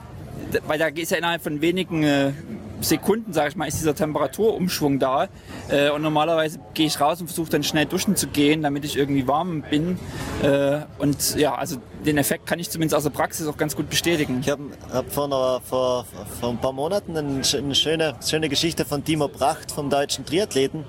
weil 0.66 0.78
da 0.78 0.86
ist 0.86 1.10
ja 1.10 1.18
innerhalb 1.18 1.42
von 1.42 1.60
wenigen 1.60 2.02
äh, 2.02 2.32
Sekunden, 2.80 3.32
sage 3.32 3.50
ich 3.50 3.56
mal, 3.56 3.66
ist 3.66 3.78
dieser 3.78 3.94
Temperaturumschwung 3.94 4.98
da. 4.98 5.28
Äh, 5.68 5.90
und 5.90 6.02
normalerweise 6.02 6.60
gehe 6.74 6.86
ich 6.86 7.00
raus 7.00 7.20
und 7.20 7.26
versuche 7.28 7.50
dann 7.50 7.62
schnell 7.62 7.86
duschen 7.86 8.16
zu 8.16 8.28
gehen, 8.28 8.62
damit 8.62 8.84
ich 8.84 8.96
irgendwie 8.96 9.26
warm 9.26 9.62
bin. 9.62 9.98
Äh, 10.42 10.80
und 10.98 11.36
ja, 11.36 11.54
also 11.54 11.78
den 12.06 12.18
Effekt 12.18 12.46
kann 12.46 12.58
ich 12.58 12.70
zumindest 12.70 12.96
aus 12.96 13.02
der 13.02 13.10
Praxis 13.10 13.46
auch 13.46 13.56
ganz 13.56 13.76
gut 13.76 13.90
bestätigen. 13.90 14.40
Ich 14.40 14.48
habe 14.48 14.62
hab 14.92 15.12
vor, 15.12 15.60
vor, 15.62 16.06
vor 16.40 16.48
ein 16.50 16.58
paar 16.58 16.72
Monaten 16.72 17.16
eine, 17.16 17.42
eine 17.42 17.74
schöne, 17.74 18.14
schöne 18.24 18.48
Geschichte 18.48 18.84
von 18.84 19.04
Timo 19.04 19.28
Pracht 19.28 19.72
vom 19.72 19.90
deutschen 19.90 20.24
Triathleten 20.24 20.84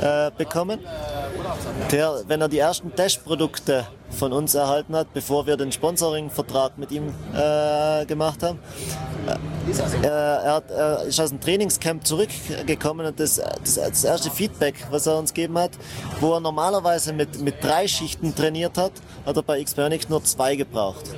äh, 0.00 0.30
bekommen. 0.36 0.80
Der, 1.90 2.22
wenn 2.26 2.40
er 2.40 2.48
die 2.48 2.58
ersten 2.58 2.94
Testprodukte 2.94 3.86
von 4.10 4.32
uns 4.32 4.54
erhalten 4.54 4.94
hat, 4.94 5.12
bevor 5.14 5.46
wir 5.46 5.56
den 5.56 5.72
Sponsoring-Vertrag 5.72 6.78
mit 6.78 6.90
ihm 6.92 7.14
äh, 7.34 8.04
gemacht 8.06 8.42
haben, 8.42 8.58
äh, 10.02 10.06
er, 10.06 10.54
hat, 10.54 10.70
er 10.70 11.02
ist 11.04 11.20
aus 11.20 11.30
dem 11.30 11.40
Trainingscamp 11.40 12.06
zurückgekommen 12.06 13.06
und 13.06 13.20
das, 13.20 13.36
das, 13.36 13.74
das 13.74 14.04
erste 14.04 14.30
Feedback, 14.30 14.74
was 14.90 15.06
er 15.06 15.18
uns 15.18 15.32
gegeben 15.32 15.58
hat, 15.58 15.72
wo 16.20 16.34
er 16.34 16.40
normalerweise 16.40 17.12
mit, 17.12 17.40
mit 17.40 17.62
drei 17.62 17.86
Schichten 17.86 18.34
trainiert 18.34 18.76
hat, 18.76 18.92
hat 19.24 19.36
er 19.36 19.42
bei 19.42 19.62
Xpernic 19.62 20.10
nur 20.10 20.24
zwei 20.24 20.49
gebraucht. 20.56 21.10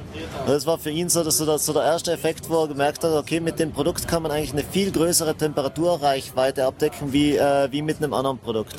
Und 0.47 0.49
das 0.49 0.67
war 0.67 0.79
für 0.79 0.91
ihn 0.91 1.09
so, 1.09 1.23
dass 1.23 1.39
so, 1.39 1.47
der, 1.47 1.59
so 1.59 1.73
der 1.73 1.83
erste 1.83 2.13
Effekt, 2.13 2.49
wo 2.49 2.63
er 2.63 2.69
gemerkt 2.69 3.05
hat, 3.05 3.13
okay, 3.13 3.41
mit 3.41 3.59
dem 3.59 3.73
Produkt 3.73 4.07
kann 4.09 4.23
man 4.23 4.33
eigentlich 4.33 4.53
eine 4.53 4.65
viel 4.65 4.91
größere 4.91 5.35
Temperaturreichweite 5.35 6.65
abdecken 6.65 7.13
wie, 7.13 7.37
äh, 7.37 7.71
wie 7.71 7.83
mit 7.83 7.99
einem 7.99 8.15
anderen 8.15 8.39
Produkt. 8.39 8.77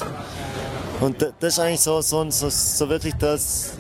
Und 1.02 1.22
da- 1.22 1.32
das 1.39 1.54
ist 1.54 1.60
eigentlich 1.60 1.82
so, 1.82 2.00
so, 2.02 2.30
so, 2.30 2.50
so 2.50 2.88
wirklich 2.89 3.14
das, 3.16 3.74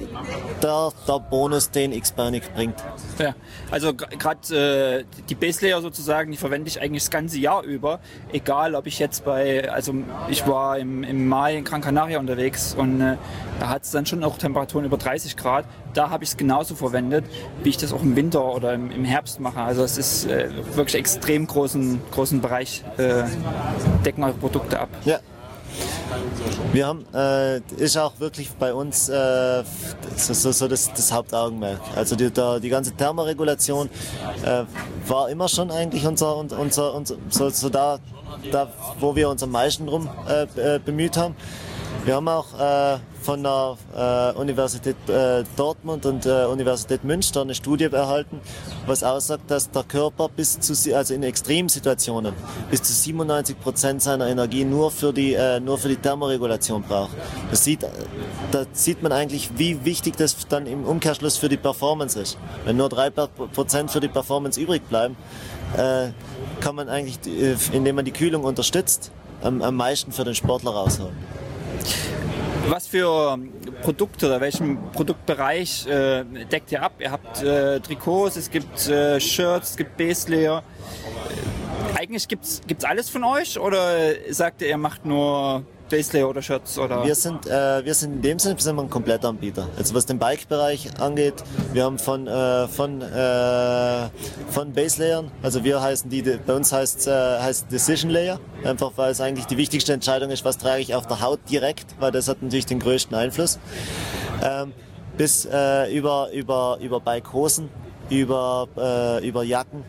der, 0.61 0.89
der 1.07 1.19
Bonus, 1.19 1.69
den 1.69 1.91
Xpernic 1.99 2.53
bringt. 2.53 2.75
Ja, 3.17 3.33
also 3.71 3.93
gerade 3.93 4.55
äh, 4.99 5.03
die 5.29 5.35
Base 5.35 5.65
Layer 5.65 5.81
sozusagen, 5.81 6.31
die 6.31 6.37
verwende 6.37 6.67
ich 6.67 6.81
eigentlich 6.81 7.03
das 7.03 7.11
ganze 7.11 7.37
Jahr 7.39 7.63
über. 7.63 7.99
Egal, 8.33 8.75
ob 8.75 8.87
ich 8.87 8.99
jetzt 8.99 9.23
bei, 9.23 9.69
also 9.71 9.93
ich 10.27 10.45
war 10.47 10.77
im, 10.79 11.03
im 11.03 11.27
Mai 11.29 11.57
in 11.57 11.63
Gran 11.63 11.81
Canaria 11.81 12.19
unterwegs 12.19 12.75
und 12.77 12.99
äh, 12.99 13.15
da 13.59 13.69
hat 13.69 13.83
es 13.83 13.91
dann 13.91 14.05
schon 14.05 14.23
auch 14.23 14.37
Temperaturen 14.37 14.83
über 14.85 14.97
30 14.97 15.37
Grad. 15.37 15.65
Da 15.93 16.09
habe 16.09 16.23
ich 16.23 16.31
es 16.31 16.37
genauso 16.37 16.75
verwendet, 16.75 17.23
wie 17.63 17.69
ich 17.69 17.77
das 17.77 17.93
auch 17.93 18.01
im 18.01 18.15
Winter 18.15 18.43
oder 18.43 18.73
im, 18.73 18.91
im 18.91 19.05
Herbst 19.05 19.39
mache. 19.39 19.61
Also 19.61 19.83
es 19.83 19.97
ist 19.97 20.25
äh, 20.25 20.49
wirklich 20.75 20.95
extrem 20.95 21.47
großen, 21.47 22.01
großen 22.11 22.41
Bereich, 22.41 22.83
äh, 22.97 23.23
decken 24.03 24.23
eure 24.23 24.33
Produkte 24.33 24.79
ab. 24.79 24.89
Ja. 25.05 25.19
Wir 26.71 26.87
haben, 26.87 27.05
äh, 27.13 27.59
ist 27.77 27.97
auch 27.97 28.19
wirklich 28.19 28.51
bei 28.51 28.73
uns 28.73 29.09
äh, 29.09 29.63
so, 30.15 30.33
so, 30.33 30.51
so 30.51 30.67
das, 30.67 30.91
das 30.93 31.11
Hauptaugenmerk. 31.11 31.79
Also 31.95 32.15
die, 32.15 32.31
der, 32.31 32.59
die 32.59 32.69
ganze 32.69 32.91
Thermoregulation 32.93 33.89
äh, 34.43 34.63
war 35.07 35.29
immer 35.29 35.47
schon 35.47 35.71
eigentlich 35.71 36.05
unser, 36.05 36.35
unser, 36.37 36.59
unser, 36.59 36.93
unser 36.95 37.15
so, 37.29 37.49
so 37.49 37.69
da, 37.69 37.99
da, 38.51 38.71
wo 38.99 39.15
wir 39.15 39.29
uns 39.29 39.43
am 39.43 39.51
meisten 39.51 39.87
drum 39.87 40.09
äh, 40.27 40.75
äh, 40.75 40.79
bemüht 40.79 41.17
haben. 41.17 41.35
Wir 42.05 42.15
haben 42.15 42.27
auch 42.27 42.47
äh, 42.59 42.97
von 43.21 43.41
der 43.43 43.77
äh, 43.95 44.37
Universität 44.37 44.97
äh, 45.07 45.45
Dortmund 45.55 46.05
und 46.05 46.25
äh, 46.25 46.43
Universität 46.45 47.05
Münster 47.05 47.43
eine 47.43 47.55
Studie 47.55 47.85
erhalten, 47.85 48.41
was 48.85 49.05
aussagt, 49.05 49.43
dass 49.49 49.71
der 49.71 49.83
Körper 49.83 50.27
bis 50.27 50.59
zu, 50.59 50.73
also 50.97 51.13
in 51.13 51.23
Extremsituationen 51.23 52.33
bis 52.69 52.83
zu 52.83 52.91
97 52.91 53.57
Prozent 53.57 54.01
seiner 54.01 54.27
Energie 54.27 54.65
nur 54.65 54.91
für 54.91 55.13
die 55.13 55.33
äh, 55.33 55.61
nur 55.61 55.77
für 55.77 55.87
die 55.87 55.95
Thermoregulation 55.95 56.83
braucht. 56.83 57.11
Das 57.49 57.63
sieht, 57.63 57.83
da 58.51 58.65
sieht 58.73 59.01
man 59.01 59.13
eigentlich, 59.13 59.51
wie 59.55 59.85
wichtig 59.85 60.17
das 60.17 60.35
dann 60.49 60.67
im 60.67 60.83
Umkehrschluss 60.83 61.37
für 61.37 61.47
die 61.47 61.55
Performance 61.57 62.19
ist. 62.19 62.37
Wenn 62.65 62.75
nur 62.75 62.89
drei 62.89 63.11
Per- 63.11 63.27
Prozent 63.27 63.91
für 63.91 64.01
die 64.01 64.09
Performance 64.09 64.59
übrig 64.59 64.81
bleiben, 64.89 65.15
äh, 65.77 66.09
kann 66.59 66.75
man 66.75 66.89
eigentlich, 66.89 67.19
äh, 67.27 67.55
indem 67.71 67.95
man 67.95 68.03
die 68.03 68.11
Kühlung 68.11 68.43
unterstützt, 68.43 69.09
am, 69.41 69.61
am 69.61 69.77
meisten 69.77 70.11
für 70.11 70.25
den 70.25 70.35
Sportler 70.35 70.71
rausholen. 70.71 71.15
Was 72.69 72.87
für 72.87 73.37
Produkte 73.81 74.27
oder 74.27 74.39
welchen 74.39 74.91
Produktbereich 74.91 75.85
äh, 75.87 76.23
deckt 76.51 76.71
ihr 76.71 76.81
ab? 76.81 76.93
Ihr 76.99 77.11
habt 77.11 77.43
äh, 77.43 77.79
Trikots, 77.81 78.37
es 78.37 78.49
gibt 78.49 78.87
äh, 78.87 79.19
Shirts, 79.19 79.71
es 79.71 79.77
gibt 79.77 79.97
Base 79.97 80.31
Layer. 80.31 80.63
Äh, 81.95 81.99
Eigentlich 81.99 82.27
gibt's 82.27 82.61
gibt's 82.65 82.85
alles 82.85 83.09
von 83.09 83.23
euch 83.23 83.59
oder 83.59 83.97
sagt 84.29 84.61
ihr, 84.61 84.69
ihr 84.69 84.77
macht 84.77 85.05
nur 85.05 85.65
Layer 86.13 86.29
oder 86.29 86.41
Shirts 86.41 86.77
oder? 86.77 87.05
Wir 87.05 87.15
sind, 87.15 87.45
äh, 87.47 87.85
wir 87.85 87.93
sind 87.93 88.13
in 88.15 88.21
dem 88.21 88.39
Sinne 88.39 88.59
sind 88.59 88.75
wir 88.75 88.81
ein 88.81 88.89
Komplettanbieter. 88.89 89.67
Also 89.77 89.93
was 89.93 90.05
den 90.05 90.19
Bike-Bereich 90.19 90.99
angeht, 90.99 91.35
wir 91.71 91.83
haben 91.83 91.99
von, 91.99 92.27
äh, 92.27 92.67
von, 92.67 93.01
äh, 93.01 94.09
von 94.49 94.73
Base 94.73 95.01
Layern, 95.01 95.31
also 95.41 95.63
wir 95.63 95.81
heißen 95.81 96.09
die, 96.09 96.21
bei 96.21 96.53
uns 96.53 96.71
heißt, 96.71 97.07
äh, 97.07 97.39
heißt 97.39 97.71
Decision 97.71 98.09
Layer, 98.09 98.39
einfach 98.63 98.91
weil 98.95 99.11
es 99.11 99.21
eigentlich 99.21 99.45
die 99.45 99.57
wichtigste 99.57 99.93
Entscheidung 99.93 100.31
ist, 100.31 100.43
was 100.43 100.57
trage 100.57 100.81
ich 100.81 100.95
auf 100.95 101.07
der 101.07 101.21
Haut 101.21 101.39
direkt, 101.49 101.85
weil 101.99 102.11
das 102.11 102.27
hat 102.27 102.41
natürlich 102.41 102.65
den 102.65 102.79
größten 102.79 103.15
Einfluss. 103.15 103.59
Ähm, 104.43 104.73
bis 105.17 105.45
äh, 105.45 105.95
über, 105.95 106.29
über, 106.33 106.77
über 106.81 106.99
Bike-Hosen, 106.99 107.69
über, 108.09 108.67
äh, 108.75 109.27
über 109.27 109.43
Jacken, 109.43 109.83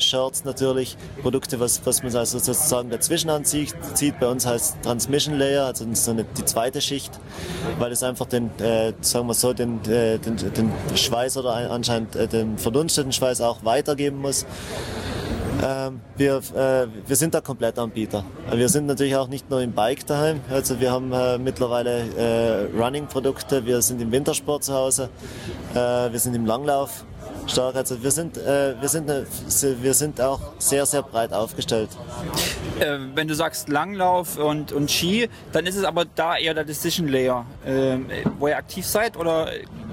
Shirts 0.00 0.44
natürlich, 0.44 0.96
Produkte, 1.22 1.58
was, 1.60 1.80
was 1.84 2.02
man 2.02 2.14
also 2.14 2.38
sozusagen 2.38 2.90
dazwischen 2.90 3.30
anzieht. 3.30 3.74
Zieht. 3.94 4.18
Bei 4.20 4.28
uns 4.28 4.46
heißt 4.46 4.76
Transmission 4.82 5.38
Layer, 5.38 5.66
also 5.66 5.84
so 5.92 6.10
eine, 6.10 6.24
die 6.24 6.44
zweite 6.44 6.80
Schicht, 6.80 7.12
weil 7.78 7.92
es 7.92 8.02
einfach 8.02 8.26
den, 8.26 8.50
äh, 8.58 8.92
sagen 9.00 9.26
wir 9.26 9.34
so, 9.34 9.52
den, 9.52 9.80
äh, 9.90 10.18
den, 10.18 10.36
den 10.36 10.72
Schweiß 10.94 11.36
oder 11.36 11.54
ein- 11.54 11.68
anscheinend 11.68 12.16
äh, 12.16 12.26
den 12.26 12.58
verdunsteten 12.58 13.12
Schweiß 13.12 13.40
auch 13.40 13.64
weitergeben 13.64 14.18
muss. 14.18 14.46
Ähm, 15.64 16.00
wir, 16.16 16.36
äh, 16.56 16.88
wir 17.06 17.14
sind 17.16 17.34
da 17.34 17.40
Komplettanbieter. 17.40 18.24
Wir 18.52 18.68
sind 18.68 18.86
natürlich 18.86 19.14
auch 19.14 19.28
nicht 19.28 19.48
nur 19.48 19.60
im 19.60 19.70
Bike 19.72 20.04
daheim. 20.06 20.40
Also 20.50 20.80
wir 20.80 20.90
haben 20.90 21.12
äh, 21.12 21.38
mittlerweile 21.38 22.00
äh, 22.16 22.76
Running-Produkte, 22.76 23.64
wir 23.64 23.80
sind 23.80 24.00
im 24.02 24.10
Wintersport 24.10 24.64
zu 24.64 24.72
Hause, 24.74 25.08
äh, 25.74 25.76
wir 25.76 26.18
sind 26.18 26.34
im 26.34 26.46
Langlauf 26.46 27.04
stark. 27.46 27.76
Also 27.76 28.02
wir 28.02 28.10
sind, 28.10 28.36
äh, 28.36 28.74
wir, 28.80 28.88
sind, 28.88 29.08
äh, 29.10 29.24
wir 29.80 29.94
sind 29.94 30.20
auch 30.20 30.40
sehr, 30.58 30.86
sehr 30.86 31.02
breit 31.02 31.32
aufgestellt. 31.32 31.90
äh, 32.80 32.98
wenn 33.14 33.28
du 33.28 33.34
sagst 33.34 33.68
Langlauf 33.68 34.38
und, 34.38 34.72
und 34.72 34.90
Ski, 34.90 35.28
dann 35.52 35.66
ist 35.66 35.76
es 35.76 35.84
aber 35.84 36.04
da 36.04 36.36
eher 36.36 36.54
der 36.54 36.64
Decision 36.64 37.08
Layer, 37.08 37.44
ähm, 37.66 38.06
wo 38.38 38.48
ihr 38.48 38.56
aktiv 38.56 38.86
seid 38.86 39.16
oder 39.16 39.48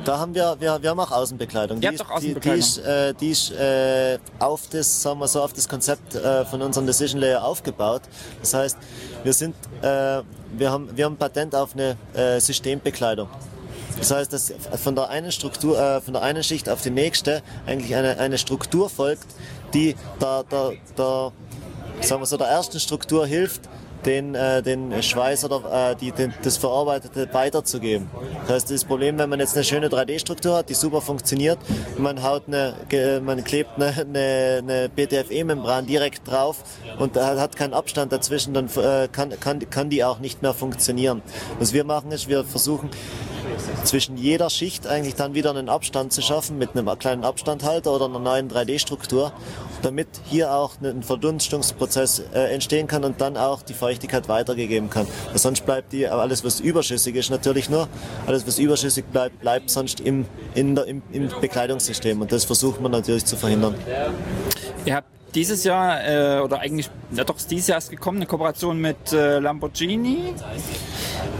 Da 0.05 0.17
haben 0.19 0.33
wir, 0.33 0.55
wir, 0.59 0.81
wir 0.81 0.89
haben 0.89 0.99
auch 0.99 1.11
Außenbekleidung. 1.11 1.77
Ihr 1.77 1.81
Die 1.81 1.87
habt 1.87 1.95
ist- 1.95 2.05
auch 2.05 2.15
Außenbekleidung. 2.15 2.61
Die, 3.19 3.25
die 3.25 3.31
ist, 3.31 3.51
äh, 3.51 4.13
äh, 4.15 4.19
auf 4.39 4.67
das, 4.71 5.01
sagen 5.01 5.19
wir 5.19 5.27
so, 5.27 5.41
auf 5.41 5.53
das 5.53 5.67
Konzept 5.67 6.15
äh, 6.15 6.45
von 6.45 6.61
unserem 6.61 6.87
Decision 6.87 7.19
Layer 7.21 7.43
aufgebaut. 7.43 8.01
Das 8.41 8.53
heißt, 8.53 8.77
wir 9.23 9.33
sind, 9.33 9.55
äh, 9.81 10.21
wir 10.53 10.71
haben, 10.71 10.89
wir 10.95 11.05
haben 11.05 11.17
Patent 11.17 11.53
auf 11.55 11.73
eine 11.75 11.95
äh, 12.13 12.39
Systembekleidung. 12.39 13.27
Das 13.99 14.11
heißt, 14.11 14.34
dass 14.34 14.53
von 14.81 14.95
der 14.95 15.09
einen 15.09 15.31
Struktur, 15.31 15.80
äh, 15.80 16.01
von 16.01 16.13
der 16.13 16.23
einen 16.23 16.43
Schicht 16.43 16.69
auf 16.69 16.81
die 16.81 16.89
nächste 16.89 17.43
eigentlich 17.67 17.95
eine, 17.95 18.17
eine 18.17 18.38
Struktur 18.38 18.89
folgt, 18.89 19.27
die 19.73 19.95
der, 20.21 20.43
der, 20.45 20.73
der, 20.97 21.31
sagen 22.01 22.21
wir 22.21 22.26
so, 22.26 22.38
der 22.38 22.47
ersten 22.47 22.80
Struktur 22.80 23.27
hilft, 23.27 23.61
den, 24.05 24.35
äh, 24.35 24.61
den 24.61 25.01
Schweiß 25.01 25.45
oder 25.45 25.91
äh, 25.91 25.95
die, 25.95 26.11
den, 26.11 26.34
das 26.43 26.57
Verarbeitete 26.57 27.27
weiterzugeben. 27.34 28.09
Das 28.43 28.55
heißt, 28.55 28.71
das 28.71 28.85
Problem, 28.85 29.17
wenn 29.17 29.30
man 29.30 29.39
jetzt 29.39 29.55
eine 29.55 29.63
schöne 29.63 29.88
3D-Struktur 29.88 30.57
hat, 30.57 30.69
die 30.69 30.73
super 30.73 31.01
funktioniert, 31.01 31.59
man, 31.97 32.23
haut 32.23 32.43
eine, 32.47 32.76
man 33.21 33.43
klebt 33.43 33.71
eine, 33.76 33.88
eine, 33.88 34.59
eine 34.59 34.89
BTFE-Membran 34.89 35.85
direkt 35.85 36.27
drauf 36.27 36.63
und 36.97 37.15
hat 37.17 37.49
hat 37.49 37.55
keinen 37.55 37.73
Abstand 37.73 38.11
dazwischen, 38.11 38.53
dann 38.53 38.67
äh, 38.77 39.07
kann, 39.11 39.31
kann, 39.39 39.67
kann 39.69 39.89
die 39.89 40.03
auch 40.03 40.19
nicht 40.19 40.41
mehr 40.41 40.53
funktionieren. 40.53 41.21
Was 41.57 41.73
wir 41.73 41.84
machen 41.84 42.11
ist, 42.11 42.27
wir 42.27 42.43
versuchen 42.43 42.89
zwischen 43.84 44.17
jeder 44.17 44.49
Schicht 44.49 44.88
eigentlich 44.88 45.15
dann 45.15 45.34
wieder 45.34 45.49
einen 45.49 45.69
Abstand 45.69 46.13
zu 46.13 46.21
schaffen 46.21 46.57
mit 46.57 46.76
einem 46.76 46.88
kleinen 46.99 47.23
Abstandhalter 47.23 47.93
oder 47.93 48.05
einer 48.05 48.19
neuen 48.19 48.49
3D-Struktur, 48.49 49.31
damit 49.81 50.07
hier 50.26 50.53
auch 50.53 50.73
ein 50.81 51.03
Verdunstungsprozess 51.03 52.23
äh, 52.34 52.53
entstehen 52.53 52.88
kann 52.88 53.03
und 53.03 53.22
dann 53.22 53.38
auch 53.38 53.61
die 53.61 53.73
Feuchtigkeit 53.73 54.27
weitergegeben 54.27 54.89
kann. 54.89 55.07
Weil 55.30 55.38
sonst 55.38 55.65
bleibt 55.65 55.93
die, 55.93 56.07
alles 56.07 56.43
was 56.43 56.60
überschüssig 56.60 57.15
ist 57.15 57.30
natürlich 57.30 57.69
nur, 57.69 57.88
alles 58.26 58.45
was 58.47 58.60
überschüssig 58.60 59.06
bleibt, 59.06 59.39
bleibt 59.39 59.69
sonst 59.69 59.99
im, 59.99 60.26
in 60.56 60.76
der, 60.76 60.85
im, 60.85 61.01
im 61.11 61.30
Bekleidungssystem 61.41 62.22
und 62.22 62.31
das 62.31 62.45
versucht 62.45 62.81
man 62.81 62.91
natürlich 62.91 63.26
zu 63.26 63.35
verhindern. 63.35 63.76
ihr 64.85 64.95
habt 64.95 65.18
dieses 65.35 65.64
Jahr 65.64 66.03
äh, 66.06 66.39
oder 66.39 66.60
eigentlich 66.60 66.89
ja 67.11 67.23
doch 67.23 67.38
ist 67.38 67.49
dieses 67.51 67.68
Jahr 67.68 67.77
erst 67.77 67.89
gekommen 67.89 68.18
eine 68.18 68.26
Kooperation 68.26 68.80
mit 68.80 69.14
äh, 69.14 69.39
Lamborghini. 69.39 70.34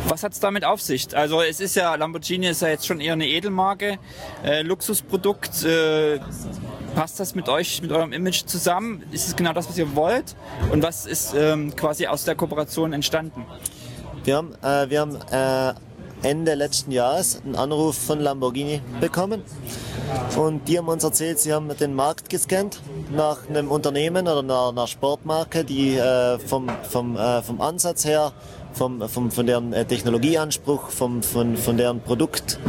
Was 0.08 0.24
hat 0.24 0.34
es 0.34 0.40
damit 0.40 0.66
auf 0.66 0.82
sich? 0.82 1.16
Also 1.16 1.42
es 1.42 1.60
ist 1.60 1.76
ja 1.76 1.96
Lamborghini 1.96 2.48
ist 2.48 2.62
ja 2.62 2.70
jetzt 2.70 2.86
schon 2.86 3.00
eher 3.00 3.14
eine 3.14 3.28
Edelmarke, 3.28 4.00
äh, 4.44 4.62
Luxusprodukt. 4.62 5.64
Äh, 5.64 6.20
passt 6.96 7.20
das 7.20 7.36
mit 7.36 7.50
euch, 7.50 7.82
mit 7.82 7.92
eurem 7.92 8.14
Image 8.14 8.46
zusammen? 8.46 9.04
Ist 9.12 9.28
es 9.28 9.36
genau 9.36 9.54
das, 9.54 9.70
was 9.70 9.78
ihr 9.78 9.96
wollt? 9.96 10.36
Und 10.72 10.84
was 10.84 11.06
ist 11.06 11.34
ähm, 11.36 11.76
quasi 11.76 12.08
aus 12.08 12.26
der 12.26 12.36
Kooperation 12.36 12.94
entstanden? 12.94 13.46
Wir 14.24 14.38
haben, 14.38 14.54
äh, 14.62 14.90
wir 14.90 15.02
haben 15.02 15.16
äh, 15.32 15.74
Ende 16.22 16.56
letzten 16.56 16.92
Jahres 16.92 17.42
einen 17.46 17.56
Anruf 17.56 17.98
von 17.98 18.20
Lamborghini 18.20 18.82
bekommen. 19.00 19.44
Und 20.38 20.68
die 20.68 20.78
haben 20.78 20.88
uns 20.88 21.04
erzählt, 21.04 21.40
sie 21.40 21.54
haben 21.54 21.70
den 21.78 21.94
Markt 21.94 22.30
gescannt 22.30 22.82
nach 23.12 23.48
einem 23.48 23.72
Unternehmen 23.72 24.28
oder 24.28 24.40
einer, 24.40 24.70
einer 24.70 24.88
Sportmarke, 24.88 25.64
die 25.64 25.96
äh, 25.96 26.40
vom, 26.40 26.70
vom, 26.90 27.16
äh, 27.16 27.42
vom 27.42 27.62
Ansatz 27.62 28.06
her, 28.06 28.34
vom, 28.74 29.08
vom, 29.08 29.32
von 29.32 29.46
deren 29.46 29.72
äh, 29.74 29.86
Technologieanspruch, 29.86 30.90
vom, 30.90 31.24
von, 31.24 31.56
von 31.56 31.78
deren 31.78 32.02
Produkt 32.02 32.60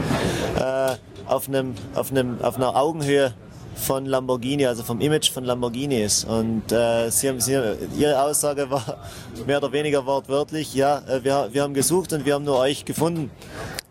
äh, 0.59 0.95
auf, 1.27 1.49
einem, 1.49 1.75
auf, 1.95 2.11
einem, 2.11 2.41
auf 2.43 2.57
einer 2.57 2.77
Augenhöhe 2.77 3.35
von 3.81 4.07
Lamborghini, 4.07 4.67
also 4.67 4.83
vom 4.83 5.01
Image 5.01 5.31
von 5.31 5.45
Lamborghini 5.45 6.03
ist. 6.03 6.25
Und 6.25 6.71
äh, 6.71 7.11
sie 7.11 7.29
haben, 7.29 7.41
sie, 7.41 7.59
ihre 7.99 8.23
Aussage 8.23 8.71
war 8.71 8.99
mehr 9.47 9.59
oder 9.59 9.73
weniger 9.73 10.05
wortwörtlich, 10.07 10.75
ja, 10.75 10.99
äh, 11.09 11.25
wir, 11.25 11.49
wir 11.53 11.63
haben 11.63 11.75
gesucht 11.75 12.13
und 12.13 12.25
wir 12.25 12.35
haben 12.35 12.45
nur 12.45 12.59
euch 12.59 12.85
gefunden. 12.85 13.31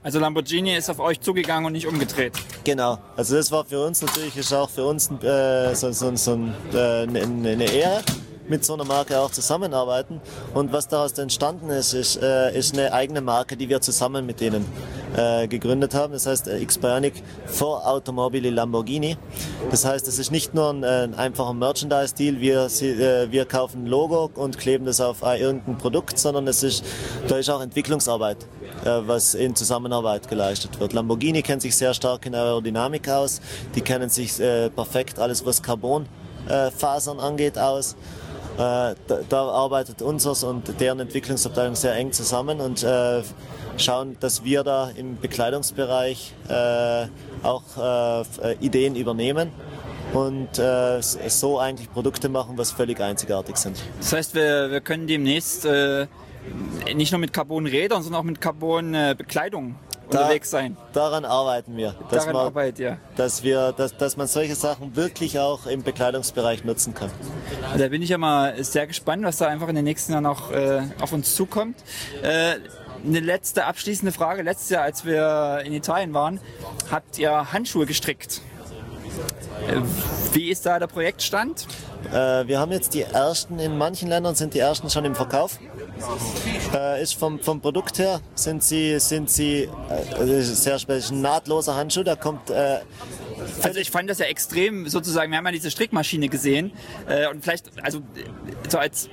Also 0.02 0.20
Lamborghini 0.20 0.78
ist 0.78 0.90
auf 0.90 1.00
euch 1.00 1.20
zugegangen 1.20 1.66
und 1.66 1.74
nicht 1.74 1.88
umgedreht. 1.88 2.34
Genau. 2.64 3.00
Also 3.18 3.36
das 3.36 3.52
war 3.52 3.66
für 3.66 3.86
uns 3.86 4.02
natürlich 4.02 4.38
ist 4.38 4.54
auch 4.54 4.70
für 4.70 4.86
uns 4.86 5.12
äh, 5.22 5.76
so, 5.76 5.92
so, 5.92 6.16
so 6.16 6.40
äh, 6.74 7.04
eine 7.04 7.66
Ehre, 7.66 8.02
mit 8.50 8.66
so 8.66 8.74
einer 8.74 8.84
Marke 8.84 9.20
auch 9.20 9.32
zusammenarbeiten. 9.32 10.20
Und 10.54 10.74
was 10.74 10.88
daraus 10.88 11.18
entstanden 11.18 11.70
ist, 11.70 11.94
ist, 11.94 12.22
äh, 12.22 12.58
ist 12.58 12.74
eine 12.74 12.92
eigene 12.92 13.22
Marke, 13.22 13.56
die 13.56 13.70
wir 13.70 13.80
zusammen 13.80 14.26
mit 14.26 14.42
denen 14.42 14.66
äh, 15.16 15.48
gegründet 15.48 15.94
haben. 15.94 16.14
Das 16.14 16.26
heißt 16.26 16.48
äh, 16.48 16.60
X-Bionic 16.60 17.24
for 17.46 17.88
Automobili 17.88 18.50
Lamborghini. 18.50 19.18
Das 19.72 19.86
heißt, 19.86 20.08
es 20.08 20.20
ist 20.20 20.32
nicht 20.32 20.54
nur 20.54 20.72
ein, 20.72 20.84
äh, 20.84 21.04
ein 21.04 21.16
einfacher 21.16 21.54
Merchandise-Deal, 21.54 22.40
wir, 22.40 22.66
äh, 22.66 23.32
wir 23.32 23.46
kaufen 23.46 23.84
ein 23.84 23.88
Logo 23.88 24.30
und 24.36 24.58
kleben 24.58 24.86
das 24.86 25.02
auf 25.02 25.22
irgendein 25.22 25.78
Produkt, 25.78 26.18
sondern 26.20 26.48
es 26.48 26.64
ist, 26.64 26.84
da 27.28 27.38
ist 27.38 27.50
auch 27.50 27.62
Entwicklungsarbeit 27.62 28.38
was 28.82 29.34
in 29.36 29.56
Zusammenarbeit 29.58 30.30
geleistet 30.30 30.80
wird. 30.80 30.94
Lamborghini 30.94 31.42
kennt 31.42 31.62
sich 31.62 31.76
sehr 31.76 31.94
stark 31.94 32.26
in 32.26 32.34
Aerodynamik 32.34 33.10
aus. 33.10 33.42
Die 33.76 33.82
kennen 33.82 34.08
sich 34.10 34.38
perfekt 34.38 35.20
alles, 35.20 35.46
was 35.46 35.62
Carbonfasern 35.62 37.20
angeht, 37.20 37.58
aus. 37.58 37.98
Äh, 38.60 38.96
da, 39.30 39.42
arbeitet 39.48 40.02
unseres 40.02 40.44
und 40.44 40.82
deren 40.82 41.00
Entwicklungsabteilung 41.00 41.76
sehr 41.76 41.96
eng 41.96 42.12
zusammen 42.12 42.60
und 42.60 42.84
äh, 42.84 43.22
schauen, 43.78 44.18
dass 44.20 44.44
wir 44.44 44.66
da 44.66 44.92
im 44.98 45.18
Bekleidungsbereich 45.18 46.34
äh, 46.50 47.08
auch 47.42 47.64
äh, 47.78 48.56
Ideen 48.60 48.98
übernehmen 48.98 49.52
und 50.12 50.60
äh, 50.60 51.02
so 51.02 51.58
eigentlich 51.58 51.90
Produkte 51.90 52.28
machen, 52.28 52.58
was 52.58 52.74
völlig 52.74 53.00
einzigartig 53.00 53.56
sind. 53.56 53.82
Das 54.00 54.12
heißt, 54.12 54.36
wir, 54.36 54.70
wir 54.72 54.82
können 54.82 55.08
demnächst 55.08 55.64
äh, 55.64 56.08
nicht 56.94 57.14
nur 57.14 57.20
mit 57.20 57.32
Carbonrädern, 57.32 58.04
sondern 58.04 58.20
auch 58.20 58.26
mit 58.26 58.42
Carbon-Bekleidung 58.42 59.76
unterwegs 60.12 60.50
sein. 60.50 60.78
Daran 60.94 61.26
arbeiten 61.26 61.78
wir. 61.78 61.96
Dass 62.10 62.26
daran 62.26 62.34
man, 62.34 62.46
arbeitet, 62.48 62.80
ja. 62.80 62.98
Dass, 63.16 63.44
wir, 63.44 63.74
dass, 63.74 63.96
dass 63.98 64.18
man 64.18 64.28
solche 64.28 64.56
Sachen 64.56 64.96
wirklich 64.96 65.40
auch 65.40 65.66
im 65.66 65.84
Bekleidungsbereich 65.84 66.64
nutzen 66.64 66.94
kann. 66.94 67.10
Da 67.78 67.88
bin 67.88 68.02
ich 68.02 68.10
ja 68.10 68.18
mal 68.18 68.64
sehr 68.64 68.88
gespannt, 68.88 69.24
was 69.24 69.38
da 69.38 69.48
einfach 69.48 69.68
in 69.68 69.76
den 69.76 69.86
nächsten 69.86 70.12
Jahren 70.12 70.24
noch 70.24 70.52
äh, 70.52 70.82
auf 71.02 71.14
uns 71.14 71.36
zukommt. 71.36 71.78
Äh, 72.22 72.56
eine 73.06 73.20
letzte 73.20 73.66
abschließende 73.66 74.12
Frage. 74.12 74.42
Letztes 74.42 74.70
Jahr, 74.70 74.84
als 74.84 75.06
wir 75.06 75.62
in 75.66 75.74
Italien 75.74 76.14
waren, 76.14 76.40
habt 76.92 77.18
ihr 77.18 77.54
Handschuhe 77.54 77.86
gestrickt. 77.86 78.42
Äh, 79.68 79.82
wie 80.34 80.50
ist 80.50 80.66
da 80.66 80.80
der 80.80 80.88
Projektstand? 80.88 81.68
Äh, 82.12 82.48
wir 82.48 82.60
haben 82.60 82.72
jetzt 82.72 82.94
die 82.94 83.02
ersten, 83.02 83.60
in 83.60 83.78
manchen 83.78 84.10
Ländern 84.10 84.36
sind 84.36 84.54
die 84.54 84.60
ersten 84.60 84.90
schon 84.90 85.06
im 85.06 85.16
Verkauf. 85.16 85.60
Äh, 86.74 87.02
ist 87.02 87.14
vom, 87.14 87.40
vom 87.40 87.62
Produkt 87.62 88.00
her 88.00 88.22
sind 88.36 88.64
sie, 88.64 89.00
sind 89.00 89.30
sie 89.30 89.70
äh, 89.90 90.42
sehr 90.42 90.80
speziell 90.80 91.20
nahtloser 91.20 91.76
Handschuh, 91.76 92.04
der 92.04 92.16
kommt 92.16 92.50
äh, 92.50 92.80
also 93.64 93.80
ich 93.80 93.90
fand 93.90 94.10
das 94.10 94.20
ja 94.20 94.26
extrem 94.26 94.88
sozusagen, 94.88 95.32
wir 95.32 95.38
haben 95.38 95.46
ja 95.46 95.52
diese 95.52 95.72
Strickmaschine 95.72 96.30
gesehen 96.30 96.72
äh, 97.08 97.28
und 97.30 97.44
vielleicht, 97.44 97.72
also 97.84 98.02
so 98.68 98.78
als 98.78 99.10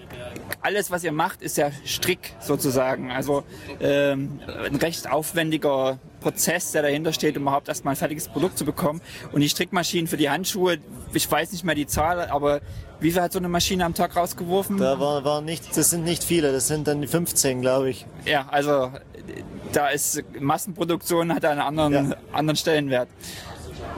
alles, 0.61 0.91
was 0.91 1.05
ihr 1.05 1.13
macht, 1.13 1.43
ist 1.43 1.57
ja 1.57 1.71
Strick 1.85 2.35
sozusagen. 2.41 3.11
Also 3.11 3.45
ähm, 3.81 4.41
ein 4.65 4.77
recht 4.77 5.11
aufwendiger 5.11 5.99
Prozess, 6.21 6.73
der 6.73 6.83
dahinter 6.83 7.13
steht, 7.13 7.37
um 7.37 7.43
überhaupt 7.43 7.69
erstmal 7.69 7.95
ein 7.95 7.97
fertiges 7.97 8.29
Produkt 8.29 8.59
zu 8.59 8.65
bekommen. 8.65 9.01
Und 9.33 9.41
die 9.41 9.49
Strickmaschinen 9.49 10.07
für 10.07 10.17
die 10.17 10.29
Handschuhe, 10.29 10.79
ich 11.13 11.31
weiß 11.31 11.53
nicht 11.53 11.65
mehr 11.65 11.75
die 11.75 11.87
Zahl, 11.87 12.21
aber 12.29 12.61
wie 13.01 13.13
viel 13.13 13.21
hat 13.21 13.33
so 13.33 13.39
eine 13.39 13.49
Maschine 13.49 13.85
am 13.85 13.95
Tag 13.95 14.17
rausgeworfen? 14.17 14.79
Da 14.79 14.99
war, 14.99 15.25
war 15.25 15.41
nicht, 15.41 15.77
das 15.77 15.91
sind 15.91 16.05
nicht 16.05 16.25
viele, 16.25 16.53
das 16.53 16.69
sind 16.69 16.89
dann 16.89 17.07
15, 17.07 17.61
glaube 17.61 17.91
ich. 17.91 18.07
Ja, 18.25 18.47
also 18.51 18.93
da 19.73 19.89
ist 19.89 20.23
Massenproduktion 20.39 21.35
hat 21.35 21.45
einen 21.45 21.61
anderen, 21.61 22.11
ja. 22.11 22.17
anderen 22.33 22.57
Stellenwert. 22.57 23.09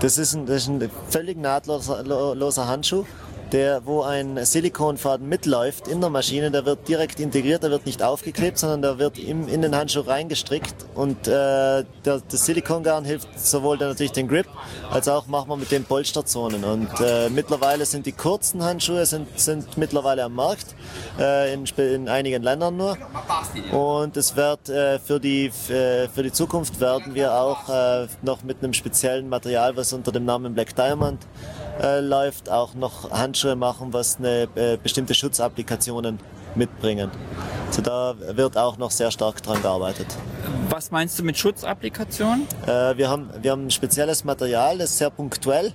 Das 0.01 0.19
ist 0.19 0.35
ein, 0.35 0.47
das 0.47 0.62
ist 0.62 0.69
ein 0.69 0.91
völlig 1.09 1.39
nahtloser 1.39 2.66
Handschuh 2.66 3.05
der, 3.53 3.87
wo 3.87 4.03
ein 4.03 4.45
Silikonfaden 4.45 5.29
mitläuft 5.29 5.89
in 5.89 6.01
der 6.01 6.11
Maschine, 6.11 6.51
der 6.51 6.65
wird 6.66 6.89
direkt 6.89 7.20
integriert, 7.20 7.62
der 7.62 7.70
wird 7.70 7.87
nicht 7.87 8.03
aufgeklebt, 8.03 8.59
sondern 8.59 8.83
der 8.83 8.99
wird 8.99 9.19
im, 9.19 9.49
in 9.49 9.62
den 9.62 9.75
Handschuh 9.75 10.01
reingestrickt 10.01 10.87
und 10.95 11.27
äh, 11.27 11.31
der, 11.31 11.85
das 12.05 12.47
Silikongarn 12.47 13.05
hilft 13.05 13.39
sowohl 13.39 13.79
dann 13.79 13.89
natürlich 13.89 14.12
den 14.12 14.29
Grip, 14.29 14.47
als 14.91 15.09
auch 15.09 15.27
machen 15.27 15.49
wir 15.49 15.57
mit 15.57 15.70
den 15.70 15.85
Polsterzonen 15.85 16.65
und 16.65 16.89
äh, 17.01 17.29
mittlerweile 17.31 17.87
sind 17.87 18.07
die 18.07 18.12
kurzen 18.12 18.62
Handschuhe 18.62 19.07
sind, 19.07 19.39
sind 19.39 19.77
mittlerweile 19.77 20.25
am 20.25 20.35
Markt, 20.35 20.75
äh, 21.19 21.55
in, 21.55 21.65
in 21.77 22.09
einigen 22.09 22.43
Ländern 22.43 22.77
nur 22.77 22.97
und 23.73 24.16
es 24.16 24.37
wird 24.37 24.69
äh, 24.69 24.99
für, 24.99 25.20
die, 25.20 25.47
äh, 25.69 26.09
für 26.09 26.23
die 26.23 26.33
Zukunft 26.33 26.81
werden 26.81 27.15
wir 27.15 27.35
auch 27.35 27.69
äh, 27.69 28.07
noch 28.23 28.43
mit 28.43 28.62
einem 28.62 28.73
speziellen 28.73 29.29
Material, 29.29 29.77
was 29.77 29.93
unter 29.93 30.12
dem 30.12 30.25
Namen 30.25 30.55
Black 30.55 30.75
Diamond 30.75 31.27
äh, 31.81 32.01
läuft, 32.01 32.51
auch 32.51 32.75
noch 32.75 33.11
Handschuhe 33.11 33.57
machen, 33.57 33.93
was 33.93 34.19
eine 34.19 34.49
äh, 34.55 34.77
bestimmte 34.77 35.15
Schutzapplikationen 35.15 36.19
mitbringen. 36.55 37.11
Also 37.69 37.83
da 37.83 38.15
wird 38.33 38.57
auch 38.57 38.79
noch 38.79 38.91
sehr 38.91 39.11
stark 39.11 39.43
dran 39.43 39.61
gearbeitet. 39.63 40.07
Was 40.71 40.91
meinst 40.91 41.19
du 41.19 41.23
mit 41.23 41.37
Schutzapplikationen? 41.39 42.47
Äh, 42.67 42.97
wir, 42.97 43.09
haben, 43.09 43.31
wir 43.41 43.53
haben 43.53 43.67
ein 43.67 43.71
spezielles 43.71 44.25
Material, 44.25 44.79
das 44.79 44.99
sehr 44.99 45.11
punktuell, 45.11 45.73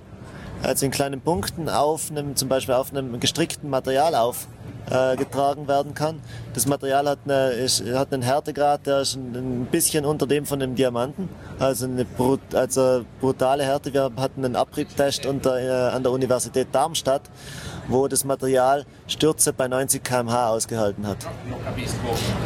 also 0.62 0.84
in 0.84 0.90
kleinen 0.90 1.20
Punkten 1.20 1.68
auf 1.68 2.10
einem, 2.10 2.36
zum 2.36 2.48
Beispiel 2.48 2.74
auf 2.74 2.90
einem 2.90 3.18
gestrickten 3.20 3.70
Material 3.70 4.14
auf 4.14 4.46
äh, 4.90 5.16
getragen 5.16 5.66
werden 5.68 5.94
kann. 5.94 6.20
Das 6.52 6.66
Material 6.66 7.08
hat, 7.08 7.20
eine, 7.24 7.50
ist, 7.50 7.84
hat 7.84 8.12
einen 8.12 8.22
Härtegrad, 8.22 8.86
der 8.86 9.00
ist 9.00 9.16
ein, 9.16 9.34
ein 9.34 9.66
bisschen 9.66 10.04
unter 10.04 10.26
dem 10.26 10.46
von 10.46 10.62
einem 10.62 10.74
Diamanten. 10.74 11.28
Also 11.58 11.86
eine 11.86 12.04
brut, 12.04 12.54
also 12.54 13.04
brutale 13.20 13.64
Härte. 13.64 13.92
Wir 13.92 14.10
hatten 14.16 14.44
einen 14.44 14.56
Abriebtest 14.56 15.26
unter, 15.26 15.58
äh, 15.58 15.94
an 15.94 16.02
der 16.02 16.12
Universität 16.12 16.68
Darmstadt, 16.72 17.22
wo 17.88 18.08
das 18.08 18.24
Material 18.24 18.84
Stürze 19.06 19.52
bei 19.52 19.68
90 19.68 20.02
km/h 20.02 20.48
ausgehalten 20.48 21.06
hat. 21.06 21.18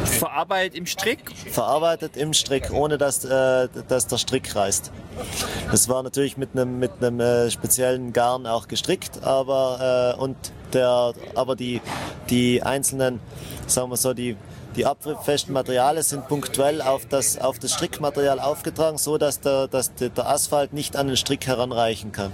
Verarbeitet 0.05 0.75
im 0.75 0.85
Strick? 0.85 1.31
Verarbeitet 1.49 2.17
im 2.17 2.33
Strick, 2.33 2.71
ohne 2.71 2.97
dass, 2.97 3.23
äh, 3.25 3.67
dass 3.87 4.07
der 4.07 4.17
Strick 4.17 4.55
reißt. 4.55 4.91
Das 5.71 5.89
war 5.89 6.03
natürlich 6.03 6.37
mit 6.37 6.51
einem, 6.53 6.79
mit 6.79 6.91
einem 7.01 7.19
äh, 7.19 7.49
speziellen 7.51 8.13
Garn 8.13 8.45
auch 8.47 8.67
gestrickt, 8.67 9.23
aber, 9.23 10.15
äh, 10.17 10.21
und 10.21 10.35
der, 10.73 11.13
aber 11.35 11.55
die, 11.55 11.81
die 12.29 12.63
einzelnen, 12.63 13.19
sagen 13.67 13.89
wir 13.89 13.97
so, 13.97 14.13
die, 14.13 14.35
die 14.75 14.85
abfesten 14.85 15.53
Materialien 15.53 16.03
sind 16.03 16.27
punktuell 16.27 16.81
auf 16.81 17.05
das, 17.05 17.39
auf 17.39 17.59
das 17.59 17.73
Strickmaterial 17.73 18.39
aufgetragen, 18.39 18.97
so 18.97 19.17
dass 19.17 19.39
der, 19.39 19.67
dass 19.67 19.93
der 19.95 20.11
Asphalt 20.17 20.73
nicht 20.73 20.95
an 20.95 21.07
den 21.07 21.17
Strick 21.17 21.47
heranreichen 21.47 22.11
kann. 22.11 22.31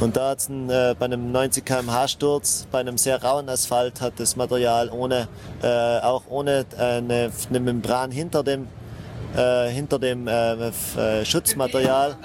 Und 0.00 0.16
da 0.16 0.30
hat 0.30 0.38
es 0.38 0.48
äh, 0.48 0.94
bei 0.98 1.04
einem 1.04 1.30
90 1.30 1.62
km/h 1.64 2.08
Sturz, 2.08 2.66
bei 2.70 2.80
einem 2.80 2.96
sehr 2.96 3.22
rauen 3.22 3.50
Asphalt, 3.50 4.00
hat 4.00 4.14
das 4.16 4.34
Material 4.34 4.88
ohne, 4.88 5.28
äh, 5.62 5.98
auch 6.00 6.22
ohne 6.30 6.64
äh, 6.78 6.82
eine, 6.82 7.30
eine 7.50 7.60
Membran 7.60 8.10
hinter 8.10 8.42
dem, 8.42 8.66
äh, 9.36 9.68
hinter 9.68 9.98
dem 9.98 10.26
äh, 10.26 10.68
äh, 10.68 11.24
Schutzmaterial 11.24 12.16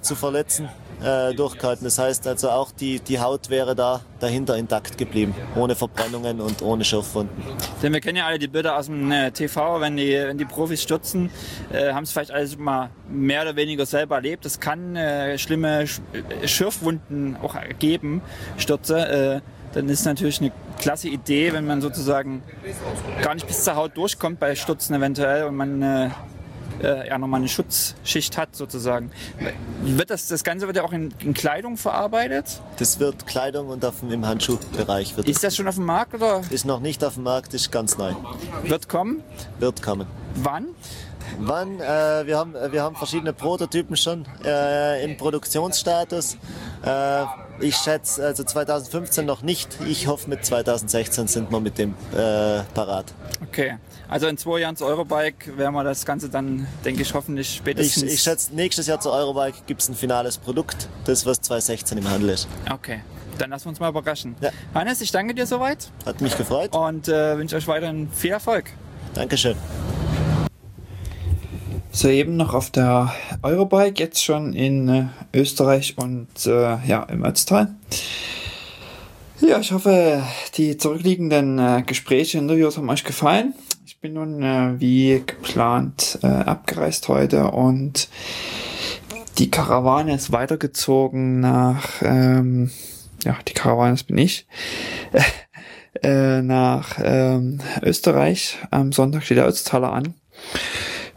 zu 0.00 0.14
verletzen, 0.14 0.68
äh, 1.02 1.34
durchgehalten. 1.34 1.84
Das 1.84 1.98
heißt 1.98 2.26
also 2.26 2.50
auch 2.50 2.72
die, 2.72 3.00
die 3.00 3.20
Haut 3.20 3.50
wäre 3.50 3.74
da 3.74 4.00
dahinter 4.20 4.56
intakt 4.56 4.98
geblieben, 4.98 5.34
ohne 5.54 5.74
Verbrennungen 5.74 6.40
und 6.40 6.62
ohne 6.62 6.84
Schürfwunden. 6.84 7.42
Denn 7.82 7.92
wir 7.92 8.00
kennen 8.00 8.18
ja 8.18 8.26
alle 8.26 8.38
die 8.38 8.48
Bilder 8.48 8.76
aus 8.76 8.86
dem 8.86 9.10
äh, 9.10 9.30
TV, 9.30 9.80
wenn 9.80 9.96
die, 9.96 10.12
wenn 10.12 10.38
die 10.38 10.44
Profis 10.44 10.82
stürzen, 10.82 11.30
äh, 11.72 11.92
haben 11.92 12.04
es 12.04 12.12
vielleicht 12.12 12.30
alles 12.30 12.58
mal 12.58 12.90
mehr 13.08 13.42
oder 13.42 13.56
weniger 13.56 13.86
selber 13.86 14.16
erlebt. 14.16 14.44
Es 14.46 14.60
kann 14.60 14.96
äh, 14.96 15.38
schlimme 15.38 15.86
Sch 15.86 16.00
Schürfwunden 16.44 17.36
auch 17.42 17.56
geben, 17.78 18.22
Stürze. 18.56 19.42
Dann 19.74 19.88
ist 19.88 20.04
natürlich 20.04 20.40
eine 20.40 20.52
klasse 20.78 21.08
Idee, 21.08 21.52
wenn 21.52 21.66
man 21.66 21.80
sozusagen 21.80 22.42
gar 23.22 23.34
nicht 23.34 23.46
bis 23.46 23.64
zur 23.64 23.76
Haut 23.76 23.96
durchkommt 23.96 24.40
bei 24.40 24.54
Stürzen 24.54 24.94
eventuell 24.96 25.44
und 25.44 25.56
man 25.56 25.82
äh, 25.82 26.10
ja 26.82 27.18
nochmal 27.18 27.40
eine 27.40 27.48
Schutzschicht 27.48 28.36
hat 28.36 28.54
sozusagen. 28.54 29.10
Wird 29.82 30.10
das, 30.10 30.28
das 30.28 30.44
Ganze 30.44 30.66
wird 30.66 30.76
ja 30.76 30.84
auch 30.84 30.92
in, 30.92 31.12
in 31.20 31.34
Kleidung 31.34 31.76
verarbeitet? 31.76 32.60
Das 32.78 33.00
wird 33.00 33.26
Kleidung 33.26 33.68
und 33.68 33.84
auf, 33.84 34.02
im 34.08 34.26
Handschuhbereich. 34.26 35.16
Wird 35.16 35.28
ist 35.28 35.42
das 35.42 35.56
schon 35.56 35.68
auf 35.68 35.74
dem 35.74 35.84
Markt 35.84 36.14
oder? 36.14 36.42
Ist 36.50 36.64
noch 36.64 36.80
nicht 36.80 37.02
auf 37.04 37.14
dem 37.14 37.24
Markt, 37.24 37.54
ist 37.54 37.72
ganz 37.72 37.98
neu. 37.98 38.12
Wird 38.64 38.88
kommen? 38.88 39.22
Wird 39.58 39.82
kommen. 39.82 40.06
Wann? 40.36 40.68
Wann? 41.38 41.80
Äh, 41.80 42.26
wir, 42.26 42.38
haben, 42.38 42.54
wir 42.54 42.82
haben 42.82 42.96
verschiedene 42.96 43.32
Prototypen 43.32 43.96
schon 43.96 44.24
äh, 44.44 45.04
im 45.04 45.16
Produktionsstatus. 45.16 46.36
Äh, 46.84 47.24
ich 47.60 47.76
schätze 47.76 48.24
also 48.24 48.44
2015 48.44 49.26
noch 49.26 49.42
nicht. 49.42 49.78
Ich 49.86 50.06
hoffe 50.06 50.30
mit 50.30 50.44
2016 50.44 51.26
sind 51.26 51.50
wir 51.50 51.60
mit 51.60 51.78
dem 51.78 51.94
äh, 52.12 52.62
parat. 52.74 53.12
Okay, 53.42 53.78
also 54.08 54.26
in 54.26 54.38
zwei 54.38 54.60
Jahren 54.60 54.74
zu 54.74 54.86
Eurobike 54.86 55.56
werden 55.58 55.74
wir 55.74 55.84
das 55.84 56.04
Ganze 56.06 56.28
dann, 56.28 56.66
denke 56.84 57.02
ich, 57.02 57.12
hoffentlich 57.12 57.56
spätestens... 57.56 58.04
Ich, 58.04 58.14
ich 58.14 58.20
schätze, 58.22 58.54
nächstes 58.54 58.86
Jahr 58.86 59.00
zu 59.00 59.10
Eurobike 59.10 59.58
gibt 59.66 59.82
es 59.82 59.88
ein 59.88 59.94
finales 59.94 60.38
Produkt, 60.38 60.88
das 61.04 61.26
was 61.26 61.40
2016 61.42 61.98
im 61.98 62.10
Handel 62.10 62.30
ist. 62.30 62.48
Okay, 62.72 63.00
dann 63.36 63.50
lassen 63.50 63.66
wir 63.66 63.70
uns 63.70 63.80
mal 63.80 63.90
überraschen. 63.90 64.34
Ja. 64.40 64.50
Hannes, 64.74 65.00
ich 65.02 65.12
danke 65.12 65.34
dir 65.34 65.46
soweit 65.46 65.90
Hat 66.06 66.20
mich 66.20 66.36
gefreut. 66.36 66.74
und 66.74 67.08
äh, 67.08 67.36
wünsche 67.36 67.56
euch 67.56 67.68
weiterhin 67.68 68.08
viel 68.10 68.30
Erfolg. 68.30 68.70
Dankeschön. 69.14 69.56
Soeben 71.90 72.36
noch 72.36 72.54
auf 72.54 72.70
der 72.70 73.12
Eurobike, 73.42 74.02
jetzt 74.02 74.24
schon 74.24 74.54
in 74.54 74.88
äh, 74.88 75.06
Österreich 75.34 75.98
und 75.98 76.28
äh, 76.46 76.78
ja, 76.86 77.02
im 77.04 77.24
Ötztal. 77.24 77.74
Ja, 79.40 79.58
ich 79.58 79.72
hoffe, 79.72 80.22
die 80.56 80.76
zurückliegenden 80.76 81.58
äh, 81.58 81.82
Gespräche, 81.86 82.38
Interviews 82.38 82.76
haben 82.76 82.88
euch 82.88 83.04
gefallen. 83.04 83.54
Ich 83.98 84.02
bin 84.02 84.12
nun 84.12 84.44
äh, 84.44 84.78
wie 84.78 85.24
geplant 85.26 86.20
äh, 86.22 86.28
abgereist 86.28 87.08
heute 87.08 87.50
und 87.50 88.08
die 89.38 89.50
Karawane 89.50 90.14
ist 90.14 90.30
weitergezogen 90.30 91.40
nach, 91.40 92.00
ähm, 92.02 92.70
ja, 93.24 93.36
die 93.48 93.54
Karawane, 93.54 93.94
das 93.94 94.04
bin 94.04 94.16
ich, 94.16 94.46
äh, 96.04 96.42
nach 96.42 97.00
ähm, 97.02 97.58
Österreich. 97.82 98.58
Am 98.70 98.92
Sonntag 98.92 99.24
steht 99.24 99.38
der 99.38 99.48
Ötztaler 99.48 99.92
an. 99.92 100.14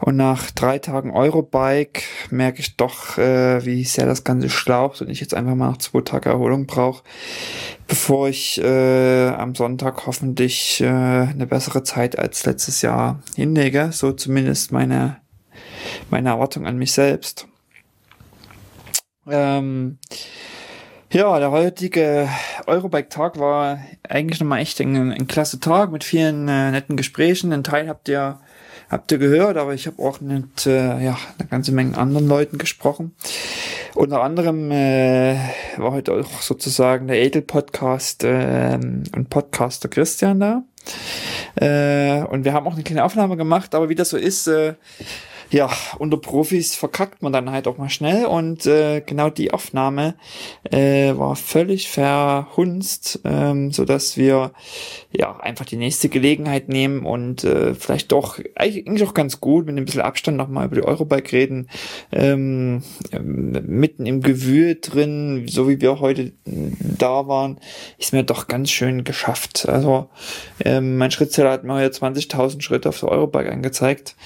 Und 0.04 0.16
nach 0.16 0.50
drei 0.50 0.80
Tagen 0.80 1.12
Eurobike 1.12 2.02
merke 2.28 2.58
ich 2.58 2.76
doch, 2.76 3.18
äh, 3.18 3.64
wie 3.64 3.84
sehr 3.84 4.04
das 4.04 4.24
Ganze 4.24 4.50
schlaucht 4.50 5.00
und 5.00 5.08
ich 5.08 5.20
jetzt 5.20 5.32
einfach 5.32 5.54
mal 5.54 5.70
nach 5.70 5.76
zwei 5.76 6.00
Tagen 6.00 6.28
Erholung 6.28 6.66
brauche, 6.66 7.04
bevor 7.86 8.28
ich 8.28 8.60
äh, 8.60 9.28
am 9.28 9.54
Sonntag 9.54 10.04
hoffentlich 10.06 10.80
äh, 10.80 10.88
eine 10.88 11.46
bessere 11.46 11.84
Zeit 11.84 12.18
als 12.18 12.44
letztes 12.44 12.82
Jahr 12.82 13.22
hinlege. 13.36 13.90
So 13.92 14.10
zumindest 14.10 14.72
meine, 14.72 15.18
meine 16.10 16.30
Erwartung 16.30 16.66
an 16.66 16.78
mich 16.78 16.90
selbst. 16.90 17.46
Ähm, 19.28 19.98
ja, 21.12 21.38
der 21.38 21.52
heutige 21.52 22.28
Eurobike-Tag 22.66 23.38
war 23.38 23.78
eigentlich 24.08 24.40
nochmal 24.40 24.62
echt 24.62 24.80
ein, 24.80 25.12
ein 25.12 25.28
klasse 25.28 25.60
Tag 25.60 25.92
mit 25.92 26.02
vielen 26.02 26.48
äh, 26.48 26.72
netten 26.72 26.96
Gesprächen. 26.96 27.52
Ein 27.52 27.62
Teil 27.62 27.88
habt 27.88 28.08
ihr 28.08 28.40
habt 28.92 29.10
ihr 29.10 29.18
gehört, 29.18 29.56
aber 29.56 29.74
ich 29.74 29.86
habe 29.86 30.00
auch 30.00 30.20
mit 30.20 30.66
äh, 30.66 31.02
ja, 31.02 31.18
eine 31.38 31.48
ganze 31.48 31.72
Menge 31.72 31.96
anderen 31.96 32.28
Leuten 32.28 32.58
gesprochen. 32.58 33.16
Unter 33.94 34.22
anderem 34.22 34.70
äh, 34.70 35.36
war 35.78 35.92
heute 35.92 36.12
auch 36.12 36.42
sozusagen 36.42 37.08
der 37.08 37.20
Edel-Podcast 37.22 38.22
äh, 38.24 38.78
und 38.78 39.30
Podcaster 39.30 39.88
Christian 39.88 40.40
da. 40.40 40.62
Äh, 41.56 42.22
und 42.24 42.44
wir 42.44 42.52
haben 42.52 42.66
auch 42.66 42.74
eine 42.74 42.82
kleine 42.82 43.04
Aufnahme 43.04 43.36
gemacht, 43.36 43.74
aber 43.74 43.88
wie 43.88 43.94
das 43.94 44.10
so 44.10 44.18
ist, 44.18 44.46
äh, 44.46 44.74
ja, 45.52 45.70
unter 45.98 46.16
Profis 46.16 46.74
verkackt 46.74 47.22
man 47.22 47.32
dann 47.32 47.50
halt 47.50 47.68
auch 47.68 47.76
mal 47.76 47.90
schnell 47.90 48.24
und 48.24 48.64
äh, 48.64 49.02
genau 49.02 49.28
die 49.28 49.52
Aufnahme 49.52 50.14
äh, 50.70 51.14
war 51.14 51.36
völlig 51.36 51.90
verhunzt, 51.90 53.20
ähm, 53.24 53.70
so 53.70 53.84
dass 53.84 54.16
wir 54.16 54.52
ja 55.12 55.38
einfach 55.38 55.66
die 55.66 55.76
nächste 55.76 56.08
Gelegenheit 56.08 56.68
nehmen 56.68 57.04
und 57.04 57.44
äh, 57.44 57.74
vielleicht 57.74 58.12
doch 58.12 58.40
eigentlich 58.54 59.06
auch 59.06 59.12
ganz 59.12 59.40
gut 59.40 59.66
mit 59.66 59.76
ein 59.76 59.84
bisschen 59.84 60.00
Abstand 60.00 60.38
nochmal 60.38 60.66
über 60.66 60.76
die 60.76 60.84
Eurobike 60.84 61.32
reden, 61.32 61.68
ähm, 62.12 62.82
mitten 63.20 64.06
im 64.06 64.22
Gewühl 64.22 64.78
drin, 64.80 65.44
so 65.48 65.68
wie 65.68 65.82
wir 65.82 66.00
heute 66.00 66.32
da 66.46 67.28
waren, 67.28 67.58
ist 67.98 68.14
mir 68.14 68.22
doch 68.22 68.48
ganz 68.48 68.70
schön 68.70 69.04
geschafft. 69.04 69.68
Also 69.68 70.08
ähm, 70.64 70.96
mein 70.96 71.10
Schrittzähler 71.10 71.50
hat 71.50 71.64
mir 71.64 71.74
heute 71.74 71.94
20.000 71.94 72.62
Schritte 72.62 72.88
auf 72.88 73.00
der 73.00 73.10
Eurobike 73.10 73.52
angezeigt. 73.52 74.16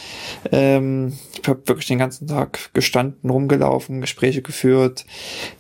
Ähm, 0.53 1.16
ich 1.41 1.49
habe 1.49 1.67
wirklich 1.67 1.87
den 1.87 1.99
ganzen 1.99 2.27
Tag 2.27 2.71
gestanden, 2.73 3.31
rumgelaufen, 3.31 4.01
Gespräche 4.01 4.43
geführt. 4.43 5.05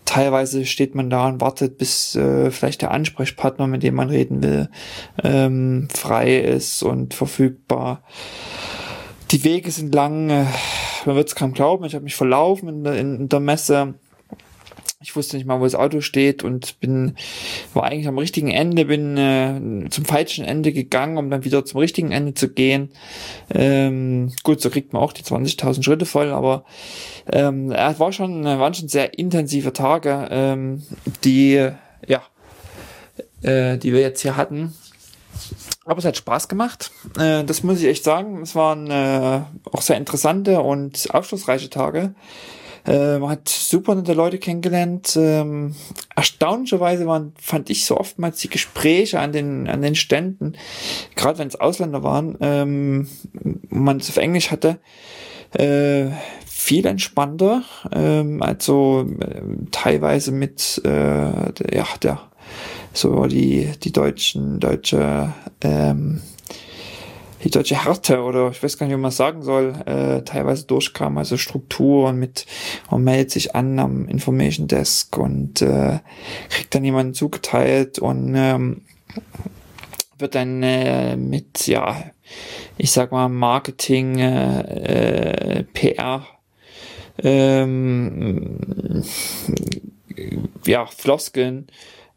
Teilweise 0.04 0.64
steht 0.64 0.94
man 0.94 1.10
da 1.10 1.28
und 1.28 1.40
wartet, 1.40 1.78
bis 1.78 2.16
äh, 2.16 2.50
vielleicht 2.50 2.82
der 2.82 2.90
Ansprechpartner, 2.90 3.66
mit 3.66 3.82
dem 3.82 3.94
man 3.94 4.08
reden 4.08 4.42
will, 4.42 4.68
ähm, 5.22 5.88
frei 5.92 6.38
ist 6.38 6.82
und 6.82 7.14
verfügbar. 7.14 8.02
Die 9.30 9.44
Wege 9.44 9.70
sind 9.70 9.94
lang, 9.94 10.30
äh, 10.30 10.46
man 11.04 11.16
wird 11.16 11.28
es 11.28 11.34
kaum 11.34 11.52
glauben, 11.52 11.84
ich 11.84 11.94
habe 11.94 12.04
mich 12.04 12.16
verlaufen 12.16 12.68
in 12.68 12.84
der, 12.84 12.96
in 12.96 13.28
der 13.28 13.40
Messe 13.40 13.94
ich 15.00 15.14
wusste 15.14 15.36
nicht 15.36 15.46
mal, 15.46 15.60
wo 15.60 15.64
das 15.64 15.74
Auto 15.74 16.00
steht 16.00 16.42
und 16.42 16.80
bin, 16.80 17.16
war 17.74 17.84
eigentlich 17.84 18.08
am 18.08 18.18
richtigen 18.18 18.48
Ende, 18.48 18.86
bin 18.86 19.16
äh, 19.18 19.90
zum 19.90 20.06
falschen 20.06 20.44
Ende 20.44 20.72
gegangen, 20.72 21.18
um 21.18 21.28
dann 21.28 21.44
wieder 21.44 21.64
zum 21.66 21.80
richtigen 21.80 22.12
Ende 22.12 22.32
zu 22.32 22.48
gehen. 22.48 22.90
Ähm, 23.50 24.32
gut, 24.42 24.60
so 24.62 24.70
kriegt 24.70 24.94
man 24.94 25.02
auch 25.02 25.12
die 25.12 25.22
20.000 25.22 25.82
Schritte 25.82 26.06
voll, 26.06 26.30
aber 26.30 26.64
ähm, 27.30 27.72
es 27.72 28.00
war 28.00 28.12
schon, 28.12 28.44
waren 28.44 28.72
schon 28.72 28.88
sehr 28.88 29.18
intensive 29.18 29.74
Tage, 29.74 30.28
ähm, 30.30 30.82
die, 31.24 31.68
ja, 32.06 32.22
äh, 33.42 33.76
die 33.76 33.92
wir 33.92 34.00
jetzt 34.00 34.22
hier 34.22 34.36
hatten. 34.36 34.72
Aber 35.84 35.98
es 35.98 36.04
hat 36.06 36.16
Spaß 36.16 36.48
gemacht. 36.48 36.90
Äh, 37.18 37.44
das 37.44 37.62
muss 37.62 37.80
ich 37.80 37.86
echt 37.86 38.02
sagen. 38.02 38.40
Es 38.40 38.54
waren 38.54 38.90
äh, 38.90 39.42
auch 39.70 39.82
sehr 39.82 39.98
interessante 39.98 40.60
und 40.60 41.14
aufschlussreiche 41.14 41.68
Tage. 41.68 42.14
Äh, 42.86 43.18
man 43.18 43.30
hat 43.30 43.48
super 43.48 43.94
nette 43.94 44.12
Leute 44.12 44.38
kennengelernt. 44.38 45.16
Ähm, 45.16 45.74
erstaunlicherweise 46.14 47.06
waren, 47.06 47.32
fand 47.40 47.70
ich 47.70 47.84
so 47.84 47.98
oftmals 47.98 48.38
die 48.38 48.50
Gespräche 48.50 49.20
an 49.20 49.32
den, 49.32 49.68
an 49.68 49.82
den 49.82 49.94
Ständen, 49.94 50.54
gerade 51.14 51.38
wenn 51.38 51.48
es 51.48 51.56
Ausländer 51.56 52.02
waren, 52.02 52.36
ähm, 52.40 53.08
man 53.68 53.98
es 53.98 54.08
auf 54.08 54.16
Englisch 54.16 54.50
hatte, 54.50 54.78
äh, 55.52 56.06
viel 56.46 56.86
entspannter, 56.86 57.62
ähm, 57.92 58.42
also 58.42 59.06
äh, 59.20 59.42
teilweise 59.70 60.32
mit 60.32 60.80
äh, 60.84 61.76
ja, 61.76 61.86
der 62.02 62.20
so 62.92 63.26
die, 63.26 63.72
die 63.82 63.92
deutschen, 63.92 64.58
deutsche 64.58 65.32
ähm, 65.62 66.22
die 67.46 67.50
deutsche 67.50 67.84
Härte 67.84 68.22
oder 68.22 68.50
ich 68.50 68.60
weiß 68.60 68.76
gar 68.76 68.86
nicht, 68.86 68.96
wie 68.96 69.00
man 69.00 69.12
sagen 69.12 69.42
soll, 69.42 69.74
äh, 69.86 70.22
teilweise 70.22 70.66
durchkam, 70.66 71.16
also 71.16 71.36
Strukturen 71.36 72.18
mit, 72.18 72.44
man 72.90 73.04
meldet 73.04 73.30
sich 73.30 73.54
an 73.54 73.78
am 73.78 74.08
Information 74.08 74.66
Desk 74.66 75.16
und 75.16 75.62
äh, 75.62 76.00
kriegt 76.48 76.74
dann 76.74 76.84
jemanden 76.84 77.14
zugeteilt 77.14 78.00
und 78.00 78.34
ähm, 78.34 78.82
wird 80.18 80.34
dann 80.34 80.60
äh, 80.64 81.16
mit, 81.16 81.68
ja, 81.68 82.10
ich 82.78 82.90
sag 82.90 83.12
mal, 83.12 83.28
Marketing, 83.28 84.18
äh, 84.18 85.60
äh, 85.60 85.62
PR, 85.72 86.26
ähm, 87.22 89.04
ja, 90.66 90.86
Floskeln 90.86 91.68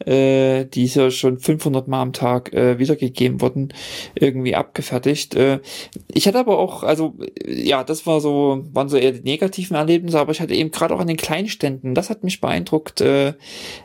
äh, 0.05 0.65
die 0.65 0.87
so 0.87 1.09
schon 1.09 1.39
500 1.39 1.87
Mal 1.87 2.01
am 2.01 2.13
Tag 2.13 2.53
äh, 2.53 2.79
wiedergegeben 2.79 3.41
wurden, 3.41 3.73
irgendwie 4.15 4.55
abgefertigt. 4.55 5.35
Äh, 5.35 5.59
ich 6.07 6.27
hatte 6.27 6.39
aber 6.39 6.57
auch, 6.57 6.83
also 6.83 7.15
ja, 7.45 7.83
das 7.83 8.05
war 8.05 8.21
so, 8.21 8.63
waren 8.71 8.89
so 8.89 8.97
eher 8.97 9.11
die 9.11 9.21
negativen 9.21 9.75
Erlebnisse, 9.75 10.19
aber 10.19 10.31
ich 10.31 10.41
hatte 10.41 10.53
eben 10.53 10.71
gerade 10.71 10.93
auch 10.95 10.99
an 10.99 11.07
den 11.07 11.17
Kleinständen, 11.17 11.95
das 11.95 12.09
hat 12.09 12.23
mich 12.23 12.41
beeindruckt, 12.41 13.01
äh, 13.01 13.33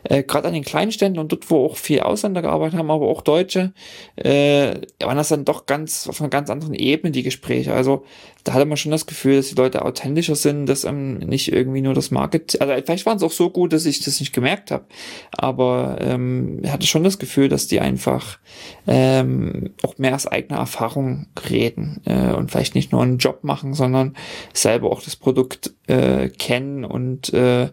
äh, 0.03 0.23
gerade 0.23 0.47
an 0.47 0.53
den 0.53 0.63
Kleinständen 0.63 1.19
und 1.19 1.31
dort, 1.31 1.49
wo 1.49 1.65
auch 1.65 1.77
viel 1.77 1.99
Ausländer 1.99 2.41
gearbeitet 2.41 2.79
haben, 2.79 2.91
aber 2.91 3.07
auch 3.07 3.21
Deutsche, 3.21 3.73
äh, 4.15 4.75
waren 5.01 5.17
das 5.17 5.29
dann 5.29 5.45
doch 5.45 5.65
ganz 5.65 6.07
auf 6.07 6.21
einer 6.21 6.29
ganz 6.29 6.49
anderen 6.49 6.73
Ebene 6.73 7.11
die 7.11 7.23
Gespräche. 7.23 7.73
Also 7.73 8.05
da 8.45 8.53
hatte 8.53 8.65
man 8.65 8.77
schon 8.77 8.91
das 8.91 9.07
Gefühl, 9.07 9.37
dass 9.37 9.47
die 9.47 9.55
Leute 9.55 9.83
authentischer 9.83 10.35
sind, 10.35 10.67
dass 10.67 10.83
ähm, 10.83 11.17
nicht 11.17 11.51
irgendwie 11.51 11.81
nur 11.81 11.95
das 11.95 12.11
Market, 12.11 12.61
also 12.61 12.73
vielleicht 12.73 13.05
waren 13.05 13.17
es 13.17 13.23
auch 13.23 13.31
so 13.31 13.49
gut, 13.49 13.73
dass 13.73 13.85
ich 13.85 14.03
das 14.03 14.19
nicht 14.19 14.33
gemerkt 14.33 14.71
habe, 14.71 14.85
aber 15.31 15.97
ähm, 16.05 16.61
hatte 16.67 16.87
schon 16.87 17.03
das 17.03 17.19
Gefühl, 17.19 17.49
dass 17.49 17.67
die 17.67 17.79
einfach 17.79 18.39
ähm, 18.87 19.71
auch 19.83 19.97
mehr 19.97 20.15
aus 20.15 20.27
eigener 20.27 20.59
Erfahrung 20.59 21.27
reden 21.49 22.01
äh, 22.05 22.33
und 22.33 22.51
vielleicht 22.51 22.75
nicht 22.75 22.91
nur 22.91 23.01
einen 23.01 23.17
Job 23.17 23.43
machen, 23.43 23.73
sondern 23.73 24.15
selber 24.53 24.91
auch 24.91 25.01
das 25.01 25.15
Produkt 25.15 25.73
äh, 25.87 26.29
kennen 26.29 26.85
und 26.85 27.33
äh, 27.33 27.69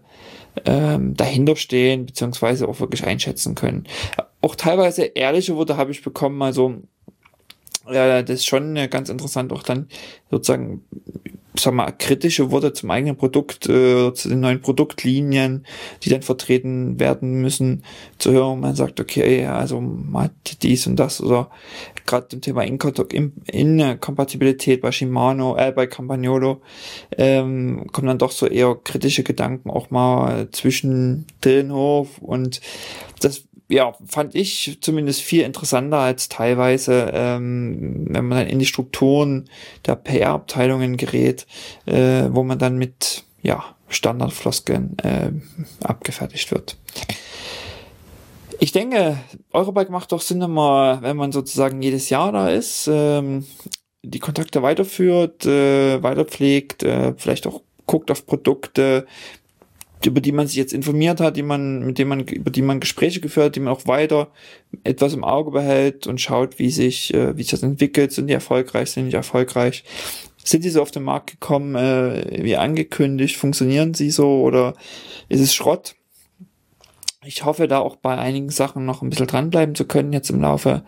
ähm, 0.65 1.15
dahinter 1.17 1.57
stehen, 1.57 2.07
beziehungsweise 2.07 2.69
auch 2.69 2.81
wirklich 2.81 3.05
einschätzen 3.07 3.55
können. 3.55 3.85
Auch 4.41 4.55
teilweise 4.55 5.05
ehrliche 5.05 5.57
Worte 5.57 5.77
habe 5.77 5.93
ich 5.93 6.03
bekommen, 6.03 6.43
also 6.43 6.83
ja, 7.91 8.23
das 8.23 8.41
ist 8.41 8.47
schon 8.47 8.75
ganz 8.91 9.09
interessant, 9.09 9.53
auch 9.53 9.63
dann 9.63 9.89
sozusagen, 10.31 10.85
sag 11.55 11.75
mal, 11.75 11.93
kritische 11.93 12.51
Worte 12.51 12.73
zum 12.73 12.91
eigenen 12.91 13.17
Produkt, 13.17 13.69
äh, 13.69 14.13
zu 14.15 14.29
den 14.29 14.41
neuen 14.41 14.61
Produktlinien, 14.61 15.65
die 16.03 16.09
dann 16.09 16.23
vertreten 16.23 16.99
werden 16.99 17.43
müssen, 17.43 17.85
zu 18.19 18.33
hören. 18.33 18.59
Man 18.61 18.75
sagt, 18.75 18.99
okay, 19.01 19.47
also 19.47 19.81
hat 20.15 20.63
dies 20.63 20.87
und 20.87 20.97
das 20.97 21.21
oder 21.21 21.51
gerade 22.07 22.29
dem 22.29 22.41
Thema 22.41 22.63
Inkompatibilität 22.63 24.81
bei 24.81 24.93
Shimano, 24.93 25.57
äh, 25.57 25.73
bei 25.73 25.87
Campagnolo, 25.87 26.63
ähm, 27.17 27.87
kommen 27.93 28.09
dann 28.09 28.19
doch 28.19 28.33
so 28.33 28.47
eher 28.47 28.77
kritische 28.83 29.23
Gedanken 29.23 29.71
auch 29.71 29.91
mal 29.91 30.49
zwischendrin 30.51 31.73
hoch 31.73 32.09
und 32.21 32.61
das 33.21 33.45
ja, 33.73 33.95
fand 34.07 34.35
ich 34.35 34.79
zumindest 34.83 35.23
viel 35.23 35.43
interessanter 35.45 35.99
als 35.99 36.29
teilweise, 36.29 37.11
ähm, 37.15 38.07
wenn 38.11 38.29
man 38.29 38.39
dann 38.39 38.47
in 38.47 38.59
die 38.59 38.67
Strukturen 38.67 39.49
der 39.87 39.97
PR-Abteilungen 39.97 40.99
gerät, 40.99 41.47
äh, 41.87 42.29
wo 42.31 42.43
man 42.43 42.59
dann 42.59 42.77
mit 42.77 43.25
ja, 43.43 43.65
Standardfloskeln 43.89 44.99
äh, 44.99 45.33
abgefertigt 45.83 46.53
wird. 46.53 46.77
Ich 48.61 48.73
denke, 48.73 49.19
Eurobike 49.53 49.91
macht 49.91 50.13
doch 50.13 50.21
Sinn 50.21 50.43
immer, 50.43 51.01
wenn 51.01 51.17
man 51.17 51.33
sozusagen 51.33 51.81
jedes 51.81 52.11
Jahr 52.11 52.31
da 52.31 52.49
ist, 52.49 52.89
ähm, 52.93 53.47
die 54.03 54.19
Kontakte 54.21 54.63
weiterführt, 54.63 55.47
äh, 55.47 56.03
weiterpflegt, 56.03 56.83
äh, 56.83 57.15
vielleicht 57.17 57.47
auch 57.47 57.63
guckt 57.87 58.11
auf 58.11 58.27
Produkte, 58.27 59.07
über 60.07 60.21
die 60.21 60.33
man 60.33 60.47
sich 60.47 60.57
jetzt 60.57 60.73
informiert 60.73 61.21
hat, 61.21 61.37
die 61.37 61.43
man, 61.43 61.85
mit 61.87 61.99
denen 61.99 62.09
man, 62.09 62.21
über 62.21 62.51
die 62.51 62.63
man 62.63 62.81
Gespräche 62.81 63.21
geführt 63.21 63.47
hat, 63.47 63.57
die 63.57 63.61
man 63.61 63.73
auch 63.73 63.87
weiter 63.87 64.31
etwas 64.85 65.15
im 65.15 65.25
Auge 65.25 65.51
behält 65.51 66.07
und 66.07 66.21
schaut, 66.21 66.59
wie 66.59 66.71
sich, 66.71 67.13
äh, 67.15 67.37
wie 67.37 67.43
sich 67.43 67.51
das 67.53 67.63
entwickelt, 67.63 68.13
sind 68.13 68.27
die 68.27 68.35
erfolgreich, 68.35 68.91
sind 68.91 69.03
die 69.03 69.07
nicht 69.07 69.15
erfolgreich. 69.15 69.85
Sind 70.45 70.65
die 70.65 70.71
so 70.71 70.83
auf 70.83 70.91
den 70.91 71.05
Markt 71.05 71.31
gekommen, 71.31 71.77
äh, 71.77 72.43
wie 72.43 72.57
angekündigt, 72.57 73.37
funktionieren 73.37 73.95
sie 73.95 74.11
so 74.11 74.43
oder 74.43 74.75
ist 75.29 75.41
es 75.41 75.55
Schrott? 75.55 75.95
Ich 77.25 77.45
hoffe 77.45 77.69
da 77.69 77.79
auch 77.79 77.97
bei 77.97 78.19
einigen 78.19 78.51
Sachen 78.51 78.85
noch 78.85 79.03
ein 79.03 79.11
bisschen 79.11 79.29
dranbleiben 79.29 79.75
zu 79.75 79.85
können, 79.85 80.13
jetzt 80.13 80.31
im 80.31 80.41
Laufe 80.41 80.83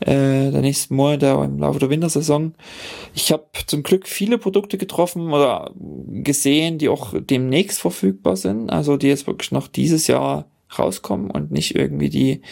äh, 0.00 0.50
der 0.50 0.60
nächsten 0.60 0.96
Monate, 0.96 1.26
im 1.44 1.58
Laufe 1.58 1.78
der 1.78 1.90
Wintersaison. 1.90 2.54
Ich 3.14 3.30
habe 3.30 3.44
zum 3.66 3.82
Glück 3.82 4.08
viele 4.08 4.38
Produkte 4.38 4.76
getroffen 4.76 5.32
oder 5.32 5.70
gesehen, 5.76 6.78
die 6.78 6.88
auch 6.88 7.14
demnächst 7.18 7.80
verfügbar 7.80 8.36
sind, 8.36 8.70
also 8.70 8.96
die 8.96 9.08
jetzt 9.08 9.26
wirklich 9.26 9.52
noch 9.52 9.68
dieses 9.68 10.08
Jahr 10.08 10.46
rauskommen 10.76 11.30
und 11.30 11.52
nicht 11.52 11.76
irgendwie 11.76 12.08
die 12.08 12.42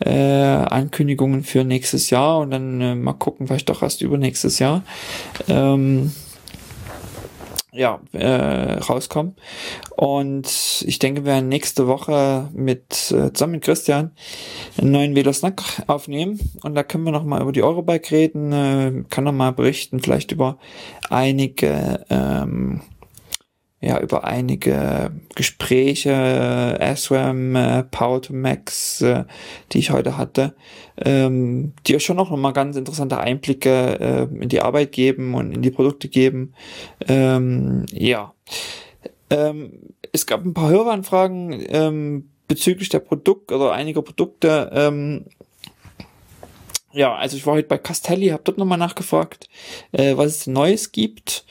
äh, 0.00 0.10
Ankündigungen 0.10 1.42
für 1.42 1.64
nächstes 1.64 2.08
Jahr 2.08 2.38
und 2.38 2.50
dann 2.50 2.80
äh, 2.80 2.94
mal 2.94 3.12
gucken, 3.12 3.46
vielleicht 3.46 3.68
doch 3.68 3.82
erst 3.82 4.00
übernächstes 4.00 4.58
Jahr. 4.58 4.82
Ähm, 5.48 6.12
ja, 7.72 8.00
äh, 8.12 8.78
rauskommen. 8.78 9.36
Und 9.96 10.84
ich 10.86 10.98
denke, 10.98 11.24
wir 11.24 11.32
werden 11.32 11.48
nächste 11.48 11.86
Woche 11.86 12.48
mit 12.52 13.12
äh, 13.12 13.32
zusammen 13.32 13.52
mit 13.52 13.64
Christian 13.64 14.12
einen 14.78 14.92
neuen 14.92 15.14
Velosnack 15.14 15.62
aufnehmen. 15.86 16.40
Und 16.62 16.74
da 16.74 16.82
können 16.82 17.04
wir 17.04 17.12
nochmal 17.12 17.42
über 17.42 17.52
die 17.52 17.62
Eurobike 17.62 18.10
reden, 18.10 18.52
äh, 18.52 19.04
kann 19.08 19.24
nochmal 19.24 19.52
berichten, 19.52 20.00
vielleicht 20.00 20.32
über 20.32 20.58
einige 21.08 22.04
ähm, 22.10 22.82
ja, 23.80 23.98
über 23.98 24.24
einige 24.24 25.10
Gespräche, 25.34 26.10
äh, 26.10 26.96
SRAM, 26.96 27.56
äh, 27.56 27.82
Power 27.84 28.20
to 28.20 28.34
Max, 28.34 29.00
äh, 29.00 29.24
die 29.72 29.78
ich 29.78 29.90
heute 29.90 30.18
hatte, 30.18 30.54
ähm, 30.98 31.72
die 31.86 31.96
euch 31.96 32.04
schon 32.04 32.16
noch 32.16 32.30
mal 32.36 32.52
ganz 32.52 32.76
interessante 32.76 33.18
Einblicke 33.18 34.28
äh, 34.30 34.42
in 34.42 34.50
die 34.50 34.60
Arbeit 34.60 34.92
geben 34.92 35.34
und 35.34 35.52
in 35.52 35.62
die 35.62 35.70
Produkte 35.70 36.08
geben. 36.08 36.52
Ähm, 37.08 37.86
ja. 37.90 38.34
Ähm, 39.30 39.94
es 40.12 40.26
gab 40.26 40.44
ein 40.44 40.54
paar 40.54 40.68
Höreranfragen 40.68 41.64
ähm, 41.68 42.30
bezüglich 42.48 42.90
der 42.90 42.98
Produkte 42.98 43.54
oder 43.54 43.72
einiger 43.72 44.02
Produkte. 44.02 44.70
Ähm, 44.74 45.24
ja, 46.92 47.14
also 47.14 47.36
ich 47.36 47.46
war 47.46 47.54
heute 47.54 47.68
bei 47.68 47.78
Castelli, 47.78 48.28
habe 48.28 48.42
dort 48.44 48.58
nochmal 48.58 48.78
nachgefragt, 48.78 49.48
äh, 49.92 50.16
was 50.16 50.26
es 50.26 50.46
Neues 50.46 50.92
gibt. 50.92 51.44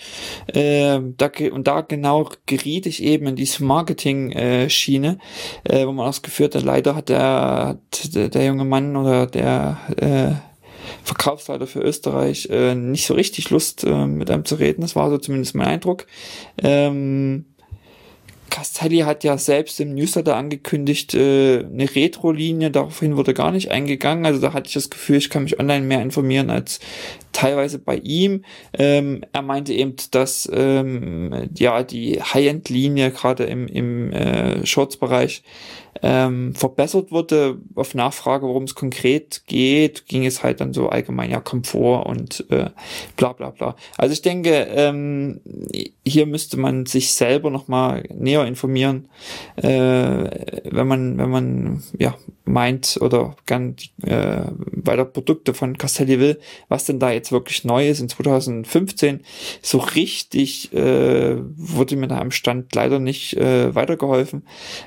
Äh, 0.48 0.99
da, 1.18 1.32
und 1.52 1.68
da 1.68 1.82
genau 1.82 2.30
geriet 2.45 2.86
ich 2.86 3.02
eben 3.03 3.28
in 3.28 3.36
diese 3.36 3.64
Marketing-Schiene, 3.64 5.18
äh, 5.64 5.88
wo 5.88 5.91
man 5.94 6.07
ausgeführt 6.07 6.56
hat, 6.56 6.64
leider 6.64 6.95
hat 6.95 7.10
der, 7.10 7.22
hat 7.22 8.36
der, 8.36 8.45
junge 8.45 8.66
Mann 8.66 8.98
oder 8.98 9.28
der 9.28 9.78
äh, 9.98 10.49
Verkaufsleiter 11.03 11.68
für 11.68 11.82
Österreich 11.82 12.49
äh, 12.52 12.76
nicht 12.76 13.06
so 13.06 13.14
richtig 13.14 13.49
Lust, 13.49 13.84
äh, 13.84 14.07
mit 14.07 14.30
einem 14.30 14.45
zu 14.45 14.56
reden. 14.56 14.82
Das 14.82 14.95
war 14.95 15.10
so 15.10 15.18
zumindest 15.18 15.56
mein 15.56 15.68
Eindruck. 15.68 16.06
Ähm, 16.61 17.45
Castelli 18.50 19.00
hat 19.00 19.24
ja 19.24 19.38
selbst 19.38 19.80
im 19.80 19.94
Newsletter 19.96 20.36
angekündigt, 20.36 21.14
äh, 21.14 21.60
eine 21.60 21.96
Retro-Linie, 21.96 22.72
daraufhin 22.72 23.18
wurde 23.18 23.34
gar 23.34 23.52
nicht 23.52 23.72
eingegangen. 23.72 24.26
Also 24.26 24.40
da 24.42 24.54
hatte 24.54 24.68
ich 24.68 24.74
das 24.74 24.90
Gefühl, 24.90 25.18
ich 25.18 25.30
kann 25.30 25.44
mich 25.44 25.60
online 25.60 25.86
mehr 25.86 26.02
informieren 26.02 26.50
als 26.50 26.80
teilweise 27.32 27.80
bei 27.80 27.98
ihm. 27.98 28.44
Ähm, 28.74 29.24
er 29.32 29.42
meinte 29.42 29.74
eben, 29.74 29.96
dass 30.12 30.50
ähm, 30.52 31.50
ja 31.58 31.84
die 31.84 32.22
High-End-Linie 32.22 33.12
gerade 33.12 33.46
im, 33.46 33.68
im 33.68 34.12
äh, 34.12 34.66
Shorts-Bereich 34.66 35.44
ähm, 36.02 36.54
verbessert 36.56 37.12
wurde. 37.12 37.58
Auf 37.76 37.96
Nachfrage, 37.96 38.48
worum 38.48 38.64
es 38.64 38.76
konkret 38.76 39.44
geht, 39.48 40.06
ging 40.08 40.26
es 40.26 40.44
halt 40.44 40.62
dann 40.62 40.74
so 40.74 40.90
allgemein 40.90 41.32
ja 41.32 41.40
Komfort 41.40 42.06
und 42.08 42.46
äh, 42.50 42.70
bla 43.16 43.34
bla 43.34 43.50
bla. 43.50 43.76
Also 43.98 44.14
ich 44.14 44.22
denke, 44.22 44.68
ähm, 44.72 45.42
hier 46.06 46.26
müsste 46.26 46.58
man 46.58 46.86
sich 46.86 47.12
selber 47.12 47.50
nochmal 47.50 48.04
näher 48.14 48.46
informieren, 48.46 49.10
äh, 49.58 49.64
wenn 49.68 50.88
man, 50.88 51.18
wenn 51.18 51.30
man 51.30 51.84
ja 51.98 52.16
meint 52.46 52.98
oder 53.02 53.36
gern 53.46 53.76
äh, 54.04 54.42
weiter 54.58 55.06
Produkte 55.06 55.54
von 55.54 55.78
Castelli 55.78 56.20
will, 56.20 56.40
was 56.68 56.86
denn 56.86 57.00
da 57.00 57.12
jetzt 57.12 57.19
wirklich 57.32 57.64
neu 57.66 57.88
ist 57.90 58.00
in 58.00 58.10
2015. 58.10 59.22
So 59.62 59.80
richtig 59.80 60.74
äh, 60.74 61.36
wurde 61.38 61.96
mir 61.96 62.08
da 62.08 62.20
am 62.20 62.32
Stand 62.32 62.74
leider 62.76 63.00
nicht 63.00 63.36
äh, 63.38 63.74
weitergeholfen. 63.76 64.44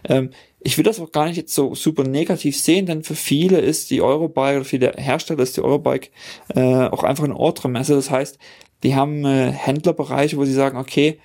Ähm, 0.09 0.31
ich 0.65 0.79
will 0.79 0.85
das 0.85 1.01
auch 1.01 1.13
gar 1.13 1.27
nicht 1.27 1.37
jetzt 1.37 1.55
so 1.55 1.75
super 1.75 2.05
negativ 2.05 2.57
sehen, 2.57 2.87
denn 2.87 3.03
für 3.03 3.17
viele 3.17 3.59
ist 3.59 3.91
die 3.91 4.01
Eurobike 4.01 4.57
oder 4.57 4.65
viele 4.65 4.93
Hersteller 4.97 5.43
ist 5.43 5.57
die 5.57 5.63
Eurobike 5.63 6.11
äh, 6.55 6.87
auch 6.87 7.03
einfach 7.03 7.25
eine 7.25 7.37
Ortremesse. 7.37 7.95
Das 7.95 8.11
heißt, 8.11 8.39
die 8.83 8.95
haben 8.95 9.25
äh, 9.25 9.51
Händlerbereiche, 9.51 10.37
wo 10.37 10.45
sie 10.45 10.53
sagen, 10.53 10.79
okay, 10.79 11.19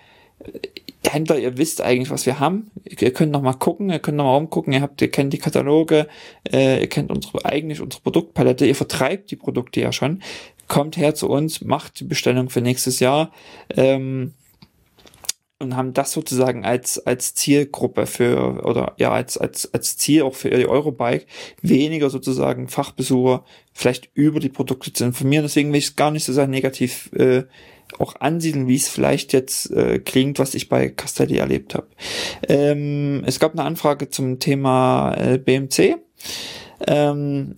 äh, 0.43 0.59
Händler, 1.07 1.37
ihr 1.37 1.57
wisst 1.57 1.81
eigentlich, 1.81 2.09
was 2.09 2.25
wir 2.25 2.39
haben. 2.39 2.69
Ihr 2.83 3.13
könnt 3.13 3.31
noch 3.31 3.41
mal 3.41 3.53
gucken, 3.53 3.89
ihr 3.89 3.99
könnt 3.99 4.17
noch 4.17 4.25
mal 4.25 4.35
rumgucken, 4.35 4.73
ihr 4.73 4.81
habt, 4.81 5.01
ihr 5.01 5.09
kennt 5.09 5.31
die 5.31 5.37
Kataloge, 5.37 6.07
äh, 6.51 6.81
ihr 6.81 6.87
kennt 6.87 7.11
unsere, 7.11 7.45
eigentlich 7.45 7.81
unsere 7.81 8.01
Produktpalette, 8.01 8.65
ihr 8.65 8.75
vertreibt 8.75 9.31
die 9.31 9.35
Produkte 9.35 9.79
ja 9.79 9.91
schon. 9.91 10.21
Kommt 10.67 10.97
her 10.97 11.15
zu 11.15 11.29
uns, 11.29 11.61
macht 11.61 11.99
die 11.99 12.05
Bestellung 12.05 12.49
für 12.49 12.61
nächstes 12.61 12.99
Jahr. 12.99 13.31
Ähm, 13.75 14.33
und 15.59 15.75
haben 15.75 15.93
das 15.93 16.11
sozusagen 16.11 16.65
als, 16.65 16.99
als 16.99 17.33
Zielgruppe 17.33 18.05
für, 18.05 18.63
oder 18.63 18.93
ja, 18.97 19.11
als, 19.11 19.37
als, 19.37 19.73
als 19.73 19.97
Ziel 19.97 20.21
auch 20.21 20.35
für 20.35 20.51
die 20.51 20.67
Eurobike, 20.67 21.25
weniger 21.61 22.09
sozusagen 22.09 22.67
Fachbesucher 22.67 23.43
vielleicht 23.73 24.09
über 24.13 24.39
die 24.39 24.49
Produkte 24.49 24.93
zu 24.93 25.03
informieren. 25.03 25.43
Deswegen 25.43 25.71
will 25.71 25.79
ich 25.79 25.87
es 25.87 25.95
gar 25.95 26.11
nicht 26.11 26.25
so 26.25 26.33
sehr 26.33 26.47
negativ 26.47 27.11
äh, 27.13 27.43
auch 27.97 28.15
ansiedeln, 28.19 28.67
wie 28.67 28.75
es 28.75 28.87
vielleicht 28.87 29.33
jetzt 29.33 29.71
äh, 29.71 29.99
klingt, 29.99 30.39
was 30.39 30.53
ich 30.53 30.69
bei 30.69 30.89
Castelli 30.89 31.37
erlebt 31.37 31.73
habe. 31.73 31.87
Ähm, 32.47 33.23
es 33.25 33.39
gab 33.39 33.53
eine 33.53 33.63
Anfrage 33.63 34.09
zum 34.09 34.39
Thema 34.39 35.13
äh, 35.15 35.37
BMC. 35.39 35.95
Ähm, 36.85 37.55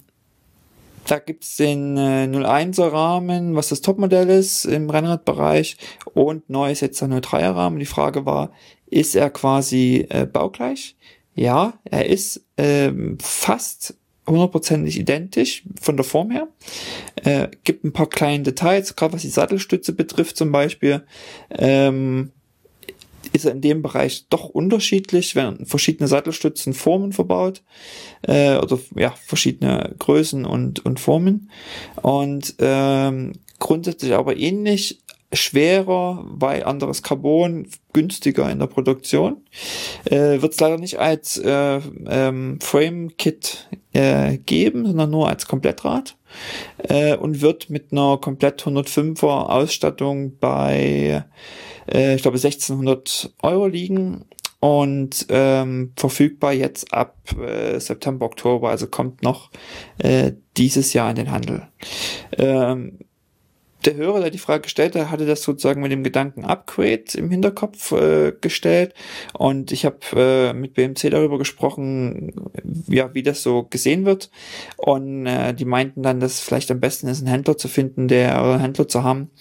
da 1.09 1.19
gibt's 1.19 1.57
den 1.57 1.97
äh, 1.97 2.27
01er 2.31 2.91
Rahmen, 2.91 3.55
was 3.55 3.69
das 3.69 3.81
Topmodell 3.81 4.29
ist 4.29 4.65
im 4.65 4.89
Rennradbereich 4.89 5.77
und 6.13 6.49
neu 6.49 6.71
ist 6.71 6.81
jetzt 6.81 7.01
der 7.01 7.09
03er 7.09 7.55
Rahmen. 7.55 7.79
Die 7.79 7.85
Frage 7.85 8.25
war, 8.25 8.51
ist 8.85 9.15
er 9.15 9.29
quasi 9.29 10.07
äh, 10.09 10.25
baugleich? 10.25 10.95
Ja, 11.35 11.73
er 11.83 12.05
ist 12.07 12.43
ähm, 12.57 13.17
fast 13.21 13.95
hundertprozentig 14.27 14.99
identisch 14.99 15.63
von 15.81 15.97
der 15.97 16.03
Form 16.03 16.31
her. 16.31 16.47
Äh, 17.23 17.47
gibt 17.63 17.83
ein 17.83 17.93
paar 17.93 18.09
kleine 18.09 18.43
Details, 18.43 18.95
gerade 18.95 19.13
was 19.13 19.21
die 19.21 19.29
Sattelstütze 19.29 19.93
betrifft 19.93 20.37
zum 20.37 20.51
Beispiel. 20.51 21.03
Ähm, 21.49 22.31
ist 23.33 23.45
er 23.45 23.51
in 23.51 23.61
dem 23.61 23.81
Bereich 23.81 24.27
doch 24.29 24.45
unterschiedlich, 24.45 25.35
werden 25.35 25.65
verschiedene 25.65 26.07
Sattelstützen 26.07 26.73
Formen 26.73 27.13
verbaut, 27.13 27.61
äh, 28.21 28.57
oder 28.57 28.79
ja, 28.95 29.13
verschiedene 29.25 29.95
Größen 29.99 30.45
und, 30.45 30.85
und 30.85 30.99
Formen. 30.99 31.49
Und 32.01 32.55
ähm, 32.59 33.33
grundsätzlich 33.59 34.13
aber 34.13 34.37
ähnlich, 34.37 35.01
schwerer, 35.31 36.25
weil 36.27 36.63
anderes 36.63 37.03
Carbon, 37.03 37.67
günstiger 37.93 38.49
in 38.49 38.59
der 38.59 38.67
Produktion. 38.67 39.37
Äh, 40.05 40.41
Wird 40.41 40.53
es 40.53 40.59
leider 40.59 40.77
nicht 40.77 40.99
als 40.99 41.37
äh, 41.37 41.79
ähm, 42.07 42.59
Frame-Kit 42.61 43.69
äh, 43.93 44.37
geben, 44.39 44.85
sondern 44.85 45.11
nur 45.11 45.29
als 45.29 45.45
Komplettrad. 45.45 46.15
Äh, 46.77 47.15
und 47.17 47.41
wird 47.41 47.69
mit 47.69 47.91
einer 47.91 48.17
komplett 48.17 48.63
105er 48.63 49.49
Ausstattung 49.49 50.37
bei 50.39 51.25
äh, 51.91 52.15
ich 52.15 52.21
glaube, 52.21 52.37
1600 52.37 53.33
Euro 53.41 53.67
liegen. 53.67 54.25
und 54.59 55.25
ähm, 55.29 55.93
verfügbar 55.95 56.51
jetzt 56.51 56.93
ab 56.93 57.15
äh, 57.39 57.79
September, 57.79 58.25
Oktober, 58.25 58.69
also 58.69 58.87
kommt 58.87 59.23
noch 59.23 59.51
äh, 59.99 60.33
dieses 60.57 60.91
Jahr 60.93 61.09
in 61.09 61.15
den 61.15 61.31
Handel. 61.31 61.67
Ähm, 62.37 62.99
der 63.89 63.97
Hörer, 63.97 64.21
der 64.21 64.29
die 64.29 64.37
Frage 64.37 64.61
gestellt 64.61 64.95
hat, 64.95 65.09
hatte 65.09 65.25
das 65.25 65.41
sozusagen 65.41 65.81
mit 65.81 65.91
dem 65.91 66.03
Gedanken 66.03 66.45
Upgrade 66.45 67.05
im 67.15 67.29
Hinterkopf 67.29 67.91
äh, 67.91 68.33
gestellt. 68.39 68.93
Und 69.33 69.71
ich 69.71 69.85
habe 69.85 69.99
äh, 70.15 70.53
mit 70.53 70.73
BMC 70.73 71.09
darüber 71.09 71.37
gesprochen, 71.37 72.51
ja, 72.87 73.13
wie 73.13 73.23
das 73.23 73.43
so 73.43 73.63
gesehen 73.63 74.05
wird. 74.05 74.29
Und 74.77 75.25
äh, 75.25 75.53
die 75.53 75.65
meinten 75.65 76.03
dann, 76.03 76.19
dass 76.19 76.33
es 76.33 76.39
vielleicht 76.41 76.71
am 76.71 76.79
besten 76.79 77.07
ist, 77.07 77.19
einen 77.19 77.27
Händler 77.27 77.57
zu 77.57 77.67
finden, 77.67 78.07
der 78.07 78.41
einen 78.41 78.59
Händler 78.59 78.87
zu 78.87 79.03
haben, 79.03 79.31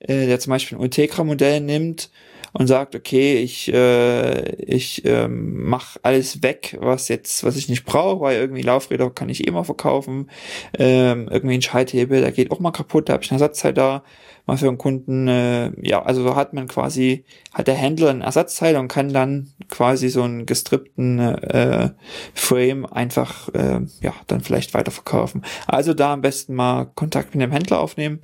äh, 0.00 0.26
der 0.26 0.40
zum 0.40 0.50
Beispiel 0.50 0.78
ein 0.78 0.82
Ultegra-Modell 0.82 1.60
nimmt 1.60 2.10
und 2.54 2.68
sagt, 2.68 2.94
okay, 2.94 3.38
ich, 3.38 3.72
äh, 3.72 4.54
ich 4.64 5.04
ähm, 5.04 5.64
mache 5.64 5.98
alles 6.02 6.42
weg, 6.42 6.78
was 6.80 7.08
jetzt, 7.08 7.42
was 7.44 7.56
ich 7.56 7.68
nicht 7.68 7.84
brauche, 7.84 8.20
weil 8.20 8.36
irgendwie 8.38 8.62
Laufräder 8.62 9.10
kann 9.10 9.28
ich 9.28 9.46
eh 9.46 9.50
mal 9.50 9.64
verkaufen, 9.64 10.30
ähm, 10.78 11.28
irgendwie 11.30 11.56
ein 11.56 11.62
Schalthebel, 11.62 12.20
der 12.20 12.32
geht 12.32 12.52
auch 12.52 12.60
mal 12.60 12.70
kaputt, 12.70 13.08
da 13.08 13.14
habe 13.14 13.24
ich 13.24 13.30
eine 13.30 13.40
Ersatzteil 13.40 13.74
da, 13.74 14.04
mal 14.46 14.56
für 14.56 14.68
einen 14.68 14.78
Kunden, 14.78 15.26
äh, 15.26 15.72
ja, 15.82 16.02
also 16.02 16.22
so 16.22 16.36
hat 16.36 16.52
man 16.52 16.68
quasi, 16.68 17.24
hat 17.52 17.66
der 17.66 17.74
Händler 17.74 18.10
ein 18.10 18.20
Ersatzteil 18.20 18.76
und 18.76 18.88
kann 18.88 19.12
dann 19.12 19.50
quasi 19.68 20.08
so 20.08 20.22
einen 20.22 20.46
gestrippten 20.46 21.18
äh, 21.18 21.90
Frame 22.34 22.86
einfach, 22.86 23.48
äh, 23.48 23.80
ja, 24.00 24.14
dann 24.28 24.42
vielleicht 24.42 24.74
weiterverkaufen. 24.74 25.44
Also 25.66 25.92
da 25.92 26.12
am 26.12 26.20
besten 26.20 26.54
mal 26.54 26.84
Kontakt 26.94 27.34
mit 27.34 27.42
dem 27.42 27.50
Händler 27.50 27.80
aufnehmen. 27.80 28.22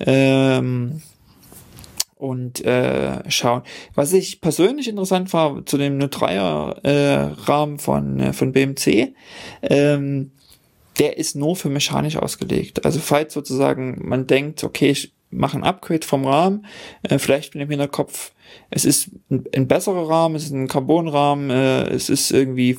Ähm, 0.00 1.00
und 2.20 2.64
äh, 2.64 3.28
schauen. 3.30 3.62
Was 3.94 4.12
ich 4.12 4.40
persönlich 4.40 4.88
interessant 4.88 5.32
war 5.32 5.64
zu 5.64 5.78
dem 5.78 5.98
03er 5.98 6.84
äh, 6.84 7.32
Rahmen 7.44 7.78
von, 7.78 8.20
äh, 8.20 8.32
von 8.32 8.52
BMC, 8.52 9.14
ähm, 9.62 10.32
der 10.98 11.16
ist 11.16 11.34
nur 11.34 11.56
für 11.56 11.70
mechanisch 11.70 12.16
ausgelegt. 12.16 12.84
Also 12.84 13.00
falls 13.00 13.32
sozusagen 13.32 14.00
man 14.06 14.26
denkt, 14.26 14.64
okay, 14.64 14.90
ich 14.90 15.14
mache 15.30 15.56
ein 15.56 15.64
Upgrade 15.64 16.06
vom 16.06 16.26
Rahmen, 16.26 16.66
äh, 17.02 17.18
vielleicht 17.18 17.54
mit 17.54 17.62
dem 17.62 17.70
Hinterkopf, 17.70 18.32
es 18.68 18.84
ist 18.84 19.10
ein, 19.30 19.44
ein 19.54 19.68
besserer 19.68 20.08
Rahmen, 20.08 20.34
es 20.34 20.44
ist 20.44 20.52
ein 20.52 20.68
Carbonrahmen, 20.68 21.50
äh, 21.50 21.88
es 21.88 22.10
ist 22.10 22.30
irgendwie 22.32 22.76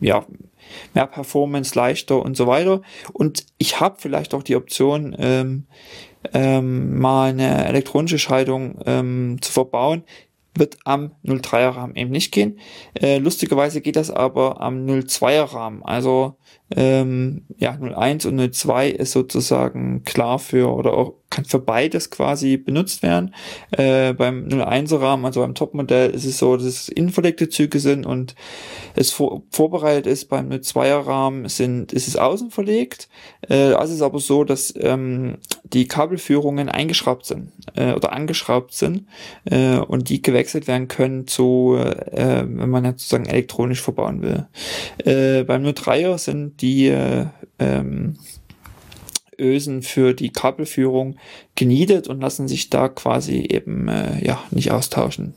ja 0.00 0.24
mehr 0.94 1.06
Performance, 1.06 1.74
leichter 1.74 2.22
und 2.22 2.36
so 2.36 2.46
weiter. 2.46 2.82
Und 3.12 3.46
ich 3.58 3.80
habe 3.80 3.96
vielleicht 3.98 4.34
auch 4.34 4.42
die 4.42 4.56
Option, 4.56 5.16
ähm, 5.18 5.66
ähm, 6.32 6.98
mal 6.98 7.30
eine 7.30 7.66
elektronische 7.66 8.18
Schaltung 8.18 8.78
ähm, 8.86 9.38
zu 9.40 9.52
verbauen, 9.52 10.04
wird 10.54 10.78
am 10.84 11.12
03er 11.24 11.76
Rahmen 11.76 11.96
eben 11.96 12.10
nicht 12.10 12.32
gehen. 12.32 12.58
Äh, 12.94 13.18
lustigerweise 13.18 13.80
geht 13.80 13.96
das 13.96 14.10
aber 14.10 14.60
am 14.60 14.86
02er 14.86 15.52
Rahmen. 15.52 15.82
Also 15.82 16.36
ähm, 16.74 17.46
ja, 17.56 17.72
01 17.72 18.26
und 18.26 18.54
02 18.54 18.90
ist 18.90 19.12
sozusagen 19.12 20.04
klar 20.04 20.38
für 20.38 20.72
oder 20.72 20.94
auch 20.94 21.14
kann 21.30 21.44
für 21.44 21.60
beides 21.60 22.10
quasi 22.10 22.56
benutzt 22.56 23.02
werden. 23.02 23.34
Äh, 23.70 24.12
beim 24.14 24.48
01er 24.48 25.00
Rahmen, 25.00 25.24
also 25.24 25.40
beim 25.40 25.54
Topmodell, 25.54 26.10
ist 26.10 26.24
es 26.24 26.38
so, 26.38 26.56
dass 26.56 26.66
es 26.66 26.88
innenverlegte 26.88 27.48
Züge 27.48 27.78
sind 27.78 28.04
und 28.04 28.34
es 28.96 29.12
vor, 29.12 29.42
vorbereitet 29.50 30.06
ist. 30.06 30.28
Beim 30.28 30.50
02er 30.50 31.06
Rahmen 31.06 31.48
sind, 31.48 31.92
ist 31.92 32.08
es 32.08 32.16
außen 32.16 32.50
verlegt. 32.50 33.08
Äh, 33.48 33.72
also 33.72 33.94
ist 33.94 34.02
aber 34.02 34.18
so, 34.18 34.42
dass 34.42 34.74
ähm, 34.76 35.38
die 35.62 35.86
Kabelführungen 35.86 36.68
eingeschraubt 36.68 37.26
sind 37.26 37.52
äh, 37.76 37.92
oder 37.92 38.12
angeschraubt 38.12 38.74
sind 38.74 39.06
äh, 39.44 39.76
und 39.76 40.08
die 40.08 40.22
gewechselt 40.22 40.66
werden 40.66 40.88
können 40.88 41.28
zu, 41.28 41.76
äh, 41.78 42.42
wenn 42.44 42.70
man 42.70 42.84
jetzt 42.84 43.02
sozusagen 43.02 43.30
elektronisch 43.30 43.80
verbauen 43.80 44.20
will. 44.22 44.46
Äh, 45.04 45.44
beim 45.44 45.64
03er 45.64 46.18
sind 46.18 46.60
die 46.60 46.88
äh, 46.88 47.26
ähm, 47.60 48.16
Ösen 49.40 49.82
für 49.82 50.14
die 50.14 50.30
Kabelführung 50.30 51.16
geniedet 51.54 52.08
und 52.08 52.20
lassen 52.20 52.48
sich 52.48 52.70
da 52.70 52.88
quasi 52.88 53.46
eben 53.50 53.88
äh, 53.88 54.24
ja 54.24 54.42
nicht 54.50 54.70
austauschen. 54.70 55.34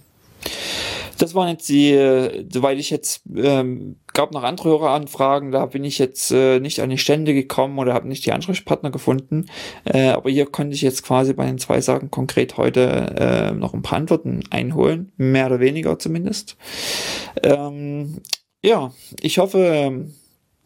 Das 1.17 1.35
waren 1.35 1.49
jetzt 1.49 1.69
die, 1.69 1.91
äh, 1.91 2.45
soweit 2.51 2.79
ich 2.79 2.89
jetzt, 2.89 3.21
ähm, 3.35 3.97
gab 4.13 4.31
noch 4.33 4.43
andere 4.43 4.69
Höreranfragen, 4.69 5.51
da 5.51 5.65
bin 5.67 5.83
ich 5.83 5.99
jetzt 5.99 6.31
äh, 6.31 6.59
nicht 6.59 6.79
an 6.79 6.89
die 6.89 6.97
Stände 6.97 7.33
gekommen 7.33 7.77
oder 7.79 7.93
habe 7.93 8.07
nicht 8.07 8.25
die 8.25 8.31
Ansprechpartner 8.31 8.91
gefunden. 8.91 9.45
Äh, 9.85 10.09
aber 10.09 10.29
hier 10.29 10.45
konnte 10.45 10.75
ich 10.75 10.81
jetzt 10.81 11.03
quasi 11.03 11.33
bei 11.33 11.45
den 11.45 11.59
zwei 11.59 11.81
Sachen 11.81 12.11
konkret 12.11 12.57
heute 12.57 13.15
äh, 13.17 13.51
noch 13.51 13.73
ein 13.73 13.83
paar 13.83 13.99
Antworten 13.99 14.43
einholen, 14.49 15.11
mehr 15.17 15.45
oder 15.45 15.59
weniger 15.59 15.99
zumindest. 15.99 16.57
Ähm, 17.43 18.21
ja, 18.63 18.91
ich 19.21 19.37
hoffe, 19.37 20.07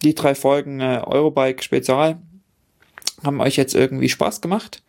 die 0.04 0.16
drei 0.16 0.36
Folgen 0.36 0.80
äh, 0.80 1.02
Eurobike 1.06 1.64
Spezial 1.64 2.22
haben 3.24 3.42
euch 3.42 3.56
jetzt 3.56 3.76
irgendwie 3.76 4.10
Spaß 4.10 4.42
gemacht. 4.42 4.84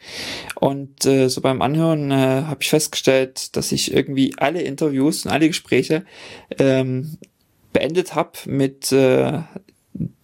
Und 0.55 1.06
äh, 1.06 1.28
so 1.28 1.40
beim 1.40 1.62
Anhören 1.62 2.10
äh, 2.10 2.42
habe 2.44 2.59
ich 2.60 2.68
festgestellt, 2.68 3.56
dass 3.56 3.72
ich 3.72 3.92
irgendwie 3.92 4.34
alle 4.36 4.62
Interviews 4.62 5.24
und 5.24 5.32
alle 5.32 5.48
Gespräche 5.48 6.05
ähm, 6.59 7.18
beendet 7.72 8.14
habe 8.14 8.32
mit 8.46 8.92
äh, 8.92 9.40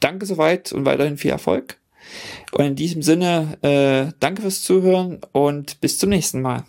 Danke 0.00 0.26
soweit 0.26 0.72
und 0.72 0.84
weiterhin 0.84 1.16
viel 1.16 1.32
Erfolg. 1.32 1.78
Und 2.52 2.64
in 2.64 2.76
diesem 2.76 3.02
Sinne, 3.02 3.58
äh, 3.62 4.12
danke 4.20 4.42
fürs 4.42 4.62
Zuhören 4.62 5.20
und 5.32 5.80
bis 5.80 5.98
zum 5.98 6.10
nächsten 6.10 6.42
Mal. 6.42 6.64